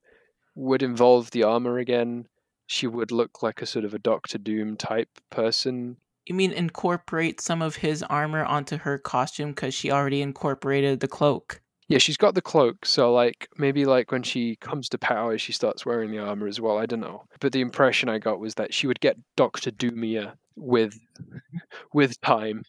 would 0.55 0.81
involve 0.81 1.31
the 1.31 1.43
armor 1.43 1.77
again. 1.77 2.27
She 2.67 2.87
would 2.87 3.11
look 3.11 3.43
like 3.43 3.61
a 3.61 3.65
sort 3.65 3.85
of 3.85 3.93
a 3.93 3.99
Doctor 3.99 4.37
Doom 4.37 4.77
type 4.77 5.09
person. 5.29 5.97
You 6.25 6.33
mean 6.33 6.51
incorporate 6.51 7.39
some 7.39 7.61
of 7.61 7.75
his 7.77 8.01
armor 8.03 8.43
onto 8.43 8.77
her 8.77 8.97
costume 8.97 9.49
because 9.49 9.75
she 9.75 9.91
already 9.91 10.21
incorporated 10.21 10.99
the 10.99 11.07
cloak? 11.07 11.61
Yeah, 11.87 11.99
she's 11.99 12.17
got 12.17 12.33
the 12.33 12.41
cloak, 12.41 12.83
so 12.83 13.13
like 13.13 13.47
maybe 13.57 13.85
like 13.85 14.11
when 14.11 14.23
she 14.23 14.55
comes 14.55 14.89
to 14.89 14.97
power, 14.97 15.37
she 15.37 15.51
starts 15.51 15.85
wearing 15.85 16.09
the 16.09 16.17
armor 16.17 16.47
as 16.47 16.59
well. 16.59 16.79
I 16.79 16.87
don't 16.87 16.99
know, 16.99 17.25
but 17.39 17.51
the 17.51 17.61
impression 17.61 18.09
I 18.09 18.17
got 18.17 18.39
was 18.39 18.55
that 18.55 18.73
she 18.73 18.87
would 18.87 18.99
get 18.99 19.17
Doctor 19.35 19.69
Doomia 19.69 20.33
with 20.55 20.97
with 21.93 22.19
time. 22.21 22.63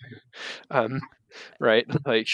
Um, 0.71 1.01
right? 1.61 1.87
Like, 2.07 2.29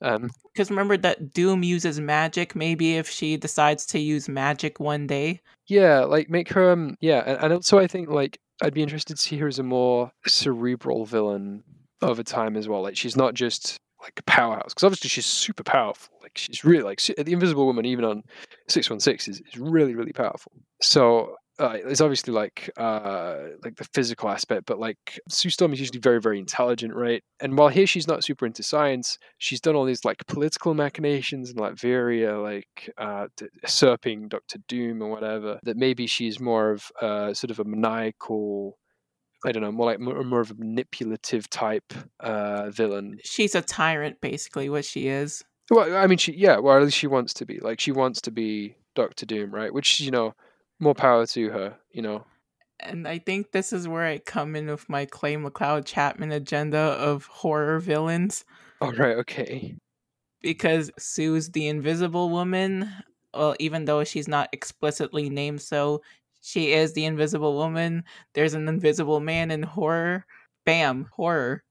um, 0.00 0.30
because 0.52 0.70
remember 0.70 0.96
that 0.98 1.32
Doom 1.32 1.64
uses 1.64 1.98
magic. 1.98 2.54
Maybe 2.54 2.96
if 2.96 3.08
she 3.08 3.36
decides 3.36 3.84
to 3.86 3.98
use 3.98 4.28
magic 4.28 4.78
one 4.78 5.06
day, 5.08 5.40
yeah, 5.66 6.00
like 6.00 6.30
make 6.30 6.48
her, 6.50 6.70
um, 6.72 6.96
yeah, 7.00 7.22
and, 7.26 7.38
and 7.44 7.52
also 7.54 7.78
I 7.78 7.86
think 7.86 8.10
like 8.10 8.38
I'd 8.62 8.74
be 8.74 8.82
interested 8.82 9.16
to 9.16 9.22
see 9.22 9.38
her 9.38 9.48
as 9.48 9.58
a 9.58 9.64
more 9.64 10.12
cerebral 10.26 11.04
villain 11.04 11.64
over 12.00 12.22
time 12.22 12.56
as 12.56 12.68
well. 12.68 12.82
Like 12.82 12.96
she's 12.96 13.16
not 13.16 13.34
just 13.34 13.76
like 14.02 14.14
a 14.18 14.22
powerhouse 14.24 14.74
because 14.74 14.84
obviously 14.84 15.08
she's 15.08 15.26
super 15.26 15.62
powerful. 15.62 16.18
Like 16.22 16.32
she's 16.36 16.64
really 16.64 16.82
like 16.82 17.00
the 17.00 17.32
Invisible 17.32 17.66
Woman, 17.66 17.86
even 17.86 18.04
on 18.04 18.22
six 18.68 18.90
one 18.90 19.00
six, 19.00 19.28
is 19.28 19.40
is 19.40 19.58
really 19.58 19.94
really 19.94 20.12
powerful. 20.12 20.52
So 20.80 21.36
uh, 21.58 21.76
it's 21.84 22.00
obviously 22.00 22.32
like 22.32 22.70
uh, 22.76 23.36
like 23.62 23.76
the 23.76 23.84
physical 23.92 24.28
aspect, 24.30 24.64
but 24.66 24.78
like 24.78 25.20
Sue 25.28 25.50
Storm 25.50 25.72
is 25.72 25.80
usually 25.80 26.00
very 26.00 26.20
very 26.20 26.38
intelligent, 26.38 26.94
right? 26.94 27.22
And 27.40 27.58
while 27.58 27.68
here 27.68 27.86
she's 27.86 28.08
not 28.08 28.24
super 28.24 28.46
into 28.46 28.62
science, 28.62 29.18
she's 29.38 29.60
done 29.60 29.76
all 29.76 29.84
these 29.84 30.04
like 30.04 30.26
political 30.26 30.74
machinations 30.74 31.50
and 31.50 31.60
like 31.60 31.74
Varia 31.78 32.38
like 32.38 32.90
uh, 32.96 33.26
usurping 33.62 34.28
Doctor 34.28 34.58
Doom 34.66 35.02
or 35.02 35.10
whatever. 35.10 35.58
That 35.62 35.76
maybe 35.76 36.06
she's 36.06 36.40
more 36.40 36.70
of 36.70 36.90
uh, 37.00 37.34
sort 37.34 37.50
of 37.50 37.60
a 37.60 37.64
maniacal. 37.64 38.78
I 39.44 39.50
don't 39.50 39.62
know, 39.62 39.72
more 39.72 39.86
like 39.86 40.00
more, 40.00 40.22
more 40.22 40.40
of 40.40 40.52
a 40.52 40.54
manipulative 40.54 41.50
type 41.50 41.92
uh, 42.20 42.70
villain. 42.70 43.18
she's 43.24 43.56
a 43.56 43.60
tyrant, 43.60 44.20
basically. 44.20 44.68
What 44.70 44.84
she 44.84 45.08
is. 45.08 45.42
Well, 45.70 45.96
I 45.96 46.06
mean, 46.06 46.18
she 46.18 46.32
yeah, 46.32 46.58
well 46.58 46.76
at 46.76 46.82
least 46.82 46.96
she 46.96 47.08
wants 47.08 47.34
to 47.34 47.44
be. 47.44 47.58
Like 47.60 47.78
she 47.78 47.92
wants 47.92 48.20
to 48.22 48.30
be 48.30 48.76
Doctor 48.94 49.26
Doom, 49.26 49.50
right? 49.50 49.72
Which 49.72 50.00
you 50.00 50.10
know 50.10 50.34
more 50.82 50.94
power 50.94 51.24
to 51.26 51.50
her, 51.50 51.76
you 51.92 52.02
know. 52.02 52.24
And 52.80 53.06
I 53.06 53.18
think 53.18 53.52
this 53.52 53.72
is 53.72 53.86
where 53.86 54.04
I 54.04 54.18
come 54.18 54.56
in 54.56 54.66
with 54.66 54.88
my 54.88 55.06
Clay 55.06 55.36
McLeod 55.36 55.84
Chapman 55.86 56.32
agenda 56.32 56.78
of 56.78 57.26
horror 57.26 57.78
villains. 57.78 58.44
All 58.80 58.92
right, 58.92 59.16
okay. 59.18 59.76
Because 60.40 60.90
Sue's 60.98 61.50
the 61.50 61.68
Invisible 61.68 62.30
Woman. 62.30 62.90
Well, 63.32 63.54
even 63.60 63.84
though 63.84 64.02
she's 64.02 64.26
not 64.26 64.48
explicitly 64.52 65.30
named 65.30 65.62
so, 65.62 66.02
she 66.42 66.72
is 66.72 66.92
the 66.92 67.04
Invisible 67.04 67.54
Woman. 67.54 68.02
There's 68.34 68.54
an 68.54 68.68
Invisible 68.68 69.20
Man 69.20 69.52
in 69.52 69.62
horror. 69.62 70.26
Bam, 70.66 71.08
horror. 71.12 71.62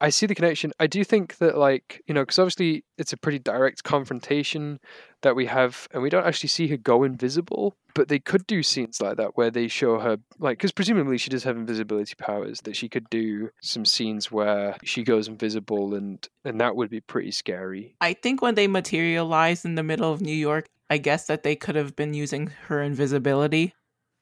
I 0.00 0.10
see 0.10 0.26
the 0.26 0.34
connection. 0.34 0.72
I 0.80 0.86
do 0.86 1.04
think 1.04 1.36
that, 1.38 1.58
like, 1.58 2.02
you 2.06 2.14
know, 2.14 2.22
because 2.22 2.38
obviously 2.38 2.84
it's 2.96 3.12
a 3.12 3.16
pretty 3.16 3.38
direct 3.38 3.84
confrontation 3.84 4.80
that 5.22 5.36
we 5.36 5.46
have, 5.46 5.88
and 5.92 6.02
we 6.02 6.08
don't 6.08 6.26
actually 6.26 6.48
see 6.48 6.68
her 6.68 6.76
go 6.78 7.04
invisible, 7.04 7.76
but 7.94 8.08
they 8.08 8.18
could 8.18 8.46
do 8.46 8.62
scenes 8.62 9.00
like 9.00 9.18
that 9.18 9.36
where 9.36 9.50
they 9.50 9.68
show 9.68 9.98
her, 9.98 10.16
like, 10.38 10.58
because 10.58 10.72
presumably 10.72 11.18
she 11.18 11.28
does 11.28 11.44
have 11.44 11.56
invisibility 11.56 12.14
powers, 12.16 12.60
that 12.62 12.76
she 12.76 12.88
could 12.88 13.10
do 13.10 13.50
some 13.60 13.84
scenes 13.84 14.32
where 14.32 14.76
she 14.82 15.02
goes 15.02 15.28
invisible, 15.28 15.94
and 15.94 16.26
and 16.44 16.60
that 16.60 16.76
would 16.76 16.88
be 16.88 17.00
pretty 17.00 17.30
scary. 17.30 17.94
I 18.00 18.14
think 18.14 18.40
when 18.40 18.54
they 18.54 18.66
materialize 18.66 19.64
in 19.64 19.74
the 19.74 19.82
middle 19.82 20.10
of 20.10 20.22
New 20.22 20.32
York, 20.32 20.66
I 20.88 20.96
guess 20.98 21.26
that 21.26 21.42
they 21.42 21.56
could 21.56 21.76
have 21.76 21.94
been 21.94 22.14
using 22.14 22.48
her 22.68 22.82
invisibility. 22.82 23.74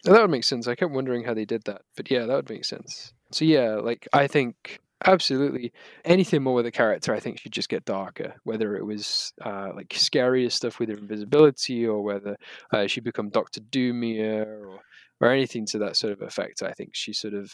And 0.04 0.14
that 0.14 0.22
would 0.22 0.30
make 0.30 0.44
sense. 0.44 0.66
I 0.68 0.74
kept 0.74 0.92
wondering 0.92 1.24
how 1.24 1.34
they 1.34 1.44
did 1.44 1.64
that, 1.64 1.82
but 1.96 2.10
yeah, 2.10 2.26
that 2.26 2.34
would 2.34 2.50
make 2.50 2.64
sense. 2.64 3.12
So 3.32 3.44
yeah, 3.44 3.76
like 3.76 4.08
I 4.12 4.26
think 4.26 4.80
Absolutely. 5.06 5.72
Anything 6.04 6.42
more 6.42 6.54
with 6.54 6.66
a 6.66 6.72
character, 6.72 7.14
I 7.14 7.20
think, 7.20 7.38
should 7.38 7.52
just 7.52 7.68
get 7.68 7.84
darker. 7.84 8.34
Whether 8.42 8.76
it 8.76 8.84
was 8.84 9.32
uh, 9.44 9.70
like 9.74 9.90
scarier 9.90 10.50
stuff 10.50 10.80
with 10.80 10.90
invisibility, 10.90 11.86
or 11.86 12.02
whether 12.02 12.36
uh, 12.72 12.86
she 12.88 13.00
become 13.00 13.28
Doctor 13.28 13.60
Doomier, 13.60 14.44
or 14.46 14.80
or 15.20 15.30
anything 15.30 15.66
to 15.66 15.78
that 15.78 15.96
sort 15.96 16.12
of 16.12 16.22
effect. 16.22 16.62
I 16.62 16.72
think 16.72 16.90
she 16.94 17.12
sort 17.12 17.34
of, 17.34 17.52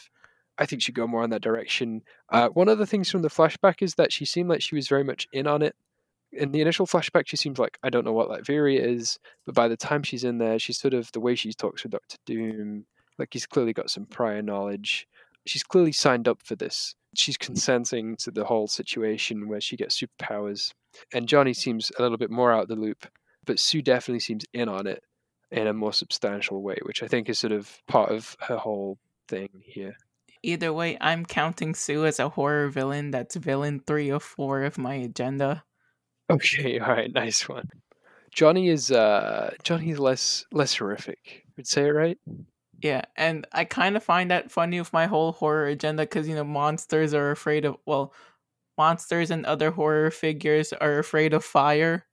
I 0.57 0.65
think 0.65 0.81
she 0.81 0.91
go 0.91 1.07
more 1.07 1.23
in 1.23 1.31
that 1.31 1.41
direction. 1.41 2.01
Uh, 2.29 2.49
one 2.49 2.67
of 2.69 2.77
the 2.77 2.85
things 2.85 3.09
from 3.09 3.21
the 3.23 3.29
flashback 3.29 3.81
is 3.81 3.95
that 3.95 4.13
she 4.13 4.25
seemed 4.25 4.49
like 4.49 4.61
she 4.61 4.75
was 4.75 4.87
very 4.87 5.03
much 5.03 5.27
in 5.31 5.47
on 5.47 5.61
it. 5.61 5.75
In 6.31 6.51
the 6.51 6.61
initial 6.61 6.85
flashback, 6.87 7.27
she 7.27 7.37
seems 7.37 7.59
like 7.59 7.77
I 7.83 7.89
don't 7.89 8.05
know 8.05 8.13
what 8.13 8.29
Latveria 8.29 8.79
is, 8.79 9.19
but 9.45 9.55
by 9.55 9.67
the 9.67 9.77
time 9.77 10.03
she's 10.03 10.23
in 10.23 10.39
there, 10.39 10.59
she's 10.59 10.79
sort 10.79 10.93
of 10.93 11.11
the 11.11 11.19
way 11.19 11.35
she 11.35 11.53
talks 11.53 11.83
with 11.83 11.91
Doctor 11.91 12.17
Doom. 12.25 12.85
Like 13.19 13.29
he's 13.31 13.45
clearly 13.45 13.73
got 13.73 13.89
some 13.89 14.05
prior 14.05 14.41
knowledge. 14.41 15.07
She's 15.45 15.63
clearly 15.63 15.91
signed 15.91 16.27
up 16.27 16.41
for 16.43 16.55
this 16.55 16.95
she's 17.17 17.37
consenting 17.37 18.15
to 18.17 18.31
the 18.31 18.45
whole 18.45 18.67
situation 18.67 19.47
where 19.47 19.61
she 19.61 19.77
gets 19.77 19.99
superpowers. 19.99 20.71
And 21.13 21.27
Johnny 21.27 21.53
seems 21.53 21.91
a 21.97 22.01
little 22.01 22.17
bit 22.17 22.31
more 22.31 22.51
out 22.51 22.63
of 22.63 22.67
the 22.69 22.75
loop, 22.75 23.07
but 23.45 23.59
Sue 23.59 23.81
definitely 23.81 24.19
seems 24.19 24.45
in 24.53 24.69
on 24.69 24.87
it 24.87 25.03
in 25.51 25.67
a 25.67 25.73
more 25.73 25.93
substantial 25.93 26.61
way, 26.61 26.77
which 26.83 27.03
I 27.03 27.07
think 27.07 27.29
is 27.29 27.39
sort 27.39 27.53
of 27.53 27.71
part 27.87 28.11
of 28.11 28.35
her 28.41 28.57
whole 28.57 28.97
thing 29.27 29.49
here. 29.63 29.95
Either 30.43 30.71
way, 30.71 30.97
I'm 31.01 31.25
counting 31.25 31.73
Sue 31.73 32.05
as 32.05 32.19
a 32.19 32.29
horror 32.29 32.69
villain. 32.69 33.11
That's 33.11 33.35
villain 33.35 33.81
three 33.85 34.11
or 34.11 34.19
four 34.19 34.63
of 34.63 34.77
my 34.77 34.95
agenda. 34.95 35.63
Okay, 36.29 36.79
all 36.79 36.89
right, 36.89 37.11
nice 37.13 37.49
one. 37.49 37.69
Johnny 38.31 38.67
is 38.67 38.91
uh 38.91 39.53
Johnny's 39.63 39.97
less 39.97 40.45
less 40.51 40.75
horrific. 40.75 41.45
Would 41.55 41.67
say 41.67 41.87
it 41.87 41.91
right? 41.91 42.17
Yeah, 42.81 43.01
and 43.15 43.47
I 43.51 43.65
kind 43.65 43.95
of 43.95 44.03
find 44.03 44.31
that 44.31 44.51
funny 44.51 44.79
with 44.79 44.93
my 44.93 45.05
whole 45.05 45.31
horror 45.31 45.67
agenda 45.67 46.03
because 46.03 46.27
you 46.27 46.35
know 46.35 46.43
monsters 46.43 47.13
are 47.13 47.31
afraid 47.31 47.65
of 47.65 47.77
well, 47.85 48.13
monsters 48.77 49.31
and 49.31 49.45
other 49.45 49.71
horror 49.71 50.11
figures 50.11 50.73
are 50.73 50.99
afraid 50.99 51.33
of 51.33 51.43
fire. 51.43 52.05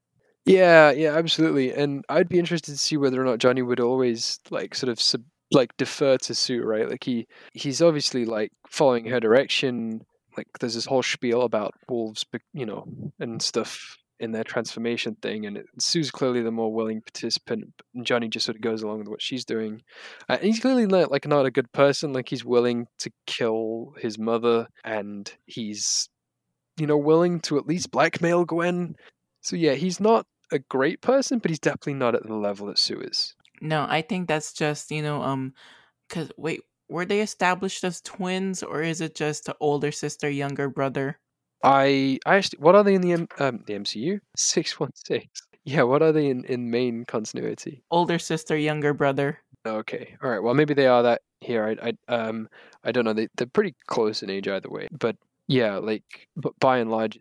Yeah, 0.45 0.91
yeah, 0.91 1.17
absolutely. 1.17 1.73
And 1.73 2.05
I'd 2.09 2.29
be 2.29 2.39
interested 2.39 2.73
to 2.73 2.79
see 2.79 2.97
whether 2.97 3.21
or 3.21 3.25
not 3.25 3.39
Johnny 3.39 3.63
would 3.63 3.81
always 3.81 4.41
like 4.51 4.75
sort 4.75 4.91
of 4.91 5.01
sub, 5.01 5.23
like 5.53 5.77
defer 5.77 6.17
to 6.19 6.35
Sue, 6.35 6.65
right? 6.65 6.89
Like 6.89 7.05
he 7.05 7.27
he's 7.53 7.83
obviously 7.83 8.25
like 8.25 8.53
following 8.69 9.07
her 9.07 9.21
direction. 9.21 10.05
Like 10.37 10.49
there's 10.61 10.75
this 10.75 10.87
whole 10.87 11.03
spiel 11.03 11.43
about 11.43 11.75
wolves, 11.89 12.25
you 12.55 12.67
know, 12.67 12.87
and 13.21 13.41
stuff 13.43 13.97
in 14.23 14.31
their 14.31 14.45
transformation 14.45 15.17
thing, 15.21 15.45
and 15.47 15.65
Sue's 15.81 16.13
clearly 16.13 16.43
the 16.43 16.53
more 16.53 16.73
willing 16.73 17.03
participant, 17.03 17.65
and 17.93 18.07
Johnny 18.07 18.29
just 18.29 18.47
sort 18.47 18.57
of 18.57 18.63
goes 18.63 18.83
along 18.83 19.01
with 19.01 19.09
what 19.09 19.21
she's 19.21 19.45
doing. 19.45 19.83
Uh, 20.29 20.39
he's 20.39 20.61
clearly 20.61 20.87
not 20.87 21.11
like 21.11 21.27
not 21.27 21.45
a 21.45 21.51
good 21.51 21.71
person. 21.73 22.13
Like 22.13 22.29
he's 22.29 22.45
willing 22.45 22.87
to 23.01 23.11
kill 23.27 23.95
his 23.99 24.19
mother, 24.19 24.69
and 24.85 25.31
he's 25.47 26.09
you 26.79 26.87
know 26.87 26.97
willing 26.97 27.41
to 27.41 27.59
at 27.59 27.67
least 27.67 27.91
blackmail 27.91 28.45
Gwen. 28.45 28.95
So 29.43 29.57
yeah, 29.57 29.75
he's 29.75 29.99
not 29.99 30.25
a 30.53 30.61
great 30.61 31.03
person, 31.03 31.41
but 31.41 31.51
he's 31.51 31.59
definitely 31.59 31.95
not 31.95 32.15
at 32.15 32.23
the 32.25 32.35
level 32.35 32.69
that 32.69 32.79
Sue 32.79 33.01
is. 33.01 33.35
No, 33.61 33.87
I 33.89 34.03
think 34.03 34.29
that's 34.29 34.53
just 34.53 34.93
you 34.93 35.03
know 35.03 35.21
um, 35.21 35.53
cause 36.09 36.31
wait, 36.37 36.61
were 36.89 37.05
they 37.05 37.23
established 37.23 37.83
as 37.83 38.01
twins, 38.01 38.63
or 38.63 38.83
is 38.83 39.01
it 39.01 39.17
just 39.17 39.49
older 39.61 39.91
sister, 39.91 40.31
younger 40.31 40.69
brother? 40.69 41.19
I 41.63 42.19
I 42.27 42.37
actually, 42.37 42.59
what 42.61 42.75
are 42.75 42.83
they 42.85 42.95
in 42.95 43.01
the 43.01 43.13
M, 43.13 43.29
um, 43.39 43.63
the 43.67 43.75
MCU? 43.75 44.21
Six 44.37 44.79
one 44.81 44.91
six. 44.95 45.27
Yeah, 45.65 45.83
what 45.83 46.03
are 46.03 46.13
they 46.13 46.29
in 46.29 46.45
in 46.45 46.71
main 46.71 47.05
continuity? 47.05 47.83
Older 47.91 48.19
sister, 48.19 48.57
younger 48.57 48.93
brother. 48.93 49.39
Okay, 49.65 50.17
all 50.23 50.31
right. 50.31 50.43
Well, 50.43 50.55
maybe 50.55 50.75
they 50.75 50.89
are 50.89 51.03
that 51.05 51.23
here. 51.41 51.65
I 51.81 51.93
I 52.09 52.15
um 52.15 52.49
I 52.85 52.93
don't 52.93 53.05
know. 53.05 53.13
They 53.13 53.29
they're 53.37 53.47
pretty 53.47 53.75
close 53.87 54.23
in 54.23 54.31
age 54.31 54.49
either 54.49 54.69
way. 54.69 54.89
But 54.91 55.17
yeah, 55.47 55.77
like 55.79 56.29
but 56.37 56.59
by 56.59 56.79
and 56.79 56.91
large, 56.91 57.19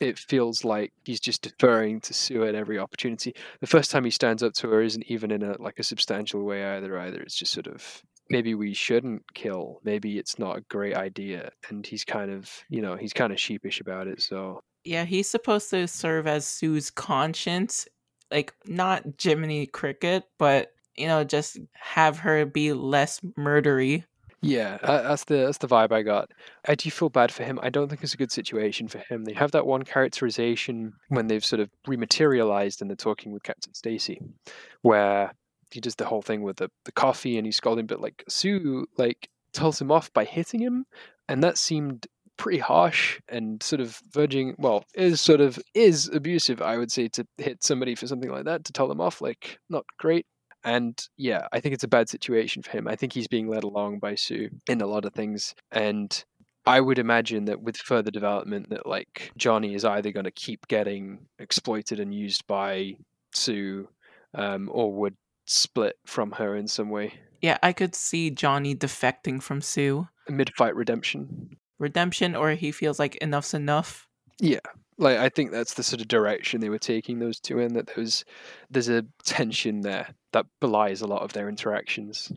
it 0.00 0.18
feels 0.18 0.64
like 0.64 0.92
he's 1.04 1.20
just 1.20 1.42
deferring 1.42 2.00
to 2.02 2.14
Sue 2.14 2.44
at 2.44 2.54
every 2.56 2.78
opportunity. 2.78 3.34
The 3.60 3.66
first 3.68 3.90
time 3.90 4.04
he 4.04 4.10
stands 4.10 4.42
up 4.42 4.54
to 4.54 4.68
her 4.70 4.82
isn't 4.82 5.04
even 5.08 5.30
in 5.30 5.42
a 5.42 5.60
like 5.62 5.78
a 5.78 5.84
substantial 5.84 6.42
way 6.42 6.64
either. 6.64 6.98
Either 6.98 7.20
it's 7.20 7.36
just 7.36 7.52
sort 7.52 7.68
of 7.68 8.02
maybe 8.30 8.54
we 8.54 8.72
shouldn't 8.74 9.22
kill 9.34 9.80
maybe 9.84 10.18
it's 10.18 10.38
not 10.38 10.56
a 10.56 10.60
great 10.62 10.94
idea 10.94 11.50
and 11.68 11.86
he's 11.86 12.04
kind 12.04 12.30
of 12.30 12.50
you 12.68 12.80
know 12.80 12.96
he's 12.96 13.12
kind 13.12 13.32
of 13.32 13.40
sheepish 13.40 13.80
about 13.80 14.06
it 14.06 14.20
so. 14.20 14.60
Yeah 14.84 15.04
he's 15.04 15.28
supposed 15.28 15.70
to 15.70 15.86
serve 15.88 16.26
as 16.26 16.46
sue's 16.46 16.90
conscience 16.90 17.86
like 18.30 18.52
not 18.66 19.04
jiminy 19.22 19.66
cricket 19.66 20.24
but 20.38 20.72
you 20.96 21.06
know 21.06 21.24
just 21.24 21.58
have 21.72 22.18
her 22.18 22.44
be 22.46 22.72
less 22.72 23.20
murdery. 23.38 24.04
Yeah 24.40 24.78
that's 24.82 25.24
the 25.24 25.36
that's 25.36 25.58
the 25.58 25.68
vibe 25.68 25.90
i 25.92 26.02
got. 26.02 26.30
I 26.68 26.74
do 26.74 26.90
feel 26.90 27.08
bad 27.08 27.32
for 27.32 27.44
him 27.44 27.58
i 27.62 27.70
don't 27.70 27.88
think 27.88 28.02
it's 28.02 28.14
a 28.14 28.18
good 28.18 28.32
situation 28.32 28.88
for 28.88 28.98
him 28.98 29.24
they 29.24 29.32
have 29.32 29.52
that 29.52 29.66
one 29.66 29.84
characterization 29.84 30.92
when 31.08 31.28
they've 31.28 31.44
sort 31.44 31.60
of 31.60 31.70
rematerialized 31.88 32.80
and 32.80 32.90
they're 32.90 32.96
talking 32.96 33.32
with 33.32 33.42
captain 33.42 33.72
stacy 33.74 34.20
where 34.82 35.32
he 35.74 35.80
does 35.80 35.96
the 35.96 36.06
whole 36.06 36.22
thing 36.22 36.42
with 36.42 36.56
the, 36.56 36.70
the 36.84 36.92
coffee 36.92 37.36
and 37.36 37.46
he's 37.46 37.56
scolding, 37.56 37.86
but 37.86 38.00
like 38.00 38.24
Sue 38.28 38.86
like 38.96 39.28
tells 39.52 39.80
him 39.80 39.90
off 39.90 40.12
by 40.12 40.24
hitting 40.24 40.60
him, 40.60 40.86
and 41.28 41.42
that 41.42 41.58
seemed 41.58 42.06
pretty 42.36 42.58
harsh 42.58 43.20
and 43.28 43.62
sort 43.62 43.80
of 43.80 44.00
verging 44.12 44.54
well 44.58 44.84
is 44.94 45.20
sort 45.20 45.40
of 45.40 45.56
is 45.72 46.08
abusive 46.12 46.60
i 46.60 46.76
would 46.76 46.90
say 46.90 47.06
to 47.06 47.24
hit 47.38 47.62
somebody 47.62 47.94
for 47.94 48.08
something 48.08 48.30
like 48.30 48.44
that 48.44 48.64
to 48.64 48.72
tell 48.72 48.88
them 48.88 49.00
off 49.00 49.20
like 49.20 49.58
not 49.70 49.84
great. 49.98 50.26
And 50.64 51.00
yeah 51.16 51.46
i 51.52 51.60
think 51.60 51.74
it's 51.74 51.84
a 51.84 51.88
bad 51.88 52.08
situation 52.08 52.62
for 52.62 52.72
him. 52.72 52.88
I 52.88 52.96
think 52.96 53.12
he's 53.12 53.28
being 53.28 53.48
led 53.48 53.62
along 53.62 54.00
by 54.00 54.16
sue 54.16 54.50
in 54.66 54.80
a 54.80 54.86
lot 54.86 55.04
of 55.04 55.12
things 55.12 55.54
and 55.70 56.24
i 56.66 56.80
would 56.80 56.98
imagine 56.98 57.44
that 57.44 57.62
with 57.62 57.76
further 57.76 58.10
development 58.10 58.70
that 58.70 58.84
like 58.86 59.30
johnny 59.36 59.74
is 59.74 59.84
either 59.84 60.10
going 60.10 60.24
to 60.24 60.32
keep 60.32 60.66
getting 60.66 61.26
exploited 61.38 62.00
and 62.00 62.12
used 62.12 62.44
by 62.48 62.96
sue 63.32 63.88
um, 64.34 64.68
or 64.72 64.92
would 64.92 65.16
split 65.44 65.96
from 66.06 66.32
her 66.32 66.56
in 66.56 66.68
some 66.68 66.90
way. 66.90 67.14
Yeah, 67.40 67.58
I 67.62 67.72
could 67.72 67.94
see 67.94 68.30
Johnny 68.30 68.74
defecting 68.74 69.42
from 69.42 69.60
Sue. 69.60 70.08
Mid 70.28 70.54
fight 70.54 70.74
redemption. 70.74 71.56
Redemption, 71.78 72.34
or 72.34 72.52
he 72.52 72.72
feels 72.72 72.98
like 72.98 73.16
enough's 73.16 73.54
enough. 73.54 74.08
Yeah. 74.38 74.60
Like 74.96 75.18
I 75.18 75.28
think 75.28 75.50
that's 75.50 75.74
the 75.74 75.82
sort 75.82 76.00
of 76.00 76.08
direction 76.08 76.60
they 76.60 76.68
were 76.68 76.78
taking 76.78 77.18
those 77.18 77.40
two 77.40 77.58
in, 77.58 77.74
that 77.74 77.90
there's 77.94 78.24
there's 78.70 78.88
a 78.88 79.04
tension 79.24 79.80
there 79.80 80.14
that 80.32 80.46
belies 80.60 81.02
a 81.02 81.06
lot 81.06 81.22
of 81.22 81.32
their 81.32 81.48
interactions. 81.48 82.32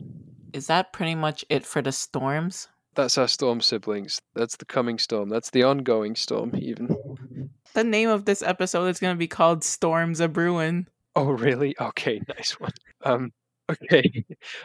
Is 0.52 0.66
that 0.66 0.92
pretty 0.92 1.14
much 1.14 1.44
it 1.48 1.64
for 1.64 1.82
the 1.82 1.92
storms? 1.92 2.68
That's 2.94 3.16
our 3.16 3.28
storm 3.28 3.60
siblings. 3.60 4.20
That's 4.34 4.56
the 4.56 4.64
coming 4.64 4.98
storm. 4.98 5.28
That's 5.28 5.50
the 5.50 5.62
ongoing 5.62 6.16
storm, 6.16 6.52
even. 6.56 7.48
The 7.74 7.84
name 7.84 8.08
of 8.08 8.24
this 8.24 8.42
episode 8.42 8.86
is 8.86 8.98
going 8.98 9.14
to 9.14 9.18
be 9.18 9.28
called 9.28 9.62
Storms 9.62 10.18
a 10.18 10.26
Bruin. 10.26 10.88
Oh, 11.14 11.30
really? 11.30 11.76
Okay, 11.80 12.20
nice 12.28 12.58
one. 12.58 12.72
Um, 13.04 13.32
okay. 13.70 14.24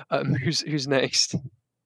Um, 0.09 0.33
who's 0.43 0.61
who's 0.61 0.87
next? 0.87 1.35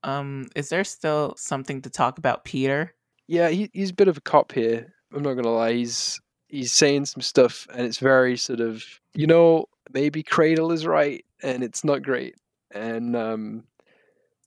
Um, 0.03 0.47
is 0.55 0.69
there 0.69 0.83
still 0.83 1.33
something 1.37 1.81
to 1.81 1.89
talk 1.89 2.17
about, 2.17 2.45
Peter? 2.45 2.93
Yeah, 3.27 3.49
he, 3.49 3.69
he's 3.73 3.89
a 3.89 3.95
bit 3.95 4.07
of 4.07 4.17
a 4.17 4.21
cop 4.21 4.51
here. 4.51 4.93
I'm 5.13 5.23
not 5.23 5.33
gonna 5.33 5.51
lie. 5.51 5.73
He's 5.73 6.19
he's 6.47 6.71
saying 6.71 7.05
some 7.05 7.21
stuff, 7.21 7.67
and 7.73 7.85
it's 7.85 7.97
very 7.97 8.37
sort 8.37 8.59
of 8.59 8.83
you 9.13 9.27
know 9.27 9.65
maybe 9.93 10.23
Cradle 10.23 10.71
is 10.71 10.85
right, 10.85 11.25
and 11.41 11.63
it's 11.63 11.83
not 11.83 12.03
great. 12.03 12.35
And 12.73 13.15
um, 13.15 13.63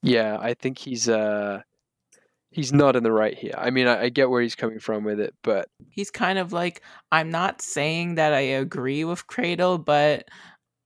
yeah, 0.03 0.39
I 0.41 0.55
think 0.55 0.79
he's 0.79 1.09
uh 1.09 1.63
he's 2.51 2.73
not 2.73 2.97
in 2.97 3.03
the 3.03 3.13
right 3.13 3.37
here. 3.37 3.55
I 3.57 3.71
mean, 3.71 3.87
I, 3.87 4.03
I, 4.05 4.09
get 4.09 4.29
where 4.29 4.43
he's 4.43 4.57
coming 4.57 4.81
from 4.81 5.05
with 5.05 5.21
it, 5.21 5.35
but 5.43 5.69
he's 5.89 6.11
kind 6.11 6.39
of 6.39 6.53
like, 6.53 6.83
I'm 7.13 7.31
not 7.31 7.63
saying 7.63 8.17
that 8.17 8.33
I 8.33 8.41
agree 8.41 9.05
with 9.05 9.27
Cradle, 9.29 9.79
but 9.79 10.29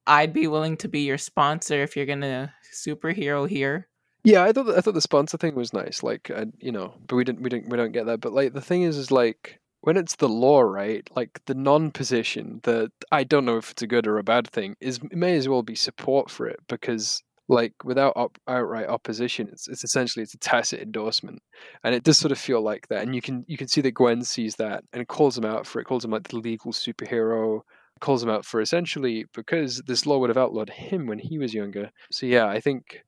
I'd 0.07 0.33
be 0.33 0.47
willing 0.47 0.77
to 0.79 0.89
be 0.89 1.01
your 1.01 1.19
sponsor 1.19 1.83
if 1.83 1.97
you're 1.97 2.07
gonna 2.07 2.55
superhero 2.73 3.49
here. 3.49 3.89
Yeah, 4.25 4.43
I 4.43 4.53
thought 4.53 4.77
I 4.77 4.81
thought 4.81 4.95
the 4.95 5.01
sponsor 5.01 5.37
thing 5.37 5.55
was 5.55 5.73
nice, 5.73 6.03
like 6.03 6.31
uh, 6.31 6.47
you 6.59 6.73
know, 6.73 6.95
but 7.07 7.17
we 7.17 7.25
didn't 7.25 7.43
we 7.43 7.51
didn't 7.51 7.69
we 7.69 7.77
don't 7.77 7.93
get 7.93 8.07
that. 8.07 8.21
But 8.21 8.33
like 8.33 8.55
the 8.55 8.61
thing 8.61 8.83
is, 8.83 8.97
is 8.97 9.11
like 9.11 9.61
when 9.83 9.97
it's 9.99 10.17
the 10.17 10.29
law, 10.29 10.61
right? 10.61 11.09
Like 11.15 11.41
the 11.45 11.55
non-position, 11.55 12.61
that 12.63 12.91
I 13.13 13.25
don't 13.25 13.45
know 13.45 13.59
if 13.59 13.71
it's 13.71 13.83
a 13.83 13.87
good 13.87 14.07
or 14.07 14.19
a 14.19 14.25
bad 14.25 14.49
thing, 14.49 14.77
is 14.81 14.99
may 15.13 15.37
as 15.37 15.49
well 15.49 15.63
be 15.63 15.75
support 15.75 16.31
for 16.31 16.47
it 16.47 16.59
because 16.69 17.23
like 17.49 17.75
without 17.85 18.15
op- 18.17 18.39
outright 18.49 18.89
opposition 18.89 19.49
it's, 19.53 19.69
it's 19.69 19.85
essentially 19.85 20.23
it's 20.23 20.35
a 20.35 20.39
tacit 20.39 20.81
endorsement 20.81 21.43
and 21.83 21.95
it 21.95 22.03
does 22.03 22.17
sort 22.17 22.33
of 22.33 22.39
feel 22.39 22.63
like 22.63 22.89
that 22.89 23.03
and 23.03 23.15
you 23.15 23.21
can 23.21 23.45
you 23.47 23.59
can 23.59 23.69
see 23.69 23.83
that 23.83 23.93
gwen 23.93 24.23
sees 24.23 24.57
that 24.57 24.83
and 24.93 25.07
calls 25.09 25.37
him 25.37 25.45
out 25.45 25.67
for 25.67 25.79
it 25.81 25.85
calls 25.85 26.05
him 26.05 26.11
like 26.11 26.29
the 26.29 26.39
legal 26.39 26.73
superhero 26.73 27.61
calls 28.05 28.23
him 28.23 28.29
out 28.29 28.45
for 28.45 28.61
essentially 28.61 29.25
because 29.33 29.81
this 29.87 30.05
law 30.05 30.19
would 30.19 30.29
have 30.29 30.37
outlawed 30.37 30.69
him 30.69 31.07
when 31.07 31.19
he 31.19 31.39
was 31.39 31.55
younger 31.55 31.91
so 32.11 32.27
yeah 32.27 32.47
i 32.47 32.61
think 32.61 33.03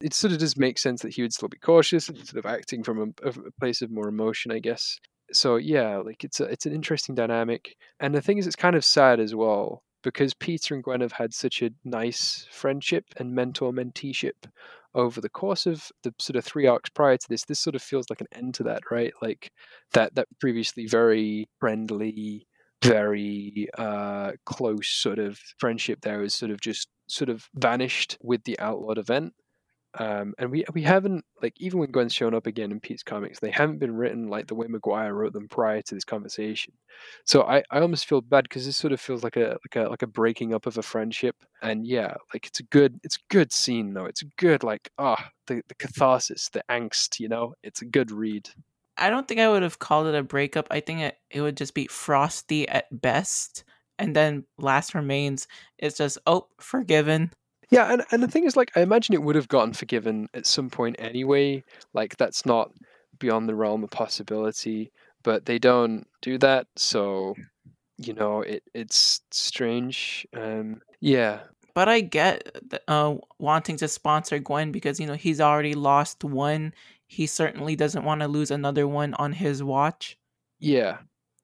it 0.00 0.14
sort 0.14 0.32
of 0.32 0.38
does 0.38 0.56
make 0.56 0.78
sense 0.78 1.02
that 1.02 1.12
he 1.12 1.20
would 1.20 1.32
still 1.32 1.48
be 1.48 1.58
cautious 1.58 2.08
and 2.08 2.16
sort 2.18 2.38
of 2.38 2.46
acting 2.46 2.84
from 2.84 3.12
a, 3.24 3.28
a 3.28 3.32
place 3.58 3.82
of 3.82 3.90
more 3.90 4.08
emotion 4.08 4.52
i 4.52 4.60
guess 4.60 5.00
so 5.32 5.56
yeah 5.56 5.96
like 5.96 6.22
it's 6.22 6.38
a, 6.38 6.44
it's 6.44 6.64
an 6.64 6.72
interesting 6.72 7.12
dynamic 7.12 7.74
and 7.98 8.14
the 8.14 8.22
thing 8.22 8.38
is 8.38 8.46
it's 8.46 8.54
kind 8.54 8.76
of 8.76 8.84
sad 8.84 9.18
as 9.18 9.34
well 9.34 9.82
because 10.04 10.34
Peter 10.34 10.72
and 10.72 10.84
Gwen 10.84 11.00
have 11.00 11.10
had 11.10 11.34
such 11.34 11.62
a 11.62 11.70
nice 11.84 12.46
friendship 12.52 13.06
and 13.16 13.34
mentor 13.34 13.72
menteeship 13.72 14.46
over 14.94 15.20
the 15.20 15.28
course 15.28 15.66
of 15.66 15.90
the 16.04 16.14
sort 16.20 16.36
of 16.36 16.44
three 16.44 16.68
arcs 16.68 16.90
prior 16.90 17.16
to 17.16 17.28
this. 17.28 17.44
This 17.44 17.58
sort 17.58 17.74
of 17.74 17.82
feels 17.82 18.08
like 18.08 18.20
an 18.20 18.28
end 18.30 18.54
to 18.54 18.62
that, 18.62 18.82
right? 18.88 19.12
Like 19.20 19.50
that 19.94 20.14
that 20.14 20.28
previously 20.38 20.86
very 20.86 21.48
friendly, 21.58 22.46
very 22.82 23.68
uh, 23.78 24.32
close 24.44 24.88
sort 24.88 25.18
of 25.18 25.38
friendship 25.58 26.00
there 26.02 26.22
has 26.22 26.34
sort 26.34 26.50
of 26.50 26.60
just 26.60 26.88
sort 27.08 27.30
of 27.30 27.48
vanished 27.54 28.18
with 28.22 28.44
the 28.44 28.58
outlawed 28.58 28.98
event. 28.98 29.32
Um, 29.98 30.34
and 30.38 30.50
we 30.50 30.64
we 30.74 30.82
haven't 30.82 31.24
like 31.42 31.54
even 31.58 31.80
when 31.80 31.90
Gwen's 31.90 32.12
shown 32.12 32.34
up 32.34 32.46
again 32.46 32.70
in 32.70 32.80
Pete's 32.80 33.02
comics, 33.02 33.40
they 33.40 33.50
haven't 33.50 33.78
been 33.78 33.96
written 33.96 34.28
like 34.28 34.46
the 34.46 34.54
way 34.54 34.66
McGuire 34.66 35.14
wrote 35.14 35.32
them 35.32 35.48
prior 35.48 35.80
to 35.80 35.94
this 35.94 36.04
conversation. 36.04 36.74
So 37.24 37.44
I, 37.44 37.62
I 37.70 37.80
almost 37.80 38.06
feel 38.06 38.20
bad 38.20 38.44
because 38.44 38.66
this 38.66 38.76
sort 38.76 38.92
of 38.92 39.00
feels 39.00 39.24
like 39.24 39.36
a 39.36 39.56
like 39.64 39.76
a 39.76 39.88
like 39.88 40.02
a 40.02 40.06
breaking 40.06 40.52
up 40.52 40.66
of 40.66 40.76
a 40.76 40.82
friendship. 40.82 41.36
And 41.62 41.86
yeah, 41.86 42.14
like 42.34 42.46
it's 42.46 42.60
a 42.60 42.64
good 42.64 43.00
it's 43.04 43.16
a 43.16 43.32
good 43.32 43.52
scene 43.52 43.94
though. 43.94 44.04
It's 44.04 44.20
a 44.22 44.26
good 44.36 44.62
like 44.62 44.90
ah 44.98 45.16
oh, 45.18 45.24
the 45.46 45.62
the 45.68 45.74
catharsis, 45.76 46.50
the 46.50 46.62
angst. 46.70 47.18
You 47.18 47.28
know, 47.28 47.54
it's 47.62 47.80
a 47.80 47.86
good 47.86 48.10
read. 48.10 48.50
I 48.98 49.10
don't 49.10 49.28
think 49.28 49.40
I 49.40 49.48
would 49.48 49.62
have 49.62 49.78
called 49.78 50.06
it 50.06 50.14
a 50.14 50.22
breakup. 50.22 50.66
I 50.70 50.80
think 50.80 51.00
it 51.00 51.18
it 51.30 51.40
would 51.40 51.56
just 51.56 51.74
be 51.74 51.86
frosty 51.86 52.68
at 52.68 52.86
best. 53.00 53.64
And 53.98 54.14
then 54.14 54.44
last 54.58 54.94
remains 54.94 55.48
is 55.78 55.96
just 55.96 56.18
oh 56.26 56.48
forgiven 56.60 57.32
yeah, 57.70 57.92
and, 57.92 58.04
and 58.12 58.22
the 58.22 58.28
thing 58.28 58.44
is, 58.44 58.56
like, 58.56 58.70
I 58.76 58.80
imagine 58.80 59.14
it 59.14 59.22
would 59.22 59.34
have 59.34 59.48
gotten 59.48 59.72
forgiven 59.72 60.28
at 60.34 60.46
some 60.46 60.70
point 60.70 60.96
anyway. 60.98 61.64
Like, 61.94 62.16
that's 62.16 62.46
not 62.46 62.70
beyond 63.18 63.48
the 63.48 63.54
realm 63.54 63.82
of 63.82 63.90
possibility, 63.90 64.92
but 65.24 65.46
they 65.46 65.58
don't 65.58 66.06
do 66.22 66.38
that. 66.38 66.68
So, 66.76 67.34
you 67.98 68.14
know, 68.14 68.42
it 68.42 68.62
it's 68.74 69.20
strange. 69.32 70.26
Um, 70.34 70.80
yeah. 71.00 71.40
but 71.74 71.88
I 71.88 72.00
get 72.00 72.56
uh, 72.88 73.16
wanting 73.38 73.76
to 73.78 73.88
sponsor 73.88 74.38
Gwen 74.38 74.70
because 74.70 75.00
you 75.00 75.06
know 75.06 75.14
he's 75.14 75.40
already 75.40 75.74
lost 75.74 76.22
one. 76.24 76.72
He 77.06 77.26
certainly 77.26 77.76
doesn't 77.76 78.04
want 78.04 78.20
to 78.20 78.28
lose 78.28 78.50
another 78.50 78.86
one 78.88 79.14
on 79.14 79.32
his 79.32 79.62
watch. 79.62 80.18
Yeah, 80.58 80.98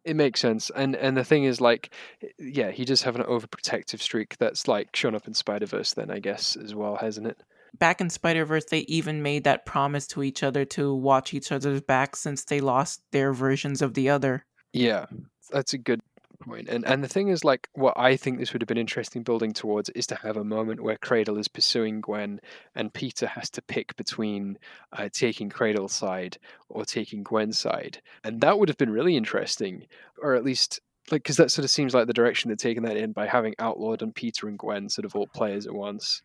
it 0.04 0.16
makes 0.16 0.40
sense. 0.40 0.70
And 0.74 0.96
and 0.96 1.16
the 1.16 1.24
thing 1.24 1.44
is, 1.44 1.60
like, 1.60 1.92
eh, 2.22 2.28
yeah, 2.38 2.70
he 2.70 2.84
does 2.84 3.02
have 3.02 3.16
an 3.16 3.22
overprotective 3.22 4.00
streak 4.00 4.36
that's 4.38 4.66
like 4.66 4.94
shown 4.96 5.14
up 5.14 5.26
in 5.26 5.34
Spider 5.34 5.66
Verse. 5.66 5.94
Then 5.94 6.10
I 6.10 6.18
guess 6.18 6.56
as 6.56 6.74
well, 6.74 6.96
hasn't 6.96 7.26
it? 7.26 7.42
Back 7.78 8.00
in 8.00 8.10
Spider 8.10 8.44
Verse, 8.44 8.64
they 8.66 8.80
even 8.80 9.22
made 9.22 9.44
that 9.44 9.64
promise 9.64 10.06
to 10.08 10.22
each 10.22 10.42
other 10.42 10.64
to 10.66 10.94
watch 10.94 11.32
each 11.32 11.52
other's 11.52 11.80
back 11.80 12.16
since 12.16 12.44
they 12.44 12.60
lost 12.60 13.02
their 13.12 13.32
versions 13.32 13.80
of 13.80 13.94
the 13.94 14.10
other. 14.10 14.44
Yeah, 14.72 15.06
that's 15.50 15.72
a 15.72 15.78
good 15.78 16.00
point. 16.42 16.68
And 16.68 16.86
and 16.86 17.02
the 17.02 17.08
thing 17.08 17.28
is, 17.28 17.44
like, 17.44 17.68
what 17.74 17.94
I 17.96 18.16
think 18.16 18.38
this 18.38 18.52
would 18.52 18.62
have 18.62 18.68
been 18.68 18.78
interesting 18.78 19.22
building 19.22 19.52
towards 19.52 19.88
is 19.90 20.06
to 20.08 20.14
have 20.16 20.36
a 20.36 20.44
moment 20.44 20.82
where 20.82 20.96
Cradle 20.96 21.38
is 21.38 21.48
pursuing 21.48 22.00
Gwen, 22.00 22.40
and 22.74 22.92
Peter 22.92 23.26
has 23.26 23.50
to 23.50 23.62
pick 23.62 23.96
between 23.96 24.58
uh, 24.92 25.08
taking 25.12 25.48
Cradle's 25.48 25.92
side 25.92 26.38
or 26.68 26.84
taking 26.84 27.22
Gwen's 27.22 27.58
side, 27.58 28.00
and 28.24 28.40
that 28.40 28.58
would 28.58 28.68
have 28.68 28.78
been 28.78 28.90
really 28.90 29.16
interesting, 29.16 29.86
or 30.20 30.34
at 30.34 30.44
least. 30.44 30.80
Like, 31.10 31.24
because 31.24 31.36
that 31.38 31.50
sort 31.50 31.64
of 31.64 31.70
seems 31.70 31.94
like 31.94 32.06
the 32.06 32.12
direction 32.12 32.48
they're 32.48 32.56
taking 32.56 32.84
that 32.84 32.96
in 32.96 33.10
by 33.10 33.26
having 33.26 33.56
Outlawed 33.58 34.02
and 34.02 34.14
Peter 34.14 34.48
and 34.48 34.56
Gwen 34.56 34.88
sort 34.88 35.04
of 35.04 35.16
all 35.16 35.26
players 35.26 35.66
at 35.66 35.74
once. 35.74 36.22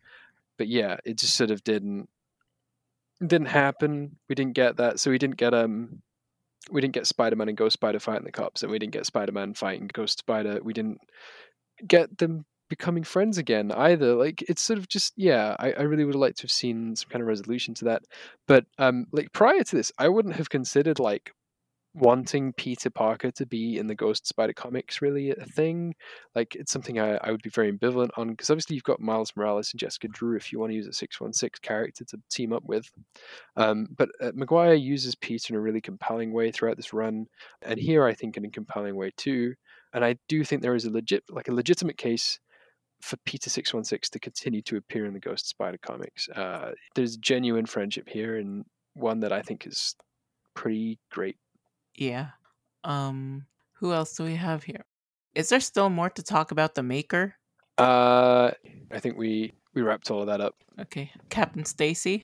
But 0.56 0.68
yeah, 0.68 0.98
it 1.04 1.18
just 1.18 1.36
sort 1.36 1.50
of 1.50 1.64
didn't 1.64 2.08
didn't 3.20 3.48
happen. 3.48 4.16
We 4.28 4.34
didn't 4.34 4.54
get 4.54 4.76
that, 4.76 5.00
so 5.00 5.10
we 5.10 5.18
didn't 5.18 5.36
get 5.36 5.52
um 5.52 6.00
we 6.70 6.80
didn't 6.80 6.94
get 6.94 7.06
Spider 7.06 7.36
Man 7.36 7.48
and 7.48 7.56
Ghost 7.56 7.74
Spider 7.74 7.98
fighting 7.98 8.24
the 8.24 8.32
cops, 8.32 8.62
and 8.62 8.70
we 8.70 8.78
didn't 8.78 8.92
get 8.92 9.06
Spider 9.06 9.32
Man 9.32 9.54
fighting 9.54 9.90
Ghost 9.92 10.18
Spider. 10.18 10.60
We 10.62 10.72
didn't 10.72 11.00
get 11.86 12.18
them 12.18 12.44
becoming 12.68 13.04
friends 13.04 13.38
again 13.38 13.72
either. 13.72 14.14
Like 14.14 14.42
it's 14.48 14.62
sort 14.62 14.78
of 14.78 14.88
just 14.88 15.12
yeah, 15.16 15.56
I, 15.58 15.72
I 15.72 15.82
really 15.82 16.04
would 16.04 16.14
have 16.14 16.20
liked 16.20 16.38
to 16.38 16.42
have 16.44 16.50
seen 16.50 16.94
some 16.96 17.08
kind 17.08 17.22
of 17.22 17.28
resolution 17.28 17.74
to 17.74 17.86
that. 17.86 18.02
But 18.46 18.66
um 18.78 19.06
like 19.12 19.32
prior 19.32 19.62
to 19.62 19.76
this, 19.76 19.92
I 19.98 20.08
wouldn't 20.08 20.36
have 20.36 20.50
considered 20.50 20.98
like 20.98 21.32
wanting 21.98 22.52
Peter 22.52 22.90
Parker 22.90 23.30
to 23.32 23.46
be 23.46 23.78
in 23.78 23.86
the 23.86 23.94
Ghost 23.94 24.26
Spider 24.26 24.52
comics 24.52 25.02
really 25.02 25.30
a 25.30 25.44
thing. 25.44 25.94
Like 26.34 26.54
it's 26.54 26.72
something 26.72 26.98
I, 26.98 27.16
I 27.16 27.30
would 27.30 27.42
be 27.42 27.50
very 27.50 27.72
ambivalent 27.72 28.10
on 28.16 28.30
because 28.30 28.50
obviously 28.50 28.74
you've 28.74 28.84
got 28.84 29.00
Miles 29.00 29.32
Morales 29.36 29.72
and 29.72 29.80
Jessica 29.80 30.08
Drew 30.08 30.36
if 30.36 30.52
you 30.52 30.58
want 30.58 30.70
to 30.70 30.76
use 30.76 30.86
a 30.86 30.92
six 30.92 31.20
one 31.20 31.32
six 31.32 31.58
character 31.58 32.04
to 32.04 32.18
team 32.30 32.52
up 32.52 32.64
with. 32.64 32.90
Um, 33.56 33.88
but 33.96 34.08
uh, 34.20 34.32
McGuire 34.32 34.80
uses 34.80 35.14
Peter 35.14 35.52
in 35.52 35.58
a 35.58 35.60
really 35.60 35.80
compelling 35.80 36.32
way 36.32 36.50
throughout 36.50 36.76
this 36.76 36.92
run, 36.92 37.26
and 37.62 37.78
here 37.78 38.04
I 38.04 38.14
think 38.14 38.36
in 38.36 38.44
a 38.44 38.50
compelling 38.50 38.96
way 38.96 39.12
too. 39.16 39.54
And 39.92 40.04
I 40.04 40.16
do 40.28 40.44
think 40.44 40.62
there 40.62 40.74
is 40.74 40.84
a 40.84 40.90
legit 40.90 41.24
like 41.28 41.48
a 41.48 41.54
legitimate 41.54 41.96
case 41.96 42.38
for 43.00 43.16
Peter 43.24 43.50
six 43.50 43.74
one 43.74 43.84
six 43.84 44.08
to 44.10 44.20
continue 44.20 44.62
to 44.62 44.76
appear 44.76 45.04
in 45.06 45.14
the 45.14 45.20
Ghost 45.20 45.48
Spider 45.48 45.78
comics. 45.82 46.28
Uh, 46.28 46.72
there's 46.94 47.16
genuine 47.16 47.66
friendship 47.66 48.08
here, 48.08 48.36
and 48.36 48.64
one 48.94 49.20
that 49.20 49.32
I 49.32 49.42
think 49.42 49.66
is 49.66 49.94
pretty 50.54 50.98
great 51.10 51.36
yeah. 51.94 52.30
Um 52.84 53.46
who 53.74 53.92
else 53.92 54.16
do 54.16 54.24
we 54.24 54.36
have 54.36 54.64
here? 54.64 54.84
Is 55.34 55.50
there 55.50 55.60
still 55.60 55.90
more 55.90 56.10
to 56.10 56.22
talk 56.22 56.50
about 56.50 56.74
the 56.74 56.82
maker? 56.82 57.34
Uh 57.76 58.50
I 58.90 58.98
think 58.98 59.16
we 59.16 59.52
we 59.74 59.82
wrapped 59.82 60.10
all 60.10 60.20
of 60.20 60.26
that 60.26 60.40
up. 60.40 60.56
Okay. 60.80 61.10
Captain 61.30 61.64
Stacy? 61.64 62.22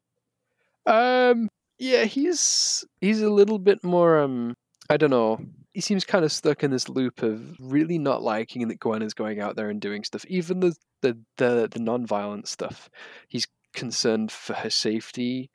Um 0.86 1.48
yeah, 1.78 2.04
he's 2.04 2.84
he's 3.00 3.20
a 3.20 3.30
little 3.30 3.58
bit 3.58 3.82
more 3.84 4.18
um 4.18 4.54
I 4.90 4.96
don't 4.96 5.10
know. 5.10 5.40
He 5.72 5.80
seems 5.80 6.04
kind 6.04 6.24
of 6.24 6.30
stuck 6.30 6.62
in 6.62 6.70
this 6.70 6.88
loop 6.88 7.22
of 7.22 7.56
really 7.58 7.98
not 7.98 8.22
liking 8.22 8.68
that 8.68 8.78
Gwen 8.78 9.02
is 9.02 9.14
going 9.14 9.40
out 9.40 9.56
there 9.56 9.70
and 9.70 9.80
doing 9.80 10.04
stuff. 10.04 10.24
Even 10.26 10.60
the 10.60 10.76
the 11.02 11.18
the, 11.36 11.68
the 11.70 11.80
non-violent 11.80 12.48
stuff. 12.48 12.88
He's 13.28 13.46
concerned 13.74 14.30
for 14.30 14.54
her 14.54 14.70
safety 14.70 15.50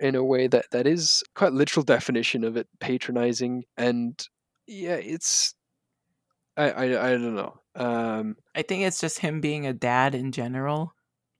in 0.00 0.14
a 0.14 0.24
way 0.24 0.46
that 0.46 0.66
that 0.72 0.86
is 0.86 1.22
quite 1.34 1.52
literal 1.52 1.84
definition 1.84 2.44
of 2.44 2.56
it 2.56 2.66
patronizing 2.80 3.64
and 3.76 4.26
yeah 4.66 4.94
it's 4.94 5.54
i 6.56 6.70
i, 6.70 6.84
I 6.84 7.10
don't 7.12 7.34
know 7.34 7.58
um 7.76 8.36
i 8.54 8.62
think 8.62 8.82
it's 8.82 9.00
just 9.00 9.18
him 9.18 9.40
being 9.40 9.66
a 9.66 9.72
dad 9.72 10.14
in 10.14 10.32
general. 10.32 10.92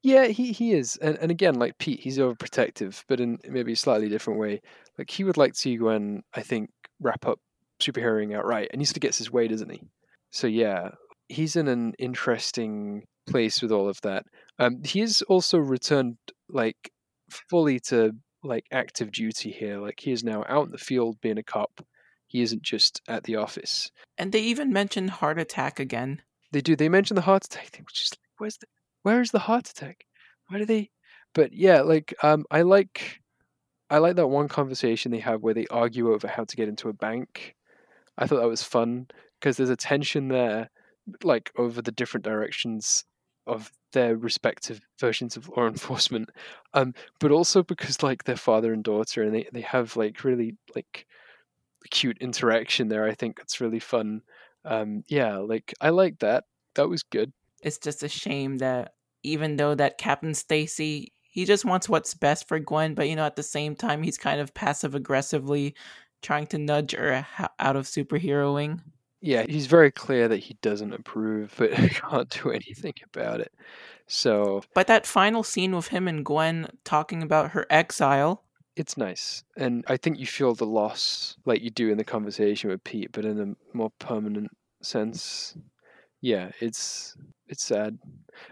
Yeah 0.02 0.26
he 0.26 0.52
he 0.52 0.72
is 0.72 0.96
and, 0.96 1.16
and 1.18 1.30
again 1.30 1.54
like 1.54 1.78
pete 1.78 2.00
he's 2.00 2.18
overprotective 2.18 3.02
but 3.08 3.20
in 3.20 3.38
maybe 3.48 3.72
a 3.72 3.76
slightly 3.76 4.08
different 4.08 4.38
way. 4.38 4.60
Like 4.98 5.08
he 5.10 5.24
would 5.24 5.38
like 5.38 5.54
to 5.54 5.58
see 5.58 5.76
gwen 5.76 6.22
i 6.34 6.42
think 6.42 6.70
wrap 7.00 7.26
up 7.26 7.38
superheroing 7.80 8.36
outright 8.36 8.68
and 8.72 8.80
he 8.80 8.84
sort 8.84 8.98
of 8.98 9.00
gets 9.00 9.18
his 9.18 9.30
way 9.32 9.48
doesn't 9.48 9.70
he? 9.70 9.80
So 10.30 10.46
yeah 10.46 10.90
he's 11.28 11.56
in 11.56 11.68
an 11.68 11.94
interesting 11.98 13.04
place 13.26 13.62
with 13.62 13.72
all 13.72 13.88
of 13.88 13.98
that. 14.02 14.26
Um 14.58 14.82
he 14.84 15.00
is 15.00 15.22
also 15.22 15.58
returned 15.58 16.18
like 16.50 16.90
fully 17.30 17.80
to 17.80 18.12
like 18.44 18.66
active 18.70 19.10
duty 19.12 19.50
here. 19.50 19.78
Like 19.78 20.00
he 20.00 20.12
is 20.12 20.24
now 20.24 20.44
out 20.48 20.66
in 20.66 20.72
the 20.72 20.78
field 20.78 21.20
being 21.20 21.38
a 21.38 21.42
cop. 21.42 21.84
He 22.26 22.42
isn't 22.42 22.62
just 22.62 23.00
at 23.08 23.24
the 23.24 23.36
office. 23.36 23.90
And 24.18 24.32
they 24.32 24.40
even 24.40 24.72
mention 24.72 25.08
heart 25.08 25.38
attack 25.38 25.78
again. 25.78 26.22
They 26.52 26.60
do. 26.60 26.76
They 26.76 26.88
mention 26.88 27.14
the 27.14 27.22
heart 27.22 27.44
attack 27.44 27.68
thing, 27.68 27.84
which 27.84 28.02
is 28.02 28.12
like, 28.12 28.20
where's 28.38 28.56
the 28.58 28.66
where 29.02 29.20
is 29.20 29.30
the 29.30 29.38
heart 29.38 29.68
attack? 29.68 30.06
Why 30.48 30.58
do 30.58 30.64
they? 30.64 30.90
But 31.34 31.52
yeah, 31.52 31.82
like 31.82 32.14
um, 32.22 32.44
I 32.50 32.62
like 32.62 33.20
I 33.90 33.98
like 33.98 34.16
that 34.16 34.28
one 34.28 34.48
conversation 34.48 35.12
they 35.12 35.18
have 35.18 35.42
where 35.42 35.54
they 35.54 35.66
argue 35.68 36.12
over 36.12 36.26
how 36.26 36.44
to 36.44 36.56
get 36.56 36.68
into 36.68 36.88
a 36.88 36.92
bank. 36.92 37.54
I 38.16 38.26
thought 38.26 38.40
that 38.40 38.48
was 38.48 38.62
fun 38.62 39.08
because 39.40 39.56
there's 39.56 39.70
a 39.70 39.76
tension 39.76 40.28
there, 40.28 40.70
like 41.22 41.50
over 41.56 41.82
the 41.82 41.92
different 41.92 42.24
directions 42.24 43.04
of 43.46 43.70
their 43.94 44.16
respective 44.16 44.80
versions 45.00 45.36
of 45.36 45.48
law 45.48 45.66
enforcement 45.74 46.28
um 46.74 46.92
but 47.18 47.32
also 47.32 47.62
because 47.62 48.02
like 48.02 48.24
their 48.24 48.36
father 48.36 48.72
and 48.72 48.84
daughter 48.84 49.22
and 49.22 49.34
they, 49.34 49.48
they 49.52 49.62
have 49.62 49.96
like 49.96 50.22
really 50.22 50.54
like 50.74 51.06
cute 51.90 52.18
interaction 52.20 52.88
there 52.88 53.06
i 53.06 53.14
think 53.14 53.38
it's 53.40 53.60
really 53.60 53.78
fun 53.78 54.20
um 54.66 55.02
yeah 55.08 55.38
like 55.38 55.72
i 55.80 55.88
like 55.88 56.18
that 56.18 56.44
that 56.74 56.88
was 56.88 57.02
good. 57.02 57.32
It's 57.62 57.78
just 57.78 58.02
a 58.02 58.08
shame 58.08 58.58
that 58.58 58.94
even 59.22 59.56
though 59.56 59.74
that 59.74 59.98
captain 59.98 60.34
stacy 60.34 61.12
he 61.22 61.44
just 61.44 61.64
wants 61.64 61.88
what's 61.88 62.14
best 62.14 62.46
for 62.46 62.58
gwen 62.58 62.94
but 62.94 63.08
you 63.08 63.16
know 63.16 63.24
at 63.24 63.36
the 63.36 63.42
same 63.42 63.74
time 63.74 64.02
he's 64.02 64.18
kind 64.18 64.40
of 64.40 64.52
passive 64.52 64.94
aggressively 64.94 65.74
trying 66.20 66.46
to 66.48 66.58
nudge 66.58 66.92
her 66.92 67.26
out 67.58 67.76
of 67.76 67.86
superheroing 67.86 68.80
yeah, 69.24 69.46
he's 69.48 69.66
very 69.66 69.90
clear 69.90 70.28
that 70.28 70.36
he 70.36 70.58
doesn't 70.60 70.92
approve, 70.92 71.54
but 71.56 71.72
can't 71.72 72.28
do 72.28 72.50
anything 72.50 72.92
about 73.14 73.40
it. 73.40 73.52
So, 74.06 74.62
but 74.74 74.86
that 74.88 75.06
final 75.06 75.42
scene 75.42 75.74
with 75.74 75.88
him 75.88 76.06
and 76.06 76.22
Gwen 76.22 76.68
talking 76.84 77.22
about 77.22 77.52
her 77.52 77.66
exile, 77.70 78.44
it's 78.76 78.98
nice, 78.98 79.42
and 79.56 79.82
I 79.88 79.96
think 79.96 80.18
you 80.18 80.26
feel 80.26 80.54
the 80.54 80.66
loss 80.66 81.38
like 81.46 81.62
you 81.62 81.70
do 81.70 81.90
in 81.90 81.96
the 81.96 82.04
conversation 82.04 82.68
with 82.68 82.84
Pete, 82.84 83.12
but 83.12 83.24
in 83.24 83.40
a 83.40 83.76
more 83.76 83.90
permanent 83.98 84.50
sense. 84.82 85.56
Yeah, 86.20 86.50
it's 86.60 87.16
it's 87.48 87.64
sad, 87.64 87.98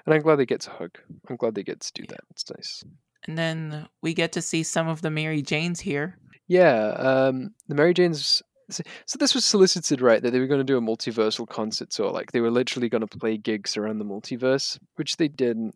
and 0.06 0.14
I'm 0.14 0.22
glad 0.22 0.36
they 0.36 0.46
get 0.46 0.62
to 0.62 0.70
hug. 0.70 0.98
I'm 1.28 1.36
glad 1.36 1.54
they 1.54 1.64
get 1.64 1.80
to 1.80 1.92
do 1.92 2.06
that. 2.08 2.20
It's 2.30 2.50
nice. 2.50 2.82
And 3.28 3.36
then 3.36 3.88
we 4.00 4.14
get 4.14 4.32
to 4.32 4.42
see 4.42 4.62
some 4.62 4.88
of 4.88 5.02
the 5.02 5.10
Mary 5.10 5.42
Janes 5.42 5.80
here. 5.80 6.18
Yeah, 6.48 6.94
um, 6.96 7.50
the 7.68 7.74
Mary 7.74 7.92
Janes 7.92 8.42
so 8.72 9.18
this 9.18 9.34
was 9.34 9.44
solicited, 9.44 10.00
right? 10.00 10.22
That 10.22 10.32
they 10.32 10.40
were 10.40 10.46
going 10.46 10.60
to 10.60 10.64
do 10.64 10.78
a 10.78 10.80
multiversal 10.80 11.48
concert 11.48 11.90
tour. 11.90 12.10
Like 12.10 12.32
they 12.32 12.40
were 12.40 12.50
literally 12.50 12.88
going 12.88 13.06
to 13.06 13.18
play 13.18 13.36
gigs 13.36 13.76
around 13.76 13.98
the 13.98 14.04
multiverse, 14.04 14.78
which 14.96 15.16
they 15.16 15.28
didn't. 15.28 15.74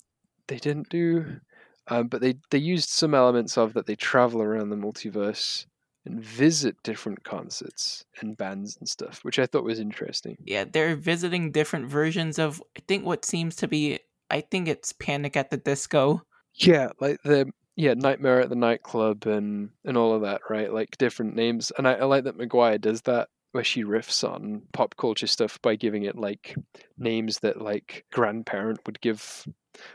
They 0.48 0.59
didn't 0.59 0.89
do, 0.90 1.40
um, 1.89 2.09
but 2.09 2.20
they 2.20 2.35
they 2.51 2.59
used 2.59 2.89
some 2.89 3.14
elements 3.14 3.59
of 3.59 3.74
that. 3.74 3.86
They 3.86 3.97
travel 3.97 4.43
around 4.43 4.70
the 4.70 4.77
multiverse 4.77 5.66
and 6.05 6.23
visit 6.23 6.77
different 6.85 7.24
concerts 7.24 8.05
and 8.20 8.36
bands 8.36 8.77
and 8.78 8.89
stuff, 8.89 9.20
which 9.23 9.39
I 9.39 9.47
thought 9.47 9.64
was 9.64 9.81
interesting. 9.81 10.36
Yeah, 10.44 10.64
they're 10.64 10.94
visiting 10.94 11.51
different 11.51 11.89
versions 11.89 12.39
of 12.39 12.62
I 12.77 12.81
think 12.86 13.05
what 13.05 13.24
seems 13.24 13.56
to 13.56 13.68
be 13.68 13.98
I 14.31 14.40
think 14.40 14.68
it's 14.68 14.93
Panic 14.93 15.36
at 15.36 15.51
the 15.51 15.56
Disco. 15.56 16.23
Yeah, 16.55 16.90
like 17.01 17.23
the 17.23 17.51
yeah, 17.77 17.94
Nightmare 17.94 18.40
at 18.40 18.48
the 18.48 18.57
Nightclub 18.57 19.27
and 19.27 19.70
and 19.85 19.97
all 19.97 20.15
of 20.15 20.23
that, 20.23 20.40
right? 20.48 20.73
Like 20.73 20.97
different 20.98 21.36
names, 21.36 21.70
and 21.77 21.86
I, 21.86 21.94
I 21.94 22.05
like 22.05 22.24
that 22.24 22.39
McGuire 22.39 22.81
does 22.81 23.03
that 23.03 23.28
where 23.53 23.65
she 23.65 23.85
riffs 23.85 24.28
on 24.28 24.62
pop 24.73 24.97
culture 24.97 25.27
stuff 25.27 25.61
by 25.62 25.77
giving 25.77 26.03
it 26.03 26.16
like 26.16 26.55
names 26.98 27.39
that 27.39 27.61
like 27.61 28.05
grandparent 28.12 28.81
would 28.86 29.01
give 29.01 29.47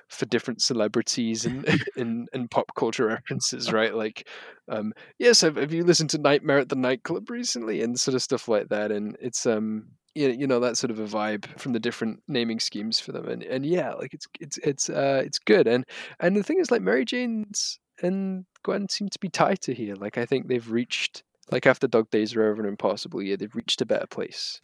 for 0.07 0.25
different 0.25 0.61
celebrities 0.61 1.45
and 1.45 1.67
and 1.95 2.51
pop 2.51 2.73
culture 2.75 3.07
references, 3.07 3.71
right? 3.71 3.93
Like, 3.93 4.27
um, 4.69 4.93
yes, 5.19 5.41
have, 5.41 5.55
have 5.55 5.73
you 5.73 5.83
listened 5.83 6.11
to 6.11 6.17
Nightmare 6.17 6.59
at 6.59 6.69
the 6.69 6.75
Nightclub 6.75 7.29
recently, 7.29 7.81
and 7.81 7.99
sort 7.99 8.15
of 8.15 8.21
stuff 8.21 8.47
like 8.47 8.69
that, 8.69 8.91
and 8.91 9.17
it's 9.19 9.45
um 9.45 9.87
you 10.13 10.47
know 10.47 10.59
that 10.59 10.77
sort 10.77 10.91
of 10.91 10.99
a 10.99 11.05
vibe 11.05 11.45
from 11.59 11.73
the 11.73 11.79
different 11.79 12.21
naming 12.27 12.59
schemes 12.59 12.99
for 12.99 13.11
them 13.11 13.27
and 13.27 13.43
and 13.43 13.65
yeah 13.65 13.93
like 13.93 14.13
it's 14.13 14.27
it's 14.39 14.57
it's 14.57 14.89
uh 14.89 15.21
it's 15.25 15.39
good 15.39 15.67
and 15.67 15.85
and 16.19 16.35
the 16.35 16.43
thing 16.43 16.59
is 16.59 16.71
like 16.71 16.81
mary 16.81 17.05
jane's 17.05 17.79
and 18.01 18.45
gwen 18.63 18.89
seem 18.89 19.07
to 19.07 19.19
be 19.19 19.29
tighter 19.29 19.73
here 19.73 19.95
like 19.95 20.17
i 20.17 20.25
think 20.25 20.47
they've 20.47 20.71
reached 20.71 21.23
like 21.49 21.65
after 21.65 21.87
dog 21.87 22.09
days 22.09 22.35
are 22.35 22.43
over 22.43 22.61
and 22.61 22.69
impossible 22.69 23.21
yeah 23.21 23.35
they've 23.35 23.55
reached 23.55 23.81
a 23.81 23.85
better 23.85 24.07
place 24.07 24.59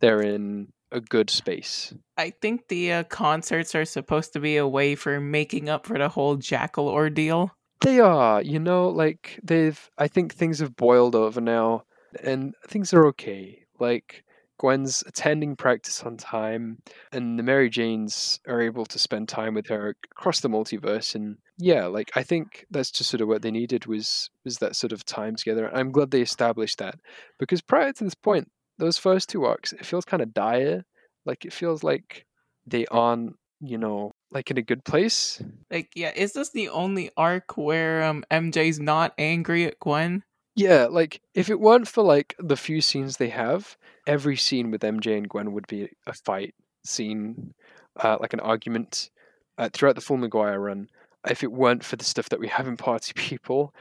they're 0.00 0.22
in 0.22 0.68
a 0.90 1.00
good 1.00 1.30
space. 1.30 1.94
I 2.16 2.30
think 2.30 2.68
the 2.68 2.92
uh, 2.92 3.02
concerts 3.04 3.74
are 3.74 3.84
supposed 3.84 4.32
to 4.32 4.40
be 4.40 4.56
a 4.56 4.66
way 4.66 4.94
for 4.94 5.20
making 5.20 5.68
up 5.68 5.86
for 5.86 5.98
the 5.98 6.08
whole 6.08 6.36
Jackal 6.36 6.88
ordeal. 6.88 7.50
They 7.80 8.00
are, 8.00 8.42
you 8.42 8.58
know, 8.58 8.88
like 8.88 9.38
they've. 9.42 9.90
I 9.98 10.08
think 10.08 10.34
things 10.34 10.58
have 10.58 10.76
boiled 10.76 11.14
over 11.14 11.40
now, 11.40 11.84
and 12.22 12.54
things 12.66 12.92
are 12.92 13.06
okay. 13.08 13.64
Like 13.78 14.24
Gwen's 14.58 15.02
attending 15.06 15.56
practice 15.56 16.02
on 16.02 16.16
time, 16.16 16.78
and 17.12 17.38
the 17.38 17.42
Mary 17.42 17.70
Janes 17.70 18.40
are 18.46 18.60
able 18.60 18.84
to 18.86 18.98
spend 18.98 19.28
time 19.28 19.54
with 19.54 19.68
her 19.68 19.94
across 20.12 20.40
the 20.40 20.48
multiverse. 20.48 21.14
And 21.14 21.38
yeah, 21.58 21.86
like 21.86 22.10
I 22.14 22.22
think 22.22 22.66
that's 22.70 22.90
just 22.90 23.10
sort 23.10 23.20
of 23.20 23.28
what 23.28 23.42
they 23.42 23.50
needed 23.50 23.86
was 23.86 24.30
was 24.44 24.58
that 24.58 24.76
sort 24.76 24.92
of 24.92 25.04
time 25.04 25.36
together. 25.36 25.74
I'm 25.74 25.92
glad 25.92 26.10
they 26.10 26.22
established 26.22 26.78
that 26.78 26.96
because 27.38 27.62
prior 27.62 27.92
to 27.92 28.04
this 28.04 28.14
point, 28.14 28.48
those 28.78 28.98
first 28.98 29.28
two 29.28 29.44
arcs, 29.44 29.72
it 29.72 29.86
feels 29.86 30.04
kind 30.04 30.22
of 30.22 30.34
dire. 30.34 30.84
Like 31.24 31.44
it 31.44 31.52
feels 31.52 31.82
like 31.82 32.24
they 32.66 32.86
aren't, 32.86 33.34
you 33.60 33.78
know, 33.78 34.12
like 34.30 34.50
in 34.50 34.58
a 34.58 34.62
good 34.62 34.84
place. 34.84 35.42
Like, 35.70 35.90
yeah, 35.94 36.12
is 36.14 36.32
this 36.32 36.50
the 36.50 36.68
only 36.70 37.10
arc 37.16 37.56
where 37.56 38.02
um 38.02 38.24
MJ's 38.30 38.80
not 38.80 39.14
angry 39.18 39.66
at 39.66 39.78
Gwen? 39.80 40.22
Yeah, 40.58 40.86
like 40.86 41.20
if 41.34 41.50
it 41.50 41.60
weren't 41.60 41.86
for 41.86 42.02
like 42.02 42.34
the 42.40 42.56
few 42.56 42.80
scenes 42.80 43.16
they 43.16 43.28
have, 43.28 43.76
every 44.08 44.36
scene 44.36 44.72
with 44.72 44.82
MJ 44.82 45.16
and 45.16 45.28
Gwen 45.28 45.52
would 45.52 45.68
be 45.68 45.88
a 46.04 46.12
fight 46.12 46.52
scene, 46.84 47.54
uh, 48.02 48.16
like 48.20 48.32
an 48.32 48.40
argument 48.40 49.10
uh, 49.56 49.68
throughout 49.72 49.94
the 49.94 50.00
full 50.00 50.18
McGuire 50.18 50.60
run. 50.60 50.88
If 51.30 51.44
it 51.44 51.52
weren't 51.52 51.84
for 51.84 51.94
the 51.94 52.04
stuff 52.04 52.28
that 52.30 52.40
we 52.40 52.48
have 52.48 52.66
in 52.66 52.76
Party 52.76 53.12
People, 53.16 53.72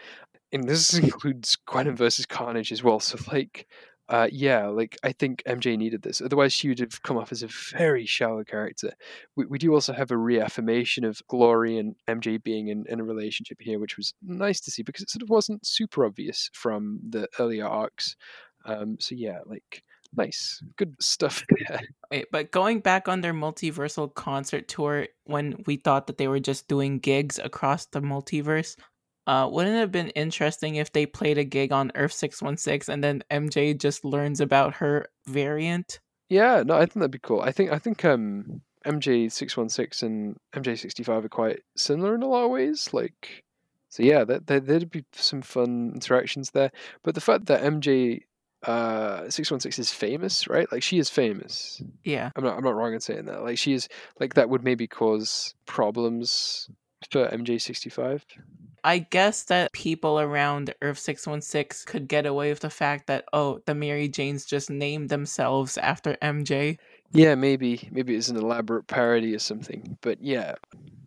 and 0.51 0.69
this 0.69 0.93
includes 0.93 1.57
Gwen 1.65 1.95
versus 1.95 2.27
Carnage 2.27 2.71
as 2.71 2.83
well. 2.83 2.99
So 2.99 3.17
like, 3.31 3.65
uh, 4.09 4.27
yeah, 4.31 4.67
like 4.67 4.97
I 5.03 5.11
think 5.11 5.43
MJ 5.45 5.77
needed 5.77 6.01
this. 6.01 6.21
Otherwise, 6.21 6.53
she 6.53 6.69
would 6.69 6.79
have 6.79 7.01
come 7.03 7.17
off 7.17 7.31
as 7.31 7.43
a 7.43 7.47
very 7.47 8.05
shallow 8.05 8.43
character. 8.43 8.93
We, 9.35 9.45
we 9.45 9.57
do 9.57 9.73
also 9.73 9.91
have 9.91 10.11
a 10.11 10.17
reaffirmation 10.17 11.03
of 11.03 11.21
Glory 11.27 11.77
and 11.77 11.95
MJ 12.07 12.41
being 12.41 12.69
in, 12.69 12.85
in 12.87 12.99
a 12.99 13.03
relationship 13.03 13.57
here, 13.59 13.79
which 13.79 13.97
was 13.97 14.13
nice 14.21 14.61
to 14.61 14.71
see 14.71 14.83
because 14.83 15.03
it 15.03 15.09
sort 15.09 15.23
of 15.23 15.29
wasn't 15.29 15.65
super 15.65 16.05
obvious 16.05 16.49
from 16.53 16.99
the 17.09 17.27
earlier 17.39 17.67
arcs. 17.67 18.15
Um, 18.65 18.97
so 18.99 19.13
yeah, 19.15 19.39
like 19.45 19.83
nice, 20.15 20.63
good 20.77 20.95
stuff 21.01 21.45
there. 21.67 21.81
Wait, 22.09 22.27
but 22.31 22.51
going 22.51 22.79
back 22.79 23.09
on 23.09 23.21
their 23.21 23.33
multiversal 23.33 24.13
concert 24.13 24.69
tour, 24.69 25.07
when 25.25 25.63
we 25.65 25.75
thought 25.75 26.07
that 26.07 26.17
they 26.17 26.29
were 26.29 26.39
just 26.39 26.69
doing 26.69 26.99
gigs 26.99 27.39
across 27.39 27.87
the 27.87 28.01
multiverse, 28.01 28.77
uh, 29.27 29.47
wouldn't 29.51 29.75
it 29.75 29.79
have 29.79 29.91
been 29.91 30.09
interesting 30.09 30.75
if 30.75 30.91
they 30.91 31.05
played 31.05 31.37
a 31.37 31.43
gig 31.43 31.71
on 31.71 31.91
Earth 31.95 32.13
616 32.13 32.91
and 32.91 33.03
then 33.03 33.23
MJ 33.29 33.77
just 33.77 34.03
learns 34.03 34.39
about 34.41 34.75
her 34.75 35.05
variant? 35.27 35.99
Yeah, 36.29 36.63
no, 36.65 36.75
I 36.75 36.79
think 36.81 36.95
that'd 36.95 37.11
be 37.11 37.19
cool. 37.19 37.41
I 37.41 37.51
think 37.51 37.71
I 37.71 37.77
think 37.79 38.03
um 38.03 38.61
MJ 38.85 39.31
six 39.31 39.55
one 39.57 39.69
six 39.69 40.01
and 40.01 40.37
MJ 40.53 40.77
sixty 40.77 41.03
five 41.03 41.23
are 41.25 41.29
quite 41.29 41.59
similar 41.75 42.15
in 42.15 42.23
a 42.23 42.27
lot 42.27 42.45
of 42.45 42.51
ways. 42.51 42.89
Like, 42.93 43.43
so 43.89 44.03
yeah, 44.03 44.23
that, 44.23 44.47
that 44.47 44.65
there'd 44.65 44.89
be 44.91 45.05
some 45.13 45.41
fun 45.41 45.91
interactions 45.93 46.51
there. 46.51 46.71
But 47.03 47.15
the 47.15 47.21
fact 47.21 47.45
that 47.47 47.61
MJ 47.61 48.21
uh 48.65 49.29
616 49.29 49.79
is 49.83 49.91
famous 49.91 50.47
right 50.47 50.69
like 50.71 50.81
she 50.81 50.97
is 50.97 51.11
famous 51.11 51.79
Yeah. 52.03 52.31
i'm 52.35 52.43
not 52.43 52.57
i'm 52.57 52.63
not 52.63 52.73
wrong 52.73 52.91
in 52.91 52.99
saying 52.99 53.25
that 53.25 53.43
like 53.43 53.59
she 53.59 53.71
is 53.73 53.87
like 54.19 54.33
that 54.33 54.49
would 54.49 54.63
maybe 54.63 54.87
cause 54.87 55.53
problems 55.67 56.67
for 57.11 57.27
mj65 57.29 58.23
I 58.83 58.99
guess 58.99 59.43
that 59.43 59.73
people 59.73 60.19
around 60.19 60.73
Earth 60.81 60.99
616 60.99 61.91
could 61.91 62.07
get 62.07 62.25
away 62.25 62.49
with 62.49 62.61
the 62.61 62.69
fact 62.69 63.07
that, 63.07 63.25
oh, 63.33 63.59
the 63.65 63.75
Mary 63.75 64.07
Janes 64.07 64.45
just 64.45 64.69
named 64.69 65.09
themselves 65.09 65.77
after 65.77 66.15
MJ. 66.21 66.77
Yeah, 67.11 67.35
maybe 67.35 67.87
maybe 67.91 68.15
it's 68.15 68.29
an 68.29 68.37
elaborate 68.37 68.87
parody 68.87 69.33
or 69.33 69.39
something. 69.39 69.97
But 70.01 70.21
yeah, 70.21 70.55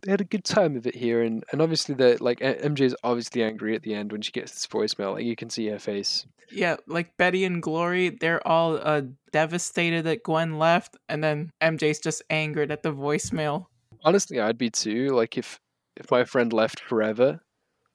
they 0.01 0.11
had 0.11 0.21
a 0.21 0.25
good 0.25 0.43
time 0.43 0.75
of 0.75 0.87
it 0.87 0.95
here, 0.95 1.21
and 1.21 1.43
and 1.51 1.61
obviously 1.61 1.95
the 1.95 2.17
like 2.19 2.39
MJ 2.39 2.81
is 2.81 2.95
obviously 3.03 3.43
angry 3.43 3.75
at 3.75 3.83
the 3.83 3.93
end 3.93 4.11
when 4.11 4.21
she 4.21 4.31
gets 4.31 4.51
this 4.51 4.67
voicemail. 4.67 5.13
Like 5.13 5.25
you 5.25 5.35
can 5.35 5.49
see 5.49 5.67
her 5.67 5.79
face. 5.79 6.25
Yeah, 6.51 6.77
like 6.87 7.15
Betty 7.17 7.45
and 7.45 7.61
Glory, 7.61 8.09
they're 8.09 8.45
all 8.45 8.79
uh, 8.81 9.03
devastated 9.31 10.03
that 10.05 10.23
Gwen 10.23 10.59
left, 10.59 10.97
and 11.07 11.23
then 11.23 11.51
MJ's 11.61 11.99
just 11.99 12.23
angered 12.29 12.71
at 12.71 12.83
the 12.83 12.93
voicemail. 12.93 13.67
Honestly, 14.03 14.39
I'd 14.39 14.57
be 14.57 14.69
too. 14.69 15.09
Like 15.09 15.37
if 15.37 15.59
if 15.95 16.09
my 16.09 16.23
friend 16.23 16.51
left 16.51 16.79
forever, 16.79 17.41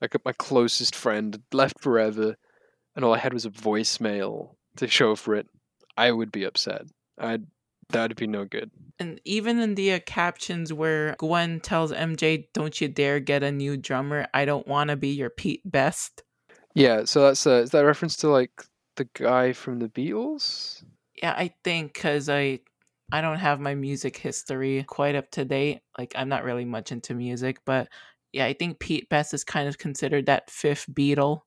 like 0.00 0.14
my 0.24 0.32
closest 0.32 0.94
friend 0.94 1.42
left 1.52 1.80
forever, 1.80 2.36
and 2.94 3.04
all 3.04 3.14
I 3.14 3.18
had 3.18 3.32
was 3.32 3.46
a 3.46 3.50
voicemail 3.50 4.50
to 4.76 4.88
show 4.88 5.16
for 5.16 5.34
it, 5.34 5.46
I 5.96 6.12
would 6.12 6.30
be 6.30 6.44
upset. 6.44 6.82
I'd 7.18 7.46
that'd 7.90 8.16
be 8.16 8.26
no 8.26 8.44
good. 8.44 8.70
And 8.98 9.20
even 9.24 9.58
in 9.58 9.74
the 9.74 9.92
uh, 9.92 10.00
captions 10.06 10.72
where 10.72 11.14
Gwen 11.18 11.60
tells 11.60 11.92
MJ, 11.92 12.48
"Don't 12.52 12.80
you 12.80 12.88
dare 12.88 13.20
get 13.20 13.42
a 13.42 13.52
new 13.52 13.76
drummer. 13.76 14.26
I 14.34 14.44
don't 14.44 14.66
want 14.66 14.90
to 14.90 14.96
be 14.96 15.08
your 15.08 15.30
Pete 15.30 15.62
Best." 15.64 16.22
Yeah, 16.74 17.04
so 17.04 17.22
that's 17.22 17.46
uh, 17.46 17.62
is 17.62 17.70
that 17.70 17.84
a 17.84 17.86
reference 17.86 18.16
to 18.18 18.28
like 18.28 18.50
the 18.96 19.08
guy 19.14 19.52
from 19.52 19.78
the 19.78 19.88
Beatles? 19.88 20.84
Yeah, 21.22 21.32
I 21.32 21.54
think 21.64 21.94
because 21.94 22.28
I 22.28 22.60
I 23.12 23.20
don't 23.20 23.38
have 23.38 23.60
my 23.60 23.74
music 23.74 24.16
history 24.16 24.84
quite 24.86 25.14
up 25.14 25.30
to 25.32 25.44
date. 25.44 25.80
Like 25.98 26.12
I'm 26.16 26.28
not 26.28 26.44
really 26.44 26.64
much 26.64 26.92
into 26.92 27.14
music, 27.14 27.60
but 27.64 27.88
yeah, 28.36 28.44
I 28.44 28.52
think 28.52 28.78
Pete 28.78 29.08
Best 29.08 29.32
is 29.32 29.44
kind 29.44 29.66
of 29.66 29.78
considered 29.78 30.26
that 30.26 30.50
fifth 30.50 30.86
Beatle. 30.92 31.40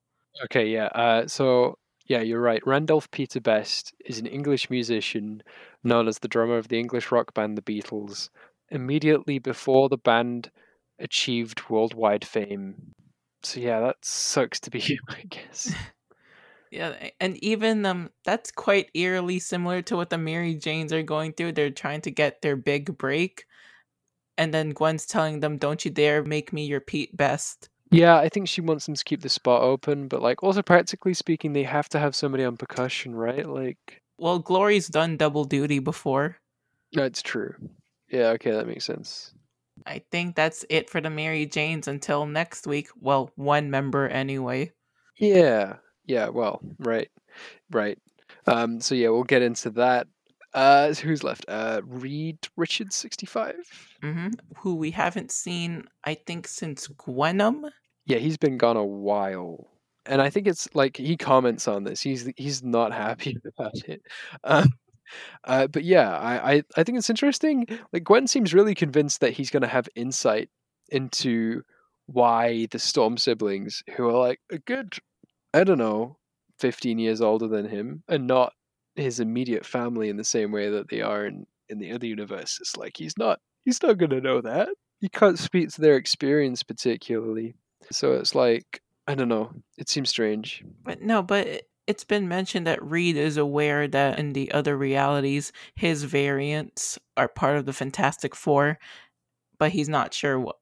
Okay, 0.46 0.68
yeah. 0.68 0.88
Uh, 0.88 1.28
so 1.28 1.78
yeah, 2.08 2.22
you're 2.22 2.42
right. 2.42 2.66
Randolph 2.66 3.12
Peter 3.12 3.40
Best 3.40 3.94
is 4.06 4.18
an 4.18 4.26
English 4.26 4.72
musician 4.72 5.44
known 5.84 6.08
as 6.08 6.18
the 6.18 6.28
drummer 6.28 6.58
of 6.58 6.70
the 6.70 6.80
English 6.80 7.12
rock 7.12 7.36
band 7.36 7.56
The 7.58 7.62
Beatles. 7.62 8.30
Immediately 8.70 9.38
before 9.38 9.88
the 9.88 9.98
band 9.98 10.50
achieved 10.98 11.70
worldwide 11.70 12.26
fame. 12.26 12.94
So 13.44 13.60
yeah, 13.60 13.80
that 13.82 13.98
sucks 14.02 14.60
to 14.62 14.72
be 14.72 14.80
you, 14.88 14.98
I 15.08 15.24
guess. 15.30 15.74
Yeah, 16.72 17.10
and 17.20 17.36
even 17.44 17.84
um 17.88 18.12
that's 18.26 18.52
quite 18.52 18.92
eerily 18.94 19.40
similar 19.40 19.82
to 19.82 19.96
what 19.96 20.12
the 20.12 20.20
Mary 20.20 20.54
Janes 20.54 20.94
are 20.94 21.02
going 21.02 21.34
through. 21.34 21.54
They're 21.54 21.72
trying 21.72 22.02
to 22.02 22.12
get 22.12 22.44
their 22.44 22.56
big 22.56 22.96
break. 22.96 23.46
And 24.40 24.54
then 24.54 24.70
Gwen's 24.72 25.06
telling 25.06 25.42
them, 25.42 25.58
Don't 25.58 25.84
you 25.84 25.92
dare 25.92 26.24
make 26.24 26.54
me 26.54 26.66
your 26.66 26.80
Pete 26.80 27.16
Best. 27.16 27.70
Yeah, 27.92 28.16
I 28.18 28.30
think 28.30 28.48
she 28.48 28.62
wants 28.62 28.86
them 28.86 28.96
to 28.96 29.04
keep 29.04 29.22
the 29.22 29.30
spot 29.30 29.62
open, 29.64 30.08
but 30.08 30.22
like 30.22 30.42
also 30.42 30.62
practically 30.62 31.14
speaking, 31.14 31.54
they 31.54 31.64
have 31.64 31.90
to 31.90 32.00
have 32.00 32.16
somebody 32.16 32.46
on 32.46 32.56
percussion, 32.56 33.14
right? 33.14 33.46
Like 33.46 34.02
Well, 34.18 34.40
Glory's 34.40 34.88
done 34.88 35.18
double 35.18 35.44
duty 35.44 35.80
before. 35.80 36.38
that's 36.94 37.22
true. 37.22 37.54
Yeah, 38.10 38.30
okay, 38.30 38.52
that 38.52 38.68
makes 38.68 38.86
sense. 38.86 39.34
I 39.86 40.04
think 40.12 40.36
that's 40.36 40.66
it 40.70 40.90
for 40.90 41.02
the 41.02 41.10
Mary 41.10 41.46
Janes 41.46 41.88
until 41.88 42.26
next 42.26 42.66
week. 42.66 42.90
Well, 43.00 43.32
one 43.36 43.70
member 43.70 44.08
anyway. 44.08 44.72
Yeah, 45.18 45.78
yeah. 46.06 46.30
Well, 46.30 46.62
right, 46.80 47.10
right. 47.72 47.98
Um, 48.48 48.80
so 48.80 48.96
yeah, 48.96 49.10
we'll 49.10 49.24
get 49.24 49.42
into 49.42 49.70
that. 49.72 50.08
Uh, 50.54 50.94
who's 50.94 51.24
left? 51.24 51.46
Uh, 51.48 51.82
Reed 51.86 52.40
Richards, 52.58 52.96
sixty-five. 52.96 53.56
hmm 54.02 54.30
Who 54.58 54.76
we 54.76 54.92
haven't 54.92 55.32
seen, 55.32 55.86
I 56.04 56.16
think, 56.16 56.48
since 56.48 56.88
Gwenom. 56.88 57.70
Yeah, 58.06 58.18
he's 58.18 58.38
been 58.38 58.58
gone 58.58 58.78
a 58.78 58.86
while, 58.86 59.68
and 60.06 60.22
I 60.22 60.30
think 60.30 60.48
it's 60.48 60.68
like 60.74 60.98
he 60.98 61.16
comments 61.18 61.68
on 61.68 61.84
this. 61.84 62.02
He's 62.02 62.30
he's 62.36 62.64
not 62.64 62.92
happy 62.94 63.38
about 63.58 63.76
it. 63.88 64.02
Um, 64.44 64.70
uh, 65.44 65.68
but 65.68 65.84
yeah, 65.84 66.18
I, 66.18 66.54
I 66.54 66.64
I 66.78 66.84
think 66.84 66.98
it's 66.98 67.10
interesting. 67.10 67.68
Like 67.94 68.04
Gwen 68.04 68.28
seems 68.28 68.54
really 68.54 68.76
convinced 68.76 69.22
that 69.22 69.34
he's 69.34 69.50
going 69.52 69.62
to 69.62 69.68
have 69.68 69.88
insight 69.96 70.50
into 70.90 71.62
why 72.08 72.68
the 72.72 72.80
Storm 72.80 73.18
siblings, 73.18 73.84
who 73.96 74.08
are 74.10 74.20
like 74.28 74.40
a 74.52 74.58
good, 74.58 74.96
I 75.54 75.64
don't 75.64 75.78
know, 75.78 76.18
fifteen 76.58 76.98
years 77.00 77.22
older 77.22 77.48
than 77.48 77.68
him, 77.70 78.04
and 78.08 78.26
not 78.28 78.54
his 78.96 79.20
immediate 79.20 79.66
family 79.66 80.10
in 80.10 80.18
the 80.18 80.24
same 80.24 80.52
way 80.52 80.70
that 80.70 80.90
they 80.90 81.02
are 81.02 81.26
in 81.26 81.46
in 81.70 81.80
the 81.80 81.92
other 81.92 82.08
universes. 82.08 82.76
Like 82.78 82.98
he's 82.98 83.18
not 83.18 83.40
he's 83.66 83.82
not 83.84 83.98
going 83.98 84.10
to 84.12 84.22
know 84.22 84.42
that. 84.42 84.70
He 85.02 85.08
can't 85.10 85.40
speak 85.40 85.70
to 85.70 85.82
their 85.82 85.96
experience 85.96 86.64
particularly. 86.64 87.56
So 87.92 88.14
it's 88.14 88.36
like 88.36 88.82
I 89.08 89.16
don't 89.16 89.30
know. 89.30 89.52
It 89.78 89.90
seems 89.90 90.10
strange. 90.10 90.64
But 90.84 91.02
no, 91.02 91.22
but 91.22 91.48
it- 91.48 91.66
it's 91.88 92.04
been 92.04 92.28
mentioned 92.28 92.68
that 92.68 92.84
Reed 92.84 93.18
is 93.18 93.36
aware 93.38 93.88
that 93.88 94.20
in 94.20 94.34
the 94.34 94.52
other 94.52 94.78
realities, 94.78 95.52
his 95.74 96.04
variants 96.04 97.00
are 97.18 97.28
part 97.28 97.58
of 97.58 97.66
the 97.66 97.74
Fantastic 97.74 98.36
Four, 98.36 98.78
but 99.58 99.72
he's 99.72 99.90
not 99.90 100.14
sure 100.14 100.40
what. 100.40 100.58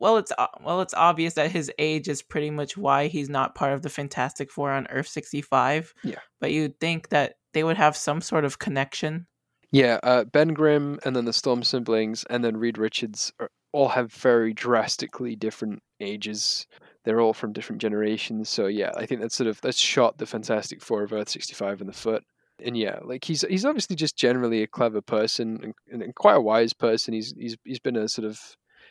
Well, 0.00 0.16
it's 0.16 0.32
well, 0.64 0.80
it's 0.80 0.92
obvious 0.92 1.34
that 1.34 1.52
his 1.52 1.70
age 1.78 2.08
is 2.08 2.20
pretty 2.20 2.50
much 2.50 2.76
why 2.76 3.06
he's 3.06 3.28
not 3.30 3.54
part 3.54 3.74
of 3.74 3.82
the 3.82 3.88
Fantastic 3.88 4.50
Four 4.50 4.72
on 4.72 4.88
Earth 4.88 5.06
sixty 5.06 5.40
five. 5.40 5.94
Yeah. 6.02 6.18
but 6.40 6.50
you'd 6.50 6.80
think 6.80 7.10
that 7.10 7.36
they 7.56 7.64
would 7.64 7.78
have 7.78 7.96
some 7.96 8.20
sort 8.20 8.44
of 8.44 8.58
connection. 8.58 9.26
Yeah, 9.72 9.98
uh, 10.02 10.24
Ben 10.24 10.48
Grimm 10.48 11.00
and 11.06 11.16
then 11.16 11.24
the 11.24 11.32
Storm 11.32 11.62
siblings 11.62 12.22
and 12.28 12.44
then 12.44 12.58
Reed 12.58 12.76
Richards 12.76 13.32
are, 13.40 13.50
all 13.72 13.88
have 13.88 14.12
very 14.12 14.52
drastically 14.52 15.36
different 15.36 15.82
ages. 15.98 16.66
They're 17.04 17.22
all 17.22 17.32
from 17.32 17.54
different 17.54 17.80
generations. 17.80 18.50
So 18.50 18.66
yeah, 18.66 18.90
I 18.94 19.06
think 19.06 19.22
that's 19.22 19.34
sort 19.34 19.48
of 19.48 19.58
that's 19.62 19.78
shot 19.78 20.18
the 20.18 20.26
Fantastic 20.26 20.82
Four 20.82 21.02
of 21.02 21.14
Earth 21.14 21.30
sixty 21.30 21.54
five 21.54 21.80
in 21.80 21.86
the 21.86 21.94
foot. 21.94 22.24
And 22.62 22.76
yeah, 22.76 22.98
like 23.02 23.24
he's 23.24 23.40
he's 23.48 23.64
obviously 23.64 23.96
just 23.96 24.18
generally 24.18 24.62
a 24.62 24.66
clever 24.66 25.00
person 25.00 25.74
and, 25.90 26.02
and 26.02 26.14
quite 26.14 26.36
a 26.36 26.42
wise 26.42 26.74
person. 26.74 27.14
He's 27.14 27.32
he's 27.38 27.56
he's 27.64 27.80
been 27.80 27.96
a 27.96 28.06
sort 28.06 28.26
of 28.26 28.38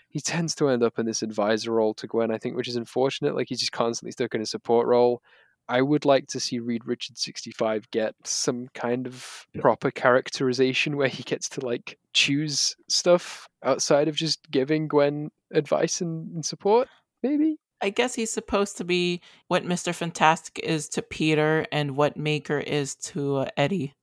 he 0.09 0.21
tends 0.21 0.55
to 0.55 0.69
end 0.69 0.81
up 0.81 0.97
in 0.97 1.05
this 1.05 1.21
advisor 1.21 1.73
role 1.73 1.93
to 1.93 2.07
Gwen, 2.07 2.31
I 2.31 2.39
think, 2.39 2.55
which 2.55 2.67
is 2.67 2.77
unfortunate. 2.77 3.35
Like 3.35 3.47
he's 3.47 3.59
just 3.59 3.73
constantly 3.73 4.11
stuck 4.11 4.33
in 4.33 4.41
a 4.41 4.45
support 4.47 4.87
role. 4.87 5.21
I 5.67 5.81
would 5.81 6.05
like 6.05 6.27
to 6.27 6.39
see 6.39 6.59
Reed 6.59 6.85
Richards 6.85 7.21
65 7.21 7.89
get 7.91 8.15
some 8.23 8.67
kind 8.73 9.07
of 9.07 9.45
proper 9.59 9.91
characterization 9.91 10.97
where 10.97 11.07
he 11.07 11.23
gets 11.23 11.49
to 11.49 11.65
like 11.65 11.97
choose 12.13 12.75
stuff 12.87 13.47
outside 13.63 14.07
of 14.07 14.15
just 14.15 14.49
giving 14.51 14.87
Gwen 14.87 15.31
advice 15.51 16.01
and, 16.01 16.33
and 16.35 16.45
support, 16.45 16.87
maybe. 17.23 17.57
I 17.81 17.89
guess 17.89 18.15
he's 18.15 18.31
supposed 18.31 18.77
to 18.77 18.83
be 18.83 19.21
what 19.47 19.65
Mr. 19.65 19.93
Fantastic 19.93 20.59
is 20.63 20.87
to 20.89 21.01
Peter 21.01 21.65
and 21.71 21.97
what 21.97 22.17
Maker 22.17 22.59
is 22.59 22.95
to 22.95 23.37
uh, 23.37 23.49
Eddie. 23.57 23.93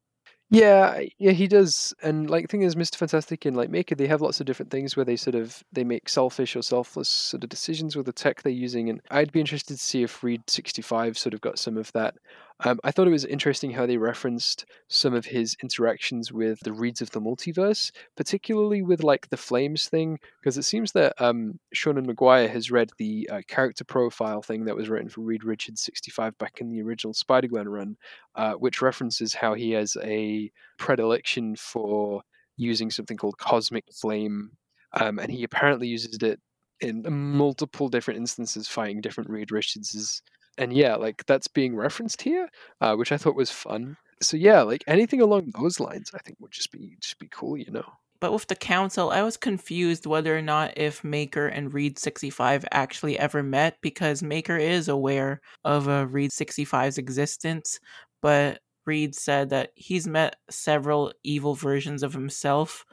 Yeah, 0.55 1.01
yeah, 1.19 1.33
he 1.33 1.49
does. 1.49 1.95
And 2.03 2.29
like 2.29 2.51
thing 2.51 2.61
is 2.61 2.75
Mr. 2.77 2.97
Fantastic 2.97 3.47
and 3.47 3.57
like 3.57 3.71
Maker, 3.71 3.95
they 3.95 4.07
have 4.07 4.21
lots 4.21 4.39
of 4.39 4.45
different 4.47 4.71
things 4.71 4.95
where 4.97 5.05
they 5.05 5.17
sort 5.17 5.35
of 5.35 5.65
they 5.73 5.83
make 5.83 6.11
selfish 6.11 6.55
or 6.57 6.63
selfless 6.63 7.09
sort 7.09 7.43
of 7.43 7.49
decisions 7.49 7.97
with 7.97 8.05
the 8.05 8.13
tech 8.13 8.43
they're 8.43 8.53
using. 8.53 8.91
And 8.91 9.01
I'd 9.11 9.33
be 9.33 9.41
interested 9.41 9.75
to 9.79 9.83
see 9.83 10.03
if 10.03 10.23
Reed 10.23 10.43
sixty 10.51 10.83
five 10.83 11.17
sort 11.17 11.33
of 11.33 11.41
got 11.41 11.59
some 11.59 11.79
of 11.79 11.91
that. 11.93 12.17
Um, 12.65 12.79
I 12.85 12.93
thought 12.93 13.09
it 13.09 13.13
was 13.13 13.25
interesting 13.25 13.73
how 13.73 13.87
they 13.87 13.97
referenced 13.97 14.67
some 14.89 15.15
of 15.15 15.27
his 15.27 15.57
interactions 15.63 16.33
with 16.33 16.61
the 16.61 16.73
reeds 16.73 17.03
of 17.03 17.11
the 17.11 17.21
multiverse, 17.21 17.91
particularly 18.17 18.83
with 18.83 19.03
like 19.03 19.29
the 19.31 19.37
flames 19.37 19.89
thing, 19.89 20.19
because 20.41 20.57
it 20.57 20.63
seems 20.63 20.93
that 20.93 21.21
um, 21.21 21.59
Seanan 21.75 22.07
McGuire 22.07 22.49
has 22.49 22.71
read 22.71 22.91
the 22.99 23.29
uh, 23.33 23.41
character 23.49 23.85
profile 23.85 24.43
thing 24.43 24.65
that 24.65 24.77
was 24.77 24.89
written 24.89 25.09
for 25.09 25.23
Reed 25.23 25.43
Richards 25.45 25.83
65 25.83 26.39
back 26.39 26.61
in 26.61 26.71
the 26.71 26.83
original 26.83 27.15
Spider 27.15 27.49
Gwen 27.49 27.69
run, 27.69 27.97
uh, 28.37 28.53
which 28.53 28.81
references 28.81 29.35
how 29.35 29.55
he 29.55 29.73
has 29.73 29.97
a 30.03 30.51
predilection 30.79 31.57
for 31.57 32.23
using 32.57 32.91
something 32.91 33.17
called 33.17 33.39
cosmic 33.39 33.85
flame, 33.93 34.53
um, 34.93 35.19
and 35.19 35.33
he 35.33 35.43
apparently 35.43 35.89
uses 35.89 36.19
it 36.23 36.39
in 36.81 37.05
multiple 37.09 37.89
different 37.89 38.19
instances, 38.19 38.69
fighting 38.69 39.01
different 39.01 39.31
Reed 39.31 39.51
Richardses 39.51 40.23
and 40.59 40.73
yeah, 40.73 40.97
like 40.97 41.25
that's 41.27 41.49
being 41.49 41.77
referenced 41.77 42.23
here, 42.23 42.49
uh, 42.81 42.95
which 42.95 43.13
I 43.13 43.17
thought 43.17 43.35
was 43.37 43.51
fun. 43.51 43.97
So 44.21 44.37
yeah, 44.37 44.63
like 44.63 44.85
anything 44.87 45.21
along 45.21 45.53
those 45.59 45.81
lines, 45.81 46.11
I 46.15 46.19
think 46.19 46.39
would 46.41 46.53
just 46.53 46.71
be 46.71 46.97
just 47.01 47.19
be 47.19 47.29
cool, 47.29 47.57
you 47.57 47.71
know. 47.71 47.85
But 48.21 48.33
with 48.33 48.47
the 48.47 48.55
council, 48.55 49.11
I 49.11 49.23
was 49.23 49.37
confused 49.37 50.07
whether 50.07 50.37
or 50.37 50.43
not 50.43 50.79
if 50.79 51.03
Maker 51.03 51.49
and 51.49 51.75
Reed 51.75 51.99
65 51.99 52.65
actually 52.71 53.19
ever 53.19 53.43
met 53.43 53.79
because 53.81 54.23
Maker 54.23 54.57
is 54.57 54.87
aware 54.87 55.41
of 55.65 55.89
a 55.89 56.07
Reed 56.07 56.31
65's 56.31 56.99
existence, 56.99 57.81
but 58.21 58.61
Reed 58.87 59.17
said 59.17 59.51
that 59.51 59.71
he's 59.75 60.07
met 60.07 60.37
several 60.49 61.13
evil 61.25 61.57
versions 61.57 62.05
of 62.05 62.13
himself, 62.13 62.85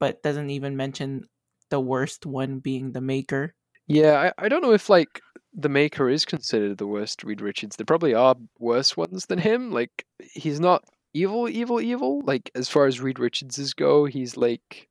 but 0.00 0.22
doesn't 0.22 0.48
even 0.48 0.74
mention 0.74 1.28
the 1.68 1.80
worst 1.80 2.24
one 2.24 2.58
being 2.58 2.92
the 2.92 3.02
Maker. 3.02 3.54
Yeah, 3.88 4.30
I, 4.38 4.44
I 4.44 4.48
don't 4.48 4.62
know 4.62 4.72
if 4.72 4.88
like 4.88 5.20
the 5.54 5.68
maker 5.68 6.08
is 6.08 6.24
considered 6.24 6.78
the 6.78 6.86
worst 6.86 7.24
Reed 7.24 7.40
Richards. 7.40 7.76
There 7.76 7.86
probably 7.86 8.14
are 8.14 8.36
worse 8.58 8.96
ones 8.96 9.26
than 9.26 9.38
him. 9.38 9.72
Like 9.72 10.06
he's 10.20 10.60
not 10.60 10.84
evil, 11.14 11.48
evil, 11.48 11.80
evil. 11.80 12.20
Like 12.24 12.50
as 12.54 12.68
far 12.68 12.86
as 12.86 13.00
Reed 13.00 13.18
Richardses 13.18 13.74
go, 13.74 14.04
he's 14.04 14.36
like 14.36 14.88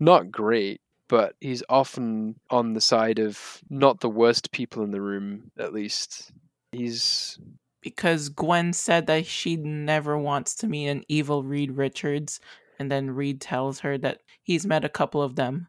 not 0.00 0.30
great, 0.30 0.80
but 1.08 1.36
he's 1.40 1.62
often 1.68 2.34
on 2.50 2.72
the 2.72 2.80
side 2.80 3.20
of 3.20 3.60
not 3.70 4.00
the 4.00 4.10
worst 4.10 4.50
people 4.50 4.82
in 4.82 4.90
the 4.90 5.00
room. 5.00 5.52
At 5.56 5.72
least 5.72 6.32
he's 6.72 7.38
because 7.80 8.28
Gwen 8.28 8.72
said 8.72 9.06
that 9.06 9.26
she 9.26 9.56
never 9.56 10.18
wants 10.18 10.54
to 10.56 10.68
meet 10.68 10.88
an 10.88 11.04
evil 11.08 11.44
Reed 11.44 11.76
Richards, 11.76 12.40
and 12.78 12.90
then 12.90 13.12
Reed 13.12 13.40
tells 13.40 13.80
her 13.80 13.96
that 13.98 14.20
he's 14.42 14.66
met 14.66 14.84
a 14.84 14.88
couple 14.88 15.22
of 15.22 15.36
them. 15.36 15.68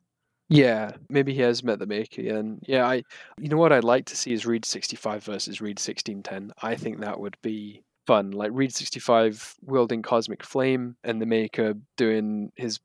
Yeah, 0.53 0.91
maybe 1.09 1.33
he 1.33 1.41
has 1.41 1.63
met 1.63 1.79
the 1.79 1.87
maker. 1.87 2.21
And 2.21 2.63
yeah, 2.67 2.85
I, 2.85 3.03
you 3.39 3.49
know 3.49 3.57
what 3.57 3.71
I'd 3.71 3.83
like 3.83 4.05
to 4.05 4.15
see 4.15 4.33
is 4.33 4.45
Reed 4.45 4.65
65 4.65 5.23
versus 5.23 5.61
Reed 5.61 5.79
1610. 5.79 6.53
I 6.61 6.75
think 6.75 6.99
that 6.99 7.19
would 7.19 7.35
be 7.41 7.81
fun. 8.05 8.29
Like 8.29 8.51
Reed 8.53 8.71
65 8.71 9.55
wielding 9.63 10.03
Cosmic 10.03 10.43
Flame 10.43 10.95
and 11.03 11.19
the 11.19 11.25
maker 11.25 11.73
doing 11.97 12.51
his 12.55 12.79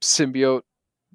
symbiote 0.00 0.62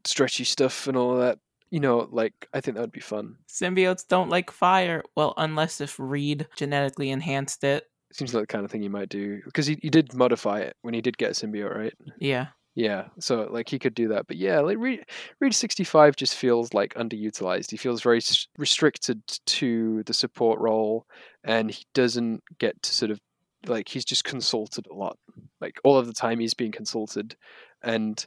stretchy 0.04 0.44
stuff 0.44 0.88
and 0.88 0.98
all 0.98 1.16
that. 1.20 1.40
You 1.72 1.80
know, 1.80 2.10
like 2.12 2.34
I 2.54 2.60
think 2.60 2.76
that 2.76 2.82
would 2.82 2.92
be 2.92 3.00
fun. 3.00 3.38
Symbiotes 3.48 4.06
don't 4.06 4.30
like 4.30 4.52
fire. 4.52 5.04
Well, 5.16 5.34
unless 5.38 5.80
if 5.80 5.98
Reed 5.98 6.48
genetically 6.58 7.12
enhanced 7.12 7.64
it. 7.64 7.86
Seems 8.12 8.34
like 8.34 8.44
the 8.44 8.48
kind 8.48 8.66
of 8.66 8.70
thing 8.70 8.84
you 8.84 8.90
might 8.90 9.10
do 9.10 9.42
because 9.46 9.68
he, 9.68 9.80
he 9.82 9.90
did 9.90 10.14
modify 10.14 10.60
it 10.60 10.76
when 10.82 10.94
he 10.94 11.02
did 11.02 11.18
get 11.18 11.32
a 11.32 11.34
symbiote, 11.34 11.74
right? 11.74 11.94
Yeah. 12.20 12.48
Yeah, 12.76 13.10
so 13.20 13.48
like 13.52 13.70
he 13.70 13.78
could 13.78 13.94
do 13.94 14.08
that, 14.10 14.26
but 14.26 14.38
yeah, 14.38 14.60
like 14.62 14.80
Reed, 14.80 15.06
Reed 15.40 15.54
sixty 15.54 15.84
five 15.84 16.16
just 16.16 16.36
feels 16.36 16.74
like 16.74 16.96
underutilized. 16.96 17.70
He 17.70 17.78
feels 17.78 18.02
very 18.02 18.20
restricted 18.58 19.22
to 19.46 20.02
the 20.04 20.14
support 20.14 20.60
role, 20.60 21.06
and 21.44 21.70
he 21.70 21.86
doesn't 21.94 22.44
get 22.58 22.82
to 22.82 22.96
sort 22.96 23.12
of 23.12 23.20
like 23.68 23.90
he's 23.90 24.06
just 24.06 24.24
consulted 24.24 24.88
a 24.88 24.96
lot. 24.96 25.20
Like 25.62 25.80
all 25.84 25.98
of 25.98 26.08
the 26.08 26.14
time, 26.14 26.40
he's 26.40 26.56
being 26.56 26.72
consulted, 26.72 27.36
and 27.84 28.26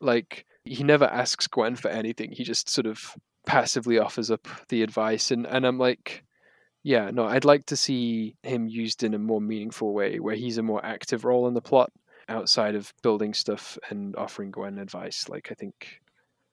like 0.00 0.46
he 0.64 0.82
never 0.82 1.04
asks 1.04 1.46
Gwen 1.46 1.76
for 1.76 1.88
anything. 1.90 2.32
He 2.32 2.44
just 2.44 2.70
sort 2.70 2.86
of 2.86 3.14
passively 3.46 3.98
offers 3.98 4.30
up 4.30 4.48
the 4.70 4.82
advice, 4.82 5.30
and 5.30 5.46
and 5.46 5.66
I'm 5.66 5.78
like, 5.78 6.24
yeah, 6.84 7.10
no, 7.10 7.26
I'd 7.26 7.44
like 7.44 7.66
to 7.66 7.76
see 7.76 8.34
him 8.42 8.66
used 8.66 9.02
in 9.04 9.12
a 9.12 9.18
more 9.18 9.42
meaningful 9.42 9.92
way, 9.92 10.20
where 10.20 10.36
he's 10.36 10.56
a 10.56 10.62
more 10.62 10.82
active 10.82 11.26
role 11.26 11.46
in 11.48 11.54
the 11.54 11.60
plot 11.60 11.92
outside 12.28 12.74
of 12.74 12.92
building 13.02 13.34
stuff 13.34 13.78
and 13.90 14.14
offering 14.16 14.50
Gwen 14.50 14.78
advice. 14.78 15.28
Like 15.28 15.48
I 15.50 15.54
think 15.54 16.00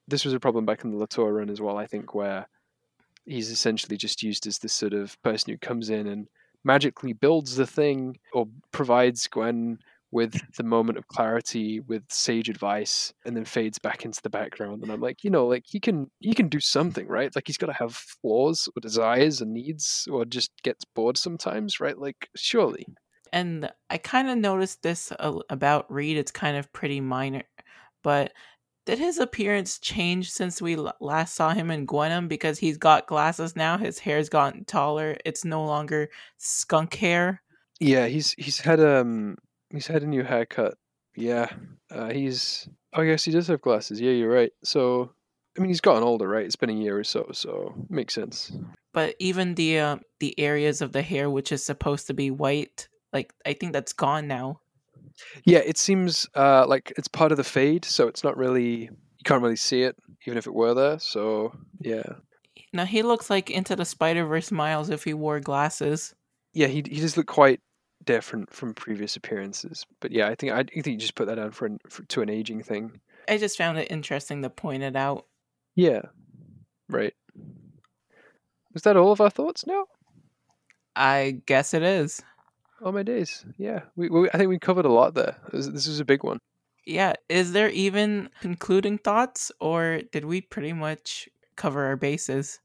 this 0.07 0.26
was 0.26 0.34
a 0.34 0.39
problem 0.39 0.65
back 0.65 0.84
in 0.84 0.91
the 0.91 0.97
Latour 0.97 1.34
run 1.34 1.49
as 1.49 1.61
well. 1.61 1.77
I 1.77 1.88
think 1.88 2.14
where 2.14 2.47
he's 3.26 3.49
essentially 3.49 3.97
just 3.97 4.23
used 4.23 4.47
as 4.47 4.60
this 4.60 4.73
sort 4.73 4.93
of 4.93 5.22
person 5.23 5.52
who 5.52 5.57
comes 5.57 5.89
in 5.89 6.07
and 6.07 6.27
magically 6.64 7.14
builds 7.14 7.56
the 7.56 7.68
thing 7.68 8.18
or 8.34 8.47
provides 8.72 9.27
Gwen 9.27 9.80
with 10.11 10.39
the 10.56 10.64
moment 10.64 10.97
of 10.97 11.07
clarity 11.07 11.81
with 11.81 12.03
sage 12.10 12.47
advice 12.47 13.14
and 13.26 13.35
then 13.35 13.43
fades 13.43 13.77
back 13.77 14.06
into 14.06 14.22
the 14.22 14.30
background 14.30 14.81
and 14.81 14.91
i'm 14.91 15.02
like 15.02 15.26
you 15.26 15.30
know 15.30 15.45
like 15.45 15.64
he 15.65 15.80
can 15.80 16.10
he 16.19 16.34
can 16.34 16.47
do 16.47 16.60
something 16.60 17.06
right 17.07 17.35
like 17.35 17.45
he's 17.47 17.57
got 17.57 17.68
to 17.68 17.73
have 17.73 17.93
flaws 17.93 18.69
or 18.76 18.80
desires 18.80 19.41
and 19.41 19.52
needs 19.52 20.07
or 20.10 20.23
just 20.23 20.52
gets 20.64 20.85
bored 20.85 21.18
sometimes 21.18 21.81
right 21.81 21.97
like 21.97 22.30
surely 22.35 22.85
and 23.36 23.70
I 23.90 23.98
kind 23.98 24.30
of 24.30 24.38
noticed 24.38 24.82
this 24.82 25.12
about 25.20 25.91
Reed. 25.91 26.16
It's 26.16 26.32
kind 26.32 26.56
of 26.56 26.72
pretty 26.72 27.02
minor, 27.02 27.44
but 28.02 28.32
did 28.86 28.98
his 28.98 29.18
appearance 29.20 29.78
change 29.78 30.32
since 30.32 30.62
we 30.62 30.78
last 31.02 31.36
saw 31.36 31.49
him 31.49 31.70
in 31.70 31.86
Gwenom? 31.86 32.30
Because 32.30 32.57
he's 32.60 32.78
got 32.78 33.07
glasses 33.07 33.56
now. 33.56 33.78
His 33.78 33.99
hair's 33.99 34.30
gotten 34.30 34.64
taller. 34.64 35.18
It's 35.26 35.44
no 35.44 35.66
longer 35.66 36.10
skunk 36.38 36.95
hair. 36.95 37.41
Yeah, 37.80 38.07
he's 38.07 38.32
he's 38.38 38.60
had 38.60 38.80
um 38.80 39.38
he's 39.70 39.88
had 39.88 40.03
a 40.03 40.07
new 40.07 40.24
haircut. 40.24 40.76
Yeah, 41.18 41.49
uh, 41.91 42.12
he's. 42.12 42.70
Oh, 42.94 43.02
yes, 43.02 43.26
he 43.26 43.32
does 43.32 43.48
have 43.48 43.62
glasses. 43.62 43.99
Yeah, 43.99 44.12
you're 44.12 44.32
right. 44.32 44.52
So, 44.64 45.12
I 45.57 45.62
mean, 45.62 45.70
he's 45.70 45.82
gotten 45.82 46.03
older, 46.03 46.30
right? 46.30 46.45
It's 46.45 46.56
been 46.56 46.70
a 46.70 46.74
year 46.74 46.98
or 46.98 47.03
so, 47.03 47.30
so 47.34 47.74
makes 47.90 48.14
sense. 48.14 48.53
But 48.94 49.16
even 49.20 49.56
the 49.56 49.80
uh, 49.80 49.98
the 50.22 50.40
areas 50.40 50.82
of 50.82 50.94
the 50.94 51.02
hair 51.02 51.30
which 51.30 51.52
is 51.52 51.66
supposed 51.66 52.07
to 52.07 52.14
be 52.14 52.32
white 52.32 52.88
like 53.16 53.34
I 53.46 53.54
think 53.54 53.72
that's 53.72 53.94
gone 53.94 54.28
now. 54.28 54.60
Yeah, 55.46 55.60
it 55.60 55.78
seems 55.78 56.28
uh, 56.36 56.68
like 56.68 56.92
it's 56.98 57.08
part 57.08 57.32
of 57.32 57.38
the 57.38 57.44
fade, 57.44 57.86
so 57.86 58.08
it's 58.08 58.24
not 58.24 58.36
really 58.38 58.82
you 58.82 59.24
can't 59.24 59.42
really 59.42 59.56
see 59.56 59.84
it, 59.84 59.96
even 60.28 60.38
if 60.38 60.46
it 60.46 60.54
were 60.54 60.74
there. 60.74 61.00
So 61.00 61.56
yeah. 61.80 62.04
Now 62.74 62.84
he 62.84 63.02
looks 63.04 63.30
like 63.30 63.50
into 63.50 63.76
the 63.76 63.86
Spider 63.86 64.26
Verse 64.26 64.52
Miles 64.52 64.90
if 64.90 65.06
he 65.06 65.14
wore 65.14 65.40
glasses. 65.40 66.14
Yeah, 66.54 66.68
he 66.68 66.84
he 66.86 67.00
does 67.00 67.16
look 67.16 67.28
quite 67.28 67.62
different 68.04 68.54
from 68.54 68.74
previous 68.74 69.16
appearances. 69.16 69.86
But 70.02 70.12
yeah, 70.12 70.28
I 70.28 70.36
think 70.36 70.52
I, 70.52 70.64
think 70.64 70.88
you 70.88 70.98
just 70.98 71.16
put 71.16 71.28
that 71.28 71.36
down 71.36 71.52
for, 71.52 71.66
an, 71.66 71.80
for 71.90 72.04
to 72.04 72.22
an 72.22 72.30
aging 72.30 72.64
thing. 72.64 73.00
I 73.30 73.38
just 73.38 73.58
found 73.58 73.78
it 73.78 73.90
interesting 73.90 74.42
to 74.42 74.50
point 74.50 74.84
it 74.84 74.98
out. 74.98 75.26
Yeah, 75.76 76.02
right. 76.90 77.14
Is 78.76 78.82
that 78.82 78.98
all 78.98 79.14
of 79.14 79.22
our 79.22 79.30
thoughts 79.30 79.66
now? 79.66 79.86
I 80.98 81.42
guess 81.46 81.74
it 81.74 81.82
is. 81.82 82.22
Oh 82.86 82.91
my 82.91 83.02
days! 83.02 83.44
Yeah, 83.57 83.82
we, 83.95 84.10
we 84.10 84.30
I 84.30 84.38
think 84.38 84.49
we 84.49 84.60
covered 84.60 84.86
a 84.86 84.94
lot 84.94 85.16
there. 85.16 85.36
This, 85.52 85.68
this 85.68 85.88
is 85.88 85.99
a 85.99 86.06
big 86.06 86.24
one. 86.24 86.38
Yeah, 86.86 87.14
is 87.30 87.52
there 87.52 87.70
even 87.70 88.30
concluding 88.41 88.99
thoughts, 88.99 89.52
or 89.60 90.02
did 90.12 90.24
we 90.26 90.41
pretty 90.41 90.72
much 90.72 91.28
cover 91.56 91.84
our 91.84 91.95
bases? 91.95 92.60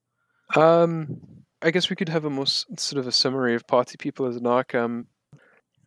Um, 0.55 1.23
I 1.63 1.71
guess 1.71 1.89
we 1.89 1.97
could 1.97 2.11
have 2.11 2.27
a 2.27 2.31
most 2.31 2.79
sort 2.79 3.01
of 3.01 3.07
a 3.07 3.13
summary 3.13 3.55
of 3.55 3.67
party 3.67 3.97
people 3.97 4.27
as 4.27 4.37
an 4.37 4.47
arc. 4.47 4.75
Um, 4.75 5.07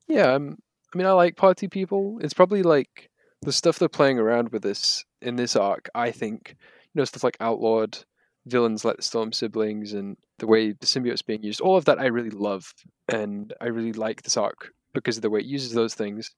yeah, 0.07 0.33
um, 0.33 0.57
I 0.91 0.97
mean, 0.97 1.05
I 1.05 1.11
like 1.11 1.35
party 1.35 1.67
people. 1.67 2.17
It's 2.19 2.33
probably 2.33 2.63
like 2.63 3.11
the 3.43 3.53
stuff 3.53 3.77
they're 3.77 3.87
playing 3.87 4.17
around 4.17 4.49
with 4.49 4.63
this 4.63 5.05
in 5.21 5.35
this 5.35 5.55
arc. 5.55 5.89
I 5.93 6.09
think 6.09 6.55
you 6.57 6.99
know 6.99 7.05
stuff 7.05 7.23
like 7.23 7.37
outlawed 7.39 7.99
villains 8.45 8.83
like 8.83 8.97
the 8.97 9.03
Storm 9.03 9.31
siblings 9.31 9.93
and 9.93 10.17
the 10.39 10.47
way 10.47 10.71
the 10.71 10.85
symbiote's 10.85 11.21
being 11.21 11.43
used. 11.43 11.61
All 11.61 11.77
of 11.77 11.85
that 11.85 11.99
I 11.99 12.07
really 12.07 12.29
love, 12.29 12.73
and 13.07 13.53
I 13.61 13.67
really 13.67 13.93
like 13.93 14.23
this 14.23 14.37
arc 14.37 14.69
because 14.93 15.17
of 15.17 15.21
the 15.21 15.29
way 15.29 15.39
it 15.39 15.45
uses 15.45 15.73
those 15.73 15.93
things. 15.93 16.31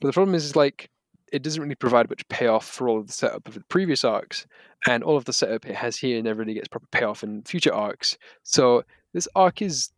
But 0.00 0.08
the 0.08 0.12
problem 0.12 0.34
is, 0.34 0.44
is 0.44 0.56
like 0.56 0.90
it 1.32 1.42
doesn't 1.42 1.62
really 1.62 1.74
provide 1.74 2.08
much 2.08 2.26
payoff 2.28 2.66
for 2.66 2.88
all 2.88 3.00
of 3.00 3.08
the 3.08 3.12
setup 3.12 3.48
of 3.48 3.54
the 3.54 3.64
previous 3.68 4.04
arcs, 4.04 4.46
and 4.86 5.02
all 5.02 5.16
of 5.16 5.24
the 5.24 5.32
setup 5.32 5.66
it 5.66 5.74
has 5.74 5.96
here 5.96 6.22
never 6.22 6.40
really 6.40 6.54
gets 6.54 6.68
proper 6.68 6.86
payoff 6.92 7.22
in 7.22 7.42
future 7.42 7.74
arcs. 7.74 8.16
So 8.42 8.84
this 9.12 9.28
arc 9.34 9.62
is 9.62 9.90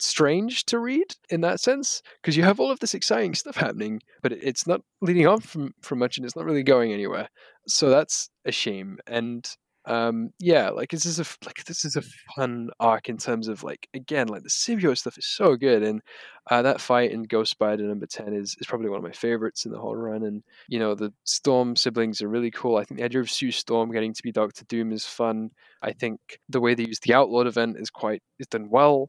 strange 0.00 0.64
to 0.64 0.78
read 0.78 1.16
in 1.28 1.40
that 1.40 1.60
sense 1.60 2.02
because 2.20 2.36
you 2.36 2.44
have 2.44 2.60
all 2.60 2.70
of 2.70 2.78
this 2.80 2.94
exciting 2.94 3.34
stuff 3.34 3.56
happening, 3.56 4.00
but 4.22 4.32
it's 4.32 4.66
not 4.66 4.82
leading 5.00 5.26
on 5.26 5.40
from 5.40 5.74
from 5.80 6.00
much, 6.00 6.16
and 6.16 6.26
it's 6.26 6.36
not 6.36 6.44
really 6.44 6.62
going 6.62 6.92
anywhere. 6.92 7.28
So 7.66 7.88
that's 7.88 8.30
a 8.44 8.52
shame. 8.52 8.98
And 9.06 9.48
um, 9.84 10.30
yeah, 10.38 10.68
like 10.70 10.90
this 10.90 11.06
is 11.06 11.18
a 11.18 11.24
like 11.46 11.64
this 11.64 11.84
is 11.84 11.96
a 11.96 12.02
fun 12.36 12.70
arc 12.78 13.08
in 13.08 13.16
terms 13.16 13.48
of 13.48 13.62
like 13.62 13.88
again 13.94 14.28
like 14.28 14.42
the 14.42 14.48
symbiote 14.48 14.98
stuff 14.98 15.16
is 15.16 15.26
so 15.26 15.56
good, 15.56 15.82
and 15.82 16.02
uh, 16.50 16.62
that 16.62 16.80
fight 16.80 17.10
in 17.10 17.22
Ghost 17.22 17.52
Spider 17.52 17.84
number 17.84 18.06
ten 18.06 18.34
is 18.34 18.56
is 18.60 18.66
probably 18.66 18.90
one 18.90 18.98
of 18.98 19.04
my 19.04 19.12
favorites 19.12 19.64
in 19.64 19.72
the 19.72 19.78
whole 19.78 19.96
run. 19.96 20.24
And 20.24 20.42
you 20.68 20.78
know 20.78 20.94
the 20.94 21.12
Storm 21.24 21.74
siblings 21.76 22.20
are 22.20 22.28
really 22.28 22.50
cool. 22.50 22.76
I 22.76 22.84
think 22.84 22.98
the 22.98 23.04
idea 23.04 23.20
of 23.20 23.30
Sue 23.30 23.50
Storm 23.50 23.90
getting 23.90 24.12
to 24.12 24.22
be 24.22 24.32
Doctor 24.32 24.64
Doom 24.66 24.92
is 24.92 25.06
fun. 25.06 25.50
I 25.82 25.92
think 25.92 26.20
the 26.48 26.60
way 26.60 26.74
they 26.74 26.84
use 26.84 27.00
the 27.00 27.14
Outlawed 27.14 27.46
event 27.46 27.76
is 27.78 27.90
quite 27.90 28.22
is 28.38 28.46
done 28.46 28.68
well. 28.70 29.08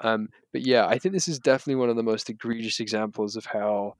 Um, 0.00 0.28
but 0.52 0.66
yeah, 0.66 0.86
I 0.86 0.98
think 0.98 1.14
this 1.14 1.28
is 1.28 1.38
definitely 1.38 1.76
one 1.76 1.90
of 1.90 1.96
the 1.96 2.02
most 2.02 2.28
egregious 2.28 2.80
examples 2.80 3.36
of 3.36 3.46
how 3.46 3.94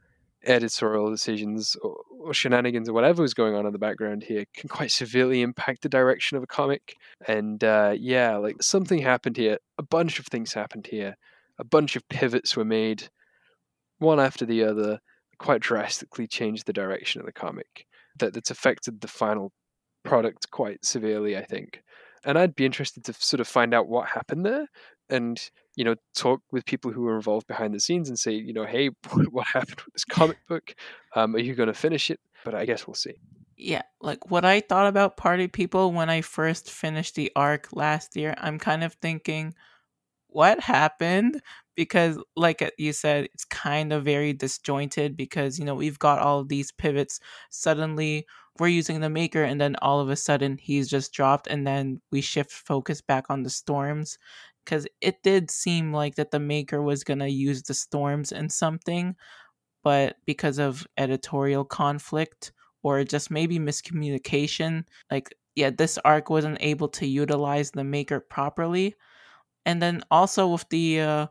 editorial 0.47 1.11
decisions 1.11 1.77
or, 1.83 1.97
or, 2.21 2.33
shenanigans 2.35 2.89
or 2.89 2.93
whatever 2.93 3.23
was 3.23 3.35
going 3.35 3.55
on 3.55 3.67
in 3.67 3.73
the 3.73 3.79
background 3.79 4.23
here 4.23 4.45
can 4.55 4.69
quite 4.69 4.91
severely 4.91 5.43
impact 5.43 5.83
the 5.83 5.89
direction 5.89 6.37
of 6.37 6.43
a 6.43 6.47
comic. 6.47 6.95
And 7.27 7.63
uh, 7.63 7.95
yeah, 7.99 8.37
like 8.37 8.63
something 8.63 9.01
happened 9.01 9.37
here. 9.37 9.59
A 9.79 9.83
bunch 9.83 10.19
of 10.19 10.27
things 10.27 10.53
happened 10.53 10.87
here. 10.87 11.17
A 11.59 11.65
bunch 11.65 11.97
of 11.97 12.09
pivots 12.09 12.57
were 12.57 12.65
made, 12.65 13.09
one 13.99 14.21
after 14.21 14.45
the 14.45 14.63
other, 14.63 15.01
quite 15.39 15.61
drastically 15.61 16.27
changed 16.27 16.67
the 16.67 16.73
direction 16.73 17.21
of 17.21 17.27
the 17.27 17.33
comic. 17.33 17.87
That 18.19 18.33
that's 18.33 18.51
affected 18.51 19.01
the 19.01 19.09
final 19.09 19.53
product 20.05 20.51
quite 20.51 20.85
severely, 20.85 21.37
I 21.37 21.45
think. 21.45 21.83
And 22.25 22.39
I'd 22.39 22.55
be 22.55 22.67
interested 22.67 23.05
to 23.05 23.13
sort 23.13 23.41
of 23.41 23.49
find 23.49 23.75
out 23.75 23.89
what 23.89 24.09
happened 24.09 24.45
there 24.45 24.67
and 25.09 25.51
you 25.77 25.85
know 25.85 25.95
talk 26.15 26.41
with 26.51 26.65
people 26.65 26.91
who 26.91 27.07
are 27.07 27.17
involved 27.17 27.47
behind 27.47 27.73
the 27.75 27.81
scenes 27.81 28.09
and 28.09 28.19
say 28.19 28.33
you 28.33 28.53
know 28.53 28.65
hey 28.65 28.89
what 29.31 29.47
happened 29.47 29.81
with 29.85 29.95
this 29.95 30.05
comic 30.05 30.39
book? 30.49 30.75
Um, 31.15 31.35
are 31.37 31.41
you 31.41 31.55
going 31.55 31.69
to 31.69 31.75
finish 31.75 32.11
it? 32.11 32.21
But 32.45 32.55
i 32.55 32.65
guess 32.65 32.87
we'll 32.87 32.95
see. 32.95 33.15
Yeah 33.57 33.83
like 34.01 34.31
what 34.31 34.45
i 34.45 34.61
thought 34.61 34.87
about 34.87 35.17
party 35.17 35.49
people 35.49 35.93
when 35.93 36.11
i 36.11 36.21
first 36.21 36.71
finished 36.71 37.15
the 37.15 37.33
arc 37.35 37.69
last 37.73 38.15
year 38.17 38.35
i'm 38.39 38.59
kind 38.59 38.85
of 38.85 38.93
thinking 38.95 39.55
what 40.37 40.61
happened? 40.61 41.41
Because 41.77 42.19
like 42.37 42.61
uh, 42.61 42.69
you 42.77 42.93
said 42.93 43.25
it's 43.33 43.47
kind 43.47 43.91
of 43.91 44.05
very 44.05 44.35
disjointed 44.35 45.17
because 45.17 45.59
you 45.59 45.65
know 45.65 45.75
we've 45.75 45.99
got 45.99 46.19
all 46.19 46.41
of 46.41 46.49
these 46.49 46.73
pivots. 46.73 47.21
Suddenly 47.49 48.27
we're 48.59 48.69
using 48.69 49.01
the 49.01 49.09
maker 49.09 49.43
and 49.43 49.59
then 49.59 49.77
all 49.81 49.99
of 50.01 50.11
a 50.11 50.17
sudden 50.17 50.59
he's 50.59 50.89
just 50.89 51.15
dropped 51.15 51.47
and 51.47 51.67
then 51.67 52.03
we 52.13 52.21
shift 52.21 52.53
focus 52.53 53.01
back 53.01 53.25
on 53.31 53.45
the 53.45 53.51
storms 53.51 54.19
because 54.67 54.87
it 55.01 55.23
did 55.23 55.51
seem 55.51 55.93
like 55.95 56.17
that 56.17 56.33
the 56.33 56.41
maker 56.41 56.83
was 56.83 57.05
going 57.05 57.21
to 57.21 57.31
use 57.31 57.63
the 57.63 57.75
storms 57.75 58.33
in 58.33 58.51
something 58.51 59.17
but 59.85 60.17
because 60.27 60.59
of 60.59 60.87
editorial 60.99 61.65
conflict 61.65 62.53
or 62.83 63.05
just 63.05 63.31
maybe 63.31 63.59
miscommunication 63.59 64.85
like 65.13 65.35
yeah 65.57 65.71
this 65.71 65.99
arc 66.05 66.31
wasn't 66.31 66.59
able 66.61 66.89
to 66.89 67.07
utilize 67.07 67.71
the 67.71 67.85
maker 67.85 68.21
properly. 68.21 68.95
And 69.67 69.83
then 69.83 70.03
also 70.11 70.49
with 70.49 70.69
the 70.71 71.01
uh 71.01 71.27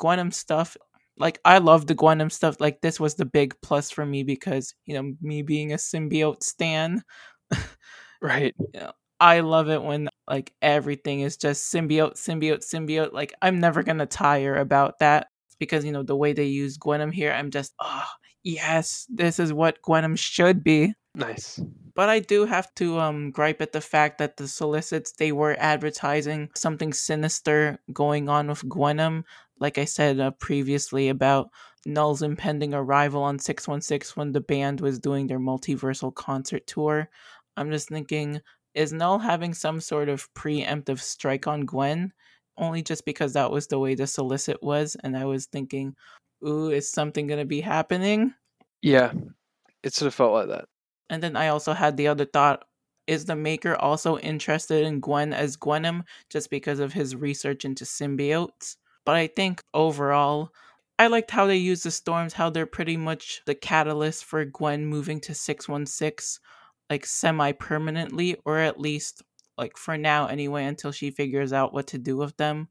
Gwenom 0.00 0.32
stuff 0.34 0.76
like 1.18 1.40
I 1.44 1.58
love 1.58 1.86
the 1.86 1.94
Gwenom 1.94 2.32
stuff 2.32 2.56
like 2.60 2.80
this 2.82 3.00
was 3.00 3.14
the 3.16 3.26
big 3.26 3.54
plus 3.62 3.90
for 3.90 4.06
me 4.06 4.22
because 4.24 4.74
you 4.86 4.94
know 4.94 5.14
me 5.22 5.42
being 5.42 5.72
a 5.72 5.76
symbiote 5.76 6.42
stan 6.42 7.02
right. 8.22 8.54
you 8.58 8.80
know, 8.80 8.92
I 9.20 9.40
love 9.40 9.68
it 9.68 9.82
when 9.82 10.08
like 10.26 10.52
everything 10.62 11.20
is 11.20 11.36
just 11.36 11.72
symbiote, 11.72 12.14
symbiote, 12.14 12.64
symbiote. 12.64 13.12
Like 13.12 13.34
I'm 13.42 13.60
never 13.60 13.82
gonna 13.82 14.06
tire 14.06 14.56
about 14.56 14.98
that 15.00 15.28
because 15.58 15.84
you 15.84 15.92
know 15.92 16.02
the 16.02 16.16
way 16.16 16.32
they 16.32 16.46
use 16.46 16.78
Gwenom 16.78 17.12
here. 17.12 17.32
I'm 17.32 17.50
just 17.50 17.74
oh 17.80 18.06
yes, 18.42 19.06
this 19.10 19.38
is 19.38 19.52
what 19.52 19.82
Gwenom 19.82 20.18
should 20.18 20.64
be. 20.64 20.94
Nice. 21.14 21.60
But 21.94 22.08
I 22.08 22.20
do 22.20 22.46
have 22.46 22.74
to 22.76 22.98
um 22.98 23.30
gripe 23.30 23.60
at 23.60 23.72
the 23.72 23.80
fact 23.80 24.18
that 24.18 24.36
the 24.36 24.48
solicits 24.48 25.12
they 25.12 25.32
were 25.32 25.56
advertising 25.58 26.48
something 26.54 26.92
sinister 26.92 27.78
going 27.92 28.28
on 28.28 28.48
with 28.48 28.62
Gwenom. 28.62 29.24
Like 29.58 29.76
I 29.76 29.84
said 29.84 30.18
uh, 30.18 30.30
previously 30.32 31.10
about 31.10 31.50
Knull's 31.84 32.22
impending 32.22 32.74
arrival 32.74 33.22
on 33.22 33.38
616 33.38 34.18
when 34.18 34.32
the 34.32 34.40
band 34.40 34.80
was 34.80 34.98
doing 34.98 35.26
their 35.26 35.38
multiversal 35.38 36.14
concert 36.14 36.66
tour. 36.66 37.08
I'm 37.56 37.70
just 37.70 37.88
thinking, 37.88 38.40
is 38.74 38.92
Knull 38.92 39.18
having 39.18 39.54
some 39.54 39.80
sort 39.80 40.08
of 40.08 40.32
preemptive 40.34 41.00
strike 41.00 41.46
on 41.46 41.64
Gwen? 41.64 42.12
Only 42.56 42.82
just 42.82 43.04
because 43.04 43.32
that 43.32 43.50
was 43.50 43.66
the 43.66 43.78
way 43.78 43.94
the 43.94 44.06
solicit 44.06 44.62
was, 44.62 44.96
and 45.02 45.16
I 45.16 45.24
was 45.24 45.46
thinking, 45.46 45.94
ooh, 46.46 46.70
is 46.70 46.90
something 46.90 47.26
gonna 47.26 47.44
be 47.44 47.60
happening? 47.60 48.34
Yeah, 48.82 49.12
it 49.82 49.94
sort 49.94 50.08
of 50.08 50.14
felt 50.14 50.32
like 50.32 50.48
that. 50.48 50.66
And 51.08 51.22
then 51.22 51.36
I 51.36 51.48
also 51.48 51.72
had 51.72 51.96
the 51.96 52.08
other 52.08 52.24
thought 52.24 52.64
is 53.06 53.24
the 53.24 53.34
maker 53.34 53.74
also 53.74 54.18
interested 54.18 54.84
in 54.84 55.00
Gwen 55.00 55.32
as 55.32 55.56
Gwenom 55.56 56.04
just 56.28 56.48
because 56.48 56.78
of 56.78 56.92
his 56.92 57.16
research 57.16 57.64
into 57.64 57.84
symbiotes? 57.84 58.76
But 59.04 59.16
I 59.16 59.26
think 59.26 59.60
overall, 59.74 60.50
I 60.98 61.08
liked 61.08 61.32
how 61.32 61.46
they 61.46 61.56
use 61.56 61.82
the 61.82 61.90
storms, 61.90 62.34
how 62.34 62.50
they're 62.50 62.66
pretty 62.66 62.96
much 62.96 63.42
the 63.46 63.54
catalyst 63.56 64.24
for 64.24 64.44
Gwen 64.44 64.86
moving 64.86 65.20
to 65.22 65.34
616 65.34 66.38
like 66.90 67.06
semi 67.06 67.52
permanently, 67.52 68.36
or 68.44 68.58
at 68.58 68.80
least 68.80 69.22
like 69.56 69.76
for 69.76 69.96
now 69.96 70.26
anyway, 70.26 70.64
until 70.64 70.92
she 70.92 71.10
figures 71.10 71.52
out 71.52 71.72
what 71.72 71.86
to 71.88 71.98
do 71.98 72.16
with 72.16 72.36
them. 72.36 72.68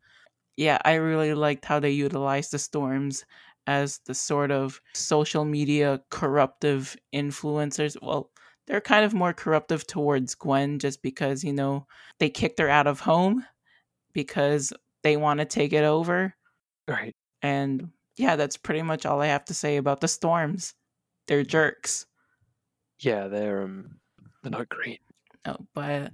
Yeah, 0.58 0.80
I 0.84 0.96
really 0.96 1.34
liked 1.34 1.66
how 1.66 1.80
they 1.80 1.92
utilized 1.92 2.52
the 2.52 2.60
storms 2.60 3.26
as 3.68 4.00
the 4.06 4.14
sort 4.14 4.52
of 4.52 4.82
social 4.94 5.46
media 5.46 6.02
corruptive 6.10 6.98
influencers. 7.14 7.96
Well, 8.02 8.32
they're 8.68 8.82
kind 8.82 9.06
of 9.06 9.14
more 9.14 9.34
corruptive 9.34 9.88
towards 9.88 10.36
Gwen 10.36 10.80
just 10.80 11.02
because, 11.02 11.44
you 11.44 11.54
know, 11.54 11.88
they 12.20 12.30
kicked 12.30 12.60
her 12.60 12.70
out 12.70 12.88
of 12.88 13.00
home 13.00 13.46
because 14.14 14.74
they 15.04 15.18
want 15.18 15.40
to 15.40 15.46
take 15.46 15.74
it 15.74 15.84
over. 15.84 16.36
Right. 16.88 17.16
And 17.42 17.92
yeah, 18.18 18.36
that's 18.36 18.58
pretty 18.58 18.82
much 18.82 19.06
all 19.06 19.22
I 19.22 19.28
have 19.28 19.46
to 19.46 19.54
say 19.54 19.78
about 19.78 20.02
the 20.02 20.08
storms. 20.08 20.74
They're 21.28 21.44
jerks. 21.44 22.06
Yeah, 23.00 23.28
they're 23.28 23.64
um 23.64 23.99
they're 24.44 24.52
not 24.52 24.70
great. 24.70 25.02
No, 25.46 25.58
but 25.74 26.12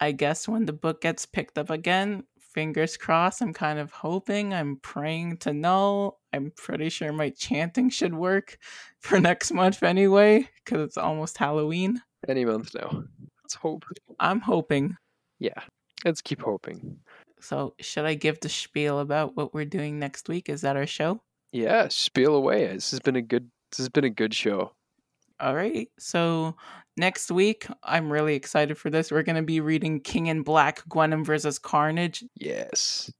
I 0.00 0.12
guess 0.12 0.48
when 0.48 0.66
the 0.66 0.72
book 0.72 1.00
gets 1.00 1.26
picked 1.26 1.58
up 1.58 1.70
again, 1.70 2.24
fingers 2.40 2.96
crossed, 2.96 3.42
I'm 3.42 3.52
kind 3.52 3.78
of 3.78 3.92
hoping, 3.92 4.54
I'm 4.54 4.76
praying 4.82 5.38
to 5.38 5.52
know. 5.52 6.16
I'm 6.32 6.52
pretty 6.56 6.88
sure 6.88 7.12
my 7.12 7.30
chanting 7.30 7.90
should 7.90 8.14
work 8.14 8.58
for 9.00 9.20
next 9.20 9.52
month 9.52 9.82
anyway, 9.82 10.48
because 10.64 10.80
it's 10.82 10.98
almost 10.98 11.38
Halloween. 11.38 12.00
Any 12.28 12.44
month 12.44 12.74
now. 12.74 13.04
Let's 13.42 13.54
hope. 13.54 13.84
I'm 14.18 14.40
hoping. 14.40 14.96
Yeah, 15.38 15.60
let's 16.04 16.20
keep 16.20 16.42
hoping. 16.42 16.98
So, 17.40 17.74
should 17.80 18.04
I 18.04 18.14
give 18.14 18.40
the 18.40 18.48
spiel 18.48 18.98
about 18.98 19.36
what 19.36 19.54
we're 19.54 19.64
doing 19.64 19.98
next 19.98 20.28
week? 20.28 20.48
Is 20.48 20.62
that 20.62 20.76
our 20.76 20.86
show? 20.86 21.22
Yeah, 21.52 21.88
spiel 21.88 22.34
away. 22.34 22.66
This 22.66 22.90
has 22.90 23.00
been 23.00 23.16
a 23.16 23.22
good. 23.22 23.50
This 23.70 23.78
has 23.78 23.88
been 23.88 24.04
a 24.04 24.10
good 24.10 24.34
show. 24.34 24.72
All 25.40 25.54
right. 25.54 25.88
So 25.98 26.56
next 26.96 27.30
week, 27.30 27.66
I'm 27.82 28.12
really 28.12 28.34
excited 28.34 28.76
for 28.76 28.90
this. 28.90 29.10
We're 29.10 29.22
going 29.22 29.36
to 29.36 29.42
be 29.42 29.60
reading 29.60 30.00
King 30.00 30.26
in 30.26 30.42
Black 30.42 30.82
Gwenom 30.88 31.24
versus 31.24 31.58
Carnage. 31.58 32.24
Yes. 32.34 33.10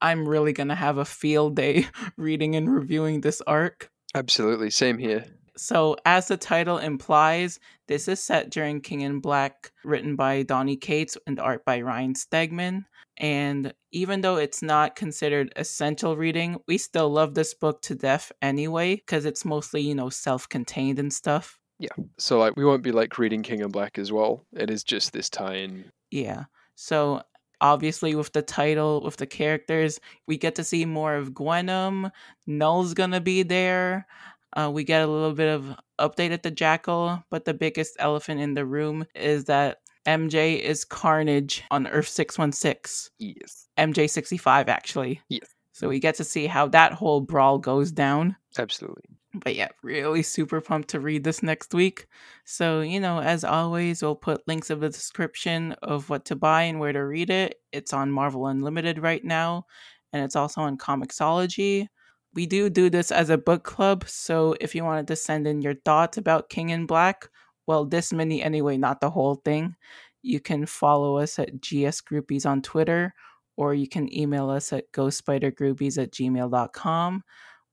I'm 0.00 0.28
really 0.28 0.52
going 0.52 0.68
to 0.68 0.74
have 0.74 0.98
a 0.98 1.04
field 1.04 1.56
day 1.56 1.86
reading 2.16 2.56
and 2.56 2.72
reviewing 2.72 3.20
this 3.20 3.40
arc. 3.46 3.90
Absolutely. 4.14 4.70
Same 4.70 4.98
here. 4.98 5.24
So, 5.56 5.96
as 6.06 6.28
the 6.28 6.38
title 6.38 6.78
implies, 6.78 7.60
this 7.86 8.08
is 8.08 8.22
set 8.22 8.50
during 8.50 8.80
King 8.80 9.02
in 9.02 9.20
Black, 9.20 9.70
written 9.84 10.16
by 10.16 10.42
Donny 10.44 10.76
Cates 10.76 11.18
and 11.26 11.38
art 11.38 11.64
by 11.66 11.82
Ryan 11.82 12.14
Stegman. 12.14 12.84
And 13.18 13.74
even 13.92 14.22
though 14.22 14.36
it's 14.36 14.62
not 14.62 14.96
considered 14.96 15.52
essential 15.56 16.16
reading, 16.16 16.58
we 16.66 16.78
still 16.78 17.10
love 17.10 17.34
this 17.34 17.52
book 17.52 17.82
to 17.82 17.94
death 17.94 18.32
anyway, 18.40 18.96
because 18.96 19.26
it's 19.26 19.44
mostly, 19.44 19.82
you 19.82 19.94
know, 19.94 20.08
self 20.08 20.48
contained 20.48 20.98
and 20.98 21.12
stuff. 21.12 21.58
Yeah. 21.82 22.04
So 22.16 22.38
like 22.38 22.56
we 22.56 22.64
won't 22.64 22.84
be 22.84 22.92
like 22.92 23.18
reading 23.18 23.42
King 23.42 23.60
in 23.60 23.70
Black 23.70 23.98
as 23.98 24.12
well. 24.12 24.46
It 24.52 24.70
is 24.70 24.84
just 24.84 25.12
this 25.12 25.28
tie-in. 25.28 25.90
Yeah. 26.12 26.44
So 26.76 27.22
obviously 27.60 28.14
with 28.14 28.32
the 28.32 28.42
title, 28.42 29.02
with 29.02 29.16
the 29.16 29.26
characters, 29.26 29.98
we 30.28 30.38
get 30.38 30.54
to 30.54 30.64
see 30.64 30.84
more 30.84 31.16
of 31.16 31.32
Gwenom. 31.32 32.12
Knull's 32.46 32.94
gonna 32.94 33.20
be 33.20 33.42
there. 33.42 34.06
Uh, 34.54 34.70
we 34.72 34.84
get 34.84 35.02
a 35.02 35.10
little 35.10 35.32
bit 35.32 35.48
of 35.52 35.74
update 35.98 36.30
at 36.30 36.44
the 36.44 36.50
Jackal, 36.52 37.24
but 37.30 37.46
the 37.46 37.54
biggest 37.54 37.96
elephant 37.98 38.40
in 38.40 38.54
the 38.54 38.64
room 38.64 39.04
is 39.16 39.46
that 39.46 39.78
MJ 40.06 40.60
is 40.60 40.84
Carnage 40.84 41.64
on 41.72 41.88
Earth 41.88 42.08
616. 42.08 43.10
Yes. 43.18 43.66
MJ 43.76 44.08
65, 44.08 44.68
actually. 44.68 45.20
Yes. 45.28 45.48
So 45.72 45.88
we 45.88 45.98
get 45.98 46.16
to 46.16 46.24
see 46.24 46.46
how 46.46 46.68
that 46.68 46.92
whole 46.92 47.22
brawl 47.22 47.58
goes 47.58 47.90
down. 47.90 48.36
Absolutely. 48.56 49.16
But 49.34 49.54
yeah, 49.54 49.68
really 49.82 50.22
super 50.22 50.60
pumped 50.60 50.90
to 50.90 51.00
read 51.00 51.24
this 51.24 51.42
next 51.42 51.72
week. 51.72 52.06
So, 52.44 52.82
you 52.82 53.00
know, 53.00 53.20
as 53.20 53.44
always, 53.44 54.02
we'll 54.02 54.14
put 54.14 54.46
links 54.46 54.70
in 54.70 54.80
the 54.80 54.90
description 54.90 55.72
of 55.82 56.10
what 56.10 56.26
to 56.26 56.36
buy 56.36 56.62
and 56.64 56.78
where 56.78 56.92
to 56.92 57.00
read 57.04 57.30
it. 57.30 57.60
It's 57.72 57.94
on 57.94 58.12
Marvel 58.12 58.46
Unlimited 58.46 58.98
right 58.98 59.24
now, 59.24 59.64
and 60.12 60.22
it's 60.22 60.36
also 60.36 60.60
on 60.60 60.76
Comixology. 60.76 61.88
We 62.34 62.46
do 62.46 62.68
do 62.68 62.90
this 62.90 63.10
as 63.10 63.30
a 63.30 63.38
book 63.38 63.64
club, 63.64 64.04
so 64.06 64.54
if 64.60 64.74
you 64.74 64.84
wanted 64.84 65.06
to 65.08 65.16
send 65.16 65.46
in 65.46 65.62
your 65.62 65.74
thoughts 65.84 66.18
about 66.18 66.50
King 66.50 66.70
in 66.70 66.86
Black, 66.86 67.28
well, 67.66 67.84
this 67.86 68.12
mini 68.12 68.42
anyway, 68.42 68.76
not 68.76 69.00
the 69.00 69.10
whole 69.10 69.36
thing, 69.36 69.76
you 70.22 70.40
can 70.40 70.66
follow 70.66 71.16
us 71.18 71.38
at 71.38 71.60
GS 71.60 72.02
Groupies 72.02 72.44
on 72.44 72.60
Twitter, 72.60 73.14
or 73.56 73.74
you 73.74 73.88
can 73.88 74.12
email 74.14 74.50
us 74.50 74.72
at 74.72 74.90
ghostspidergroupies 74.92 76.02
at 76.02 76.12
gmail.com. 76.12 77.22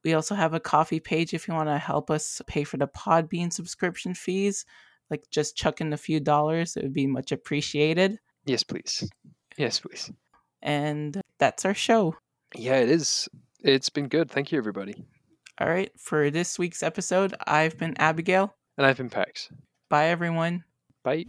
We 0.03 0.13
also 0.13 0.35
have 0.35 0.53
a 0.53 0.59
Ko-fi 0.59 0.99
page 0.99 1.33
if 1.33 1.47
you 1.47 1.53
want 1.53 1.69
to 1.69 1.77
help 1.77 2.09
us 2.09 2.41
pay 2.47 2.63
for 2.63 2.77
the 2.77 2.87
Podbean 2.87 3.51
subscription 3.51 4.13
fees. 4.13 4.65
Like 5.09 5.29
just 5.29 5.55
chuck 5.57 5.81
in 5.81 5.91
a 5.91 5.97
few 5.97 6.19
dollars, 6.19 6.77
it 6.77 6.83
would 6.83 6.93
be 6.93 7.07
much 7.07 7.31
appreciated. 7.31 8.19
Yes, 8.45 8.63
please. 8.63 9.09
Yes, 9.57 9.79
please. 9.79 10.11
And 10.61 11.21
that's 11.37 11.65
our 11.65 11.73
show. 11.73 12.15
Yeah, 12.55 12.77
it 12.77 12.89
is. 12.89 13.27
It's 13.63 13.89
been 13.89 14.07
good. 14.07 14.31
Thank 14.31 14.51
you, 14.51 14.57
everybody. 14.57 15.05
All 15.59 15.67
right, 15.67 15.91
for 15.97 16.31
this 16.31 16.57
week's 16.57 16.83
episode, 16.83 17.35
I've 17.45 17.77
been 17.77 17.95
Abigail. 17.97 18.55
And 18.77 18.87
I've 18.87 18.97
been 18.97 19.09
Pax. 19.09 19.49
Bye, 19.89 20.07
everyone. 20.07 20.63
Bye. 21.03 21.25